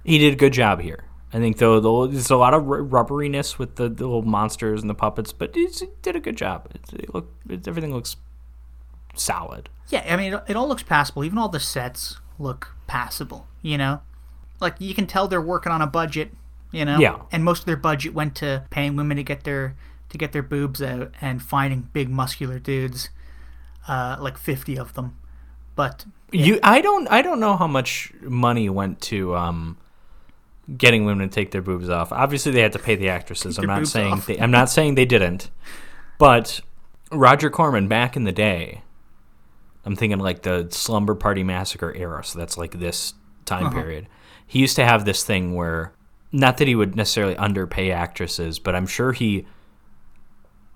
he 0.03 0.17
did 0.17 0.33
a 0.33 0.35
good 0.35 0.51
job 0.51 0.81
here. 0.81 1.05
I 1.31 1.37
think 1.37 1.57
though 1.57 1.79
the, 1.79 2.11
there's 2.11 2.29
a 2.29 2.35
lot 2.35 2.53
of 2.53 2.65
ru- 2.65 2.85
rubberiness 2.85 3.57
with 3.57 3.77
the, 3.77 3.83
the 3.87 4.05
little 4.05 4.23
monsters 4.23 4.81
and 4.81 4.89
the 4.89 4.93
puppets, 4.93 5.31
but 5.31 5.55
he 5.55 5.69
did 6.01 6.13
a 6.13 6.19
good 6.19 6.35
job. 6.35 6.69
It, 6.75 7.03
it 7.03 7.13
look, 7.13 7.33
it, 7.49 7.65
everything 7.65 7.93
looks 7.93 8.17
solid. 9.15 9.69
Yeah, 9.87 10.05
I 10.05 10.17
mean, 10.17 10.33
it, 10.33 10.43
it 10.49 10.55
all 10.57 10.67
looks 10.67 10.83
passable. 10.83 11.23
Even 11.23 11.37
all 11.37 11.47
the 11.47 11.61
sets 11.61 12.17
look 12.37 12.75
passable. 12.87 13.47
You 13.61 13.77
know, 13.77 14.01
like 14.59 14.75
you 14.79 14.93
can 14.93 15.07
tell 15.07 15.29
they're 15.29 15.39
working 15.39 15.71
on 15.71 15.81
a 15.81 15.87
budget. 15.87 16.31
You 16.71 16.85
know, 16.85 16.99
Yeah. 16.99 17.21
And 17.31 17.43
most 17.43 17.59
of 17.61 17.65
their 17.65 17.77
budget 17.77 18.13
went 18.13 18.35
to 18.35 18.63
paying 18.69 18.95
women 18.95 19.17
to 19.17 19.23
get 19.23 19.43
their 19.43 19.75
to 20.09 20.17
get 20.17 20.31
their 20.31 20.43
boobs 20.43 20.81
out 20.81 21.11
and 21.21 21.41
finding 21.41 21.89
big 21.93 22.09
muscular 22.09 22.59
dudes, 22.59 23.09
uh, 23.87 24.17
like 24.19 24.37
fifty 24.37 24.77
of 24.77 24.93
them. 24.93 25.17
But 25.75 26.05
You, 26.31 26.59
I 26.63 26.81
don't, 26.81 27.07
I 27.09 27.21
don't 27.21 27.39
know 27.39 27.55
how 27.55 27.67
much 27.67 28.11
money 28.21 28.69
went 28.69 28.99
to 29.01 29.35
um, 29.35 29.77
getting 30.77 31.05
women 31.05 31.29
to 31.29 31.33
take 31.33 31.51
their 31.51 31.61
boobs 31.61 31.89
off. 31.89 32.11
Obviously, 32.11 32.51
they 32.51 32.61
had 32.61 32.71
to 32.73 32.79
pay 32.79 32.95
the 32.95 33.09
actresses. 33.09 33.57
I'm 33.57 33.65
not 33.67 33.87
saying 33.87 34.23
they, 34.27 34.39
I'm 34.39 34.51
not 34.51 34.69
saying 34.69 34.95
they 34.95 35.05
didn't, 35.05 35.49
but 36.17 36.59
Roger 37.11 37.49
Corman 37.49 37.87
back 37.87 38.15
in 38.15 38.23
the 38.23 38.31
day. 38.33 38.81
I'm 39.85 39.95
thinking 39.95 40.19
like 40.19 40.41
the 40.41 40.67
Slumber 40.71 41.15
Party 41.15 41.43
Massacre 41.43 41.93
era, 41.95 42.23
so 42.23 42.39
that's 42.39 42.57
like 42.57 42.79
this 42.79 43.13
time 43.45 43.67
Uh-huh. 43.67 43.75
period. 43.81 44.07
He 44.45 44.59
used 44.59 44.75
to 44.77 44.85
have 44.85 45.05
this 45.05 45.23
thing 45.23 45.53
where, 45.55 45.93
not 46.31 46.57
that 46.57 46.67
he 46.67 46.75
would 46.75 46.95
necessarily 46.95 47.35
underpay 47.37 47.91
actresses, 47.91 48.59
but 48.59 48.75
I'm 48.75 48.87
sure 48.87 49.13
he. 49.13 49.45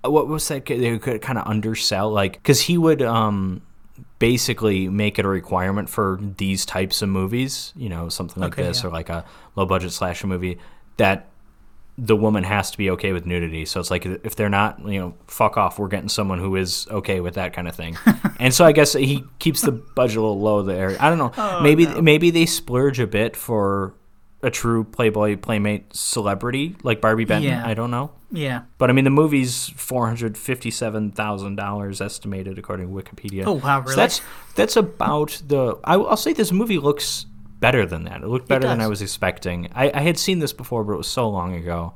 What 0.04 0.26
was 0.26 0.46
that? 0.48 0.66
They 0.66 0.98
could 0.98 1.22
kind 1.22 1.38
of 1.38 1.46
undersell, 1.46 2.10
like, 2.10 2.32
because 2.34 2.62
he 2.62 2.76
would 2.76 3.02
um, 3.02 3.62
basically 4.18 4.88
make 4.88 5.18
it 5.18 5.24
a 5.24 5.28
requirement 5.28 5.88
for 5.88 6.18
these 6.38 6.66
types 6.66 7.02
of 7.02 7.08
movies, 7.08 7.72
you 7.76 7.88
know, 7.88 8.08
something 8.08 8.40
like 8.40 8.54
Okay, 8.54 8.64
this, 8.64 8.82
yeah. 8.82 8.88
or 8.88 8.92
like 8.92 9.08
a 9.08 9.24
low 9.54 9.64
budget 9.66 9.92
slasher 9.92 10.26
movie, 10.26 10.58
that 10.96 11.28
the 11.98 12.16
woman 12.16 12.42
has 12.42 12.70
to 12.70 12.78
be 12.78 12.90
okay 12.90 13.12
with 13.12 13.26
nudity. 13.26 13.64
So 13.64 13.78
it's 13.78 13.90
like 13.90 14.06
if 14.06 14.34
they're 14.34 14.48
not, 14.48 14.80
you 14.86 14.98
know, 14.98 15.14
fuck 15.28 15.56
off. 15.56 15.78
We're 15.78 15.88
getting 15.88 16.08
someone 16.08 16.38
who 16.38 16.56
is 16.56 16.88
okay 16.90 17.20
with 17.20 17.34
that 17.34 17.52
kind 17.52 17.68
of 17.68 17.76
thing. 17.76 17.96
and 18.40 18.52
so 18.52 18.64
I 18.64 18.72
guess 18.72 18.94
he 18.94 19.22
keeps 19.38 19.60
the 19.60 19.72
budget 19.72 20.16
a 20.16 20.20
little 20.20 20.40
low 20.40 20.62
there. 20.62 20.96
I 20.98 21.10
don't 21.10 21.18
know. 21.18 21.32
Oh, 21.36 21.60
maybe 21.62 21.86
no. 21.86 22.00
maybe 22.00 22.30
they 22.30 22.46
splurge 22.46 22.98
a 22.98 23.06
bit 23.06 23.36
for 23.36 23.94
a 24.42 24.50
true 24.50 24.84
Playboy 24.84 25.36
Playmate 25.36 25.94
celebrity 25.94 26.76
like 26.82 27.00
Barbi 27.00 27.24
Benton. 27.24 27.50
Yeah. 27.50 27.66
I 27.66 27.74
don't 27.74 27.90
know. 27.90 28.10
yeah. 28.30 28.62
But 28.78 28.90
I 28.90 28.92
mean, 28.92 29.04
the 29.04 29.10
movie's 29.10 29.68
four 29.76 30.06
hundred 30.06 30.36
fifty-seven 30.36 31.12
thousand 31.12 31.56
dollars 31.56 32.00
estimated 32.00 32.58
according 32.58 32.88
to 32.88 32.92
Wikipedia. 33.02 33.44
Oh, 33.46 33.52
wow, 33.52 33.80
So 33.82 33.84
really? 33.90 33.96
that's 33.96 34.20
that's 34.56 34.76
about 34.76 35.40
the. 35.46 35.78
I, 35.84 35.96
will 35.96 36.16
say 36.16 36.32
this 36.32 36.50
movie 36.52 36.78
looks 36.78 37.26
better 37.60 37.86
than 37.86 38.04
that. 38.04 38.22
It 38.22 38.26
looked 38.28 38.48
better 38.48 38.66
than. 38.66 38.80
I 38.80 38.88
was 38.88 39.00
expecting. 39.02 39.70
I, 39.74 39.90
I 39.94 40.00
had 40.00 40.18
seen 40.18 40.40
this 40.40 40.52
before, 40.52 40.82
but 40.84 40.94
it 40.94 40.98
was 40.98 41.08
so 41.08 41.28
long 41.28 41.54
ago. 41.54 41.94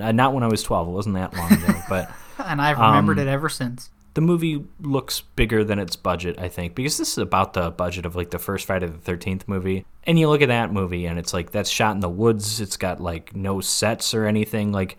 Uh, 0.00 0.10
Not 0.10 0.34
when 0.34 0.42
I 0.42 0.48
was 0.48 0.62
twelve. 0.64 0.88
It 0.88 0.92
wasn't 0.92 1.14
that 1.14 1.34
long 1.36 1.52
ago. 1.52 1.74
but 1.88 2.10
And 2.44 2.60
I've 2.60 2.78
remembered 2.78 3.20
Um, 3.20 3.28
it 3.28 3.30
ever 3.30 3.48
since. 3.48 3.90
The 4.14 4.20
movie 4.20 4.64
looks 4.80 5.20
bigger 5.34 5.64
than 5.64 5.78
its 5.78 5.96
budget, 5.96 6.38
I 6.38 6.48
think, 6.48 6.74
because 6.74 6.98
this 6.98 7.10
is 7.12 7.18
about 7.18 7.52
the 7.52 7.70
budget 7.70 8.06
of 8.06 8.14
like 8.16 8.30
the 8.30 8.38
first 8.38 8.66
Friday 8.66 8.86
the 8.86 8.98
Thirteenth 8.98 9.46
movie. 9.48 9.84
And 10.04 10.18
you 10.18 10.28
look 10.28 10.40
at 10.42 10.48
that 10.48 10.72
movie, 10.72 11.06
and 11.06 11.18
it's 11.18 11.32
like 11.34 11.50
that's 11.50 11.68
shot 11.70 11.94
in 11.94 12.00
the 12.00 12.08
woods. 12.08 12.60
It's 12.60 12.76
got 12.76 13.00
like 13.00 13.34
no 13.34 13.60
sets 13.60 14.14
or 14.14 14.26
anything. 14.26 14.70
Like 14.72 14.96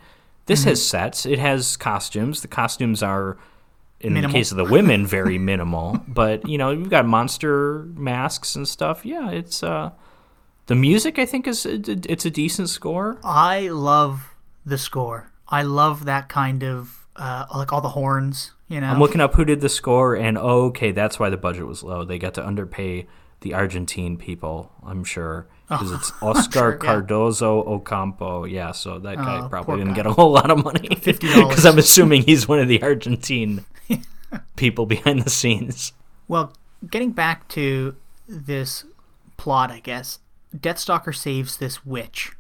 this 0.48 0.62
Mm-hmm. 0.62 0.70
has 0.70 0.88
sets. 0.88 1.26
It 1.26 1.40
has 1.40 1.78
costumes. 1.78 2.42
The 2.42 2.48
costumes 2.48 3.02
are, 3.02 3.38
in 4.02 4.14
Minimal. 4.14 4.32
the 4.34 4.38
case 4.40 4.52
of 4.52 4.58
the 4.58 4.66
women, 4.66 5.08
very 5.08 5.38
minimal. 5.38 6.02
But 6.08 6.48
you 6.48 6.58
know, 6.58 6.72
you've 6.72 6.90
got 6.90 7.06
monster 7.06 7.84
masks 7.96 8.56
and 8.56 8.68
stuff. 8.68 9.06
Yeah, 9.06 9.32
it's 9.32 9.64
uh, 9.64 9.92
the 10.68 10.76
music. 10.76 11.18
I 11.20 11.26
think 11.26 11.48
is 11.48 11.66
it's 11.66 12.26
a 12.26 12.30
decent 12.32 12.70
score. 12.70 13.18
I 13.24 13.70
love 13.70 14.36
the 14.66 14.78
score. 14.78 15.32
I 15.48 15.62
love 15.62 16.06
that 16.06 16.28
kind 16.28 16.64
of 16.64 17.08
uh, 17.16 17.46
like 17.56 17.72
all 17.72 17.82
the 17.82 17.90
horns. 17.90 18.52
You 18.68 18.82
know, 18.82 18.88
I'm 18.88 19.00
looking 19.00 19.22
up 19.22 19.36
who 19.36 19.46
did 19.46 19.62
the 19.62 19.70
score, 19.70 20.16
and 20.16 20.38
oh, 20.38 20.66
okay, 20.66 20.92
that's 20.92 21.20
why 21.20 21.30
the 21.30 21.38
budget 21.38 21.68
was 21.68 21.84
low. 21.84 22.04
They 22.04 22.18
got 22.18 22.34
to 22.36 22.44
underpay 22.46 23.08
the 23.42 23.54
Argentine 23.54 24.18
people, 24.18 24.72
I'm 24.84 25.04
sure, 25.04 25.48
because 25.70 25.92
it's 25.92 26.12
Oscar 26.22 26.52
sure, 26.52 26.72
yeah. 26.72 26.78
Cardozo 26.80 27.62
Ocampo. 27.64 28.46
Yeah, 28.46 28.72
so 28.72 28.98
that 29.00 29.18
guy 29.18 29.42
Oh, 29.46 29.50
probably 29.50 29.78
didn't 29.78 29.90
guy. 29.90 29.96
get 29.98 30.06
a 30.08 30.14
whole 30.14 30.32
lot 30.32 30.50
of 30.50 30.64
money. 30.64 30.90
$50. 30.96 31.48
because 31.50 31.66
I'm 31.66 31.78
assuming 31.78 32.24
he's 32.24 32.48
one 32.48 32.58
of 32.60 32.68
the 32.68 32.82
Argentine 32.82 33.66
people 34.56 34.86
behind 34.88 35.22
the 35.22 35.30
scenes. 35.30 35.94
Well, 36.28 36.54
getting 36.90 37.12
back 37.12 37.48
to 37.50 37.96
this 38.28 38.84
plot, 39.38 39.70
I 39.70 39.80
guess, 39.80 40.20
Deathstalker 40.56 41.16
saves 41.16 41.58
this 41.58 41.86
witch. 41.86 42.32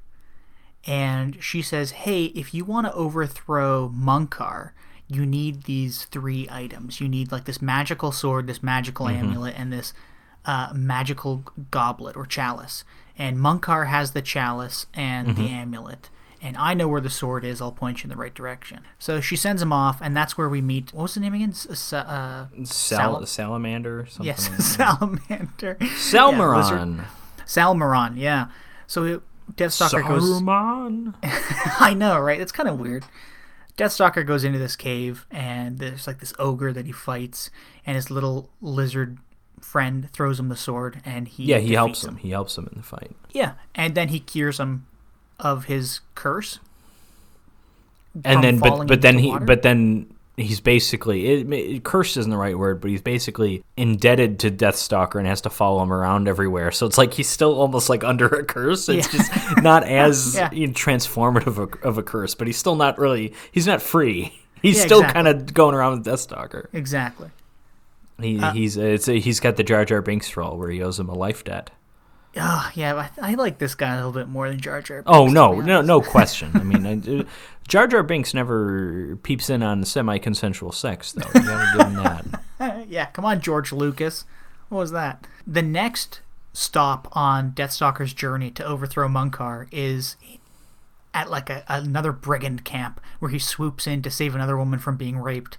And 0.88 1.38
she 1.44 1.62
says, 1.62 1.92
hey, 1.92 2.26
if 2.26 2.54
you 2.54 2.64
want 2.66 2.88
to 2.88 2.94
overthrow 2.94 3.90
Munkar, 3.90 4.72
you 5.08 5.26
need 5.26 5.64
these 5.64 6.06
three 6.06 6.48
items. 6.50 7.00
You 7.00 7.08
need, 7.08 7.32
like, 7.32 7.46
this 7.46 7.62
magical 7.62 8.12
sword, 8.12 8.48
this 8.48 8.64
magical 8.64 9.08
amulet, 9.08 9.54
and 9.58 9.72
this 9.72 9.94
uh, 10.46 10.72
magical 10.74 11.44
goblet 11.72 12.16
or 12.16 12.26
chalice. 12.26 12.84
And 13.18 13.38
Munkar 13.38 13.88
has 13.88 14.12
the 14.12 14.22
chalice 14.22 14.88
and 14.94 15.36
the 15.38 15.48
amulet. 15.50 16.10
And 16.42 16.58
I 16.58 16.74
know 16.74 16.88
where 16.88 17.02
the 17.02 17.10
sword 17.10 17.44
is. 17.46 17.62
I'll 17.62 17.72
point 17.72 18.00
you 18.00 18.04
in 18.04 18.10
the 18.10 18.16
right 18.18 18.34
direction. 18.34 18.82
So 19.00 19.22
she 19.22 19.36
sends 19.36 19.62
him 19.62 19.72
off, 19.74 20.00
and 20.02 20.16
that's 20.16 20.38
where 20.38 20.50
we 20.50 20.62
meet. 20.62 20.94
What 20.94 21.04
was 21.04 21.14
the 21.16 21.22
name 21.22 21.34
again? 21.34 21.50
S- 21.52 21.94
uh, 21.94 22.48
Sal- 22.64 22.66
Sal- 22.66 23.26
salamander, 23.26 24.06
something. 24.10 24.26
Yes, 24.28 24.50
like 24.50 24.60
salamander. 24.62 25.78
Yeah, 25.82 25.88
Salmaron. 25.88 26.58
lizard- 26.58 27.06
Salmaron, 27.48 28.18
yeah. 28.18 28.48
So 28.88 29.04
it- 29.04 29.22
Deathstalker 29.54 30.08
goes. 30.08 30.24
Saruman. 30.42 31.14
I 31.80 31.94
know, 31.96 32.20
right? 32.20 32.42
It's 32.42 32.52
kind 32.52 32.68
of 32.68 32.80
weird. 32.80 33.06
Deathstalker 33.78 34.26
goes 34.26 34.44
into 34.44 34.60
this 34.60 34.76
cave, 34.76 35.26
and 35.30 35.80
there's 35.80 36.08
like 36.08 36.20
this 36.20 36.34
ogre 36.40 36.72
that 36.72 36.86
he 36.86 36.92
fights, 36.92 37.50
and 37.86 37.96
his 37.96 38.10
little 38.10 38.50
lizard 38.62 39.18
friend 39.60 40.10
throws 40.12 40.40
him 40.40 40.50
the 40.50 40.56
sword, 40.56 41.02
and 41.04 41.28
he 41.28 41.44
Yeah, 41.46 41.58
he 41.58 41.74
helps 41.74 42.00
defeats 42.02 42.08
him. 42.08 42.18
He 42.18 42.30
helps 42.30 42.58
him 42.58 42.70
in 42.72 42.78
the 42.78 42.84
fight. 42.84 43.16
Yeah, 43.32 43.54
and 43.74 43.96
then 43.96 44.10
he 44.10 44.20
cures 44.20 44.60
him 44.60 44.88
of 45.40 45.66
his 45.66 46.00
curse. 46.16 46.60
and 48.24 48.42
then 48.44 48.60
but 48.60 48.88
but 48.88 49.02
then 49.02 49.18
into 49.18 49.40
he 49.40 49.46
but 49.46 49.62
then 49.62 50.15
he's 50.38 50.60
basically 50.60 51.28
it, 51.28 51.52
it, 51.54 51.84
cursed 51.84 52.18
isn't 52.18 52.30
the 52.30 52.38
right 52.38 52.58
word 52.58 52.82
but 52.82 52.92
he's 52.92 53.02
basically 53.02 53.64
indebted 53.78 54.38
to 54.40 54.52
deathstalker 54.52 55.16
and 55.18 55.28
has 55.28 55.40
to 55.42 55.50
follow 55.50 55.82
him 55.82 55.94
around 55.94 56.28
everywhere 56.28 56.72
so 56.72 56.86
it's 56.86 56.98
like 56.98 57.14
he's 57.14 57.30
still 57.30 57.54
almost 57.60 57.90
like 57.90 58.04
under 58.04 58.28
a 58.28 58.44
curse 58.44 58.90
it's 58.90 59.12
Yeah. 59.14 59.20
just 59.20 59.64
not 59.64 59.84
as 59.88 60.36
Yeah. 60.36 60.52
you 60.52 60.68
know, 60.68 60.74
transformative 60.74 61.48
of 61.48 61.60
a, 61.60 61.88
of 61.88 61.98
a 61.98 62.04
curse 62.04 62.36
but 62.36 62.48
he's 62.48 62.58
still 62.58 62.76
not 62.76 62.98
really 62.98 63.34
he's 63.52 63.66
not 63.68 63.82
free 63.82 64.34
he's 64.62 64.78
Yeah, 64.80 64.86
still 64.86 65.00
exactly. 65.00 65.24
kind 65.24 65.28
of 65.42 65.54
going 65.54 65.74
around 65.76 66.00
with 66.00 66.06
deathstalker 66.06 66.68
Exactly. 66.74 67.30
he, 68.22 68.40
Uh, 68.40 68.52
he's 68.52 68.76
it's 68.78 69.08
a, 69.08 69.20
he's 69.20 69.40
got 69.40 69.56
the 69.56 69.64
jar 69.64 69.86
jar 69.86 70.02
binks 70.02 70.36
role 70.36 70.58
where 70.58 70.70
he 70.70 70.82
owes 70.84 71.00
him 71.00 71.08
a 71.10 71.14
life 71.16 71.44
debt 71.46 71.70
uh, 72.38 72.70
yeah, 72.76 73.10
I, 73.22 73.32
I 73.32 73.36
like 73.36 73.58
this 73.60 73.76
guy 73.76 73.94
a 73.94 73.96
little 73.96 74.12
bit 74.12 74.28
more 74.28 74.50
than 74.50 74.60
Jar 74.60 74.82
Jar. 74.82 74.98
Binks, 75.04 75.12
Oh 75.12 75.28
no, 75.28 75.62
no, 75.62 75.82
no 75.82 76.02
question. 76.12 76.52
I 76.54 76.64
mean, 76.64 76.86
I, 76.86 77.26
Jar 77.68 77.88
Jar 77.88 78.04
Binks 78.04 78.34
never 78.34 79.18
peeps 79.24 79.50
in 79.50 79.64
on 79.64 79.84
semi-consensual 79.84 80.72
sex, 80.72 81.14
though. 81.14 81.28
You 81.34 81.46
gotta 81.46 81.78
give 81.78 81.88
him 81.88 81.96
that. 82.60 82.86
yeah, 82.90 83.06
come 83.08 83.26
on, 83.26 83.42
George 83.42 83.72
Lucas. 83.72 84.26
What 84.70 84.80
was 84.80 84.92
that? 84.92 85.26
The 85.48 85.62
next 85.62 86.22
stop 86.54 87.08
on 87.14 87.52
Deathstalker's 87.52 88.14
journey 88.14 88.52
to 88.52 88.66
overthrow 88.66 89.08
Munkar 89.08 89.68
is 89.72 90.16
at 91.14 91.30
like 91.30 91.50
a, 91.50 91.64
another 91.68 92.12
brigand 92.12 92.66
camp 92.66 93.00
where 93.20 93.32
he 93.32 93.40
swoops 93.40 93.88
in 93.88 94.02
to 94.02 94.12
save 94.12 94.36
another 94.36 94.58
woman 94.58 94.80
from 94.80 94.98
being 94.98 95.18
raped, 95.18 95.58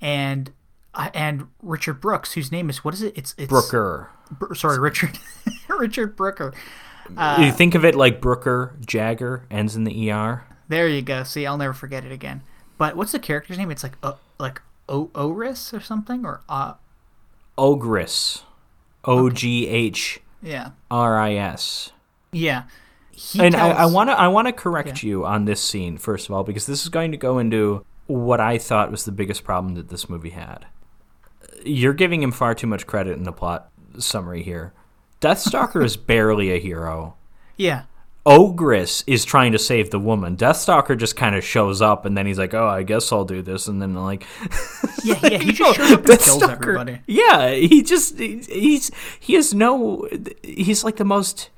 and 0.00 0.52
uh, 0.98 1.08
and 1.14 1.46
Richard 1.62 2.00
Brooks, 2.02 2.32
whose 2.34 2.52
name 2.52 2.68
is 2.68 2.84
what 2.84 2.92
is 2.92 3.00
it? 3.02 3.16
It's 3.16 3.34
it's 3.38 3.48
Brooker. 3.48 4.10
Br- 4.30 4.52
sorry, 4.54 4.78
Richard 4.78 5.18
Richard 5.68 6.14
Brooker. 6.16 6.52
you 7.38 7.50
think 7.52 7.74
of 7.74 7.84
it 7.86 7.94
like 7.94 8.20
Brooker 8.20 8.76
Jagger 8.84 9.46
ends 9.50 9.74
in 9.76 9.84
the 9.84 10.10
er. 10.12 10.44
There 10.68 10.86
you 10.88 11.00
go. 11.00 11.22
See, 11.24 11.46
I'll 11.46 11.56
never 11.56 11.72
forget 11.72 12.04
it 12.04 12.12
again. 12.12 12.42
But 12.76 12.94
what's 12.96 13.12
the 13.12 13.18
character's 13.18 13.56
name? 13.56 13.70
It's 13.70 13.82
like 13.82 13.94
uh, 14.02 14.12
like 14.38 14.60
o- 14.88 15.10
Oris 15.14 15.72
or 15.72 15.80
something 15.80 16.26
or 16.26 16.42
uh 16.48 16.74
Oghris. 17.56 18.42
O 19.04 19.30
G 19.30 19.66
H 19.68 20.20
yeah 20.42 20.70
R 20.90 21.18
I 21.18 21.34
S. 21.34 21.92
yeah. 22.32 22.64
He 23.10 23.40
And 23.40 23.54
tells- 23.54 23.76
I 23.76 23.86
want 23.86 24.10
to 24.10 24.14
I 24.18 24.28
want 24.28 24.46
to 24.46 24.52
correct 24.52 25.02
you 25.02 25.24
on 25.24 25.44
this 25.44 25.60
scene 25.60 25.98
first 25.98 26.28
of 26.28 26.34
all 26.34 26.44
because 26.44 26.66
this 26.66 26.82
is 26.82 26.88
going 26.88 27.10
to 27.12 27.16
go 27.16 27.38
into 27.38 27.84
what 28.06 28.38
I 28.40 28.58
thought 28.58 28.90
was 28.90 29.04
the 29.04 29.12
biggest 29.12 29.42
problem 29.44 29.74
that 29.74 29.88
this 29.88 30.08
movie 30.08 30.30
had. 30.30 30.66
You're 31.68 31.94
giving 31.94 32.22
him 32.22 32.32
far 32.32 32.54
too 32.54 32.66
much 32.66 32.86
credit 32.86 33.16
in 33.16 33.24
the 33.24 33.32
plot 33.32 33.70
summary 33.98 34.42
here. 34.42 34.72
Deathstalker 35.20 35.84
is 35.84 35.96
barely 36.12 36.50
a 36.52 36.58
hero. 36.58 37.14
yeah. 37.56 37.82
Oghris 38.26 39.04
is 39.06 39.24
trying 39.24 39.52
to 39.52 39.58
save 39.58 39.88
the 39.90 39.98
woman. 39.98 40.36
Deathstalker 40.36 40.98
just 40.98 41.16
kind 41.16 41.34
of 41.34 41.42
shows 41.42 41.80
up 41.80 42.04
and 42.04 42.14
then 42.18 42.26
he's 42.26 42.38
like, 42.38 42.52
"Oh, 42.52 42.66
I 42.66 42.82
guess 42.82 43.10
I'll 43.10 43.24
do 43.24 43.40
this," 43.40 43.68
and 43.68 43.80
then 43.80 43.94
like, 43.94 44.26
Yeah, 45.02 45.18
yeah, 45.22 45.38
he 45.38 45.52
just 45.52 45.76
shows 45.76 45.92
up 45.92 46.04
and 46.04 46.18
kills 46.20 46.42
everybody. 46.42 47.00
Yeah, 47.06 47.52
he 47.54 47.82
just 47.82 48.18
he's 48.18 48.90
he 49.18 49.32
has 49.32 49.54
no 49.54 50.06
he's 50.42 50.84
like 50.84 50.96
the 50.96 51.06
most 51.06 51.48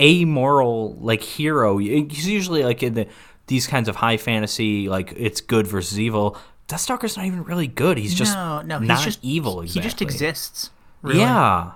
amoral 0.00 0.96
like 0.96 1.22
hero. 1.22 1.78
He's 1.78 2.26
usually 2.26 2.64
like 2.64 2.82
in 2.82 2.94
the 2.94 3.06
these 3.46 3.68
kinds 3.68 3.88
of 3.88 3.96
high 3.96 4.16
fantasy 4.16 4.88
like 4.88 5.12
it's 5.16 5.40
good 5.40 5.66
versus 5.68 6.00
evil. 6.00 6.36
Deathstalker's 6.70 7.16
not 7.16 7.26
even 7.26 7.42
really 7.44 7.66
good. 7.66 7.98
He's 7.98 8.14
just 8.14 8.34
no, 8.34 8.62
no, 8.62 8.78
he's 8.78 8.88
not 8.88 9.02
just 9.04 9.18
evil. 9.22 9.60
He 9.60 9.80
just 9.80 10.00
exists. 10.00 10.70
Really. 11.02 11.20
Yeah, 11.20 11.72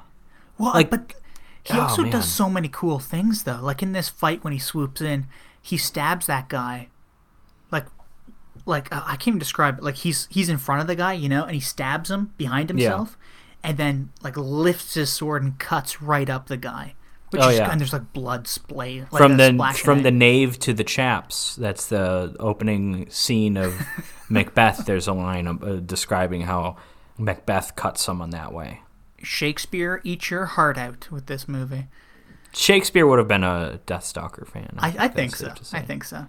Well, 0.58 0.72
like- 0.74 0.90
but 0.90 1.14
he 1.62 1.72
Oh, 1.78 1.82
also 1.82 2.02
man. 2.02 2.12
does 2.12 2.30
so 2.30 2.48
many 2.50 2.68
cool 2.68 2.98
things 2.98 3.44
though. 3.44 3.60
Like 3.62 3.82
in 3.82 3.92
this 3.92 4.08
fight 4.08 4.44
when 4.44 4.52
he 4.52 4.58
swoops 4.58 5.00
in, 5.00 5.26
he 5.62 5.76
stabs 5.78 6.26
that 6.26 6.48
guy. 6.48 6.88
Like, 7.70 7.86
like 8.66 8.94
uh, 8.94 9.02
I 9.04 9.16
can't 9.16 9.28
even 9.28 9.38
describe 9.38 9.78
it. 9.78 9.84
Like 9.84 9.96
he's 9.96 10.28
he's 10.30 10.48
in 10.50 10.58
front 10.58 10.82
of 10.82 10.86
the 10.86 10.94
guy, 10.94 11.14
you 11.14 11.28
know, 11.28 11.44
and 11.44 11.54
he 11.54 11.60
stabs 11.60 12.10
him 12.10 12.32
behind 12.36 12.68
himself, 12.68 13.16
and 13.62 13.76
then 13.78 14.10
like 14.22 14.36
lifts 14.36 14.94
his 14.94 15.10
sword 15.10 15.42
and 15.42 15.58
cuts 15.58 16.02
right 16.02 16.28
up 16.28 16.48
the 16.48 16.56
guy. 16.58 16.94
Which 17.34 17.42
Oh, 17.42 17.48
is, 17.50 17.58
yeah. 17.58 17.70
and 17.70 17.80
there's 17.80 17.92
like 17.92 18.12
blood 18.12 18.46
splay 18.46 19.00
like 19.10 19.20
from 19.20 19.36
the 19.36 19.72
from 19.76 20.02
the 20.02 20.10
nave 20.10 20.58
to 20.60 20.72
the 20.72 20.84
chaps. 20.84 21.56
That's 21.56 21.86
the 21.86 22.34
opening 22.38 23.10
scene 23.10 23.56
of 23.56 23.74
Macbeth. 24.28 24.86
There's 24.86 25.08
a 25.08 25.12
line 25.12 25.46
of, 25.48 25.62
uh, 25.64 25.76
describing 25.80 26.42
how 26.42 26.76
Macbeth 27.18 27.74
cut 27.76 27.98
someone 27.98 28.30
that 28.30 28.52
way. 28.52 28.82
Shakespeare 29.22 30.00
eat 30.04 30.30
your 30.30 30.44
heart 30.46 30.78
out 30.78 31.10
with 31.10 31.26
this 31.26 31.48
movie. 31.48 31.88
Shakespeare 32.52 33.06
would 33.06 33.18
have 33.18 33.26
been 33.26 33.42
a 33.42 33.80
Deathstalker 33.86 34.46
fan. 34.46 34.76
I, 34.78 34.94
I 34.98 35.08
think 35.08 35.34
so. 35.34 35.52
I 35.72 35.80
think 35.80 36.04
so. 36.04 36.26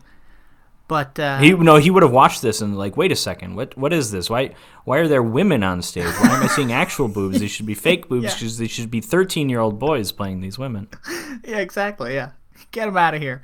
But 0.87 1.19
uh, 1.19 1.39
He 1.39 1.51
no, 1.51 1.77
he 1.77 1.89
would 1.89 2.03
have 2.03 2.11
watched 2.11 2.41
this 2.43 2.61
and 2.61 2.77
like, 2.77 2.95
wait 2.95 3.11
a 3.11 3.15
second, 3.15 3.55
what 3.55 3.75
what 3.77 3.91
is 3.91 4.11
this? 4.11 4.29
Why 4.29 4.53
why 4.83 4.99
are 4.99 5.07
there 5.07 5.23
women 5.23 5.63
on 5.63 5.81
stage? 5.81 6.05
Why 6.19 6.35
am 6.37 6.43
I 6.43 6.47
seeing 6.47 6.71
actual 6.71 7.07
boobs? 7.07 7.39
These 7.39 7.51
should 7.51 7.65
be 7.65 7.73
fake 7.73 8.07
boobs 8.09 8.25
Yeah. 8.25 8.33
because 8.33 8.57
they 8.59 8.67
should 8.67 8.91
be 8.91 9.01
thirteen 9.01 9.49
year 9.49 9.59
old 9.59 9.79
boys 9.79 10.11
playing 10.11 10.41
these 10.41 10.59
women. 10.59 10.87
yeah, 11.43 11.57
exactly. 11.57 12.13
Yeah, 12.13 12.31
get 12.71 12.87
him 12.87 12.97
out 12.97 13.15
of 13.15 13.21
here. 13.21 13.41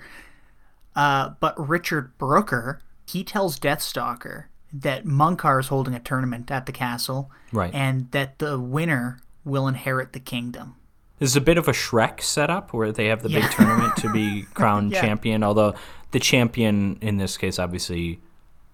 Uh, 0.96 1.30
but 1.40 1.56
Richard 1.70 2.18
Brooker, 2.18 2.82
he 3.08 3.24
tells 3.24 3.60
Deathstalker 3.60 4.46
that 4.74 5.06
Munkar 5.06 5.60
is 5.60 5.68
holding 5.68 5.94
a 5.96 6.00
tournament 6.00 6.50
at 6.52 6.66
the 6.66 6.72
castle, 6.72 7.32
Right. 7.52 7.74
and 7.74 8.10
that 8.12 8.40
the 8.40 8.60
winner 8.60 9.20
will 9.44 9.68
inherit 9.68 10.14
the 10.14 10.20
kingdom. 10.20 10.76
This 11.20 11.30
is 11.30 11.36
a 11.36 11.42
bit 11.42 11.58
of 11.58 11.68
a 11.68 11.72
Shrek 11.72 12.22
setup 12.22 12.74
where 12.74 12.92
they 12.92 13.08
have 13.08 13.22
the 13.22 13.30
Yeah. 13.30 13.42
big 13.42 13.52
tournament 13.52 13.96
to 13.98 14.12
be 14.12 14.44
crowned 14.54 14.92
Yeah. 14.92 15.02
champion. 15.02 15.44
Although 15.44 15.76
the 16.12 16.20
champion 16.20 16.98
in 17.02 17.18
this 17.18 17.38
case 17.38 17.60
obviously 17.60 18.20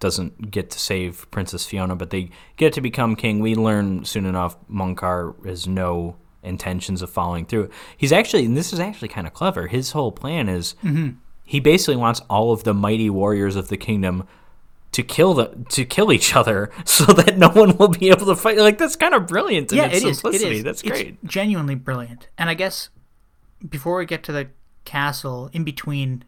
doesn't 0.00 0.50
get 0.50 0.70
to 0.70 0.78
save 0.78 1.28
Princess 1.30 1.66
Fiona, 1.66 1.96
but 1.96 2.10
they 2.10 2.30
get 2.56 2.72
to 2.74 2.80
become 2.80 3.16
king. 3.16 3.40
We 3.40 3.54
learn 3.54 4.04
soon 4.04 4.26
enough 4.26 4.56
Munkar 4.68 5.34
has 5.44 5.66
no 5.66 6.16
intentions 6.42 7.02
of 7.02 7.10
following 7.10 7.44
through. 7.46 7.68
He's 7.96 8.12
actually, 8.12 8.44
and 8.44 8.56
this 8.56 8.72
is 8.72 8.78
actually 8.78 9.08
kind 9.08 9.26
of 9.26 9.34
clever. 9.34 9.66
His 9.66 9.90
whole 9.92 10.12
plan 10.12 10.48
is 10.48 10.74
Mm-hmm. 10.84 11.16
he 11.44 11.58
basically 11.60 11.96
wants 11.96 12.20
all 12.30 12.52
of 12.52 12.62
the 12.64 12.74
mighty 12.74 13.10
warriors 13.10 13.56
of 13.56 13.68
the 13.68 13.76
kingdom 13.76 14.26
to 14.92 15.02
kill 15.02 15.34
the 15.34 15.48
to 15.70 15.84
kill 15.84 16.12
each 16.12 16.34
other 16.36 16.70
so 16.84 17.04
that 17.12 17.36
no 17.36 17.48
one 17.50 17.76
will 17.76 17.88
be 17.88 18.08
able 18.08 18.26
to 18.26 18.36
fight. 18.36 18.56
Like 18.58 18.78
that's 18.78 18.94
kind 18.96 19.14
of 19.14 19.26
brilliant 19.26 19.72
in 19.72 19.78
yeah, 19.78 19.86
its 19.86 19.96
it 19.96 20.04
is. 20.04 20.04
It 20.04 20.14
simplicity. 20.20 20.56
is. 20.58 20.64
That's 20.64 20.82
It's 20.82 20.90
great. 20.90 21.24
genuinely 21.24 21.74
brilliant. 21.74 22.28
And 22.38 22.48
I 22.48 22.54
guess 22.54 22.88
before 23.68 23.98
we 23.98 24.06
get 24.06 24.22
to 24.24 24.32
the 24.32 24.48
castle, 24.84 25.50
in 25.52 25.64
between. 25.64 26.24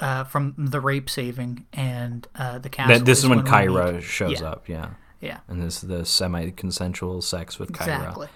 Uh, 0.00 0.24
from 0.24 0.54
the 0.58 0.80
rape 0.80 1.08
saving 1.08 1.64
and 1.72 2.26
uh, 2.34 2.58
the 2.58 2.68
castle. 2.68 2.98
That, 2.98 3.04
this 3.04 3.18
is 3.22 3.28
when 3.28 3.44
we 3.44 3.48
Kyra 3.48 3.94
meet- 3.94 4.02
shows 4.02 4.40
Yeah. 4.40 4.48
up, 4.50 4.68
yeah. 4.68 4.90
Yeah, 5.20 5.38
And 5.46 5.62
this 5.62 5.82
is 5.84 5.88
the 5.88 6.04
semi-consensual 6.04 7.22
sex 7.22 7.56
with 7.60 7.70
Kyra. 7.70 7.82
exactly. 7.82 8.28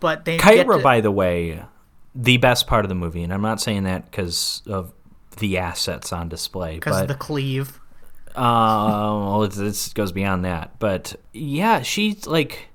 But 0.00 0.24
they 0.24 0.38
Kyra, 0.38 0.78
to- 0.78 0.82
by 0.82 1.00
the 1.00 1.12
way, 1.12 1.62
the 2.12 2.38
best 2.38 2.66
part 2.66 2.84
of 2.84 2.88
the 2.88 2.96
movie, 2.96 3.22
and 3.22 3.32
I'm 3.32 3.42
not 3.42 3.60
saying 3.60 3.84
that 3.84 4.10
because 4.10 4.62
of 4.66 4.92
the 5.38 5.58
assets 5.58 6.12
on 6.12 6.28
display, 6.28 6.74
because 6.76 7.00
of 7.02 7.06
the 7.08 7.14
cleave. 7.14 7.78
uh, 8.34 8.40
well, 8.42 9.46
this 9.48 9.92
goes 9.92 10.10
beyond 10.10 10.44
that. 10.44 10.78
But 10.80 11.14
yeah, 11.32 11.82
she's 11.82 12.26
like, 12.26 12.68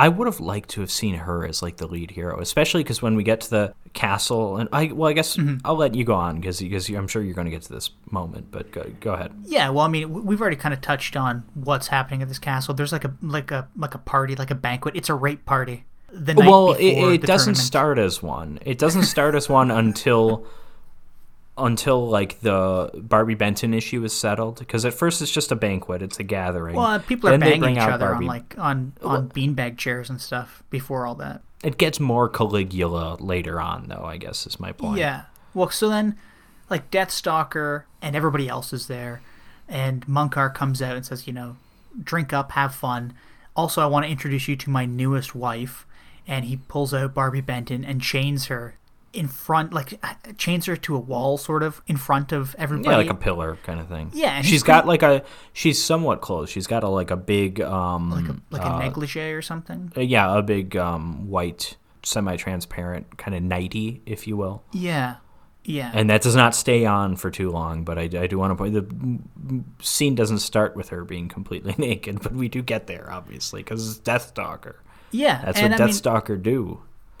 I 0.00 0.08
would 0.08 0.26
have 0.26 0.40
liked 0.40 0.70
to 0.70 0.80
have 0.80 0.90
seen 0.90 1.14
her 1.14 1.46
as 1.46 1.62
like 1.62 1.76
the 1.76 1.86
lead 1.86 2.10
hero, 2.10 2.40
especially 2.40 2.82
because 2.82 3.02
when 3.02 3.16
we 3.16 3.22
get 3.22 3.40
to 3.42 3.50
the 3.50 3.74
castle, 3.92 4.56
and 4.56 4.68
I 4.72 4.86
well, 4.92 5.10
I 5.10 5.12
guess 5.12 5.36
Mm-hmm. 5.36 5.58
I'll 5.64 5.76
let 5.76 5.94
you 5.94 6.04
go 6.04 6.14
on 6.14 6.36
because 6.40 6.60
because 6.60 6.88
I'm 6.88 7.06
sure 7.08 7.22
you're 7.22 7.34
going 7.34 7.44
to 7.44 7.50
get 7.50 7.62
to 7.62 7.72
this 7.72 7.90
moment, 8.10 8.50
but 8.50 8.70
go, 8.72 8.84
go 9.00 9.12
ahead. 9.14 9.32
Yeah, 9.44 9.68
well, 9.70 9.84
I 9.84 9.88
mean, 9.88 10.24
we've 10.24 10.40
already 10.40 10.56
kind 10.56 10.72
of 10.74 10.80
touched 10.80 11.16
on 11.16 11.44
what's 11.54 11.88
happening 11.88 12.22
at 12.22 12.28
this 12.28 12.38
castle. 12.38 12.74
There's 12.74 12.92
like 12.92 13.04
a 13.04 13.14
like 13.22 13.50
a 13.50 13.68
like 13.76 13.94
a 13.94 13.98
party, 13.98 14.34
like 14.36 14.50
a 14.50 14.54
banquet. 14.54 14.96
It's 14.96 15.08
a 15.08 15.14
rape 15.14 15.44
party. 15.44 15.84
The 16.12 16.34
night 16.34 16.48
well, 16.48 16.72
it, 16.72 16.84
it 16.84 17.22
doesn't 17.22 17.54
tournament. 17.54 17.58
start 17.58 17.98
as 17.98 18.22
one. 18.22 18.58
It 18.64 18.78
doesn't 18.78 19.04
start 19.04 19.34
as 19.34 19.48
one 19.48 19.70
until 19.70 20.44
until 21.60 22.08
like 22.08 22.40
the 22.40 22.90
Barbi 22.94 23.34
Benton 23.34 23.74
issue 23.74 24.02
is 24.04 24.12
settled. 24.12 24.58
Because 24.58 24.84
at 24.84 24.94
first 24.94 25.22
it's 25.22 25.30
just 25.30 25.52
a 25.52 25.56
banquet, 25.56 26.02
it's 26.02 26.18
a 26.18 26.22
gathering. 26.22 26.76
Well, 26.76 26.98
people 27.00 27.28
are 27.28 27.32
Then 27.38 27.40
banging 27.40 27.76
each 27.76 27.82
other 27.82 28.06
Barbi. 28.06 28.24
on 28.24 28.28
like 28.28 28.54
on 28.58 28.92
on 29.02 29.28
beanbag 29.30 29.78
chairs 29.78 30.10
and 30.10 30.20
stuff 30.20 30.62
before 30.70 31.06
all 31.06 31.14
that. 31.16 31.42
It 31.62 31.76
gets 31.76 32.00
more 32.00 32.28
Caligula 32.28 33.16
later 33.20 33.60
on, 33.60 33.88
though. 33.88 34.04
I 34.04 34.16
guess 34.16 34.46
is 34.46 34.58
my 34.58 34.72
point. 34.72 34.98
Yeah. 34.98 35.24
Well, 35.52 35.70
so 35.70 35.88
then, 35.88 36.16
like 36.70 36.90
Deathstalker 36.90 37.84
and 38.00 38.16
everybody 38.16 38.48
else 38.48 38.72
is 38.72 38.86
there, 38.86 39.20
and 39.68 40.06
Munkar 40.06 40.54
comes 40.54 40.80
out 40.80 40.96
and 40.96 41.04
says, 41.04 41.26
you 41.26 41.32
know, 41.32 41.56
drink 42.02 42.32
up, 42.32 42.52
have 42.52 42.74
fun. 42.74 43.12
Also, 43.56 43.82
I 43.82 43.86
want 43.86 44.06
to 44.06 44.10
introduce 44.10 44.48
you 44.48 44.56
to 44.56 44.70
my 44.70 44.86
newest 44.86 45.34
wife, 45.34 45.86
and 46.26 46.44
he 46.46 46.56
pulls 46.56 46.94
out 46.94 47.12
Barbi 47.14 47.40
Benton 47.40 47.84
and 47.84 48.00
chains 48.00 48.46
her 48.46 48.76
in 49.12 49.26
front, 49.26 49.72
like 49.72 50.00
chains 50.38 50.66
her 50.66 50.76
to 50.76 50.94
a 50.94 50.98
wall, 50.98 51.36
sort 51.36 51.62
of 51.62 51.82
in 51.86 51.96
front 51.96 52.32
of 52.32 52.54
everybody. 52.58 52.90
Yeah, 52.90 52.96
like 52.96 53.10
a 53.10 53.14
pillar 53.14 53.58
kind 53.64 53.80
of 53.80 53.88
thing. 53.88 54.10
Yeah, 54.14 54.36
and 54.36 54.44
she's 54.44 54.52
he's 54.52 54.62
got 54.62 54.86
like 54.86 55.02
a. 55.02 55.24
She's 55.52 55.82
somewhat 55.82 56.20
close. 56.20 56.48
She's 56.48 56.66
got 56.66 56.84
a 56.84 56.88
like 56.88 57.10
a 57.10 57.16
big 57.16 57.60
um 57.60 58.10
like 58.10 58.28
a, 58.28 58.36
like 58.50 58.62
a 58.62 58.74
uh, 58.74 58.78
negligee 58.78 59.32
or 59.32 59.42
something. 59.42 59.92
uh, 59.96 60.00
yeah 60.00 60.36
a 60.38 60.42
big 60.42 60.76
um 60.76 61.28
white 61.28 61.76
semi-transparent 62.02 63.18
kind 63.18 63.34
of 63.36 63.42
nighty, 63.42 64.02
if 64.06 64.26
you 64.26 64.36
will. 64.36 64.62
Yeah, 64.72 65.16
yeah. 65.64 65.90
and 65.92 66.08
that 66.08 66.22
does 66.22 66.36
not 66.36 66.54
stay 66.54 66.86
on 66.86 67.16
for 67.16 67.30
too 67.30 67.50
long. 67.50 67.84
But 67.84 67.98
I, 67.98 68.02
I 68.02 68.26
do 68.26 68.38
want 68.38 68.52
to 68.52 68.54
point 68.54 68.74
the 68.74 69.62
scene 69.84 70.14
doesn't 70.14 70.38
start 70.38 70.76
with 70.76 70.90
her 70.90 71.04
being 71.04 71.28
completely 71.28 71.74
naked, 71.78 72.22
but 72.22 72.32
we 72.32 72.48
do 72.48 72.62
get 72.62 72.86
there 72.86 73.10
obviously 73.10 73.62
because 73.62 73.88
it's 73.90 74.00
Deathstalker. 74.00 74.76
yeah, 75.10 75.42
That's 75.44 75.60
what 75.60 75.72
I 75.72 75.76
mean, 75.76 75.88
Deathstalker 75.88 76.40
do. 76.42 76.82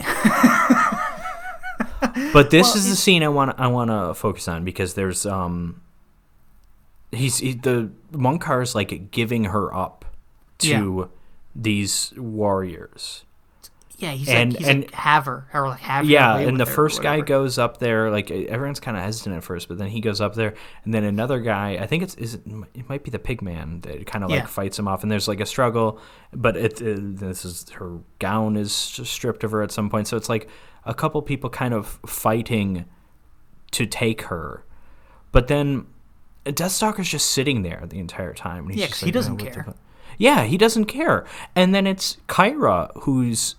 but 2.32 2.50
this 2.50 2.68
Well, 2.68 2.76
is 2.76 2.88
the 2.88 2.96
scene 2.96 3.22
I 3.22 3.28
want 3.28 3.58
I 3.58 3.66
want 3.68 3.90
to 3.90 4.14
focus 4.14 4.48
on 4.48 4.64
because 4.64 4.94
there's 4.94 5.26
um 5.26 5.80
he's 7.12 7.38
he, 7.38 7.54
the 7.54 7.90
Munkar 8.12 8.62
is 8.62 8.74
like 8.74 9.10
giving 9.10 9.44
her 9.44 9.74
up 9.74 10.04
to 10.58 11.10
these 11.54 12.12
warriors. 12.16 13.24
Yeah, 14.00 14.12
he's 14.12 14.28
And- 14.28 14.52
like 14.52 14.58
he's 14.58 14.68
and- 14.68 14.80
like 14.82 14.94
Haver 14.94 15.46
or 15.54 15.68
like 15.68 15.80
Haver. 15.80 16.06
Yeah, 16.06 16.36
and 16.38 16.56
the 16.58 16.64
with 16.64 16.68
her 16.68 16.72
or 16.72 16.76
first 16.76 17.02
guy 17.02 17.20
goes 17.20 17.58
up 17.58 17.78
there. 17.78 18.10
Like 18.10 18.30
everyone's 18.30 18.80
kind 18.80 18.96
of 18.96 19.02
hesitant 19.02 19.36
at 19.36 19.44
first, 19.44 19.68
but 19.68 19.78
then 19.78 19.88
he 19.88 20.00
goes 20.00 20.20
up 20.20 20.34
there, 20.34 20.54
and 20.84 20.92
then 20.94 21.04
another 21.04 21.38
guy. 21.40 21.72
I 21.80 21.86
think 21.86 22.02
it's 22.02 22.14
is 22.16 22.34
it, 22.34 22.42
it 22.74 22.88
might 22.88 23.04
be 23.04 23.10
the 23.10 23.18
pig 23.18 23.42
man 23.42 23.80
that 23.82 24.06
kind 24.06 24.24
of 24.24 24.30
like 24.30 24.48
fights 24.48 24.78
him 24.78 24.88
off, 24.88 25.02
and 25.02 25.12
there's 25.12 25.28
like 25.28 25.40
a 25.40 25.46
struggle. 25.46 26.00
But 26.32 26.56
it, 26.56 26.80
it 26.80 27.18
this 27.18 27.44
is 27.44 27.68
her 27.70 27.98
gown 28.18 28.56
is 28.56 28.72
stripped 28.72 29.44
of 29.44 29.50
her 29.52 29.62
at 29.62 29.70
some 29.70 29.90
point, 29.90 30.08
so 30.08 30.16
it's 30.16 30.28
like 30.28 30.48
a 30.84 30.94
couple 30.94 31.20
people 31.22 31.50
kind 31.50 31.74
of 31.74 31.98
fighting 32.06 32.86
to 33.72 33.86
take 33.86 34.22
her, 34.22 34.64
but 35.30 35.46
then 35.48 35.86
uh, 36.46 36.50
Deathstalker's 36.50 37.08
just 37.08 37.30
sitting 37.30 37.62
there 37.62 37.84
the 37.86 37.98
entire 37.98 38.32
time. 38.34 38.64
and 38.64 38.72
he's 38.72 38.80
Yeah, 38.80 38.86
'cause 38.88 39.00
he 39.00 39.10
doesn't 39.10 39.34
"Oh, 39.40 39.44
the 39.44 39.50
care." 39.50 39.74
Yeah, 40.18 40.44
he 40.44 40.58
doesn't 40.58 40.86
care. 40.86 41.24
And 41.54 41.74
then 41.74 41.86
it's 41.86 42.16
Kyra 42.28 42.90
who's 43.02 43.54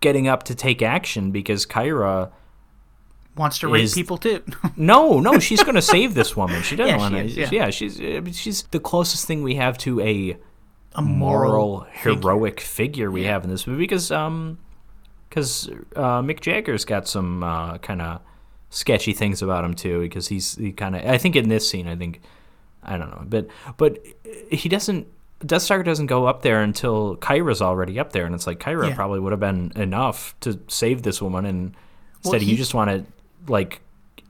getting 0.00 0.28
up 0.28 0.42
to 0.44 0.54
take 0.54 0.82
action 0.82 1.30
because 1.30 1.66
Kyra 1.66 2.30
wants 3.36 3.58
to 3.60 3.68
rape 3.68 3.84
is- 3.84 3.94
people 3.94 4.16
too. 4.18 4.42
no, 4.76 5.20
no, 5.20 5.38
she's 5.38 5.62
going 5.62 5.74
to 5.74 5.82
save 5.82 6.14
this 6.14 6.36
woman. 6.36 6.62
She 6.62 6.76
doesn't 6.76 6.94
Yeah, 6.94 6.98
want 6.98 7.14
to. 7.14 7.24
yeah. 7.26 7.48
yeah. 7.52 7.70
she's 7.70 7.98
mean, 8.00 8.32
she's 8.32 8.62
the 8.64 8.80
closest 8.80 9.26
thing 9.26 9.42
we 9.42 9.56
have 9.56 9.76
to 9.78 10.00
a 10.00 10.36
A 10.94 11.02
moral, 11.02 11.50
moral, 11.52 11.86
figure. 12.02 12.20
heroic 12.20 12.60
figure, 12.60 13.10
we 13.10 13.24
have 13.24 13.44
in 13.44 13.50
this 13.50 13.66
movie 13.66 13.84
because 13.84 14.10
um 14.10 14.58
because 15.28 15.68
uh, 15.96 16.22
Mick 16.22 16.40
Jagger's 16.40 16.84
got 16.84 17.06
some 17.08 17.42
uh, 17.42 17.78
kind 17.78 18.00
of 18.00 18.20
sketchy 18.70 19.12
things 19.12 19.42
about 19.42 19.64
him 19.64 19.74
too 19.74 20.00
because 20.00 20.28
he's 20.28 20.54
he 20.56 20.72
kind 20.72 20.96
of 20.96 21.04
I 21.04 21.18
think 21.18 21.36
in 21.36 21.48
this 21.48 21.68
scene 21.68 21.86
I 21.88 21.96
think 21.96 22.20
I 22.82 22.96
don't 22.96 23.10
know 23.10 23.22
but 23.26 23.48
but 23.76 23.98
he 24.50 24.68
doesn't 24.68 25.06
Deathstalker 25.44 25.84
doesn't 25.84 26.06
go 26.06 26.26
up 26.26 26.42
there 26.42 26.62
until 26.62 27.16
Kyra's 27.16 27.60
already 27.60 27.98
up 28.00 28.12
there 28.12 28.24
and 28.24 28.34
it's 28.34 28.46
like 28.46 28.58
Kyra 28.58 28.88
Yeah. 28.88 28.94
probably 28.94 29.20
would 29.20 29.32
have 29.32 29.40
been 29.40 29.72
enough 29.76 30.34
to 30.40 30.58
save 30.68 31.02
this 31.02 31.20
woman 31.20 31.44
and 31.44 31.72
Well, 32.24 32.34
instead 32.34 32.42
you 32.48 32.56
just 32.56 32.72
want 32.74 32.90
to 32.90 33.04
like 33.52 33.80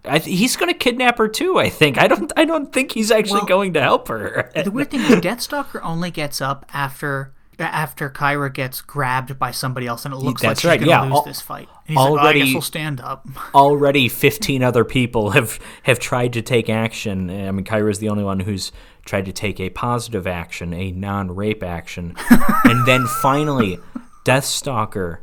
I 0.05 0.19
th- 0.19 0.37
he's 0.39 0.57
going 0.57 0.73
to 0.73 0.79
kidnap 0.79 1.19
her 1.19 1.29
too 1.29 1.59
I 1.59 1.69
think 1.69 1.97
I 2.03 2.09
don't 2.09 2.33
I 2.37 2.45
don't 2.45 2.73
think 2.73 2.93
he's 2.93 3.11
actually 3.13 3.39
Well, 3.41 3.47
going 3.47 3.73
to 3.75 3.81
help 3.81 4.09
her 4.09 4.51
the 4.65 4.71
weird 4.73 4.91
thing 4.91 5.01
is 5.01 5.11
Deathstalker 5.21 5.81
only 5.83 6.11
gets 6.11 6.41
up 6.41 6.67
after 6.73 7.33
after 7.59 8.11
Kyra 8.11 8.53
gets 8.53 8.83
grabbed 8.83 9.39
by 9.39 9.51
somebody 9.51 9.87
else, 9.87 10.05
and 10.05 10.13
it 10.13 10.19
looks 10.19 10.43
That's 10.43 10.63
like 10.63 10.73
right, 10.73 10.79
she's 10.81 10.89
gonna 10.91 11.05
yeah, 11.05 11.09
lose 11.09 11.19
al- 11.21 11.23
this 11.25 11.41
fight. 11.41 11.71
And 11.89 11.89
he's 11.89 11.97
like, 11.97 12.07
oh, 12.11 12.19
already- 12.19 12.53
we'll 12.53 12.61
stand 12.61 13.01
up. 13.01 13.27
already 13.55 14.11
15 14.11 14.63
other 14.63 14.85
people 14.85 15.31
have 15.31 15.59
have 15.85 15.99
tried 15.99 16.35
to 16.35 16.43
take 16.43 16.69
action. 16.69 17.31
I 17.31 17.51
mean, 17.53 17.65
Kyra's 17.65 17.99
the 17.99 18.11
only 18.11 18.25
one 18.25 18.41
who's 18.41 18.73
tried 19.07 19.25
to 19.25 19.33
take 19.33 19.59
a 19.59 19.71
positive 19.71 20.27
action, 20.27 20.75
a 20.75 20.91
non-rape 20.91 21.63
action, 21.63 22.15
and 22.65 22.87
then 22.87 23.07
finally, 23.07 23.79
Deathstalker 24.25 25.19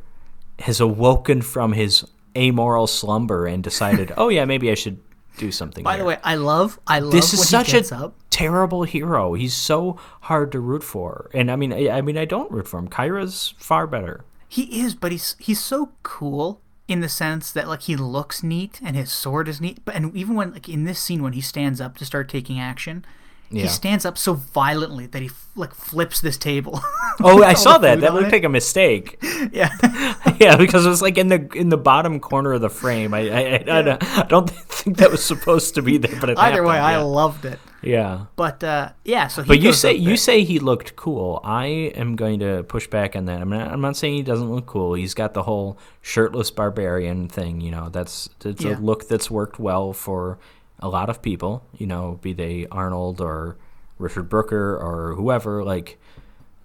has 0.59 0.79
awoken 0.79 1.41
from 1.41 1.73
his 1.73 2.05
amoral 2.35 2.87
slumber 2.87 3.45
and 3.45 3.63
decided, 3.63 4.11
"Oh 4.17 4.29
yeah, 4.29 4.45
maybe 4.45 4.71
I 4.71 4.73
should 4.73 4.99
do 5.37 5.51
something." 5.51 5.83
By 5.83 5.97
the 5.97 6.05
way, 6.05 6.17
I 6.23 6.35
love 6.35 6.79
I 6.87 6.99
love 6.99 7.11
this 7.11 7.33
is 7.33 7.47
such 7.47 7.73
a 7.73 7.95
up. 7.95 8.15
terrible 8.31 8.83
hero. 8.83 9.33
He's 9.33 9.53
so 9.53 9.99
hard 10.21 10.51
to 10.53 10.59
root 10.59 10.83
for, 10.83 11.29
and 11.33 11.51
I 11.51 11.55
mean, 11.55 11.71
I, 11.71 11.89
I 11.89 12.01
mean, 12.01 12.17
I 12.17 12.25
don't 12.25 12.49
root 12.51 12.67
for 12.67 12.79
him. 12.79 12.87
Kyra's 12.87 13.53
far 13.57 13.85
better. 13.85 14.25
He 14.47 14.81
is, 14.81 14.95
but 14.95 15.11
he's 15.11 15.35
he's 15.39 15.59
so 15.59 15.91
cool 16.03 16.61
in 16.87 16.99
the 16.99 17.09
sense 17.09 17.51
that 17.51 17.67
like 17.67 17.83
he 17.83 17.95
looks 17.95 18.43
neat 18.43 18.79
and 18.83 18.95
his 18.95 19.11
sword 19.11 19.47
is 19.47 19.61
neat. 19.61 19.79
But 19.85 19.95
and 19.95 20.15
even 20.15 20.35
when 20.35 20.53
like 20.53 20.69
in 20.69 20.83
this 20.83 20.99
scene 20.99 21.23
when 21.23 21.33
he 21.33 21.41
stands 21.41 21.81
up 21.81 21.97
to 21.97 22.05
start 22.05 22.29
taking 22.29 22.59
action, 22.59 23.05
Yeah. 23.53 23.63
he 23.63 23.67
stands 23.69 24.03
up 24.03 24.17
so 24.17 24.33
violently 24.33 25.05
that 25.07 25.21
he 25.21 25.27
f- 25.27 25.47
like 25.55 25.73
flips 25.75 26.21
this 26.21 26.37
table. 26.37 26.81
Oh, 27.21 27.43
I 27.43 27.53
saw 27.65 27.77
that. 27.77 28.01
That 28.01 28.13
looked 28.15 28.31
like 28.31 28.43
a 28.43 28.49
mistake. 28.49 29.19
yeah. 29.51 29.69
yeah, 30.39 30.57
because 30.57 30.85
it 30.85 30.89
was 30.89 31.01
like 31.03 31.17
in 31.19 31.27
the 31.27 31.47
in 31.55 31.69
the 31.69 31.77
bottom 31.77 32.19
corner 32.19 32.53
of 32.53 32.61
the 32.61 32.69
frame. 32.69 33.13
I 33.13 33.19
I, 33.29 33.55
I, 33.79 33.81
don't- 33.83 34.17
I 34.17 34.23
don't 34.23 34.49
think 34.49 34.97
that 34.97 35.11
was 35.11 35.23
supposed 35.23 35.75
to 35.75 35.81
be 35.83 35.97
there, 35.99 36.19
but 36.19 36.29
it 36.31 36.37
Either 36.39 36.63
way, 36.63 36.77
happened, 36.77 36.95
I 36.95 37.01
loved 37.03 37.45
it. 37.45 37.59
yeah. 37.83 37.91
yeah. 37.91 38.25
But 38.35 38.63
uh, 38.63 38.89
yeah, 39.05 39.27
so 39.27 39.43
he 39.43 39.47
But 39.47 39.59
you 39.59 39.71
say 39.73 39.93
you 39.93 40.17
say 40.17 40.43
he 40.43 40.57
looked 40.57 40.95
cool. 40.95 41.39
I 41.43 41.65
am 41.95 42.15
going 42.15 42.39
to 42.39 42.63
push 42.63 42.87
back 42.87 43.15
on 43.15 43.25
that. 43.25 43.39
I'm 43.39 43.49
not, 43.49 43.71
I'm 43.71 43.81
not 43.81 43.95
saying 43.95 44.15
he 44.15 44.23
doesn't 44.23 44.49
look 44.51 44.65
cool. 44.65 44.95
He's 44.95 45.13
got 45.13 45.35
the 45.35 45.43
whole 45.43 45.77
shirtless 46.01 46.49
barbarian 46.49 47.27
thing. 47.29 47.61
You 47.61 47.69
know, 47.71 47.89
that's 47.89 48.29
it's 48.43 48.63
Yeah. 48.63 48.77
a 48.77 48.79
look 48.79 49.07
that's 49.07 49.29
worked 49.29 49.59
well 49.59 49.93
for 49.93 50.39
a 50.83 50.89
lot 50.89 51.09
of 51.09 51.21
people. 51.21 51.65
You 51.77 51.87
know, 51.87 52.19
be 52.21 52.33
they 52.33 52.67
Arnold 52.69 53.21
or 53.21 53.57
Richard 53.97 54.29
Brooker 54.29 54.75
or 54.77 55.15
whoever. 55.15 55.63
Like 55.63 55.97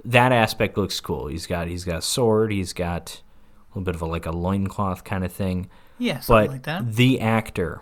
that 0.05 0.33
aspect 0.33 0.77
looks 0.77 1.01
cool. 1.01 1.29
He's 1.29 1.47
got 1.47 1.69
he's 1.69 1.85
got 1.85 1.99
a 1.99 2.03
sword. 2.03 2.53
He's 2.53 2.73
got 2.73 3.23
a 3.75 3.79
little 3.79 3.85
bit 3.85 3.95
of 3.95 4.03
a 4.03 4.07
like 4.07 4.27
a 4.27 4.33
loincloth 4.33 5.05
kind 5.05 5.25
of 5.25 5.33
thing. 5.33 5.71
yeah, 5.99 6.21
something 6.21 6.47
But 6.47 6.53
like 6.53 6.63
that. 6.65 6.95
the 6.97 7.21
actor, 7.21 7.81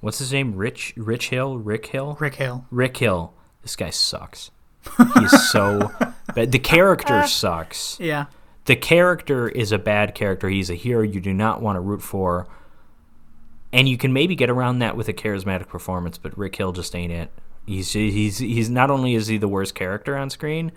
what's 0.00 0.18
his 0.18 0.32
name? 0.32 0.54
Rich 0.56 0.94
Rich 0.96 1.28
Hill. 1.30 1.58
Rick 1.58 1.86
Hill. 1.86 2.16
Rick 2.20 2.36
Hill. 2.36 2.66
Rick 2.70 2.96
Hill. 2.96 3.34
This 3.62 3.76
guy 3.76 3.90
sucks. 3.90 4.50
He's 5.18 5.50
so 5.50 5.90
bad. 6.34 6.52
The 6.52 6.58
character 6.58 7.14
uh, 7.14 7.26
sucks. 7.26 7.98
Yeah. 7.98 8.26
The 8.66 8.76
character 8.76 9.48
is 9.48 9.72
a 9.72 9.78
bad 9.78 10.14
character. 10.14 10.48
He's 10.48 10.70
a 10.70 10.74
hero 10.74 11.02
you 11.02 11.20
do 11.20 11.32
not 11.34 11.60
want 11.62 11.76
to 11.76 11.80
root 11.80 12.02
for. 12.02 12.46
And 13.74 13.88
you 13.88 13.98
can 13.98 14.12
maybe 14.12 14.36
get 14.36 14.48
around 14.48 14.78
that 14.78 14.96
with 14.96 15.08
a 15.08 15.12
charismatic 15.12 15.66
performance, 15.66 16.16
but 16.16 16.38
Rick 16.38 16.54
Hill 16.54 16.70
just 16.70 16.94
ain't 16.94 17.10
it. 17.10 17.28
He's 17.66 17.92
he's 17.92 18.38
he's 18.38 18.70
not 18.70 18.88
only 18.88 19.14
is 19.16 19.26
he 19.26 19.36
the 19.36 19.48
worst 19.48 19.74
character 19.74 20.16
on 20.16 20.30
screen, 20.30 20.70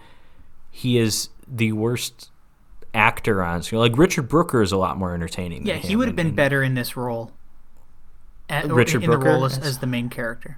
he 0.71 0.97
is 0.97 1.29
the 1.47 1.73
worst 1.73 2.31
actor 2.95 3.43
on 3.43 3.61
screen. 3.61 3.81
Like 3.81 3.97
Richard 3.97 4.27
Brooker 4.27 4.63
is 4.63 4.71
a 4.71 4.77
lot 4.77 4.97
more 4.97 5.13
entertaining. 5.13 5.67
Yeah, 5.67 5.75
he 5.75 5.95
would 5.95 6.07
have 6.07 6.15
been 6.15 6.27
and- 6.27 6.35
better 6.35 6.63
in 6.63 6.73
this 6.73 6.97
role. 6.97 7.31
At, 8.49 8.65
Richard 8.71 9.03
in, 9.03 9.03
in 9.03 9.09
the 9.11 9.17
Brooker 9.17 9.31
role 9.31 9.45
as, 9.45 9.59
as- 9.59 9.77
the 9.77 9.87
main 9.87 10.09
character. 10.09 10.57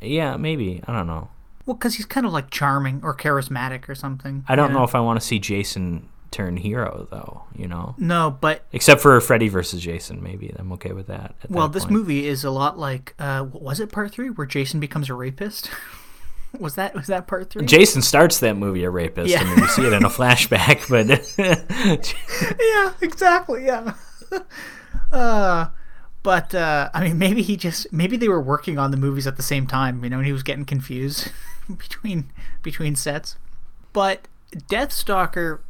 Yeah, 0.00 0.36
maybe. 0.36 0.80
I 0.86 0.92
don't 0.92 1.08
know. 1.08 1.30
Well, 1.66 1.74
because 1.74 1.94
he's 1.94 2.06
kind 2.06 2.24
of 2.24 2.32
like 2.32 2.50
charming 2.50 3.00
or 3.02 3.16
charismatic 3.16 3.88
or 3.88 3.96
something. 3.96 4.44
I 4.46 4.54
don't 4.54 4.70
you 4.70 4.76
know 4.76 4.84
if 4.84 4.94
I 4.94 5.00
want 5.00 5.18
to 5.20 5.26
see 5.26 5.40
Jason 5.40 6.08
turn 6.34 6.56
hero 6.56 7.06
though. 7.10 7.44
You 7.56 7.68
know. 7.68 7.94
No, 7.96 8.36
but 8.38 8.66
Except 8.72 9.00
for 9.00 9.18
Freddy 9.20 9.48
versus 9.48 9.80
Jason, 9.80 10.22
maybe 10.22 10.52
I'm 10.58 10.72
okay 10.72 10.92
with 10.92 11.06
that. 11.06 11.34
at 11.42 11.50
well, 11.50 11.68
that 11.68 11.74
this 11.74 11.84
point. 11.84 11.94
movie 11.94 12.26
is 12.26 12.44
a 12.44 12.50
lot 12.50 12.78
like 12.78 13.14
uh, 13.18 13.46
was 13.50 13.80
it 13.80 13.92
part 13.92 14.10
three 14.10 14.30
where 14.30 14.46
Jason 14.46 14.80
becomes 14.80 15.08
a 15.08 15.14
rapist? 15.14 15.70
was 16.58 16.74
that 16.74 16.94
was 16.94 17.06
that 17.06 17.26
part 17.26 17.50
three? 17.50 17.64
Jason 17.64 18.02
starts 18.02 18.40
that 18.40 18.56
movie 18.56 18.84
a 18.84 18.90
rapist. 18.90 19.30
Yeah. 19.30 19.40
I 19.40 19.44
mean, 19.44 19.60
we 19.60 19.66
see 19.68 19.86
it 19.86 19.92
in 19.92 20.04
a 20.04 20.08
flashback, 20.10 20.88
but 20.88 21.06
yeah, 22.60 22.92
exactly. 23.00 23.66
Yeah. 23.66 23.94
uh, 25.12 25.68
but 26.24 26.54
uh, 26.54 26.90
I 26.92 27.04
mean, 27.04 27.18
maybe 27.18 27.42
he 27.42 27.56
just 27.56 27.92
maybe 27.92 28.16
they 28.16 28.28
were 28.28 28.40
working 28.42 28.78
on 28.78 28.90
the 28.90 28.96
movies 28.96 29.26
at 29.26 29.36
the 29.36 29.42
same 29.42 29.66
time. 29.66 30.02
You 30.02 30.10
know, 30.10 30.18
and 30.18 30.26
he 30.26 30.32
was 30.32 30.42
getting 30.42 30.64
confused 30.64 31.30
between 31.68 32.32
between 32.62 32.96
sets. 32.96 33.36
But 33.92 34.26
Deathstalker 34.52 35.60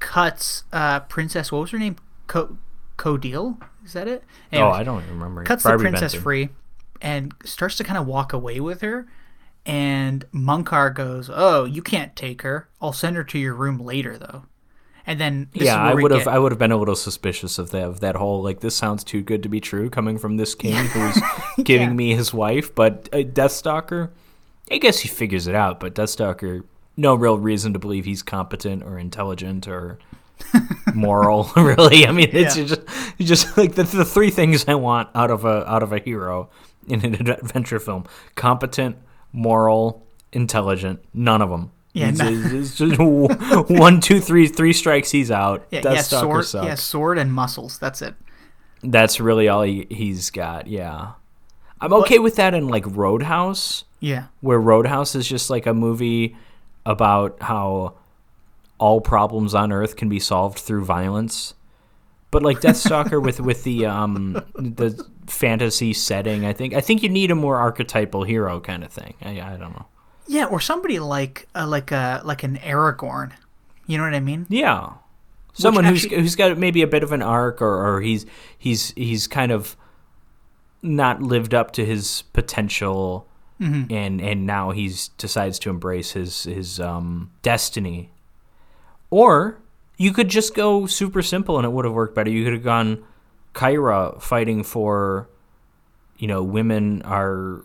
cuts 0.00 0.64
uh, 0.72 1.00
Princess. 1.00 1.52
What 1.52 1.60
was 1.60 1.70
her 1.70 1.78
name? 1.78 1.96
Co 2.26 2.56
Codile. 2.98 3.56
Is 3.84 3.92
that 3.94 4.08
it? 4.08 4.24
oh, 4.52 4.68
I 4.68 4.82
don't 4.82 5.06
remember. 5.08 5.42
cuts 5.44 5.62
Barbi 5.62 5.84
the 5.84 5.90
princess 5.90 6.12
Benton. 6.12 6.22
free 6.22 6.48
and 7.00 7.34
starts 7.44 7.76
to 7.78 7.84
kind 7.84 7.96
of 7.98 8.06
walk 8.06 8.32
away 8.32 8.60
with 8.60 8.80
her. 8.82 9.06
And 9.66 10.24
Munkar 10.32 10.94
goes, 10.94 11.30
"Oh, 11.32 11.64
you 11.64 11.82
can't 11.82 12.14
take 12.16 12.42
her. 12.42 12.68
I'll 12.80 12.92
send 12.92 13.16
her 13.16 13.24
to 13.24 13.38
your 13.38 13.54
room 13.54 13.78
later, 13.78 14.16
though." 14.18 14.44
And 15.06 15.18
then 15.20 15.48
Yeah, 15.52 15.76
I 15.80 15.94
would 15.94 16.10
have. 16.12 16.28
I 16.28 16.38
would 16.38 16.52
have 16.52 16.58
been 16.58 16.72
a 16.72 16.76
little 16.76 16.96
suspicious 16.96 17.58
of 17.58 17.70
that. 17.70 17.82
Of 17.84 18.00
that 18.00 18.16
whole 18.16 18.42
like 18.42 18.60
this 18.60 18.74
sounds 18.76 19.02
too 19.04 19.22
good 19.22 19.42
to 19.42 19.48
be 19.48 19.60
true 19.60 19.90
coming 19.90 20.18
from 20.18 20.36
this 20.36 20.54
king 20.54 20.74
who's 20.74 21.20
giving 21.64 21.88
Yeah. 21.90 21.94
me 21.94 22.14
his 22.14 22.32
wife. 22.32 22.74
But 22.74 23.08
uh, 23.12 23.18
Deathstalker, 23.18 24.10
I 24.70 24.78
guess 24.78 25.00
he 25.00 25.08
figures 25.08 25.46
it 25.46 25.54
out. 25.54 25.78
But 25.80 25.94
Deathstalker, 25.94 26.64
no 26.96 27.14
real 27.14 27.38
reason 27.38 27.72
to 27.72 27.78
believe 27.78 28.04
he's 28.04 28.22
competent 28.22 28.82
or 28.82 28.98
intelligent 28.98 29.66
or 29.68 29.98
moral. 30.94 31.50
Really, 31.56 32.06
I 32.06 32.12
mean, 32.12 32.30
it's 32.32 32.56
Yeah. 32.56 32.64
just 32.64 32.80
it's 33.18 33.28
just 33.28 33.56
like 33.56 33.74
the, 33.74 33.82
the 33.84 34.04
three 34.04 34.30
things 34.30 34.64
I 34.68 34.74
want 34.74 35.08
out 35.14 35.30
of 35.30 35.44
a 35.44 35.68
out 35.70 35.82
of 35.82 35.92
a 35.92 35.98
hero 35.98 36.48
in 36.88 37.04
an 37.04 37.14
adventure 37.30 37.78
film: 37.78 38.04
competent, 38.34 38.96
moral, 39.32 40.06
intelligent. 40.32 41.00
None 41.14 41.42
of 41.42 41.50
them. 41.50 41.70
Yeah, 41.92 42.10
It's, 42.10 42.18
no- 42.20 42.28
it's 42.28 42.76
just 42.76 42.98
one, 43.70 44.00
two, 44.00 44.20
three, 44.20 44.46
three 44.46 44.72
strikes. 44.72 45.10
He's 45.10 45.30
out. 45.30 45.66
yeah, 45.70 45.80
yeah, 45.84 46.00
sword, 46.02 46.44
sucks. 46.44 46.64
yeah, 46.66 46.74
sword 46.76 47.18
and 47.18 47.32
muscles. 47.32 47.78
That's 47.78 48.00
it. 48.00 48.14
That's 48.82 49.18
really 49.20 49.48
all 49.48 49.62
he, 49.62 49.86
he's 49.90 50.30
got. 50.30 50.68
Yeah, 50.68 51.12
I'm 51.80 51.92
okay 51.94 52.18
with 52.20 52.36
that 52.36 52.54
in 52.54 52.68
like 52.68 52.84
Roadhouse, 52.86 53.84
Yeah, 53.98 54.26
where 54.40 54.60
Roadhouse 54.60 55.14
is 55.16 55.28
just 55.28 55.50
like 55.50 55.66
a 55.66 55.74
movie 55.74 56.36
about 56.86 57.40
how 57.42 57.94
all 58.78 59.00
problems 59.00 59.54
on 59.54 59.72
Earth 59.72 59.96
can 59.96 60.08
be 60.08 60.18
solved 60.20 60.58
through 60.58 60.84
violence. 60.84 61.54
But 62.30 62.42
like 62.42 62.60
Deathstalker 62.60 63.22
with 63.22 63.40
with 63.48 63.64
the 63.64 63.86
um 63.86 64.32
the 64.54 65.04
fantasy 65.26 65.92
setting, 65.92 66.44
I 66.46 66.52
think 66.52 66.74
I 66.74 66.80
think 66.80 67.02
you 67.02 67.08
need 67.08 67.30
a 67.30 67.34
more 67.34 67.56
archetypal 67.56 68.22
hero 68.24 68.60
kind 68.60 68.84
of 68.84 68.92
thing. 68.92 69.14
I, 69.22 69.40
I 69.40 69.56
don't 69.56 69.72
know. 69.72 69.86
yeah, 70.28 70.44
or 70.46 70.60
somebody 70.60 70.98
like 71.00 71.48
uh, 71.54 71.66
like 71.66 71.90
a 71.92 72.22
like 72.24 72.42
an 72.42 72.56
Aragorn. 72.58 73.32
You 73.86 73.98
know 73.98 74.04
what 74.04 74.14
I 74.14 74.20
mean? 74.20 74.46
Yeah, 74.48 74.92
someone 75.52 75.84
actually- 75.84 76.10
who's 76.10 76.20
who's 76.20 76.36
got 76.36 76.56
maybe 76.56 76.82
a 76.82 76.86
bit 76.86 77.02
of 77.02 77.10
an 77.10 77.22
arc, 77.22 77.60
or, 77.60 77.96
or 77.96 78.00
he's 78.00 78.24
he's 78.56 78.92
he's 78.92 79.26
kind 79.26 79.50
of 79.50 79.76
not 80.82 81.20
lived 81.20 81.52
up 81.52 81.72
to 81.72 81.84
his 81.84 82.22
potential, 82.32 83.26
Mm-hmm. 83.60 83.92
and 83.92 84.20
and 84.22 84.46
now 84.46 84.70
he's 84.70 85.08
decides 85.18 85.58
to 85.60 85.70
embrace 85.70 86.12
his 86.12 86.44
his 86.44 86.80
um, 86.80 87.30
destiny. 87.42 88.10
Or 89.10 89.60
you 89.96 90.12
could 90.12 90.28
just 90.28 90.54
go 90.54 90.86
super 90.86 91.22
simple, 91.22 91.56
and 91.58 91.66
it 91.66 91.70
would 91.70 91.84
have 91.84 91.94
worked 91.94 92.14
better. 92.14 92.30
You 92.30 92.44
could 92.44 92.54
have 92.54 92.64
gone 92.64 93.04
Kyra 93.54 94.20
fighting 94.22 94.62
for, 94.62 95.28
you 96.16 96.26
know, 96.28 96.42
women 96.42 97.02
are 97.02 97.62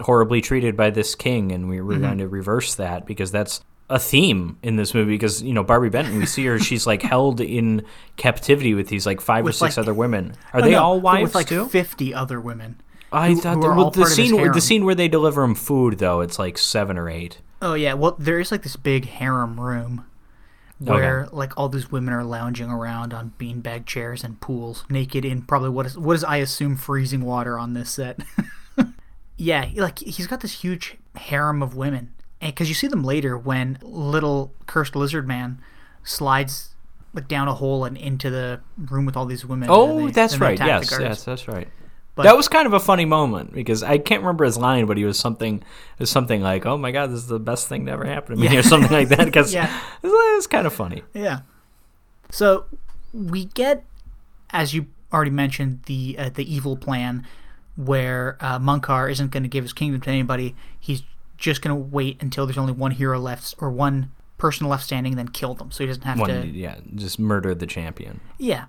horribly 0.00 0.40
treated 0.40 0.76
by 0.76 0.90
this 0.90 1.14
king, 1.14 1.52
and 1.52 1.68
we 1.68 1.76
Mm-hmm. 1.76 1.86
were 1.86 1.98
going 1.98 2.18
to 2.18 2.28
reverse 2.28 2.74
that 2.76 3.06
because 3.06 3.30
that's 3.30 3.60
a 3.90 3.98
theme 3.98 4.58
in 4.62 4.76
this 4.76 4.94
movie. 4.94 5.12
Because 5.12 5.42
you 5.42 5.52
know, 5.52 5.62
Barbi 5.62 5.90
Benton, 5.90 6.16
we 6.18 6.26
see 6.26 6.46
her; 6.46 6.58
she's 6.68 6.86
like 6.86 7.02
held 7.02 7.40
in 7.40 7.84
captivity 8.16 8.74
with 8.74 8.88
these 8.88 9.06
like 9.06 9.20
five 9.20 9.46
or 9.46 9.52
six 9.52 9.76
like- 9.76 9.78
other 9.84 9.94
women. 9.94 10.34
Are 10.52 10.60
Oh, 10.60 10.64
they 10.64 10.72
no, 10.72 10.82
all 10.82 11.00
wives 11.00 11.24
with 11.24 11.34
like 11.34 11.46
too? 11.48 11.66
fifty 11.68 12.12
other 12.14 12.40
women. 12.40 12.80
I 13.12 13.30
who- 13.30 13.36
thought 13.40 13.56
who 13.56 13.64
are 13.64 13.74
well, 13.74 13.90
the 13.90 14.00
part 14.00 14.12
of 14.12 14.16
his 14.18 14.30
scene 14.30 14.52
the 14.52 14.60
scene 14.60 14.84
where 14.84 14.94
they 14.94 15.08
deliver 15.08 15.42
him 15.42 15.54
food 15.54 15.98
though, 15.98 16.20
it's 16.20 16.38
like 16.38 16.58
seven 16.58 16.96
or 16.98 17.08
eight. 17.08 17.38
Oh 17.60 17.74
yeah, 17.74 17.94
well 17.94 18.16
there 18.18 18.40
is 18.40 18.50
like 18.50 18.62
this 18.62 18.76
big 18.76 19.06
harem 19.06 19.60
room 19.60 20.04
where 20.78 21.28
like 21.30 21.56
all 21.56 21.68
these 21.68 21.92
women 21.92 22.12
are 22.12 22.24
lounging 22.24 22.68
around 22.68 23.14
on 23.14 23.32
beanbag 23.38 23.86
chairs 23.86 24.24
and 24.24 24.40
pools, 24.40 24.84
naked 24.90 25.24
in 25.24 25.42
probably 25.42 25.68
what 25.70 25.86
is 25.86 25.96
what 25.96 26.14
is 26.16 26.24
I 26.24 26.38
assume 26.38 26.76
freezing 26.76 27.24
water 27.24 27.58
on 27.58 27.74
this 27.74 27.90
set. 27.90 28.18
yeah, 29.36 29.68
like 29.76 29.98
he's 30.00 30.26
got 30.26 30.40
this 30.40 30.62
huge 30.62 30.96
harem 31.16 31.62
of 31.62 31.76
women, 31.76 32.12
and 32.40 32.52
because 32.54 32.68
you 32.68 32.74
see 32.74 32.88
them 32.88 33.04
later 33.04 33.38
when 33.38 33.78
little 33.82 34.52
cursed 34.66 34.96
lizard 34.96 35.26
man 35.28 35.60
slides 36.02 36.74
like 37.14 37.28
down 37.28 37.46
a 37.46 37.54
hole 37.54 37.84
and 37.84 37.96
into 37.96 38.30
the 38.30 38.60
room 38.90 39.04
with 39.06 39.16
all 39.16 39.26
these 39.26 39.44
women. 39.46 39.68
Oh, 39.70 40.06
they- 40.06 40.12
that's 40.12 40.38
right. 40.38 40.58
Yes, 40.58 40.90
yes, 40.98 41.24
that's 41.24 41.46
right. 41.46 41.68
But- 42.14 42.24
that 42.24 42.36
was 42.36 42.46
kind 42.48 42.66
of 42.66 42.72
a 42.74 42.80
funny 42.80 43.04
moment 43.06 43.54
because 43.54 43.82
I 43.82 43.96
can't 43.98 44.20
remember 44.22 44.44
his 44.44 44.58
line, 44.58 44.84
but 44.86 44.96
he 44.98 45.04
was 45.04 45.18
something, 45.18 45.62
was 45.98 46.10
something 46.10 46.42
like, 46.42 46.66
"Oh 46.66 46.76
my 46.76 46.90
god, 46.92 47.10
this 47.10 47.20
is 47.20 47.26
the 47.28 47.40
best 47.40 47.68
thing 47.68 47.86
to 47.86 47.92
ever 47.92 48.04
happen 48.04 48.36
to 48.36 48.40
me," 48.40 48.48
Yeah. 48.48 48.58
or 48.58 48.62
something 48.62 48.90
like 48.92 49.08
that. 49.08 49.24
Because 49.24 49.54
Yeah. 49.58 49.74
it 50.02 50.08
was 50.08 50.46
kind 50.46 50.66
of 50.66 50.72
funny. 50.74 51.02
Yeah. 51.14 51.40
So 52.30 52.66
we 53.14 53.46
get, 53.46 53.84
as 54.50 54.74
you 54.74 54.86
already 55.12 55.30
mentioned, 55.30 55.80
the 55.86 56.16
uh, 56.18 56.30
the 56.32 56.50
evil 56.54 56.76
plan 56.76 57.26
where 57.76 58.36
uh, 58.40 58.58
Munkar 58.58 59.10
isn't 59.10 59.30
going 59.30 59.42
to 59.42 59.48
give 59.48 59.64
his 59.64 59.72
kingdom 59.72 60.00
to 60.02 60.10
anybody. 60.10 60.54
He's 60.78 61.02
just 61.38 61.62
going 61.62 61.74
to 61.74 61.82
wait 61.82 62.22
until 62.22 62.46
there's 62.46 62.58
only 62.58 62.72
one 62.74 62.90
hero 62.92 63.18
left 63.18 63.54
or 63.58 63.70
one 63.70 64.12
person 64.38 64.68
left 64.68 64.84
standing, 64.84 65.16
then 65.16 65.28
kill 65.28 65.54
them, 65.54 65.70
so 65.70 65.82
he 65.82 65.86
doesn't 65.86 66.02
have 66.04 66.18
One, 66.20 66.28
to. 66.28 66.46
yeah, 66.48 66.76
just 66.94 67.18
murder 67.18 67.54
the 67.54 67.66
champion. 67.66 68.20
Yeah. 68.38 68.66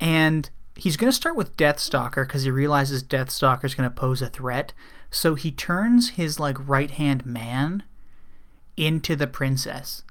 And 0.00 0.48
he's 0.76 0.96
going 0.96 1.10
to 1.10 1.16
start 1.16 1.36
with 1.36 1.56
Deathstalker 1.56 2.26
because 2.26 2.44
he 2.44 2.50
realizes 2.50 3.02
Deathstalker 3.02 3.64
is 3.64 3.74
going 3.74 3.88
to 3.88 3.94
pose 3.94 4.22
a 4.22 4.28
threat. 4.28 4.72
So 5.10 5.34
he 5.34 5.50
turns 5.50 6.10
his 6.10 6.40
like 6.40 6.56
right 6.68 6.90
hand 6.90 7.26
man 7.26 7.82
into 8.76 9.14
the 9.16 9.26
princess. 9.26 10.02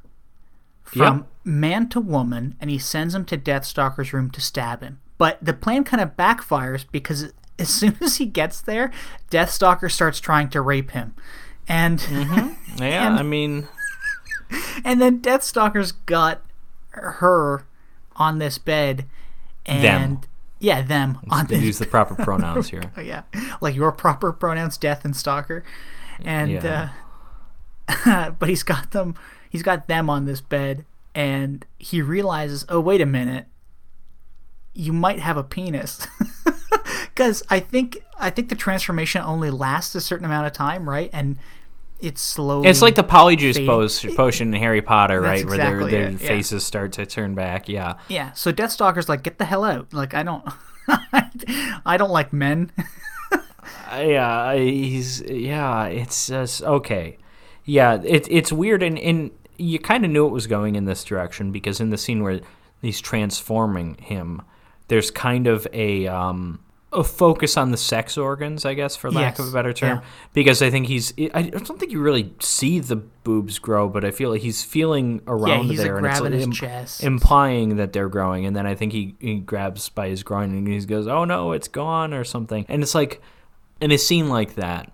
From 0.83 1.17
Yep. 1.19 1.27
man 1.45 1.89
to 1.89 1.99
woman, 2.01 2.55
and 2.59 2.69
he 2.69 2.77
sends 2.77 3.15
him 3.15 3.23
to 3.25 3.37
Deathstalker's 3.37 4.11
room 4.13 4.29
to 4.31 4.41
stab 4.41 4.81
him. 4.81 4.99
But 5.17 5.37
the 5.41 5.53
plan 5.53 5.83
kind 5.83 6.01
of 6.01 6.17
backfires 6.17 6.85
because 6.91 7.31
as 7.59 7.69
soon 7.69 7.97
as 8.01 8.17
he 8.17 8.25
gets 8.25 8.59
there, 8.61 8.91
Deathstalker 9.31 9.89
starts 9.91 10.19
trying 10.19 10.49
to 10.49 10.61
rape 10.61 10.91
him. 10.91 11.15
And 11.67 11.99
mm-hmm. 11.99 12.77
Yeah, 12.83 13.07
And- 13.07 13.19
I 13.19 13.23
mean, 13.23 13.67
and 14.83 15.01
then 15.01 15.21
Deathstalker's 15.21 15.91
got 15.93 16.41
her 16.89 17.65
on 18.17 18.39
this 18.39 18.57
bed 18.57 19.05
and 19.65 19.83
Them. 19.83 20.21
Yeah, 20.61 20.81
them 20.81 21.19
on 21.29 21.47
this 21.47 21.61
use 21.61 21.79
the 21.79 21.85
proper 21.85 22.15
pronouns 22.15 22.69
here. 22.69 22.83
Oh, 22.97 23.01
yeah, 23.01 23.23
like 23.59 23.75
your 23.75 23.91
proper 23.91 24.31
pronouns, 24.31 24.77
death 24.77 25.03
and 25.03 25.15
stalker, 25.15 25.63
and 26.23 26.51
Yeah. 26.51 26.89
uh, 28.05 28.31
but 28.39 28.47
he's 28.47 28.63
got 28.63 28.91
them. 28.91 29.15
He's 29.49 29.63
got 29.63 29.87
them 29.87 30.09
on 30.09 30.25
this 30.25 30.39
bed, 30.39 30.85
and 31.13 31.65
he 31.77 32.01
realizes, 32.01 32.65
oh 32.69 32.79
wait 32.79 33.01
a 33.01 33.05
minute, 33.05 33.47
you 34.73 34.93
might 34.93 35.19
have 35.19 35.35
a 35.35 35.43
penis, 35.43 36.07
because 37.13 37.43
I 37.49 37.59
think 37.59 38.03
I 38.19 38.29
think 38.29 38.49
the 38.49 38.55
transformation 38.55 39.21
only 39.21 39.49
lasts 39.49 39.95
a 39.95 40.01
certain 40.01 40.25
amount 40.25 40.47
of 40.47 40.53
time, 40.53 40.87
right? 40.89 41.09
And 41.11 41.37
it's 42.01 42.21
slowly. 42.21 42.67
It's 42.67 42.81
like 42.81 42.95
the 42.95 43.03
polyjuice 43.03 43.55
fade- 43.55 43.67
pos- 43.67 44.05
potion 44.15 44.53
in 44.53 44.59
Harry 44.59 44.81
Potter, 44.81 45.21
That's 45.21 45.43
right? 45.43 45.49
Where 45.49 45.57
their, 45.57 45.85
their 45.87 46.07
it, 46.09 46.21
yeah. 46.21 46.27
faces 46.27 46.65
start 46.65 46.93
to 46.93 47.05
turn 47.05 47.35
back. 47.35 47.69
Yeah. 47.69 47.95
yeah. 48.07 48.31
So 48.33 48.51
Deathstalker's 48.51 49.07
like, 49.07 49.23
get 49.23 49.37
the 49.37 49.45
hell 49.45 49.63
out! 49.63 49.93
Like 49.93 50.13
I 50.13 50.23
don't, 50.23 50.43
I 51.85 51.97
don't 51.97 52.11
like 52.11 52.33
men. 52.33 52.71
yeah, 53.91 54.55
he's 54.55 55.21
yeah. 55.21 55.85
It's 55.85 56.27
just 56.27 56.63
okay. 56.63 57.17
Yeah, 57.63 58.01
it, 58.03 58.27
it's 58.29 58.51
weird, 58.51 58.81
and, 58.81 58.97
and 58.97 59.31
you 59.57 59.77
kind 59.79 60.03
of 60.03 60.11
knew 60.11 60.25
it 60.25 60.31
was 60.31 60.47
going 60.47 60.75
in 60.75 60.85
this 60.85 61.03
direction 61.03 61.51
because 61.51 61.79
in 61.79 61.91
the 61.91 61.97
scene 61.97 62.23
where 62.23 62.41
he's 62.81 62.99
transforming 62.99 63.95
him, 63.95 64.41
there's 64.87 65.11
kind 65.11 65.45
of 65.45 65.67
a 65.71 66.07
um, 66.07 66.59
a 66.93 67.03
focus 67.03 67.55
on 67.55 67.71
the 67.71 67.77
sex 67.77 68.17
organs, 68.17 68.65
I 68.65 68.73
guess, 68.73 68.95
for 68.97 69.09
lack 69.09 69.39
of 69.39 69.47
a 69.47 69.51
better 69.51 69.71
term. 69.71 69.99
yeah. 69.99 70.03
Because 70.33 70.61
I 70.61 70.69
think 70.69 70.87
he's, 70.87 71.13
I 71.33 71.43
don't 71.43 71.79
think 71.79 71.91
you 71.91 72.01
really 72.01 72.33
see 72.39 72.79
the 72.79 72.97
boobs 72.97 73.59
grow, 73.59 73.87
but 73.87 74.03
I 74.03 74.11
feel 74.11 74.29
like 74.29 74.41
he's 74.41 74.63
feeling 74.63 75.21
around 75.25 75.67
he's, 75.67 75.79
like, 75.79 75.87
there, 75.87 75.97
and 75.97 76.05
it's 76.05 76.19
grabbing 76.19 76.33
his 76.37 76.43
im- 76.43 76.51
chest. 76.51 77.03
implying 77.03 77.77
that 77.77 77.93
they're 77.93 78.09
growing, 78.09 78.45
and 78.45 78.55
then 78.55 78.65
I 78.65 78.75
think 78.75 78.91
he, 78.91 79.15
he 79.19 79.35
grabs 79.39 79.87
by 79.89 80.09
his 80.09 80.21
groin 80.23 80.53
and 80.53 80.67
he 80.67 80.79
goes, 80.85 81.07
"Oh 81.07 81.23
no, 81.23 81.53
it's 81.53 81.69
gone" 81.69 82.13
or 82.13 82.25
something, 82.25 82.65
and 82.67 82.83
it's 82.83 82.93
like 82.95 83.21
in 83.79 83.91
a 83.91 83.97
scene 83.97 84.27
like 84.27 84.55
that, 84.55 84.91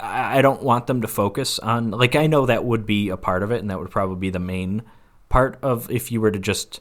I, 0.00 0.38
I 0.38 0.42
don't 0.42 0.62
want 0.62 0.88
them 0.88 1.00
to 1.00 1.08
focus 1.08 1.58
on. 1.58 1.90
Like 1.90 2.16
I 2.16 2.26
know 2.26 2.44
that 2.46 2.64
would 2.64 2.84
be 2.84 3.08
a 3.08 3.16
part 3.16 3.42
of 3.42 3.50
it, 3.50 3.60
and 3.60 3.70
that 3.70 3.78
would 3.78 3.90
probably 3.90 4.16
be 4.16 4.30
the 4.30 4.38
main 4.38 4.82
part 5.30 5.58
of 5.62 5.90
if 5.90 6.12
you 6.12 6.20
were 6.20 6.30
to 6.30 6.38
just 6.38 6.80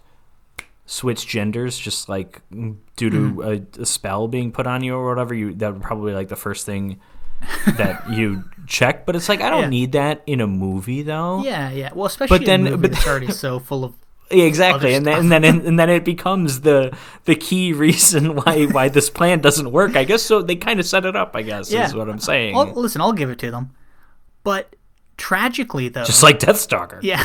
switch 0.91 1.27
genders, 1.27 1.77
just 1.77 2.09
like 2.09 2.41
due 2.51 3.09
to 3.11 3.17
Mm-hmm. 3.17 3.79
a, 3.79 3.81
a 3.83 3.85
spell 3.85 4.27
being 4.27 4.51
put 4.51 4.65
on 4.65 4.83
you 4.83 4.95
or 4.95 5.07
whatever. 5.07 5.35
You 5.35 5.53
that 5.55 5.73
would 5.73 5.83
probably 5.83 6.13
like 6.13 6.29
the 6.29 6.35
first 6.35 6.65
thing 6.65 6.99
that 7.77 8.09
you 8.11 8.43
check. 8.65 9.05
But 9.05 9.15
it's 9.15 9.29
like 9.29 9.41
I 9.41 9.49
don't 9.51 9.63
Yeah. 9.63 9.69
need 9.69 9.91
that 9.91 10.23
in 10.25 10.41
a 10.41 10.47
movie 10.47 11.03
though. 11.03 11.43
Yeah, 11.43 11.69
yeah. 11.69 11.91
Well, 11.93 12.07
especially 12.07 12.39
But 12.39 12.45
then- 12.47 12.65
a 12.67 12.71
movie 12.71 12.81
but- 12.81 12.91
that's 12.93 13.07
already 13.07 13.31
so 13.31 13.59
full 13.59 13.83
of. 13.85 13.93
Yeah, 14.31 14.43
exactly, 14.43 14.93
and 14.93 15.07
then 15.07 15.17
and 15.21 15.31
then 15.31 15.43
and 15.65 15.79
then 15.79 15.89
it 15.89 16.05
becomes 16.05 16.61
the 16.61 16.95
the 17.25 17.33
key 17.35 17.73
reason 17.73 18.35
why 18.35 18.65
why 18.67 18.87
this 18.87 19.09
plan 19.09 19.41
doesn't 19.41 19.71
work. 19.71 19.95
I 19.95 20.03
guess 20.03 20.21
so. 20.21 20.43
They 20.43 20.55
kind 20.55 20.79
of 20.79 20.85
set 20.85 21.03
it 21.05 21.15
up. 21.15 21.35
I 21.35 21.41
guess 21.41 21.71
Yeah. 21.71 21.85
is 21.87 21.95
what 21.95 22.07
I'm 22.07 22.19
saying. 22.19 22.55
I'll, 22.55 22.71
listen, 22.73 23.01
I'll 23.01 23.13
give 23.13 23.31
it 23.31 23.39
to 23.39 23.49
them, 23.49 23.71
but 24.43 24.75
tragically 25.17 25.89
though, 25.89 26.03
Just 26.05 26.21
like 26.21 26.37
Deathstalker. 26.37 26.99
yeah, 27.01 27.23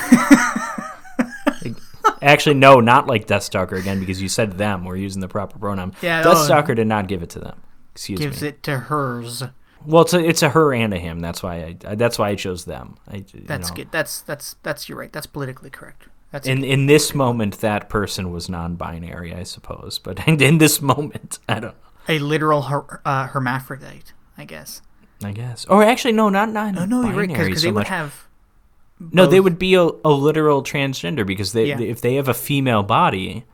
Actually, 2.25 2.55
no, 2.55 2.81
not 2.81 3.07
like 3.07 3.27
Deathstalker 3.27 3.79
again 3.79 4.01
because 4.01 4.21
you 4.21 4.29
said 4.29 4.59
them. 4.59 4.85
We're 4.85 4.97
using 4.97 5.21
the 5.21 5.29
proper 5.29 5.59
pronoun. 5.59 5.95
Yeah, 6.01 6.23
oh. 6.25 6.29
Deathstalker 6.33 6.75
did 6.75 6.87
not 6.87 7.07
give 7.07 7.23
it 7.23 7.31
to 7.31 7.39
them. 7.39 7.61
Excuse 7.93 8.19
gives 8.19 8.43
me. 8.43 8.49
it 8.49 8.63
to 8.65 8.79
hers. 8.79 9.43
Well, 9.87 10.03
it's 10.03 10.15
a 10.15 10.19
it's 10.25 10.43
a 10.43 10.49
her 10.49 10.73
and 10.73 10.95
a 10.95 10.99
him. 10.99 11.21
That's 11.21 11.43
why 11.43 11.77
I 11.87 11.95
that's 11.95 12.19
why 12.19 12.31
I 12.31 12.35
chose 12.35 12.65
them. 12.65 12.97
I, 13.09 13.17
you 13.17 13.45
That's 13.45 13.69
know. 13.69 13.77
good. 13.77 13.89
That's 13.93 14.23
that's 14.23 14.57
that's 14.63 14.89
you're 14.89 14.99
right. 14.99 15.13
That's 15.13 15.27
politically 15.27 15.71
correct. 15.71 16.09
That's 16.33 16.49
In 16.49 16.65
in 16.65 16.87
this 16.87 17.15
moment, 17.15 17.61
that 17.61 17.89
person 17.89 18.33
was 18.33 18.49
non-binary, 18.49 19.35
I 19.35 19.43
suppose. 19.43 19.99
But 19.99 20.27
in 20.43 20.59
this 20.59 20.81
moment, 20.81 21.39
I 21.49 21.61
don't. 21.61 21.77
a 22.09 22.19
literal 22.19 22.63
her, 22.63 23.01
uh, 23.05 23.27
hermaphrodite, 23.29 24.13
I 24.37 24.45
guess. 24.45 24.81
I 25.23 25.33
guess. 25.33 25.65
Or 25.67 25.85
actually, 25.85 26.13
no, 26.13 26.31
not 26.31 26.51
not. 26.51 26.77
Oh 26.77 26.87
no, 26.87 27.03
you're 27.03 27.15
right 27.15 27.29
because 27.29 27.61
so 27.61 27.67
they 27.69 27.73
would 27.73 27.81
much. 27.81 27.89
have. 27.89 28.27
No, 29.01 29.27
they 29.27 29.41
would 29.41 29.59
be 29.59 29.75
a, 29.75 29.83
a 29.83 30.11
literal 30.11 30.62
transgender 30.62 31.27
because 31.27 31.53
they, 31.53 31.66
Yeah. 31.66 31.81
if 31.81 32.01
they 32.01 32.15
have 32.15 32.29
a 32.29 32.35
female 32.35 32.83
body, 32.83 33.45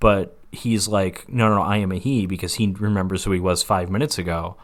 but 0.00 0.36
he's 0.50 0.88
like, 0.88 1.28
no, 1.28 1.48
no, 1.48 1.56
no, 1.56 1.62
I 1.62 1.76
am 1.78 1.92
a 1.92 1.98
he 1.98 2.26
because 2.26 2.54
he 2.54 2.68
remembers 2.78 3.24
who 3.24 3.30
he 3.32 3.40
was 3.40 3.62
five 3.62 3.90
minutes 3.90 4.18
ago. 4.18 4.56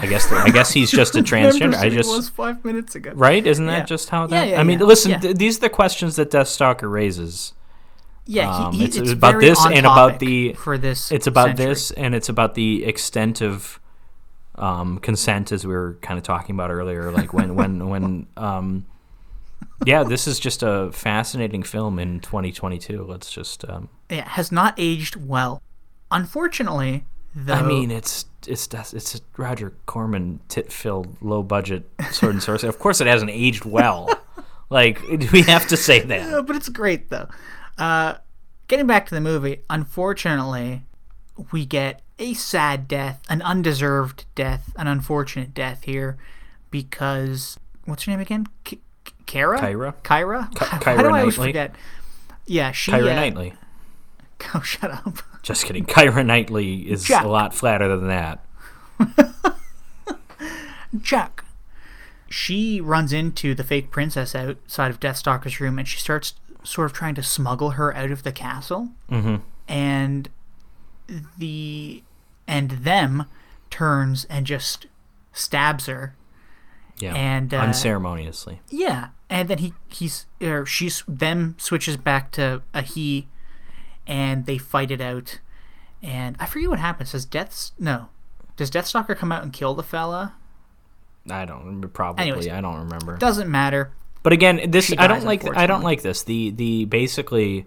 I 0.00 0.06
guess 0.06 0.30
I 0.30 0.50
guess 0.50 0.70
he's 0.72 0.92
just 0.92 1.16
a 1.16 1.18
transgender. 1.24 1.74
I 1.74 1.88
just 1.88 2.08
was 2.08 2.28
five 2.28 2.64
minutes 2.64 2.94
ago. 2.94 3.10
right, 3.16 3.44
isn't 3.44 3.66
that 3.66 3.78
Yeah. 3.78 3.84
just 3.84 4.10
how 4.10 4.28
that? 4.28 4.48
yeah, 4.48 4.60
I 4.60 4.62
mean, 4.62 4.78
yeah, 4.78 4.84
listen, 4.86 5.10
yeah. 5.10 5.18
th- 5.18 5.36
these 5.36 5.56
are 5.58 5.62
the 5.62 5.70
questions 5.70 6.14
that 6.16 6.30
Deathstalker 6.30 6.88
raises. 6.90 7.52
Yeah, 8.24 8.48
Um, 8.48 8.72
he, 8.74 8.78
he, 8.78 8.84
it's 8.84 8.96
it's, 8.96 9.10
about 9.10 9.40
this 9.40 9.58
and 9.66 9.84
about 9.86 10.20
the- 10.20 10.52
for 10.52 10.78
this. 10.78 11.10
It's 11.10 11.26
about 11.26 11.48
century. 11.56 11.66
this, 11.66 11.90
and 11.90 12.14
it's 12.14 12.28
about 12.28 12.54
the 12.54 12.84
extent 12.84 13.40
of 13.42 13.80
um, 14.54 14.98
consent, 14.98 15.50
as 15.50 15.66
we 15.66 15.74
were 15.74 15.98
kind 16.00 16.16
of 16.18 16.22
talking 16.24 16.54
about 16.54 16.70
earlier. 16.70 17.10
Like 17.10 17.32
when 17.32 17.54
when 17.56 17.88
when 17.92 18.26
um, 18.36 18.86
yeah, 19.86 20.02
this 20.02 20.26
is 20.26 20.38
just 20.38 20.62
a 20.62 20.90
fascinating 20.92 21.62
film 21.62 21.98
in 21.98 22.20
2022. 22.20 23.04
Let's 23.04 23.30
just. 23.30 23.68
Um, 23.68 23.88
Yeah, 24.10 24.28
has 24.28 24.50
not 24.50 24.74
aged 24.76 25.16
well. 25.16 25.62
Unfortunately, 26.10 27.04
though. 27.34 27.54
I 27.54 27.62
mean, 27.62 27.90
it's 27.90 28.24
it's 28.46 28.66
it's 28.72 29.14
a 29.14 29.20
Roger 29.36 29.74
Corman 29.86 30.40
tit-filled, 30.48 31.16
low-budget 31.20 31.88
sword 32.10 32.34
and 32.34 32.42
sorcery. 32.42 32.68
Of 32.68 32.78
course, 32.78 33.00
it 33.00 33.06
hasn't 33.06 33.30
aged 33.30 33.64
well. 33.64 34.08
like 34.70 35.00
we 35.32 35.42
have 35.42 35.66
to 35.68 35.76
say 35.76 36.00
that. 36.00 36.32
Uh, 36.32 36.42
but 36.42 36.56
it's 36.56 36.68
great 36.68 37.10
though. 37.10 37.28
Uh, 37.76 38.14
getting 38.68 38.86
back 38.86 39.06
to 39.06 39.14
the 39.14 39.20
movie, 39.20 39.62
unfortunately, 39.70 40.82
we 41.52 41.64
get 41.66 42.02
a 42.18 42.34
sad 42.34 42.88
death, 42.88 43.22
an 43.28 43.42
undeserved 43.42 44.24
death, 44.34 44.72
an 44.76 44.86
unfortunate 44.88 45.54
death 45.54 45.84
here 45.84 46.18
because 46.70 47.58
what's 47.84 48.04
her 48.04 48.10
name 48.10 48.20
again? 48.20 48.46
K- 48.64 48.80
Kara? 49.28 49.60
Kyra? 49.60 49.94
Kyra? 50.02 50.50
Ky- 50.54 50.64
Why 50.64 50.78
Kyra 50.80 50.98
do 50.98 51.06
I 51.06 51.20
always 51.20 51.36
Knightley? 51.38 51.48
forget? 51.50 51.74
Yeah, 52.46 52.72
she. 52.72 52.90
Kyra 52.90 53.12
uh, 53.12 53.14
Knightley. 53.14 53.54
Oh, 54.54 54.60
shut 54.60 54.92
up. 54.92 55.18
Just 55.42 55.64
kidding. 55.64 55.84
Kyra 55.84 56.24
Knightley 56.24 56.88
is 56.88 57.02
Jack. 57.02 57.24
a 57.24 57.28
lot 57.28 57.52
flatter 57.52 57.88
than 57.96 58.06
that. 58.06 58.44
Jack. 61.00 61.44
She 62.30 62.80
runs 62.80 63.12
into 63.12 63.54
the 63.54 63.64
fake 63.64 63.90
princess 63.90 64.34
outside 64.36 64.90
of 64.92 65.00
Deathstalker's 65.00 65.60
room 65.60 65.76
and 65.78 65.88
she 65.88 65.98
starts 65.98 66.34
sort 66.62 66.86
of 66.86 66.92
trying 66.92 67.14
to 67.16 67.22
smuggle 67.22 67.70
her 67.70 67.94
out 67.96 68.10
of 68.12 68.22
the 68.22 68.30
castle. 68.30 68.90
Mm-hmm. 69.10 69.36
And 69.66 70.28
the 71.36 72.02
and 72.46 72.70
them 72.70 73.24
turns 73.70 74.24
and 74.26 74.46
just 74.46 74.86
stabs 75.32 75.86
her. 75.86 76.14
Yeah. 77.00 77.14
And, 77.14 77.52
uh, 77.52 77.58
unceremoniously. 77.58 78.60
Yeah, 78.68 79.08
and 79.30 79.48
then 79.48 79.58
he 79.58 79.74
he's 79.88 80.26
or 80.40 80.66
she's 80.66 81.04
them 81.06 81.54
switches 81.58 81.96
back 81.96 82.32
to 82.32 82.62
a 82.74 82.82
he, 82.82 83.28
and 84.06 84.46
they 84.46 84.58
fight 84.58 84.90
it 84.90 85.00
out. 85.00 85.40
And 86.02 86.36
I 86.38 86.46
forget 86.46 86.70
what 86.70 86.78
happens. 86.78 87.12
Does 87.12 87.24
Death's 87.24 87.72
no? 87.78 88.08
Does 88.56 88.70
Deathstalker 88.70 89.16
come 89.16 89.32
out 89.32 89.42
and 89.42 89.52
kill 89.52 89.74
the 89.74 89.82
fella? 89.82 90.34
I 91.30 91.44
don't 91.44 91.60
remember. 91.60 91.88
Probably. 91.88 92.22
Anyways. 92.22 92.48
I 92.48 92.60
don't 92.60 92.78
remember. 92.78 93.16
Doesn't 93.16 93.50
matter. 93.50 93.92
But 94.22 94.32
again, 94.32 94.70
this 94.70 94.92
I 94.98 95.06
don't 95.06 95.24
like. 95.24 95.44
I 95.56 95.66
don't 95.66 95.82
like 95.82 96.02
this. 96.02 96.24
The 96.24 96.50
the 96.50 96.84
basically 96.86 97.66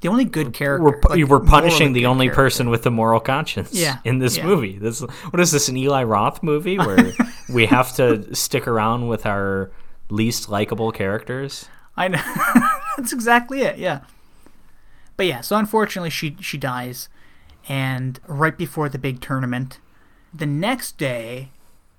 The 0.00 0.08
only 0.08 0.24
good 0.24 0.54
character. 0.54 0.82
we're 0.82 1.00
like, 1.16 1.28
we're 1.28 1.40
punishing 1.40 1.92
the 1.92 2.06
only 2.06 2.26
character. 2.26 2.42
person 2.42 2.70
with 2.70 2.86
a 2.86 2.90
moral 2.90 3.20
conscience. 3.20 3.74
Yeah, 3.74 3.98
In 4.04 4.18
this 4.18 4.38
yeah. 4.38 4.46
movie, 4.46 4.78
this 4.78 5.00
what 5.00 5.40
is 5.40 5.50
this 5.52 5.68
an 5.68 5.76
Eli 5.76 6.02
Roth 6.04 6.42
movie 6.42 6.78
where 6.78 7.12
we 7.50 7.66
have 7.66 7.94
to 7.96 8.34
stick 8.34 8.66
around 8.66 9.08
with 9.08 9.26
our 9.26 9.70
least 10.08 10.48
likable 10.48 10.90
characters? 10.90 11.68
I 11.96 12.08
know. 12.08 12.22
That's 12.96 13.12
exactly 13.12 13.60
it. 13.62 13.78
Yeah. 13.78 14.00
But 15.16 15.26
yeah, 15.26 15.42
so 15.42 15.56
unfortunately, 15.56 16.08
she 16.10 16.34
she 16.40 16.56
dies, 16.56 17.10
and 17.68 18.18
right 18.26 18.56
before 18.56 18.88
the 18.88 18.98
big 18.98 19.20
tournament, 19.20 19.78
the 20.32 20.46
next 20.46 20.96
day, 20.96 21.50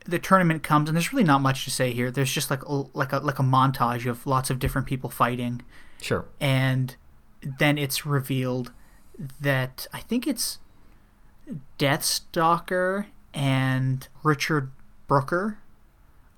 the 0.07 0.17
tournament 0.17 0.63
comes, 0.63 0.89
and 0.89 0.95
there's 0.95 1.13
really 1.13 1.23
not 1.23 1.41
much 1.41 1.63
to 1.65 1.69
say 1.69 1.91
here. 1.93 2.09
There's 2.09 2.31
just 2.31 2.49
like 2.49 2.63
a, 2.65 2.73
like 2.95 3.13
a 3.13 3.19
like 3.19 3.37
a 3.37 3.43
montage 3.43 4.09
of 4.09 4.25
lots 4.25 4.49
of 4.49 4.57
different 4.57 4.87
people 4.87 5.07
fighting, 5.11 5.61
Sure. 6.01 6.25
and 6.39 6.95
then 7.41 7.77
it's 7.77 8.05
revealed 8.05 8.71
that 9.39 9.87
I 9.93 9.99
think 9.99 10.27
it's 10.27 10.59
Deathstalker 11.79 13.05
and 13.33 14.07
Richard 14.23 14.71
Brooker 15.07 15.57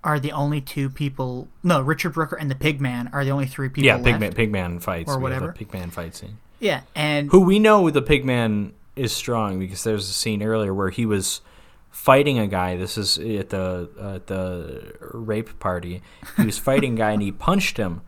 are 0.04 0.20
the 0.20 0.32
only 0.32 0.60
two 0.62 0.90
people. 0.90 1.48
No, 1.64 1.82
Richard 1.82 2.14
Brooker 2.14 2.36
and 2.36 2.52
the 2.52 2.56
Pigman 2.56 3.14
are 3.14 3.24
the 3.24 3.32
only 3.32 3.46
three 3.46 3.70
people. 3.70 3.86
Yeah. 3.86 4.00
Pigman 4.00 4.34
Pigman 4.34 4.82
fights 4.82 5.10
Or 5.10 5.18
We 5.20 5.32
have 5.32 5.42
a 5.42 5.46
whatever. 5.46 5.58
Pigman 5.58 5.92
fight 5.92 6.16
scene. 6.16 6.38
Yeah, 6.60 6.82
and 6.96 7.30
Who 7.30 7.42
we 7.42 7.60
know 7.60 7.90
the 7.90 8.02
Pigman 8.02 8.72
is 8.96 9.12
strong 9.12 9.60
because 9.60 9.84
there's 9.84 10.10
a 10.10 10.14
scene 10.14 10.42
earlier 10.42 10.74
where 10.74 10.90
he 10.90 11.06
was 11.06 11.42
fighting 11.90 12.40
a 12.40 12.48
guy. 12.48 12.76
This 12.78 12.98
is 12.98 13.18
at 13.18 13.50
the 13.50 13.90
uh, 14.00 14.16
at 14.16 14.28
the 14.28 14.94
rape 15.14 15.60
party. 15.60 16.02
He 16.38 16.46
was 16.46 16.58
fighting 16.58 16.94
a 16.94 16.98
guy 16.98 17.12
and 17.12 17.22
he 17.22 17.32
punched 17.32 17.78
him, 17.78 18.02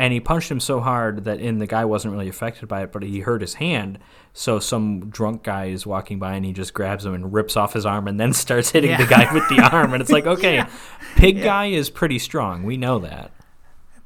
and 0.00 0.12
he 0.12 0.18
punched 0.20 0.50
him 0.50 0.60
so 0.60 0.80
hard 0.80 1.24
that 1.24 1.40
and 1.40 1.60
the 1.60 1.66
guy 1.66 1.84
wasn't 1.84 2.12
really 2.12 2.28
affected 2.28 2.68
by 2.68 2.82
it, 2.82 2.90
but 2.92 3.02
he 3.02 3.20
hurt 3.20 3.40
his 3.40 3.54
hand. 3.54 3.98
So 4.32 4.58
some 4.58 5.10
drunk 5.10 5.42
guy 5.42 5.66
is 5.66 5.86
walking 5.86 6.18
by 6.18 6.34
and 6.34 6.44
he 6.44 6.52
just 6.52 6.72
grabs 6.74 7.04
him 7.04 7.14
and 7.14 7.32
rips 7.32 7.56
off 7.56 7.74
his 7.74 7.84
arm 7.84 8.08
and 8.08 8.18
then 8.18 8.32
starts 8.44 8.70
hitting 8.70 8.90
Yeah. 8.90 8.96
the 8.96 9.06
guy 9.06 9.32
with 9.34 9.48
the 9.48 9.60
arm. 9.60 9.92
And 9.92 10.00
it's 10.00 10.10
like, 10.10 10.26
okay, 10.36 10.54
Yeah. 10.54 10.70
pig 11.16 11.42
guy 11.42 11.66
is 11.66 11.90
pretty 11.90 12.18
strong. 12.18 12.62
We 12.64 12.76
know 12.76 12.98
that. 13.00 13.30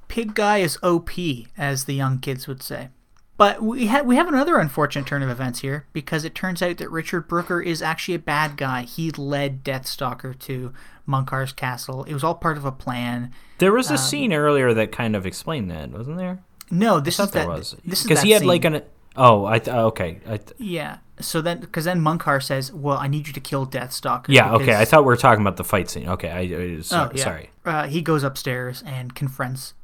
Pig 0.09 0.35
Guy 0.35 0.59
is 0.59 0.79
OP, 0.83 1.11
as 1.57 1.87
the 1.87 1.95
young 1.95 2.19
kids 2.19 2.47
would 2.47 2.63
say. 2.63 2.89
But 3.37 3.61
we 3.63 3.87
have 3.87 4.07
we 4.07 4.15
have 4.17 4.29
another 4.29 4.59
unfortunate 4.59 5.07
turn 5.07 5.23
of 5.23 5.29
events 5.29 5.61
here 5.61 5.87
because 5.93 6.25
it 6.25 6.35
turns 6.37 6.63
out 6.63 6.77
that 6.79 6.89
Richard 6.91 7.27
Brooker 7.27 7.61
is 7.61 7.83
actually 7.83 8.15
a 8.15 8.19
bad 8.21 8.57
guy. 8.57 8.83
He 8.83 9.11
led 9.11 9.65
Deathstalker 9.65 10.39
to 10.41 10.73
Munkar's 11.09 11.53
castle. 11.53 12.05
It 12.05 12.15
was 12.15 12.23
all 12.23 12.37
part 12.37 12.57
of 12.57 12.65
a 12.65 12.71
plan. 12.73 13.33
There 13.59 13.73
was 13.73 13.89
Um, 13.89 13.97
a 13.97 13.99
scene 13.99 14.33
earlier 14.33 14.73
that 14.75 14.93
kind 14.93 15.17
of 15.17 15.27
explained 15.27 15.69
that, 15.73 15.91
wasn't 15.91 16.19
there? 16.19 16.39
No, 16.71 17.01
this 17.01 17.19
is 17.19 17.31
that. 17.33 17.49
was 17.49 17.77
This 17.85 18.01
is 18.03 18.07
because 18.07 18.23
he 18.23 18.31
had 18.31 18.41
scene. 18.41 18.49
like 18.49 18.65
an 18.65 18.83
oh 19.17 19.45
I 19.47 19.59
th- 19.59 19.75
okay 19.77 20.21
I 20.27 20.37
th- 20.37 20.53
yeah. 20.59 20.99
So 21.21 21.41
then, 21.41 21.61
because 21.61 21.85
then 21.85 22.01
Munkar 22.01 22.43
says, 22.43 22.73
"Well, 22.73 22.99
I 22.99 23.07
need 23.09 23.27
you 23.27 23.33
to 23.33 23.41
kill 23.41 23.67
Deathstalker." 23.67 24.27
yeah 24.29 24.53
okay 24.55 24.77
I 24.77 24.85
thought 24.85 25.03
we 25.03 25.07
were 25.07 25.17
talking 25.17 25.43
about 25.43 25.57
the 25.57 25.65
fight 25.65 25.91
scene 25.91 26.09
okay 26.09 26.31
I, 26.31 26.41
I 26.41 26.81
so, 26.83 27.09
Oh, 27.11 27.11
yeah. 27.15 27.25
sorry 27.25 27.51
Uh, 27.65 27.87
he 27.89 28.01
goes 28.01 28.23
upstairs 28.23 28.83
and 28.87 29.15
confronts 29.15 29.75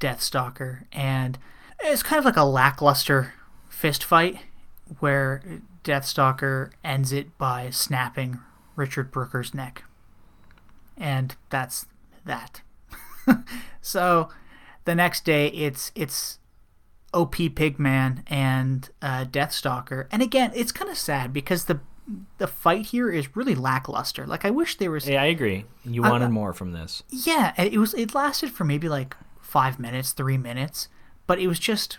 Deathstalker, 0.00 0.84
and 0.92 1.38
it's 1.82 2.02
kind 2.02 2.18
of 2.18 2.24
like 2.24 2.36
a 2.36 2.44
lackluster 2.44 3.34
fist 3.68 4.04
fight 4.04 4.38
where 4.98 5.42
Deathstalker 5.84 6.70
ends 6.84 7.12
it 7.12 7.36
by 7.38 7.70
snapping 7.70 8.40
Richard 8.76 9.10
Brooker's 9.10 9.54
neck. 9.54 9.84
And 10.96 11.34
that's 11.48 11.86
that. 12.24 12.62
so 13.80 14.28
the 14.84 14.94
next 14.94 15.24
day 15.24 15.48
it's 15.48 15.92
it's 15.94 16.38
OP 17.12 17.34
Pigman 17.36 18.22
and 18.26 18.90
uh, 19.02 19.24
Deathstalker. 19.24 20.06
And 20.12 20.22
again, 20.22 20.52
it's 20.54 20.72
kind 20.72 20.90
of 20.90 20.98
sad 20.98 21.32
because 21.32 21.64
the 21.66 21.80
the 22.38 22.46
fight 22.46 22.86
here 22.86 23.10
is 23.10 23.36
really 23.36 23.54
lackluster. 23.54 24.26
Like 24.26 24.44
I 24.44 24.50
wish 24.50 24.76
there 24.76 24.90
was 24.90 25.08
yeah 25.08 25.22
I 25.22 25.26
agree 25.26 25.64
you 25.84 26.04
I- 26.04 26.10
wanted 26.10 26.30
more 26.30 26.52
from 26.52 26.72
this 26.72 27.02
yeah, 27.08 27.52
it 27.56 27.78
was 27.78 27.94
it 27.94 28.14
lasted 28.14 28.50
for 28.50 28.64
maybe 28.64 28.88
like 28.88 29.16
five 29.40 29.78
minutes, 29.78 30.12
three 30.12 30.38
minutes, 30.38 30.88
but 31.30 31.38
it 31.38 31.46
was 31.46 31.60
just 31.60 31.98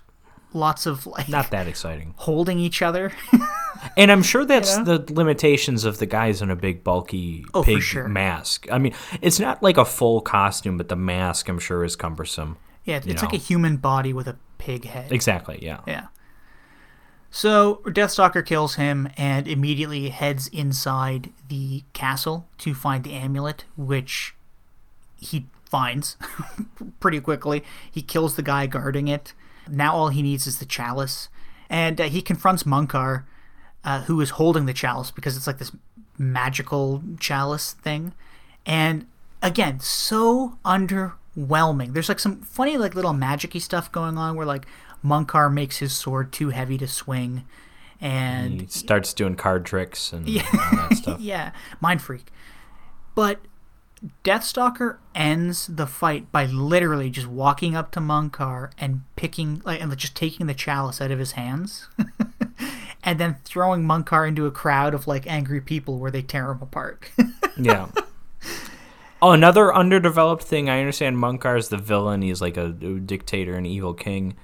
lots 0.53 0.85
of 0.85 1.07
like 1.07 1.29
not 1.29 1.49
that 1.51 1.65
exciting 1.67 2.13
holding 2.17 2.59
each 2.59 2.81
other. 2.81 3.13
and 3.97 4.11
I'm 4.11 4.21
sure 4.23 4.43
that's 4.43 4.75
You 4.77 4.83
know? 4.83 4.97
the 4.97 5.13
limitations 5.13 5.85
of 5.85 5.97
the 5.99 6.05
guys 6.05 6.41
in 6.41 6.49
a 6.51 6.55
big 6.57 6.83
bulky 6.83 7.45
Oh, 7.53 7.63
pig 7.63 7.81
sure. 7.81 8.07
mask 8.09 8.67
I 8.69 8.77
mean 8.77 8.93
it's 9.21 9.39
not 9.39 9.63
like 9.63 9.77
a 9.77 9.85
full 9.85 10.19
costume 10.19 10.77
but 10.77 10.89
the 10.89 10.97
mask 10.97 11.47
I'm 11.47 11.59
sure 11.59 11.85
is 11.85 11.95
cumbersome 11.95 12.57
yeah, 12.83 12.97
it's 12.97 13.07
You 13.07 13.13
like 13.13 13.33
a 13.33 13.37
human 13.37 13.77
body 13.77 14.11
with 14.11 14.27
a 14.27 14.35
pig 14.57 14.83
head. 14.85 15.11
exactly 15.13 15.59
yeah 15.61 15.79
Yeah. 15.87 16.07
So 17.29 17.81
Deathstalker 17.85 18.45
kills 18.45 18.75
him 18.75 19.07
and 19.15 19.47
immediately 19.47 20.09
heads 20.09 20.49
inside 20.49 21.31
the 21.47 21.83
castle 21.93 22.47
to 22.57 22.73
find 22.73 23.05
the 23.05 23.13
amulet, 23.13 23.63
which 23.77 24.35
he 25.15 25.45
finds 25.71 26.17
pretty 26.99 27.19
quickly. 27.19 27.63
He 27.89 28.01
kills 28.01 28.35
the 28.35 28.43
guy 28.43 28.67
guarding 28.67 29.07
it. 29.07 29.33
Now 29.67 29.95
all 29.95 30.09
he 30.09 30.21
needs 30.21 30.45
is 30.45 30.59
the 30.59 30.65
chalice, 30.65 31.29
and 31.69 31.99
uh, 31.99 32.03
he 32.05 32.21
confronts 32.21 32.63
Munkar, 32.63 33.23
uh, 33.83 34.01
who 34.01 34.19
is 34.21 34.31
holding 34.31 34.65
the 34.65 34.73
chalice 34.73 35.09
because 35.09 35.37
it's 35.37 35.47
like 35.47 35.57
this 35.57 35.71
magical 36.17 37.01
chalice 37.19 37.71
thing. 37.73 38.13
And 38.65 39.05
again, 39.41 39.79
so 39.79 40.57
underwhelming. 40.65 41.93
There's 41.93 42.09
like 42.09 42.19
some 42.19 42.41
funny, 42.41 42.77
like 42.77 42.93
little 42.93 43.13
magicy 43.13 43.61
stuff 43.61 43.91
going 43.91 44.17
on 44.17 44.35
where 44.35 44.45
like 44.45 44.65
Munkar 45.03 45.51
makes 45.51 45.77
his 45.77 45.93
sword 45.93 46.33
too 46.33 46.49
heavy 46.49 46.77
to 46.79 46.87
swing, 46.87 47.45
and 48.01 48.61
he 48.61 48.67
starts 48.67 49.13
doing 49.13 49.35
card 49.35 49.65
tricks 49.65 50.11
and 50.11 50.27
all 50.27 50.77
that 50.89 50.97
stuff 50.97 51.19
yeah, 51.21 51.51
mind 51.79 52.01
freak. 52.01 52.27
But 53.15 53.39
Deathstalker 54.23 54.97
ends 55.13 55.67
the 55.67 55.85
fight 55.85 56.31
by 56.31 56.45
literally 56.45 57.09
just 57.11 57.27
walking 57.27 57.75
up 57.75 57.91
to 57.91 57.99
Munkar 57.99 58.71
and 58.79 59.01
picking, 59.15 59.61
like, 59.63 59.79
and 59.79 59.95
just 59.95 60.15
taking 60.15 60.47
the 60.47 60.55
chalice 60.55 60.99
out 60.99 61.11
of 61.11 61.19
his 61.19 61.33
hands, 61.33 61.87
and 63.03 63.19
then 63.19 63.37
throwing 63.45 63.83
Munkar 63.83 64.27
into 64.27 64.47
a 64.47 64.51
crowd 64.51 64.95
of 64.95 65.05
like 65.05 65.27
angry 65.27 65.61
people 65.61 65.99
where 65.99 66.09
they 66.09 66.23
tear 66.23 66.51
him 66.51 66.61
apart. 66.61 67.09
Yeah. 67.57 67.89
Oh, 69.21 69.33
another 69.33 69.75
underdeveloped 69.75 70.41
thing. 70.41 70.67
I 70.67 70.79
understand 70.79 71.17
Munkar 71.17 71.57
is 71.57 71.69
the 71.69 71.77
villain. 71.77 72.23
He's 72.23 72.41
like 72.41 72.57
a, 72.57 72.69
dictator 72.69 73.53
and 73.53 73.67
evil 73.67 73.93
king. 73.93 74.35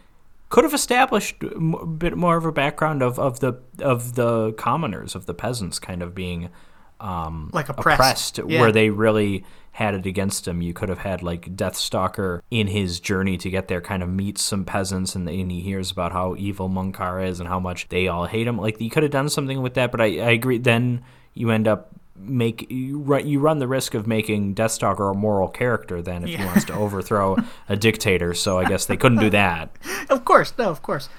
Could 0.50 0.66
have 0.66 0.74
established 0.74 1.42
a 1.42 1.86
bit 1.86 2.16
more 2.16 2.38
of 2.38 2.46
a 2.46 2.52
background 2.52 3.02
of, 3.02 3.18
of 3.18 3.40
the 3.40 3.60
of 3.80 4.14
the 4.16 4.52
commoners, 4.54 5.16
of 5.16 5.26
the 5.26 5.34
peasants, 5.34 5.80
kind 5.80 6.04
of 6.04 6.14
being 6.14 6.50
um, 7.00 7.50
Like 7.54 7.70
oppressed. 7.70 8.40
Yeah. 8.48 8.62
where 8.62 8.72
they 8.72 8.90
really 8.90 9.44
had 9.72 9.94
it 9.94 10.06
against 10.08 10.48
him. 10.48 10.62
You 10.62 10.74
could 10.74 10.90
have 10.90 11.00
had 11.00 11.22
like 11.22 11.56
Deathstalker 11.56 12.42
in 12.50 12.68
his 12.68 13.00
journey 13.00 13.38
to 13.38 13.50
get 13.50 13.68
there, 13.68 13.80
kind 13.82 14.02
of 14.02 14.10
meets 14.10 14.42
some 14.42 14.66
peasants, 14.66 15.16
and, 15.16 15.30
and 15.30 15.52
he 15.52 15.62
hears 15.62 15.92
about 15.92 16.12
how 16.12 16.36
evil 16.36 16.68
Munkar 16.70 17.24
is 17.28 17.40
and 17.40 17.48
how 17.48 17.60
much 17.60 17.88
they 17.90 18.08
all 18.08 18.26
hate 18.26 18.48
him. 18.48 18.58
Like 18.58 18.82
you 18.82 18.90
could 18.90 19.04
have 19.04 19.12
done 19.12 19.30
something 19.30 19.62
with 19.62 19.76
that, 19.76 19.92
but 19.92 20.02
I, 20.02 20.06
I 20.06 20.32
agree. 20.32 20.58
Then 20.58 21.04
you 21.36 21.52
end 21.52 21.68
up 21.68 21.90
make 22.20 22.72
you 22.72 22.98
run, 22.98 23.28
you 23.28 23.40
run 23.40 23.60
the 23.60 23.68
risk 23.68 23.94
of 23.94 24.08
making 24.08 24.56
Deathstalker 24.56 25.12
a 25.12 25.14
moral 25.16 25.48
character. 25.48 26.02
Then 26.02 26.24
if 26.24 26.32
he 26.40 26.44
wants 26.44 26.66
to 26.66 26.74
overthrow 26.74 27.38
a 27.70 27.76
dictator, 27.78 28.34
so 28.34 28.58
I 28.58 28.66
guess 28.66 28.88
they 28.88 28.98
couldn't 28.98 29.20
do 29.20 29.30
that. 29.30 29.70
of 30.10 30.26
course, 30.26 30.54
no, 30.58 30.70
of 30.72 30.82
course. 30.82 31.10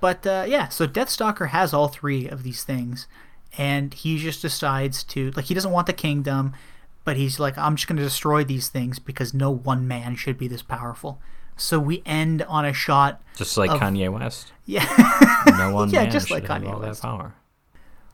But 0.00 0.26
uh, 0.26 0.46
yeah, 0.48 0.68
so 0.68 0.86
Deathstalker 0.86 1.48
has 1.50 1.74
all 1.74 1.88
three 1.88 2.26
of 2.26 2.42
these 2.42 2.64
things, 2.64 3.06
and 3.58 3.92
he 3.94 4.18
just 4.18 4.42
decides 4.42 5.02
to 5.04 5.30
like 5.32 5.46
he 5.46 5.54
doesn't 5.54 5.70
want 5.72 5.86
the 5.86 5.92
kingdom, 5.92 6.52
but 7.04 7.16
he's 7.16 7.38
like 7.40 7.56
I'm 7.58 7.76
just 7.76 7.88
going 7.88 7.96
to 7.98 8.02
destroy 8.02 8.44
these 8.44 8.68
things 8.68 8.98
because 8.98 9.32
no 9.34 9.50
one 9.50 9.86
man 9.88 10.16
should 10.16 10.38
be 10.38 10.48
this 10.48 10.62
powerful. 10.62 11.20
So 11.56 11.78
we 11.78 12.02
end 12.06 12.42
on 12.42 12.64
a 12.64 12.72
shot. 12.72 13.20
Just 13.36 13.56
like 13.58 13.70
of- 13.70 13.80
Kanye 13.80 14.10
West. 14.12 14.52
Yeah. 14.66 14.84
No 15.58 15.72
one 15.74 15.90
Yeah, 15.90 16.02
man 16.02 16.10
just 16.12 16.28
should 16.28 16.34
like 16.34 16.46
have 16.46 16.62
Kanye 16.62 16.72
all 16.72 16.80
West. 16.80 17.02
that 17.02 17.08
power. 17.08 17.34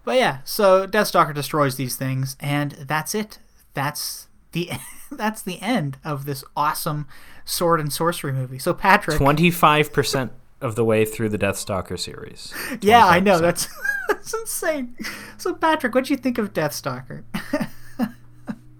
But 0.05 0.17
yeah, 0.17 0.39
so 0.45 0.87
Deathstalker 0.87 1.35
destroys 1.35 1.77
these 1.77 1.97
things, 1.97 2.37
and 2.41 2.73
that's 2.73 3.15
it. 3.15 3.39
That's 3.75 4.29
the 4.53 4.71
that's 5.11 5.43
the 5.43 5.61
end 5.61 5.99
of 6.05 6.25
this 6.25 6.45
awesome 6.57 7.07
sword 7.45 7.79
and 7.81 7.93
sorcery 7.93 8.33
movie. 8.33 8.59
So 8.59 8.73
Patrick, 8.73 9.19
Twenty-five 9.19 9.93
percent 9.93 10.33
of 10.61 10.75
the 10.75 10.85
way 10.85 11.05
through 11.05 11.29
the 11.29 11.39
Deathstalker 11.39 11.99
series. 11.99 12.53
yeah, 12.81 13.07
I 13.07 13.21
know 13.21 13.39
that's 13.39 13.69
that's 14.09 14.33
insane. 14.35 14.97
So 15.37 15.55
Patrick, 15.55 15.95
what 15.95 16.05
do 16.07 16.13
you 16.13 16.17
think 16.19 16.39
of 16.39 16.53
Deathstalker? 16.53 17.25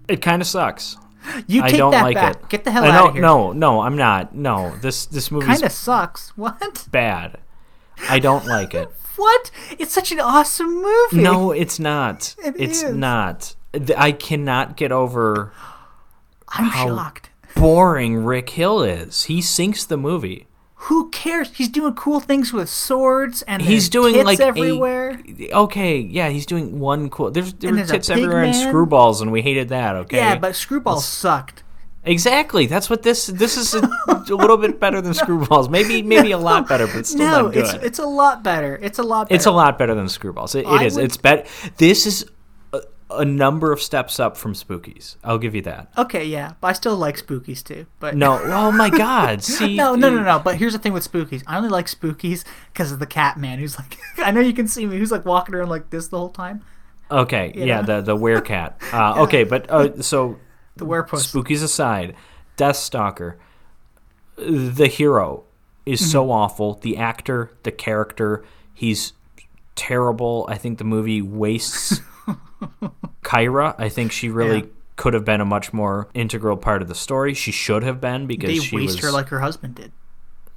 It 0.07 0.21
kind 0.21 0.41
of 0.41 0.47
sucks. 0.47 0.95
You 1.47 1.61
I 1.63 1.71
don't 1.71 1.91
that 1.91 2.03
like 2.03 2.15
back. 2.15 2.35
it. 2.37 2.49
Get 2.49 2.63
the 2.63 2.71
hell 2.71 2.85
I 2.85 2.89
out 2.91 3.07
of 3.09 3.13
here. 3.15 3.21
No, 3.21 3.51
no, 3.51 3.81
I'm 3.81 3.97
not. 3.97 4.33
No, 4.33 4.73
this 4.77 5.05
this 5.05 5.29
movie's 5.31 5.49
kind 5.49 5.63
of 5.63 5.71
sucks. 5.73 6.29
What? 6.37 6.87
bad. 6.91 7.39
I 8.09 8.19
don't 8.19 8.45
like 8.45 8.73
it. 8.73 8.89
What? 9.17 9.51
It's 9.77 9.91
such 9.93 10.13
an 10.13 10.21
awesome 10.21 10.81
movie. 10.81 11.21
No, 11.21 11.51
it's 11.51 11.77
not. 11.79 12.35
It 12.41 12.55
it's 12.57 12.83
is. 12.83 12.95
not. 12.95 13.55
I 13.97 14.13
cannot 14.13 14.77
get 14.77 14.93
over 14.93 15.51
I'm 16.47 16.67
how- 16.67 16.87
shocked. 16.87 17.29
boring 17.55 18.23
Rick 18.23 18.51
Hill 18.51 18.81
is. 18.81 19.23
He 19.25 19.41
sinks 19.41 19.83
the 19.83 19.97
movie. 19.97 20.47
Who 20.87 21.09
cares? 21.09 21.51
He's 21.53 21.69
doing 21.69 21.93
cool 21.95 22.19
things 22.19 22.53
with 22.53 22.69
swords 22.69 23.41
and 23.43 23.61
He's 23.61 23.89
doing 23.89 24.23
like 24.23 24.39
everywhere. 24.39 25.19
A, 25.39 25.51
okay, 25.53 25.97
yeah, 25.99 26.29
he's 26.29 26.45
doing 26.45 26.79
one 26.79 27.09
cool. 27.09 27.31
There's 27.31 27.53
there 27.53 27.69
And 27.69 27.79
were 27.79 27.85
there's 27.85 27.91
tits 27.91 28.09
everywhere 28.09 28.43
and 28.43 28.53
screwballs, 28.53 29.21
and 29.21 29.31
we 29.31 29.41
hated 29.41 29.69
that. 29.69 29.95
Okay, 29.95 30.17
Yeah, 30.17 30.37
but 30.37 30.55
Screwball 30.55 30.99
sucked. 31.01 31.63
exactly. 32.03 32.67
That's 32.67 32.89
what 32.89 33.03
this 33.03 33.27
this 33.27 33.57
is 33.57 33.73
a, 33.75 33.81
a 34.07 34.23
little 34.35 34.57
bit 34.57 34.79
better 34.79 35.01
than 35.01 35.13
screwballs. 35.23 35.69
Maybe 35.69 36.01
maybe 36.01 36.31
a 36.31 36.37
lot 36.37 36.67
better, 36.69 36.87
but 36.87 37.05
still 37.05 37.19
no, 37.25 37.41
not 37.43 37.53
good. 37.53 37.65
it's 37.75 37.83
it's 37.83 37.99
a 37.99 38.05
lot 38.05 38.43
better. 38.43 38.79
It's 38.81 38.99
a 38.99 39.03
lot 39.03 39.27
better. 39.27 39.35
It's 39.35 39.45
a 39.45 39.51
lot 39.51 39.77
better 39.77 39.93
than 39.93 40.05
Screwballs. 40.05 40.55
It, 40.55 40.65
it 40.65 40.81
is. 40.87 40.95
would- 40.95 41.03
It's 41.05 41.17
better. 41.17 41.43
This 41.77 42.05
is 42.05 42.25
a, 43.09 43.25
number 43.25 43.71
of 43.71 43.81
steps 43.81 44.19
up 44.19 44.35
from 44.37 44.53
Spookies. 44.53 45.15
I'll 45.23 45.37
give 45.37 45.55
you 45.55 45.61
that. 45.63 45.89
Okay, 45.97 46.25
yeah, 46.25 46.53
but 46.61 46.67
I 46.67 46.73
still 46.73 46.95
like 46.95 47.15
Spookies 47.17 47.63
too. 47.63 47.85
But 47.99 48.15
No, 48.15 48.39
oh 48.43 48.71
my 48.71 48.89
God! 48.89 49.43
See, 49.43 49.75
no, 49.75 49.95
no, 49.95 50.09
no, 50.09 50.21
no. 50.23 50.39
But 50.39 50.57
here's 50.57 50.73
the 50.73 50.79
thing 50.79 50.93
with 50.93 51.09
Spookies. 51.09 51.43
I 51.47 51.57
only 51.57 51.69
like 51.69 51.85
Spookies 51.87 52.43
because 52.73 52.91
of 52.91 52.99
the 52.99 53.05
cat 53.07 53.37
man 53.37 53.59
who's 53.59 53.77
like. 53.77 53.97
I 54.17 54.31
know 54.31 54.41
you 54.41 54.53
can 54.53 54.67
see 54.67 54.85
me. 54.85 54.97
Who's 54.97 55.11
like 55.11 55.25
walking 55.25 55.55
around 55.55 55.69
like 55.69 55.89
this 55.89 56.07
the 56.09 56.17
whole 56.17 56.29
time. 56.29 56.63
Okay, 57.09 57.53
yeah, 57.55 57.81
the 57.81 58.01
the 58.01 58.15
werecat. 58.17 58.73
Uh, 58.93 59.23
Okay, 59.23 59.43
but 59.45 59.69
uh, 59.69 60.01
so 60.01 60.37
The 60.75 60.85
werepuss. 60.85 61.31
Spookies 61.33 61.63
aside, 61.63 62.15
Death 62.57 62.75
Stalker, 62.77 63.37
the 64.37 64.87
hero 64.87 65.43
is 65.85 66.01
Mm-hmm. 66.01 66.09
so 66.11 66.31
awful. 66.31 66.73
The 66.73 66.97
actor, 66.97 67.51
the 67.63 67.71
character, 67.71 68.43
he's 68.73 69.13
terrible. 69.75 70.45
I 70.49 70.57
think 70.57 70.79
the 70.79 70.83
movie 70.83 71.21
wastes 71.21 72.01
Kyra. 73.23 73.75
I 73.77 73.89
think 73.89 74.11
she 74.11 74.29
really 74.29 74.59
Yeah. 74.59 74.65
could 74.95 75.13
have 75.13 75.25
been 75.25 75.41
a 75.41 75.45
much 75.45 75.73
more 75.73 76.07
integral 76.13 76.57
part 76.57 76.81
of 76.81 76.87
the 76.87 76.95
story. 76.95 77.33
She 77.33 77.51
should 77.51 77.83
have 77.83 77.99
been 78.01 78.25
because 78.27 78.49
They 78.49 78.59
she 78.59 78.75
waste 78.75 78.95
was 78.97 79.03
her 79.05 79.11
like 79.11 79.29
her 79.29 79.39
husband 79.39 79.75
did. 79.75 79.91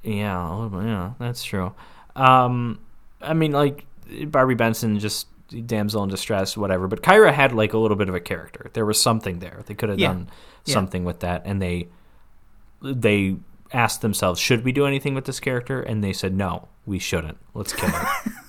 yeah, 0.03 0.49
a 0.49 0.53
little 0.55 0.69
bit, 0.79 0.87
yeah, 0.87 1.11
that's 1.19 1.43
true. 1.43 1.73
Um, 2.15 2.79
I 3.21 3.33
mean, 3.33 3.51
like 3.51 3.85
Barbi 4.27 4.55
Benton, 4.55 4.99
just 4.99 5.27
damsel 5.67 6.03
in 6.03 6.09
distress, 6.09 6.55
whatever. 6.57 6.87
But 6.87 7.01
Kyra 7.03 7.33
had 7.33 7.51
like 7.53 7.73
a 7.73 7.77
little 7.77 7.97
bit 7.97 8.09
of 8.09 8.15
a 8.15 8.19
character. 8.19 8.69
There 8.73 8.85
was 8.85 8.99
something 9.01 9.39
there. 9.39 9.61
They 9.65 9.73
could 9.73 9.89
have 9.89 9.99
Yeah. 9.99 10.07
done 10.07 10.29
Yeah. 10.65 10.73
something 10.73 11.03
with 11.05 11.19
that, 11.21 11.43
and 11.45 11.61
they 11.61 11.87
they 12.81 13.35
asked 13.73 14.01
themselves, 14.01 14.39
should 14.39 14.65
we 14.65 14.71
do 14.71 14.85
anything 14.87 15.13
with 15.13 15.25
this 15.25 15.39
character? 15.39 15.81
And 15.81 16.03
they 16.03 16.11
said, 16.13 16.33
no, 16.35 16.67
we 16.85 16.97
shouldn't. 16.99 17.37
Let's 17.53 17.73
kill 17.73 17.89
her. 17.89 18.31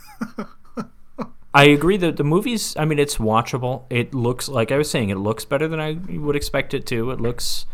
I 1.54 1.64
agree 1.64 1.98
that 1.98 2.16
the 2.16 2.24
movie's. 2.24 2.76
I 2.76 2.84
mean, 2.84 2.98
it's 2.98 3.16
watchable. 3.16 3.84
It 3.90 4.14
looks 4.14 4.48
like 4.48 4.72
I 4.72 4.78
was 4.78 4.90
saying. 4.90 5.10
It 5.10 5.18
looks 5.18 5.44
better 5.44 5.68
than 5.68 5.80
I 5.80 5.92
would 5.92 6.36
expect 6.36 6.72
it 6.72 6.86
to. 6.86 7.10
It 7.10 7.20
looks 7.20 7.66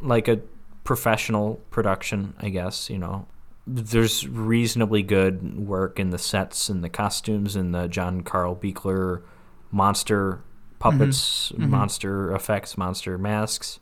like 0.00 0.28
a 0.28 0.40
professional 0.84 1.56
production, 1.70 2.34
I 2.38 2.50
guess. 2.50 2.90
You 2.90 2.98
know, 2.98 3.26
there's 3.66 4.28
reasonably 4.28 5.02
good 5.02 5.58
work 5.58 5.98
in 5.98 6.10
the 6.10 6.18
sets 6.18 6.68
and 6.68 6.84
the 6.84 6.88
costumes 6.90 7.56
and 7.56 7.74
the 7.74 7.88
John 7.88 8.22
Carl 8.22 8.54
Buechler 8.54 9.22
monster 9.70 10.42
puppets, 10.78 11.50
mm-hmm. 11.50 11.62
Mm-hmm. 11.62 11.70
monster 11.70 12.34
effects, 12.34 12.76
monster 12.76 13.16
masks. 13.16 13.80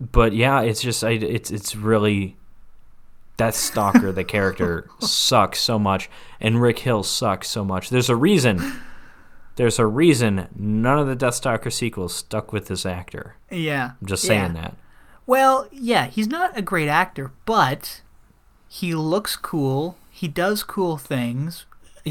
But 0.00 0.32
yeah, 0.34 0.60
it's 0.60 0.80
just 0.80 1.02
I, 1.02 1.12
it's 1.12 1.50
it's 1.50 1.74
really 1.74 2.36
Death 3.38 3.54
Stalker, 3.54 4.12
the 4.12 4.24
character, 4.24 4.90
sucks 5.00 5.60
so 5.60 5.78
much, 5.78 6.10
and 6.40 6.60
Rick 6.60 6.80
Hill 6.80 7.02
sucks 7.02 7.48
so 7.48 7.64
much. 7.64 7.88
There's 7.88 8.10
a 8.10 8.16
reason. 8.16 8.80
There's 9.56 9.78
a 9.78 9.86
reason 9.86 10.48
none 10.54 10.98
of 10.98 11.06
the 11.06 11.16
Death 11.16 11.36
Stalker 11.36 11.70
sequels 11.70 12.14
stuck 12.14 12.52
with 12.52 12.66
this 12.66 12.84
actor. 12.84 13.36
Yeah. 13.50 13.92
I'm 14.00 14.06
just 14.06 14.24
yeah. 14.24 14.28
saying 14.28 14.52
that. 14.54 14.76
Well, 15.26 15.68
yeah, 15.72 16.06
he's 16.06 16.26
not 16.26 16.56
a 16.56 16.62
great 16.62 16.88
actor, 16.88 17.32
but 17.46 18.02
he 18.68 18.94
looks 18.94 19.36
cool. 19.36 19.96
He 20.10 20.28
does 20.28 20.62
cool 20.62 20.96
things. 20.96 21.64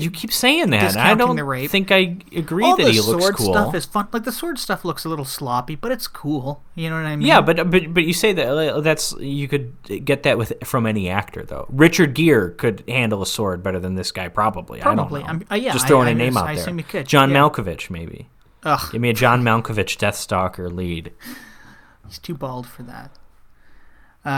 You 0.03 0.11
keep 0.11 0.31
saying 0.31 0.69
that. 0.71 0.95
I 0.97 1.13
don't 1.15 1.37
think 1.69 1.91
I 1.91 2.17
agree 2.35 2.63
All 2.63 2.77
that 2.77 2.87
he 2.91 2.99
looks 3.01 3.07
cool. 3.07 3.17
the 3.17 3.21
sword 3.21 3.37
stuff 3.39 3.75
is 3.75 3.85
fun. 3.85 4.07
Like 4.11 4.23
the 4.23 4.31
sword 4.31 4.59
stuff 4.59 4.83
looks 4.85 5.05
a 5.05 5.09
little 5.09 5.25
sloppy, 5.25 5.75
but 5.75 5.91
it's 5.91 6.07
cool. 6.07 6.63
You 6.75 6.89
know 6.89 6.95
what 6.97 7.05
I 7.05 7.15
mean? 7.15 7.27
yeah, 7.27 7.41
but 7.41 7.69
but 7.69 7.93
but 7.93 8.03
you 8.03 8.13
say 8.13 8.33
that 8.33 8.47
uh, 8.47 8.81
that's 8.81 9.13
you 9.19 9.47
could 9.47 10.05
get 10.05 10.23
that 10.23 10.37
with 10.37 10.53
from 10.63 10.85
any 10.85 11.09
actor 11.09 11.43
though. 11.43 11.65
Richard 11.69 12.13
Gere 12.13 12.51
could 12.55 12.83
handle 12.87 13.21
a 13.21 13.25
sword 13.27 13.63
better 13.63 13.79
than 13.79 13.95
this 13.95 14.11
guy 14.11 14.27
probably. 14.27 14.79
Probably. 14.81 15.23
I 15.23 15.27
don't 15.27 15.39
know. 15.39 15.45
I'm- 15.45 15.47
uh, 15.51 15.55
yeah, 15.55 15.73
just 15.73 15.87
throwing 15.87 16.07
I 16.07 16.11
a 16.11 16.15
name 16.15 16.33
guess- 16.33 16.41
out 16.43 16.47
I 16.49 16.55
there. 16.55 16.83
could, 16.83 17.07
John 17.07 17.31
yeah. 17.31 17.37
Malkovich 17.37 17.89
maybe. 17.89 18.29
Ugh, 18.63 18.91
Give 18.91 19.01
me 19.01 19.09
a 19.09 19.13
John 19.13 19.43
Malkovich 19.43 19.97
Death 19.97 20.15
Stalker 20.15 20.69
lead. 20.69 21.13
he's 22.07 22.19
too 22.19 22.33
bald 22.33 22.67
for 22.67 22.83
that. 22.83 23.11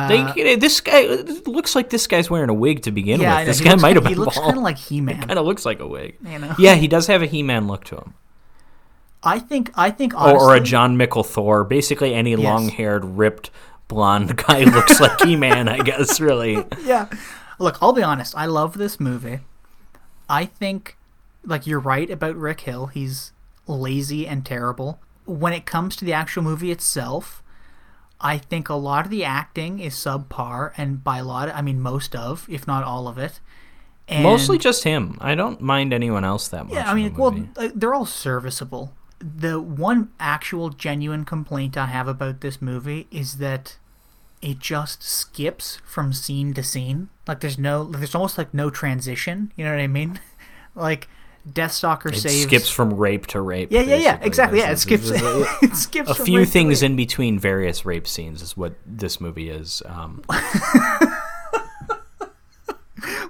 They, 0.07 0.19
uh, 0.53 0.57
this 0.57 0.81
guy 0.81 1.01
looks 1.47 1.73
like 1.75 1.89
this 1.89 2.05
guy's 2.05 2.29
wearing 2.29 2.49
a 2.49 2.53
wig 2.53 2.83
to 2.83 2.91
begin 2.91 3.19
Yeah, 3.21 3.39
with. 3.39 3.47
know. 3.47 3.51
This 3.51 3.61
guy 3.61 3.75
might 3.75 3.95
have 3.95 4.03
been 4.03 4.13
He 4.13 4.19
looks 4.19 4.37
kind 4.37 4.55
of 4.57 4.61
like 4.63 4.77
He-Man. 4.77 5.21
kind 5.27 5.39
of 5.39 5.45
looks 5.45 5.65
like 5.65 5.79
a 5.79 5.87
wig. 5.87 6.15
You 6.23 6.37
know? 6.37 6.53
Yeah, 6.59 6.75
he 6.75 6.87
does 6.87 7.07
have 7.07 7.23
a 7.23 7.25
He-Man 7.25 7.67
look 7.67 7.85
to 7.85 7.95
him, 7.97 8.13
I 9.23 9.39
think. 9.39 9.71
I 9.75 9.89
think. 9.89 10.13
or, 10.13 10.17
Honestly, 10.17 10.47
or 10.47 10.55
a 10.55 10.59
Jon 10.59 10.95
Mikl 10.97 11.25
Thor. 11.25 11.63
Basically, 11.63 12.13
any 12.13 12.35
long-haired, 12.35 13.03
ripped, 13.03 13.49
blonde 13.87 14.37
guy 14.47 14.63
looks 14.65 14.99
like 14.99 15.19
He-Man. 15.21 15.67
I 15.67 15.79
guess 15.79 16.19
really. 16.19 16.63
yeah. 16.83 17.07
Look, 17.57 17.77
I'll 17.81 17.93
be 17.93 18.03
honest. 18.03 18.35
I 18.37 18.45
love 18.45 18.77
this 18.77 18.99
movie. 18.99 19.39
I 20.29 20.45
think, 20.45 20.97
like, 21.43 21.65
you're 21.65 21.79
right 21.79 22.09
about 22.11 22.35
Rick 22.35 22.61
Hill. 22.61 22.85
He's 22.87 23.33
lazy 23.65 24.27
and 24.27 24.45
terrible. 24.45 24.99
When 25.25 25.51
it 25.53 25.65
comes 25.65 25.95
to 25.97 26.05
the 26.05 26.13
actual 26.13 26.43
movie 26.43 26.71
itself, 26.71 27.41
I 28.21 28.37
think 28.37 28.69
a 28.69 28.75
lot 28.75 29.05
of 29.05 29.11
the 29.11 29.23
acting 29.23 29.79
is 29.79 29.95
subpar, 29.95 30.73
and 30.77 31.03
by 31.03 31.19
a 31.19 31.23
lot, 31.23 31.49
I 31.49 31.61
mean 31.61 31.79
most 31.79 32.15
of, 32.15 32.47
if 32.49 32.67
not 32.67 32.83
all 32.83 33.07
of 33.07 33.17
it. 33.17 33.39
And, 34.07 34.23
Mostly 34.23 34.57
just 34.57 34.83
him. 34.83 35.17
I 35.21 35.35
don't 35.35 35.61
mind 35.61 35.93
anyone 35.93 36.25
else 36.25 36.47
that 36.49 36.65
much. 36.65 36.73
Yeah, 36.73 36.89
I 36.89 36.95
mean, 36.95 37.13
the 37.13 37.21
well, 37.21 37.47
uh, 37.55 37.69
they're 37.73 37.93
all 37.93 38.07
serviceable. 38.07 38.93
The 39.19 39.61
one 39.61 40.11
actual 40.19 40.69
genuine 40.69 41.25
complaint 41.25 41.77
I 41.77 41.85
have 41.87 42.07
about 42.07 42.41
this 42.41 42.61
movie 42.61 43.07
is 43.11 43.37
that 43.37 43.77
it 44.41 44.59
just 44.59 45.03
skips 45.03 45.79
from 45.85 46.11
scene 46.11 46.53
to 46.55 46.63
scene. 46.63 47.09
Like 47.27 47.41
there's 47.41 47.59
no, 47.59 47.83
there's 47.83 48.15
almost 48.15 48.37
like 48.37 48.53
no 48.53 48.69
transition. 48.69 49.51
You 49.55 49.65
know 49.65 49.71
what 49.71 49.81
I 49.81 49.87
mean? 49.87 50.19
Like 50.75 51.09
Deathstalker 51.53 52.11
it 52.13 52.17
saves. 52.19 52.43
skips 52.43 52.69
from 52.69 52.93
rape 52.93 53.27
to 53.27 53.41
rape. 53.41 53.71
Yeah, 53.71 53.81
yeah, 53.81 53.95
yeah. 53.95 54.19
Exactly. 54.21 54.59
Yeah, 54.59 54.71
it 54.71 54.77
skips. 54.77 55.03
is- 55.05 55.09
this 55.11 55.21
is 55.21 55.27
a- 55.45 55.47
it 55.65 55.76
skips 55.76 56.09
a 56.09 56.15
from 56.15 56.26
few 56.26 56.45
things 56.45 56.81
in 56.84 56.95
between 56.95 57.39
various 57.39 57.85
rape 57.85 58.07
scenes 58.07 58.41
is 58.41 58.55
what 58.57 58.73
this 58.85 59.19
movie 59.21 59.49
is. 59.49 59.81
Um, 59.85 60.23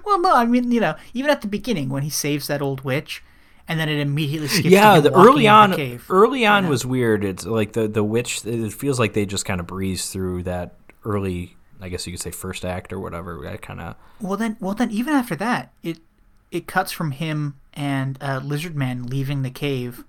Well, 0.04 0.20
no, 0.20 0.34
I 0.34 0.44
mean, 0.44 0.72
you 0.72 0.80
know, 0.80 0.96
even 1.14 1.30
at 1.30 1.40
the 1.42 1.46
beginning 1.46 1.88
when 1.88 2.02
he 2.02 2.10
saves 2.10 2.48
that 2.48 2.60
old 2.60 2.80
witch, 2.80 3.22
and 3.68 3.78
then 3.78 3.88
it 3.88 4.00
immediately 4.00 4.48
skips. 4.48 4.66
yeah, 4.68 4.98
the 4.98 5.12
early 5.12 5.46
on, 5.46 6.00
early 6.08 6.44
on 6.44 6.66
was 6.68 6.84
weird. 6.84 7.22
It's 7.24 7.46
like 7.46 7.74
the 7.74 7.86
the 7.86 8.02
witch. 8.02 8.44
It 8.44 8.72
feels 8.72 8.98
like 8.98 9.12
they 9.12 9.24
just 9.24 9.44
kind 9.44 9.60
of 9.60 9.68
breeze 9.68 10.10
through 10.10 10.42
that 10.44 10.74
early. 11.04 11.56
I 11.80 11.88
guess 11.88 12.06
you 12.06 12.12
could 12.12 12.20
say 12.20 12.32
first 12.32 12.64
act 12.64 12.92
or 12.92 12.98
whatever. 12.98 13.46
I 13.46 13.56
kind 13.58 13.80
of 13.80 13.94
Well 14.20 14.36
then, 14.36 14.56
well 14.58 14.74
then, 14.74 14.90
even 14.90 15.14
after 15.14 15.36
that, 15.36 15.72
it 15.84 15.98
it 16.50 16.66
cuts 16.66 16.92
from 16.92 17.12
him 17.12 17.56
and 17.74 18.18
uh, 18.20 18.40
Lizard 18.42 18.76
Man 18.76 19.04
leaving 19.04 19.42
the 19.42 19.50
cave 19.50 20.04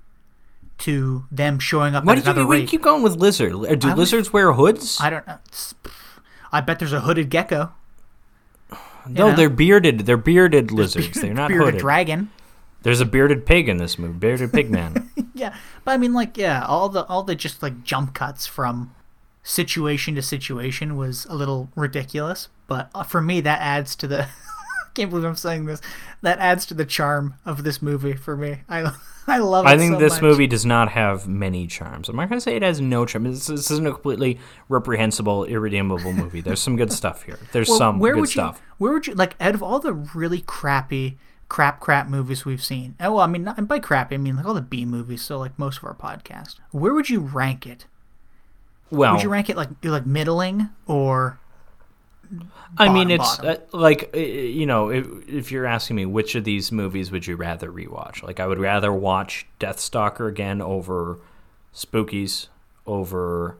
to 0.79 1.25
them 1.31 1.59
showing 1.59 1.95
up 1.95 2.03
Why 2.03 2.15
another 2.15 2.41
you, 2.41 2.47
why 2.47 2.55
do 2.55 2.61
you 2.61 2.67
keep 2.67 2.81
going 2.81 3.03
with 3.03 3.15
lizard? 3.17 3.51
Do 3.51 3.87
I 3.87 3.91
was- 3.91 3.99
lizards 3.99 4.33
wear 4.33 4.51
hoods? 4.53 4.99
I 4.99 5.09
don't 5.09 5.25
know. 5.27 5.37
I 6.51 6.61
bet 6.61 6.79
there's 6.79 6.93
a 6.93 7.01
hooded 7.01 7.29
gecko. 7.29 7.71
No, 9.07 9.29
know? 9.29 9.35
they're 9.35 9.49
bearded. 9.49 10.01
They're 10.01 10.17
bearded 10.17 10.71
lizards. 10.71 11.21
They're 11.21 11.33
not 11.33 11.47
bearded 11.47 11.65
hooded. 11.65 11.81
dragon. 11.81 12.29
There's 12.83 12.99
a 12.99 13.05
bearded 13.05 13.45
pig 13.45 13.69
in 13.69 13.77
this 13.77 13.97
movie. 13.97 14.17
Bearded 14.17 14.51
pig 14.51 14.69
man. 14.69 15.09
Yeah, 15.33 15.55
but 15.83 15.91
I 15.91 15.97
mean, 15.97 16.13
like, 16.13 16.37
yeah, 16.37 16.63
all 16.67 16.87
the 16.87 17.03
all 17.05 17.23
the 17.23 17.33
just 17.33 17.63
like 17.63 17.83
jump 17.83 18.13
cuts 18.13 18.45
from 18.45 18.93
situation 19.41 20.13
to 20.13 20.21
situation 20.21 20.95
was 20.95 21.25
a 21.25 21.33
little 21.33 21.69
ridiculous. 21.75 22.49
But 22.67 22.91
uh, 22.93 23.01
for 23.01 23.21
me, 23.21 23.41
that 23.41 23.59
adds 23.59 23.95
to 23.95 24.07
the. 24.07 24.27
I 24.91 24.93
can't 24.93 25.09
believe 25.09 25.25
I'm 25.25 25.35
saying 25.37 25.65
this. 25.65 25.79
That 26.21 26.39
adds 26.39 26.65
to 26.65 26.73
the 26.73 26.83
charm 26.85 27.35
of 27.45 27.63
this 27.63 27.81
movie 27.81 28.13
for 28.13 28.35
me. 28.35 28.59
I 28.67 28.91
I 29.27 29.37
love. 29.37 29.65
It 29.65 29.69
I 29.69 29.77
think 29.77 29.93
so 29.93 29.99
this 29.99 30.13
much. 30.13 30.21
movie 30.21 30.47
does 30.47 30.65
not 30.65 30.89
have 30.91 31.27
many 31.29 31.65
charms. 31.65 32.09
I'm 32.09 32.17
not 32.17 32.27
going 32.27 32.37
to 32.37 32.43
say 32.43 32.55
it 32.57 32.61
has 32.61 32.81
no 32.81 33.05
charm. 33.05 33.23
This, 33.23 33.47
this 33.47 33.71
isn't 33.71 33.87
a 33.87 33.93
completely 33.93 34.37
reprehensible, 34.67 35.45
irredeemable 35.45 36.11
movie. 36.11 36.41
There's 36.41 36.61
some 36.61 36.75
good 36.75 36.91
stuff 36.91 37.23
here. 37.23 37.39
There's 37.53 37.69
Well, 37.69 37.77
some 37.77 37.99
where 37.99 38.15
good 38.15 38.21
would 38.21 38.29
stuff. 38.29 38.57
You, 38.61 38.73
where 38.79 38.91
would 38.93 39.07
you 39.07 39.13
like 39.13 39.35
out 39.39 39.55
of 39.55 39.63
all 39.63 39.79
the 39.79 39.93
really 39.93 40.41
crappy 40.41 41.17
crap 41.47 41.79
crap 41.79 42.07
movies 42.09 42.43
we've 42.43 42.63
seen? 42.63 42.95
Oh, 42.99 43.13
well, 43.13 43.23
I 43.23 43.27
mean, 43.27 43.45
not, 43.45 43.57
and 43.57 43.67
by 43.67 43.79
crap 43.79 44.11
I 44.11 44.17
mean 44.17 44.35
like 44.35 44.45
all 44.45 44.53
the 44.53 44.61
B 44.61 44.83
movies. 44.85 45.21
So 45.21 45.37
like 45.39 45.57
most 45.57 45.77
of 45.77 45.85
our 45.85 45.93
podcast, 45.95 46.55
where 46.71 46.93
would 46.93 47.09
you 47.09 47.21
rank 47.21 47.65
it? 47.65 47.85
Well, 48.89 49.13
Would 49.13 49.23
you 49.23 49.29
rank 49.29 49.49
it 49.49 49.55
like 49.55 49.69
like 49.83 50.05
middling 50.05 50.67
or? 50.85 51.39
I 52.77 52.89
mean, 52.89 53.11
it's 53.11 53.39
uh, 53.39 53.57
like 53.73 54.11
uh, 54.13 54.19
you 54.19 54.65
know, 54.65 54.89
if, 54.89 55.07
if 55.27 55.51
you're 55.51 55.65
asking 55.65 55.97
me 55.97 56.05
which 56.05 56.35
of 56.35 56.43
these 56.43 56.71
movies 56.71 57.11
would 57.11 57.27
you 57.27 57.35
rather 57.35 57.71
rewatch? 57.71 58.23
Like, 58.23 58.39
I 58.39 58.47
would 58.47 58.59
rather 58.59 58.93
watch 58.93 59.45
Deathstalker 59.59 60.29
again 60.29 60.61
over 60.61 61.19
Spookies, 61.73 62.47
over 62.85 63.57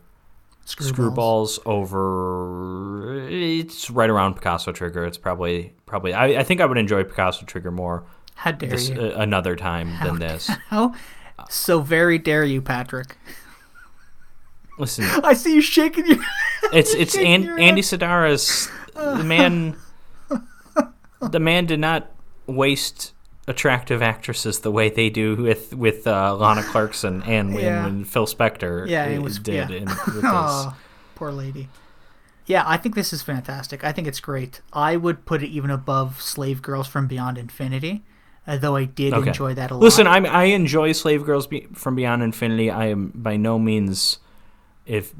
Screwballs, 0.65 1.59
over. 1.65 3.27
It's 3.29 3.89
right 3.89 4.09
around 4.09 4.35
Picasso 4.35 4.71
Trigger. 4.71 5.05
It's 5.05 5.17
probably 5.17 5.73
probably. 5.85 6.13
I, 6.13 6.39
I 6.39 6.43
think 6.43 6.61
I 6.61 6.65
would 6.65 6.77
enjoy 6.77 7.03
Picasso 7.03 7.45
Trigger 7.45 7.71
more 7.71 8.05
How 8.35 8.51
dare 8.51 8.69
this, 8.69 8.89
you? 8.89 9.01
uh, 9.01 9.15
another 9.17 9.55
time 9.55 9.93
than 10.03 10.19
this. 10.19 10.49
How 10.67 10.93
so 11.49 11.81
very 11.81 12.17
dare 12.17 12.45
you, 12.45 12.61
Patrick? 12.61 13.17
Listen, 14.81 15.05
I 15.23 15.33
see 15.33 15.53
you 15.53 15.61
shaking 15.61 16.07
your. 16.07 16.17
it's 16.73 16.93
it's 16.93 17.13
shaking 17.13 17.33
An- 17.33 17.43
your 17.43 17.59
Andy 17.59 17.81
Sidaris. 17.81 18.69
The 18.95 19.23
man, 19.23 19.77
the 21.21 21.39
man 21.39 21.67
did 21.67 21.79
not 21.79 22.11
waste 22.47 23.13
attractive 23.47 24.01
actresses 24.01 24.59
the 24.59 24.71
way 24.71 24.89
they 24.89 25.09
do 25.09 25.35
with 25.35 25.73
with 25.75 26.05
uh, 26.07 26.35
Lana 26.35 26.63
Clarkson 26.63 27.21
and, 27.23 27.53
Yeah. 27.53 27.85
and, 27.85 28.07
Phil 28.07 28.25
Spector. 28.25 28.87
Yeah, 28.89 29.05
it 29.05 29.17
uh, 29.19 29.21
was- 29.21 29.39
did 29.39 29.69
yeah. 29.69 29.77
in. 29.77 29.87
Oh, 30.23 30.75
poor 31.15 31.31
lady. 31.31 31.69
Yeah, 32.47 32.63
I 32.65 32.75
think 32.77 32.95
this 32.95 33.13
is 33.13 33.21
fantastic. 33.21 33.83
I 33.83 33.91
think 33.91 34.07
it's 34.07 34.19
great. 34.19 34.61
I 34.73 34.97
would 34.97 35.25
put 35.25 35.43
it 35.43 35.49
even 35.49 35.69
above 35.69 36.21
Slave 36.21 36.61
Girls 36.61 36.87
from 36.87 37.05
Beyond 37.07 37.37
Infinity, 37.37 38.03
uh, 38.47 38.57
though 38.57 38.75
I 38.75 38.85
did 38.85 39.13
Okay. 39.13 39.27
enjoy 39.27 39.53
that 39.53 39.69
a 39.69 39.75
lot. 39.75 39.83
Listen, 39.83 40.07
I'm, 40.07 40.25
I 40.25 40.45
enjoy 40.45 40.91
Slave 40.91 41.23
Girls 41.23 41.45
Be- 41.45 41.67
from 41.73 41.95
Beyond 41.95 42.23
Infinity. 42.23 42.71
I 42.71 42.87
am 42.87 43.11
by 43.13 43.37
no 43.37 43.59
means. 43.59 44.17
If 44.85 45.13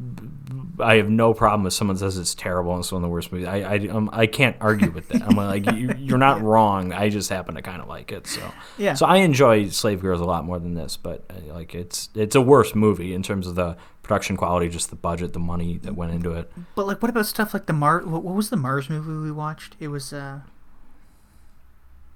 I 0.80 0.96
have 0.96 1.10
no 1.10 1.34
problem 1.34 1.68
if 1.68 1.74
someone 1.74 1.96
says 1.96 2.18
it's 2.18 2.34
terrible 2.34 2.72
and 2.74 2.80
it's 2.80 2.92
one 2.92 3.04
of 3.04 3.08
the 3.08 3.12
worst 3.12 3.32
movies, 3.32 3.48
I 3.48 3.58
I, 3.62 3.88
um, 3.90 4.10
I 4.12 4.26
can't 4.26 4.58
argue 4.60 4.90
with 4.90 5.08
that. 5.10 5.22
I'm 5.22 5.36
like 5.36 5.66
you, 5.72 5.94
you're 5.98 6.18
not 6.18 6.42
wrong. 6.42 6.92
I 6.94 7.10
just 7.10 7.30
happen 7.30 7.56
to 7.56 7.62
kind 7.62 7.82
of 7.82 7.88
like 7.88 8.12
it. 8.12 8.28
So 8.28 8.52
Yeah. 8.78 8.96
So 8.96 9.06
I 9.06 9.18
enjoy 9.18 9.70
Slave 9.70 10.02
Girls 10.02 10.20
a 10.20 10.26
lot 10.26 10.46
more 10.46 10.60
than 10.60 10.74
this, 10.74 10.98
but 10.98 11.24
uh, 11.30 11.54
like 11.54 11.76
it's 11.76 12.10
it's 12.16 12.36
a 12.36 12.42
worse 12.42 12.74
movie 12.74 13.14
in 13.14 13.22
terms 13.22 13.46
of 13.46 13.56
the 13.56 13.78
production 14.12 14.36
quality, 14.36 14.68
just 14.68 14.90
the 14.90 14.96
budget, 14.96 15.34
the 15.34 15.40
money 15.40 15.78
that 15.78 15.96
went 15.96 16.12
into 16.14 16.34
it. 16.34 16.52
But 16.76 16.88
like, 16.88 17.02
what 17.02 17.10
about 17.10 17.26
stuff 17.26 17.54
like 17.54 17.68
the 17.68 17.74
Mars? 17.74 18.06
What, 18.06 18.24
what 18.24 18.36
was 18.36 18.50
the 18.50 18.58
Mars 18.58 18.90
movie 18.90 19.14
we 19.14 19.32
watched? 19.32 19.76
It 19.80 19.88
was 19.88 20.12
uh. 20.12 20.42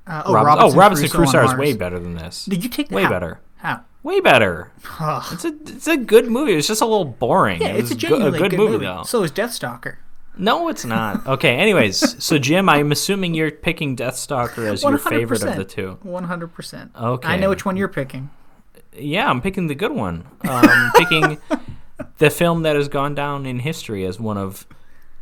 uh 0.07 0.23
oh, 0.25 0.33
Robinson, 0.33 0.33
Robinson, 0.33 0.77
oh, 0.77 0.81
Robinson 0.81 1.09
Crusoe 1.09 1.39
Crusoe 1.39 1.53
is 1.53 1.57
way 1.57 1.73
better 1.73 1.99
than 1.99 2.15
this. 2.15 2.45
Did 2.45 2.63
you 2.63 2.69
take 2.69 2.89
the 2.89 2.95
Way 2.95 3.03
how? 3.03 3.09
better. 3.09 3.39
How? 3.57 3.85
Way 4.05 4.19
better. 4.19 4.71
It's 5.31 5.45
a 5.45 5.47
it's 5.65 5.87
a 5.87 5.97
good 5.97 6.27
movie. 6.27 6.53
It's 6.53 6.67
just 6.67 6.81
a 6.81 6.85
little 6.85 7.05
boring. 7.05 7.59
Yeah, 7.59 7.69
It 7.69 7.79
it's 7.79 7.91
a 7.91 7.95
was 7.95 8.03
go- 8.03 8.09
genuinely 8.09 8.37
good, 8.39 8.51
good 8.51 8.57
movie, 8.57 8.85
though. 8.85 9.01
So 9.01 9.23
is 9.23 9.31
Deathstalker. 9.31 9.95
No, 10.37 10.67
it's 10.69 10.85
not. 10.85 11.25
Okay. 11.35 11.55
Anyways, 11.55 12.23
so 12.23 12.37
Jim, 12.37 12.69
I'm 12.69 12.91
assuming 12.91 13.33
you're 13.33 13.49
picking 13.49 13.95
Deathstalker 13.95 14.71
as 14.71 14.83
your 14.83 14.99
favorite 14.99 15.41
of 15.43 15.55
the 15.55 15.63
two. 15.65 15.97
One 16.03 16.25
hundred 16.25 16.53
percent. 16.53 16.91
Okay. 16.95 17.27
I 17.27 17.37
know 17.37 17.49
which 17.49 17.65
one 17.65 17.77
you're 17.77 17.87
picking. 17.87 18.29
Yeah, 18.95 19.27
I'm 19.27 19.41
picking 19.41 19.65
the 19.65 19.75
good 19.75 19.91
one. 19.91 20.27
Um, 20.47 20.91
picking 20.95 21.39
the 22.19 22.29
film 22.29 22.61
that 22.61 22.75
has 22.75 22.87
gone 22.87 23.15
down 23.15 23.47
in 23.47 23.57
history 23.57 24.05
as 24.05 24.19
one 24.19 24.37
of 24.37 24.67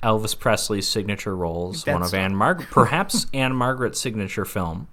Elvis 0.03 0.37
Presley's 0.37 0.89
signature 0.89 1.33
roles, 1.37 1.87
one 1.87 2.03
of. 2.03 2.13
Ann-Margret, 2.13 2.69
perhaps 2.69 3.27
Ann-Margret's 3.33 4.01
signature 4.01 4.43
film. 4.43 4.89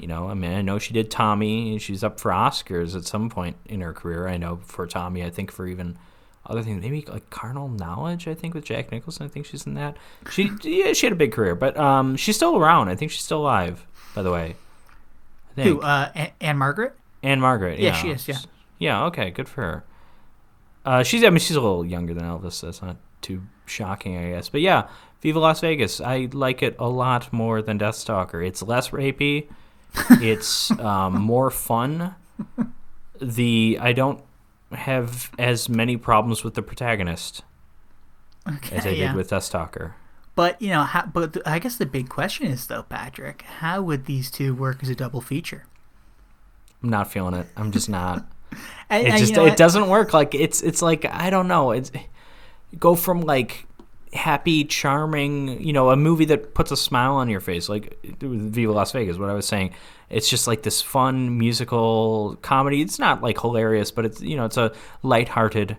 You 0.00 0.06
know, 0.06 0.28
I 0.28 0.34
mean, 0.34 0.52
I 0.52 0.62
know 0.62 0.78
she 0.78 0.92
did 0.94 1.10
Tommy, 1.10 1.78
she's 1.78 2.02
up 2.04 2.18
for 2.20 2.30
Oscars 2.30 2.96
at 2.96 3.04
some 3.04 3.28
point 3.30 3.56
in 3.66 3.80
her 3.80 3.92
career. 3.92 4.28
I 4.28 4.36
know 4.36 4.60
for 4.64 4.86
Tommy, 4.86 5.24
I 5.24 5.30
think 5.30 5.50
for 5.52 5.66
even 5.66 5.98
other 6.46 6.62
things, 6.62 6.80
maybe 6.82 7.04
like 7.08 7.28
Carnal 7.30 7.68
Knowledge. 7.68 8.26
I 8.28 8.34
think 8.34 8.54
with 8.54 8.64
Jack 8.64 8.90
Nicholson, 8.90 9.26
I 9.26 9.28
think 9.28 9.46
she's 9.46 9.66
in 9.66 9.74
that. 9.74 9.96
She, 10.30 10.50
yeah, 10.62 10.92
she 10.94 11.06
had 11.06 11.12
a 11.12 11.16
big 11.16 11.32
career, 11.32 11.54
but 11.54 11.76
um, 11.76 12.16
she's 12.16 12.36
still 12.36 12.56
around. 12.56 12.88
I 12.88 12.94
think 12.94 13.10
she's 13.10 13.24
still 13.24 13.40
alive. 13.42 13.84
By 14.14 14.22
the 14.22 14.30
way, 14.32 14.56
I 15.50 15.54
think. 15.54 15.68
Who? 15.68 15.80
Uh, 15.80 16.10
A- 16.16 16.32
Ann-Margret. 16.42 16.94
Anne 17.22 17.40
Margaret. 17.40 17.78
Yeah, 17.78 17.88
Yeah, 17.88 17.94
she 17.94 18.10
is, 18.10 18.28
yeah. 18.28 18.38
Yeah. 18.78 19.04
Okay. 19.06 19.30
Good 19.30 19.48
for 19.48 19.62
her. 19.62 19.84
Uh, 20.84 21.02
she's. 21.02 21.24
I 21.24 21.30
mean, 21.30 21.40
she's 21.40 21.56
a 21.56 21.60
little 21.60 21.84
younger 21.84 22.14
than 22.14 22.24
Elvis. 22.24 22.60
That's 22.62 22.80
not 22.80 22.96
too 23.20 23.42
shocking, 23.66 24.16
I 24.16 24.30
guess. 24.30 24.48
But 24.48 24.60
yeah, 24.60 24.88
Viva 25.20 25.38
Las 25.40 25.60
Vegas. 25.60 26.00
I 26.00 26.28
like 26.32 26.62
it 26.62 26.76
a 26.78 26.88
lot 26.88 27.32
more 27.32 27.60
than 27.60 27.78
Deathstalker. 27.78 28.46
It's 28.46 28.62
less 28.62 28.90
rapey. 28.90 29.48
It's 30.10 30.70
um, 30.78 31.20
more 31.20 31.50
fun. 31.50 32.14
The 33.20 33.78
I 33.80 33.92
don't 33.92 34.22
have 34.72 35.30
as 35.38 35.68
many 35.68 35.96
problems 35.96 36.44
with 36.44 36.54
the 36.54 36.62
protagonist 36.62 37.42
Okay, 38.46 38.76
as 38.76 38.86
I 38.86 38.90
yeah. 38.90 39.08
did 39.08 39.16
with 39.16 39.30
Deathstalker. 39.30 39.94
But 40.34 40.60
you 40.62 40.70
know, 40.70 40.82
how, 40.84 41.06
but 41.06 41.32
th- 41.34 41.46
I 41.46 41.58
guess 41.58 41.76
the 41.76 41.86
big 41.86 42.08
question 42.08 42.46
is 42.46 42.66
though, 42.66 42.84
Patrick, 42.84 43.42
how 43.42 43.82
would 43.82 44.06
these 44.06 44.30
two 44.30 44.54
work 44.54 44.82
as 44.82 44.88
a 44.88 44.94
double 44.94 45.20
feature? 45.20 45.64
I'm 46.82 46.90
not 46.90 47.10
feeling 47.10 47.34
it. 47.34 47.48
I'm 47.56 47.72
just 47.72 47.88
not. 47.88 48.26
And, 48.88 49.06
it 49.06 49.10
and, 49.10 49.18
just 49.18 49.32
you 49.32 49.36
know 49.36 49.44
it 49.44 49.58
doesn't 49.58 49.90
work 49.90 50.14
like 50.14 50.34
it's 50.34 50.62
it's 50.62 50.80
like 50.80 51.04
i 51.04 51.28
don't 51.28 51.48
know 51.48 51.72
it's 51.72 51.92
go 52.78 52.94
from 52.94 53.20
like 53.20 53.66
happy 54.12 54.64
charming 54.64 55.60
you 55.62 55.72
know 55.72 55.90
a 55.90 55.96
movie 55.96 56.24
that 56.24 56.54
puts 56.54 56.70
a 56.70 56.76
smile 56.76 57.14
on 57.14 57.28
your 57.28 57.40
face 57.40 57.68
like 57.68 57.98
viva 58.20 58.72
las 58.72 58.92
vegas 58.92 59.18
what 59.18 59.28
i 59.28 59.34
was 59.34 59.46
saying 59.46 59.70
it's 60.08 60.28
just 60.30 60.46
like 60.46 60.62
this 60.62 60.80
fun 60.80 61.36
musical 61.38 62.38
comedy 62.40 62.80
it's 62.80 62.98
not 62.98 63.22
like 63.22 63.40
hilarious 63.40 63.90
but 63.90 64.04
it's 64.06 64.20
you 64.22 64.36
know 64.36 64.44
it's 64.46 64.56
a 64.56 64.72
lighthearted 65.02 65.76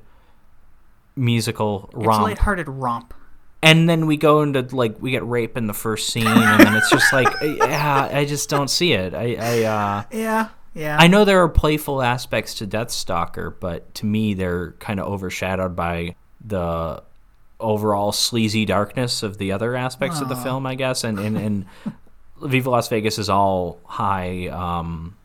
musical 1.15 1.89
romp. 1.93 2.07
It's 2.07 2.17
a 2.19 2.21
lighthearted 2.23 2.69
romp. 2.69 3.13
and 3.61 3.89
then 3.89 4.05
we 4.05 4.15
go 4.15 4.41
into 4.41 4.61
like 4.75 5.01
we 5.01 5.11
get 5.11 5.25
rape 5.27 5.57
in 5.57 5.67
the 5.67 5.73
first 5.73 6.09
scene 6.09 6.27
and 6.27 6.59
then 6.65 6.75
it's 6.75 6.89
just 6.89 7.11
like 7.11 7.27
yeah 7.41 8.09
i 8.13 8.25
just 8.25 8.49
don't 8.49 8.69
see 8.69 8.93
it 8.93 9.13
i 9.13 9.35
i 9.39 9.63
uh 9.63 10.03
Yeah, 10.11 10.49
yeah. 10.73 10.97
I 10.99 11.07
know 11.07 11.25
there 11.25 11.41
are 11.43 11.49
playful 11.49 12.01
aspects 12.01 12.53
to 12.55 12.67
Deathstalker, 12.67 13.53
but 13.59 13.93
to 13.95 14.05
me 14.05 14.33
they're 14.35 14.73
kind 14.73 14.99
of 14.99 15.07
overshadowed 15.07 15.75
by 15.75 16.15
the 16.45 17.03
overall 17.59 18.11
sleazy 18.11 18.65
darkness 18.65 19.23
of 19.23 19.37
the 19.37 19.51
other 19.51 19.75
aspects 19.75 20.21
of 20.21 20.29
the 20.29 20.35
film, 20.35 20.65
I 20.65 20.75
guess. 20.75 21.03
And 21.03 21.19
and, 21.19 21.37
and 21.37 21.65
Viva 22.41 22.69
Las 22.69 22.87
Vegas 22.87 23.17
is 23.17 23.29
all 23.29 23.79
high, 23.85 24.47
um, 24.47 25.17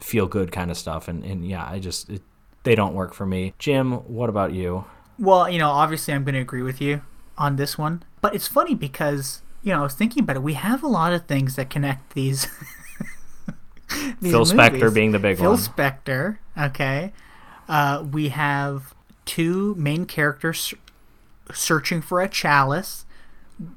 feel 0.00 0.26
good 0.26 0.52
kind 0.52 0.70
of 0.70 0.76
stuff. 0.76 1.08
And, 1.08 1.24
and 1.24 1.46
yeah, 1.48 1.66
I 1.66 1.78
just 1.78 2.10
it, 2.10 2.22
they 2.64 2.74
don't 2.74 2.94
work 2.94 3.14
for 3.14 3.26
me. 3.26 3.54
Jim, 3.58 3.92
what 3.92 4.28
about 4.28 4.52
you? 4.52 4.84
Well, 5.18 5.48
you 5.48 5.58
know, 5.58 5.70
obviously 5.70 6.14
I'm 6.14 6.24
going 6.24 6.34
to 6.34 6.40
agree 6.40 6.62
with 6.62 6.80
you 6.80 7.02
on 7.36 7.56
this 7.56 7.78
one. 7.78 8.02
But 8.20 8.34
it's 8.34 8.46
funny 8.46 8.74
because, 8.74 9.42
you 9.62 9.72
know, 9.72 9.80
I 9.80 9.82
was 9.82 9.94
thinking 9.94 10.22
about 10.22 10.36
it. 10.36 10.42
We 10.42 10.54
have 10.54 10.82
a 10.82 10.88
lot 10.88 11.12
of 11.12 11.26
things 11.26 11.56
that 11.56 11.70
connect 11.70 12.14
these. 12.14 12.46
these 14.20 14.32
Phil 14.32 14.44
Spector 14.44 14.92
being 14.92 15.12
the 15.12 15.18
big 15.18 15.38
Phil 15.38 15.50
one. 15.50 15.58
Phil 15.58 15.72
Spector, 15.72 16.38
okay. 16.56 17.12
Uh, 17.68 18.04
we 18.10 18.28
have 18.28 18.94
two 19.24 19.74
main 19.76 20.04
characters 20.04 20.74
searching 21.52 22.00
for 22.02 22.20
a 22.20 22.28
chalice, 22.28 23.04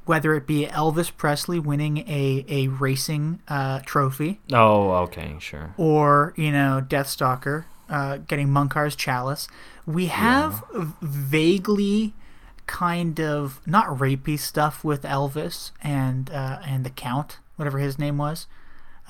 whether 0.05 0.35
it 0.35 0.45
be 0.45 0.65
Elvis 0.67 1.15
Presley 1.15 1.59
winning 1.59 1.99
a, 2.07 2.45
a 2.47 2.67
racing 2.67 3.41
uh, 3.47 3.79
trophy 3.85 4.39
Oh, 4.53 4.91
okay, 5.03 5.35
sure. 5.39 5.73
or 5.77 6.33
you 6.37 6.51
know 6.51 6.83
Deathstalker 6.87 7.65
uh, 7.89 8.17
getting 8.17 8.49
Munkar's 8.49 8.95
chalice. 8.95 9.47
We 9.85 10.05
have 10.07 10.63
vaguely 11.01 12.13
kind 12.67 13.19
of 13.19 13.59
not 13.65 13.87
rapey 13.87 14.37
stuff 14.39 14.83
with 14.83 15.01
Elvis 15.03 15.71
and 15.81 16.29
uh, 16.29 16.59
and 16.65 16.85
the 16.85 16.89
Count, 16.89 17.39
whatever 17.55 17.79
his 17.79 17.97
name 17.99 18.17
was, 18.17 18.47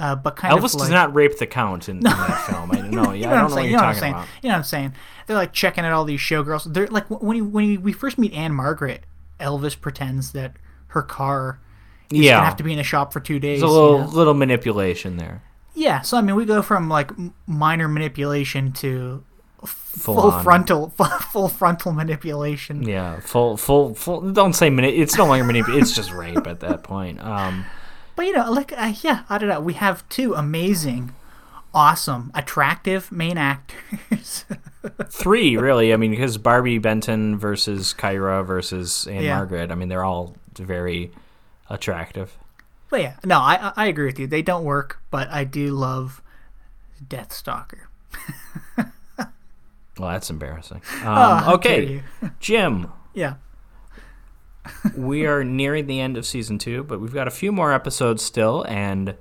uh, 0.01 0.15
but 0.15 0.35
kind 0.35 0.53
Elvis 0.53 0.73
of 0.73 0.73
like, 0.75 0.79
does 0.79 0.89
not 0.89 1.13
rape 1.15 1.37
the 1.37 1.47
count 1.47 1.87
in, 1.87 1.97
in 1.97 2.03
that 2.03 2.45
film. 2.49 2.71
I 2.71 2.81
know. 2.89 3.11
You 3.13 3.21
Yeah, 3.21 3.29
know 3.29 3.35
I 3.35 3.37
don't 3.37 3.37
know 3.37 3.37
what 3.37 3.37
I'm 3.37 3.43
what 3.43 3.51
saying? 3.53 3.65
you're 3.65 3.71
You 3.71 3.71
know 3.71 3.77
what 3.77 3.83
I'm 3.83 3.93
talking 3.93 3.99
saying? 4.01 4.13
about. 4.13 4.27
You 4.41 4.47
know 4.49 4.53
what 4.53 4.57
I'm 4.57 4.63
saying? 4.63 4.93
They're 5.27 5.37
like 5.37 5.53
checking 5.53 5.85
out 5.85 5.93
all 5.93 6.03
these 6.05 6.19
showgirls. 6.19 6.73
They're 6.73 6.87
like 6.87 7.05
when 7.09 7.37
you, 7.37 7.45
when 7.45 7.81
we 7.83 7.93
first 7.93 8.17
meet 8.17 8.33
Ann-Margret, 8.33 9.03
Elvis 9.39 9.79
pretends 9.79 10.31
that 10.33 10.57
her 10.87 11.01
car 11.03 11.59
He's 12.09 12.25
Yeah. 12.25 12.33
gonna 12.37 12.45
have 12.45 12.57
to 12.57 12.63
be 12.63 12.73
in 12.73 12.79
a 12.79 12.83
shop 12.83 13.13
for 13.13 13.21
two 13.21 13.39
days. 13.39 13.61
There's 13.61 13.71
a 13.71 13.73
you 13.73 13.79
little 13.81 13.99
know? 13.99 14.07
little 14.07 14.33
manipulation 14.33 15.15
there. 15.17 15.43
Yeah, 15.73 16.01
so 16.01 16.17
I 16.17 16.21
mean, 16.21 16.35
we 16.35 16.43
go 16.43 16.61
from 16.61 16.89
like 16.89 17.11
minor 17.47 17.87
manipulation 17.87 18.73
to 18.73 19.23
Full, 19.63 20.15
full, 20.15 20.31
on. 20.31 20.43
frontal, 20.43 20.89
full 21.31 21.47
frontal 21.47 21.91
manipulation. 21.91 22.81
Yeah, 22.83 23.19
full, 23.19 23.57
full, 23.57 23.93
full. 23.93 24.31
Don't 24.33 24.53
say 24.53 24.69
mani- 24.71 24.95
It's 24.97 25.15
no 25.17 25.25
longer 25.25 25.43
manipulation. 25.43 25.81
It's 25.83 25.93
just 25.95 26.11
rape 26.11 26.47
at 26.47 26.61
that 26.61 26.83
point. 26.83 27.21
Um, 27.23 27.65
But 28.21 28.27
you 28.27 28.33
know, 28.33 28.51
like 28.51 28.71
uh, 28.77 28.93
yeah, 29.01 29.23
I 29.31 29.39
don't 29.39 29.49
know. 29.49 29.59
We 29.59 29.73
have 29.73 30.07
two 30.07 30.35
amazing, 30.35 31.11
awesome, 31.73 32.29
attractive 32.35 33.11
main 33.11 33.35
actors. 33.35 34.45
three 35.09 35.57
really. 35.57 35.91
I 35.91 35.97
mean, 35.97 36.11
because 36.11 36.37
Barbi 36.37 36.77
Benton 36.77 37.39
versus 37.39 37.95
Kyra 37.97 38.45
versus 38.45 39.07
Anne 39.07 39.23
Yeah. 39.23 39.37
Margaret. 39.37 39.71
I 39.71 39.75
mean, 39.75 39.89
they're 39.89 40.03
all 40.03 40.35
very 40.55 41.09
attractive. 41.67 42.37
but 42.91 43.01
yeah, 43.01 43.15
no, 43.25 43.39
I 43.39 43.73
I- 43.75 43.87
agree 43.87 44.05
with 44.05 44.19
you. 44.19 44.27
They 44.27 44.43
don't 44.43 44.65
work, 44.65 44.99
but 45.09 45.27
I 45.31 45.43
do 45.43 45.71
love 45.71 46.21
Deathstalker. 47.03 47.85
Well, 49.99 50.09
that's 50.11 50.29
embarrassing. 50.29 50.81
Oh, 51.03 51.11
Um, 51.11 51.43
dare 51.43 51.53
okay. 51.55 52.03
Jim. 52.39 52.91
Yeah. 53.13 53.35
We 54.95 55.25
are 55.27 55.43
nearing 55.43 55.87
the 55.87 55.99
end 55.99 56.17
of 56.17 56.25
season 56.25 56.57
two, 56.57 56.83
but 56.83 56.99
we've 56.99 57.13
got 57.13 57.27
a 57.27 57.31
few 57.31 57.51
more 57.51 57.73
episodes 57.73 58.23
still, 58.23 58.65
and 58.67 59.15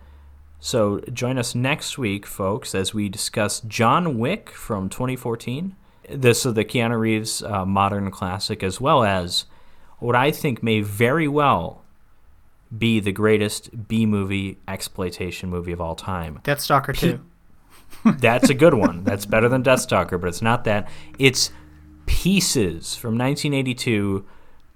so 0.59 1.01
join 1.13 1.39
us 1.39 1.55
next 1.55 1.99
week, 1.99 2.27
folks, 2.27 2.75
as 2.75 2.93
we 2.93 3.09
discuss 3.09 3.61
John 3.61 4.19
Wick 4.19 4.51
from 4.51 4.89
2014. 4.89 5.77
This 6.09 6.45
is 6.45 6.55
the 6.55 6.65
Keanu 6.65 6.99
Reeves 6.99 7.43
uh, 7.43 7.65
modern 7.65 8.11
classic, 8.11 8.63
as 8.63 8.81
well 8.81 9.05
as 9.05 9.47
what 9.99 10.17
I 10.17 10.31
think 10.31 10.63
may 10.63 10.81
very 10.81 11.29
well 11.29 11.85
be 12.77 13.01
the 13.01 13.13
greatest 13.13 13.89
B 13.89 14.07
movie 14.07 14.59
exploitation 14.69 15.49
movie 15.49 15.73
of 15.73 15.81
all 15.81 15.97
time. 15.97 16.41
Death 16.43 16.61
Stalker 16.61 16.93
2. 16.93 17.21
That's 18.19 18.49
a 18.49 18.55
good 18.55 18.75
one. 18.75 19.05
That's 19.05 19.27
better 19.27 19.49
than 19.49 19.63
Death 19.63 19.81
Stalker, 19.81 20.19
but 20.19 20.29
it's 20.29 20.43
not 20.43 20.65
that. 20.65 20.89
It's 21.19 21.51
Pieces 22.11 22.97
from 22.97 23.17
1982, 23.17 24.27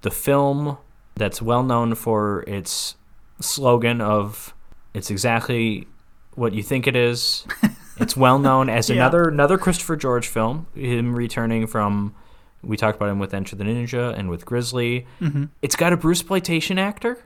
the 0.05 0.10
film 0.10 0.78
that's 1.16 1.43
well 1.43 1.62
known 1.62 1.94
for 1.97 2.43
its 2.47 2.94
slogan 3.40 4.01
of 4.01 4.55
"It's 4.94 5.10
exactly 5.10 5.86
what 6.35 6.52
you 6.55 6.62
think 6.62 6.86
it 6.86 6.97
is." 6.97 7.47
It's 7.97 8.16
well 8.16 8.40
known 8.40 8.68
as 8.68 8.90
Yeah. 8.90 8.97
another 8.97 9.28
another 9.28 9.56
Christopher 9.56 9.94
George 9.94 10.26
film. 10.26 10.66
Him 10.74 11.14
returning 11.14 11.68
from 11.68 12.12
we 12.60 12.76
talked 12.76 12.97
about 12.97 13.09
him 13.09 13.20
with 13.20 13.32
Enter 13.32 13.55
the 13.55 13.62
Ninja 13.62 14.12
and 14.18 14.28
with 14.28 14.44
Grizzly. 14.44 15.06
Mm-hmm. 15.20 15.44
It's 15.62 15.76
got 15.76 15.93
a 15.93 15.97
Bruce 15.97 16.18
exploitation 16.18 16.76
actor. 16.76 17.18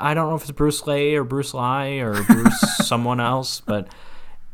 I 0.00 0.14
don't 0.14 0.30
know 0.30 0.34
if 0.34 0.40
it's 0.44 0.50
Bruce 0.52 0.86
Lay 0.86 1.14
or 1.14 1.24
Bruce 1.24 1.52
Lai 1.52 1.98
or 1.98 2.22
Bruce 2.24 2.58
someone 2.88 3.20
else, 3.20 3.60
but 3.60 3.88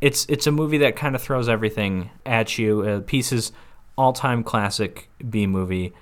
it's 0.01 0.27
it's 0.29 0.49
a 0.49 0.51
movie 0.51 0.79
that 0.79 0.97
kind 0.97 1.15
of 1.15 1.23
throws 1.23 1.49
everything 1.49 2.11
at 2.27 2.59
you. 2.59 2.81
Uh, 2.83 3.01
Pieces, 3.07 3.53
all 3.97 4.13
time 4.13 4.43
classic 4.43 5.09
B 5.31 5.47
movie, 5.47 5.93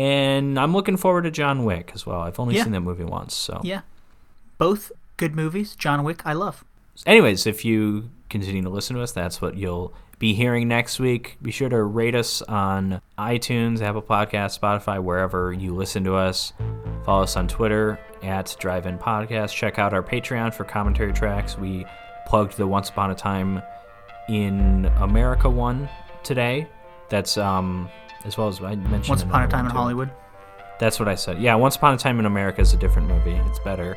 and 0.00 0.58
I'm 0.58 0.72
looking 0.72 0.96
forward 0.96 1.22
to 1.22 1.30
John 1.30 1.64
Wick 1.64 1.92
as 1.94 2.06
well. 2.06 2.20
I've 2.20 2.40
only 2.40 2.56
Yeah. 2.56 2.64
seen 2.64 2.72
that 2.72 2.80
movie 2.80 3.04
once, 3.04 3.34
so. 3.34 3.60
Yeah. 3.62 3.80
Both 4.58 4.92
good 5.16 5.34
movies. 5.34 5.74
John 5.76 6.02
Wick, 6.04 6.22
I 6.24 6.32
love. 6.32 6.64
Anyways, 7.06 7.46
if 7.46 7.64
you 7.64 8.08
continue 8.30 8.62
to 8.62 8.70
listen 8.70 8.96
to 8.96 9.02
us, 9.02 9.12
that's 9.12 9.42
what 9.42 9.56
you'll 9.56 9.92
be 10.18 10.34
hearing 10.34 10.68
next 10.68 11.00
week. 11.00 11.36
Be 11.42 11.50
sure 11.50 11.68
to 11.68 11.82
rate 11.82 12.14
us 12.14 12.40
on 12.42 13.00
iTunes, 13.18 13.80
Apple 13.82 14.02
Podcasts, 14.02 14.58
Spotify, 14.58 15.02
wherever 15.02 15.52
you 15.52 15.74
listen 15.74 16.04
to 16.04 16.14
us. 16.14 16.52
Follow 17.04 17.22
us 17.22 17.36
on 17.36 17.48
Twitter 17.48 17.98
at 18.22 18.54
Drive 18.58 18.86
In 18.86 18.98
Podcast. 18.98 19.54
Check 19.54 19.78
out 19.78 19.92
our 19.94 20.02
Patreon 20.02 20.52
for 20.54 20.64
commentary 20.64 21.12
tracks. 21.12 21.56
We 21.58 21.84
plugged 22.26 22.56
the 22.56 22.66
Once 22.66 22.88
Upon 22.90 23.10
a 23.10 23.14
Time 23.14 23.62
in 24.28 24.86
America 24.98 25.48
one 25.50 25.88
today. 26.22 26.68
That's 27.08 27.36
um 27.38 27.88
as 28.24 28.36
well 28.36 28.48
as 28.48 28.60
I 28.60 28.74
mentioned. 28.76 29.08
Once 29.08 29.22
Upon 29.22 29.42
a 29.44 29.48
Time 29.48 29.66
in 29.66 29.70
too. 29.72 29.76
Hollywood. 29.76 30.10
That's 30.78 30.98
what 30.98 31.08
I 31.08 31.14
said. 31.14 31.40
Yeah, 31.40 31.54
Once 31.56 31.76
Upon 31.76 31.94
a 31.94 31.96
Time 31.98 32.18
in 32.20 32.26
America 32.26 32.60
is 32.60 32.72
a 32.72 32.76
different 32.76 33.08
movie. 33.08 33.32
It's 33.48 33.58
better. 33.60 33.96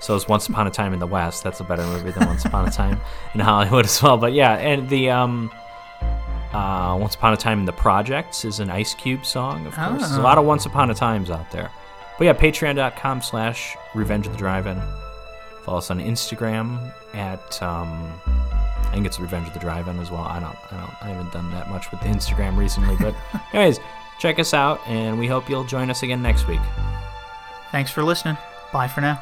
So 0.00 0.14
is 0.16 0.26
Once 0.28 0.48
Upon 0.48 0.66
a 0.66 0.70
Time 0.70 0.92
in 0.92 0.98
the 0.98 1.06
West. 1.06 1.42
That's 1.44 1.60
a 1.60 1.64
better 1.64 1.84
movie 1.84 2.10
than 2.10 2.26
Once 2.26 2.44
Upon 2.44 2.66
a 2.66 2.70
Time 2.70 3.00
in 3.34 3.40
Hollywood 3.40 3.84
as 3.84 4.02
well. 4.02 4.16
But 4.16 4.32
yeah, 4.32 4.54
and 4.54 4.88
the 4.88 5.10
um, 5.10 5.50
uh, 6.52 6.96
Once 7.00 7.14
Upon 7.14 7.32
a 7.32 7.36
Time 7.36 7.60
in 7.60 7.64
the 7.64 7.72
Projects 7.72 8.44
is 8.44 8.60
an 8.60 8.70
Ice 8.70 8.94
Cube 8.94 9.24
song. 9.24 9.66
Of 9.66 9.74
course, 9.74 10.00
there's 10.00 10.16
a 10.16 10.22
lot 10.22 10.38
of 10.38 10.44
Once 10.44 10.66
Upon 10.66 10.90
a 10.90 10.94
Times 10.94 11.30
out 11.30 11.50
there. 11.50 11.70
But 12.18 12.24
yeah, 12.24 12.34
Patreon.com 12.34 13.22
slash 13.22 13.76
Revenge 13.94 14.26
of 14.26 14.32
the 14.32 14.38
Drive-In. 14.38 14.80
Follow 15.64 15.78
us 15.78 15.90
on 15.90 15.98
Instagram 16.00 16.92
at 17.14 17.62
um, 17.62 18.12
I 18.92 18.94
think 18.96 19.06
it's 19.06 19.18
Revenge 19.18 19.48
of 19.48 19.54
the 19.54 19.58
Drive-In 19.60 19.98
as 20.00 20.10
well. 20.10 20.20
I 20.20 20.38
don't, 20.38 20.56
I 20.70 20.76
don't, 20.76 21.02
I 21.02 21.08
haven't 21.08 21.32
done 21.32 21.50
that 21.52 21.70
much 21.70 21.90
with 21.90 22.00
the 22.00 22.08
Instagram 22.08 22.58
recently. 22.58 22.94
But 23.00 23.14
anyways, 23.54 23.80
check 24.18 24.38
us 24.38 24.52
out, 24.52 24.86
and 24.86 25.18
we 25.18 25.26
hope 25.26 25.48
you'll 25.48 25.64
join 25.64 25.88
us 25.90 26.02
again 26.02 26.20
next 26.20 26.46
week. 26.46 26.60
Thanks 27.70 27.90
for 27.90 28.04
listening. 28.04 28.36
Bye 28.70 28.88
for 28.88 29.00
now. 29.00 29.18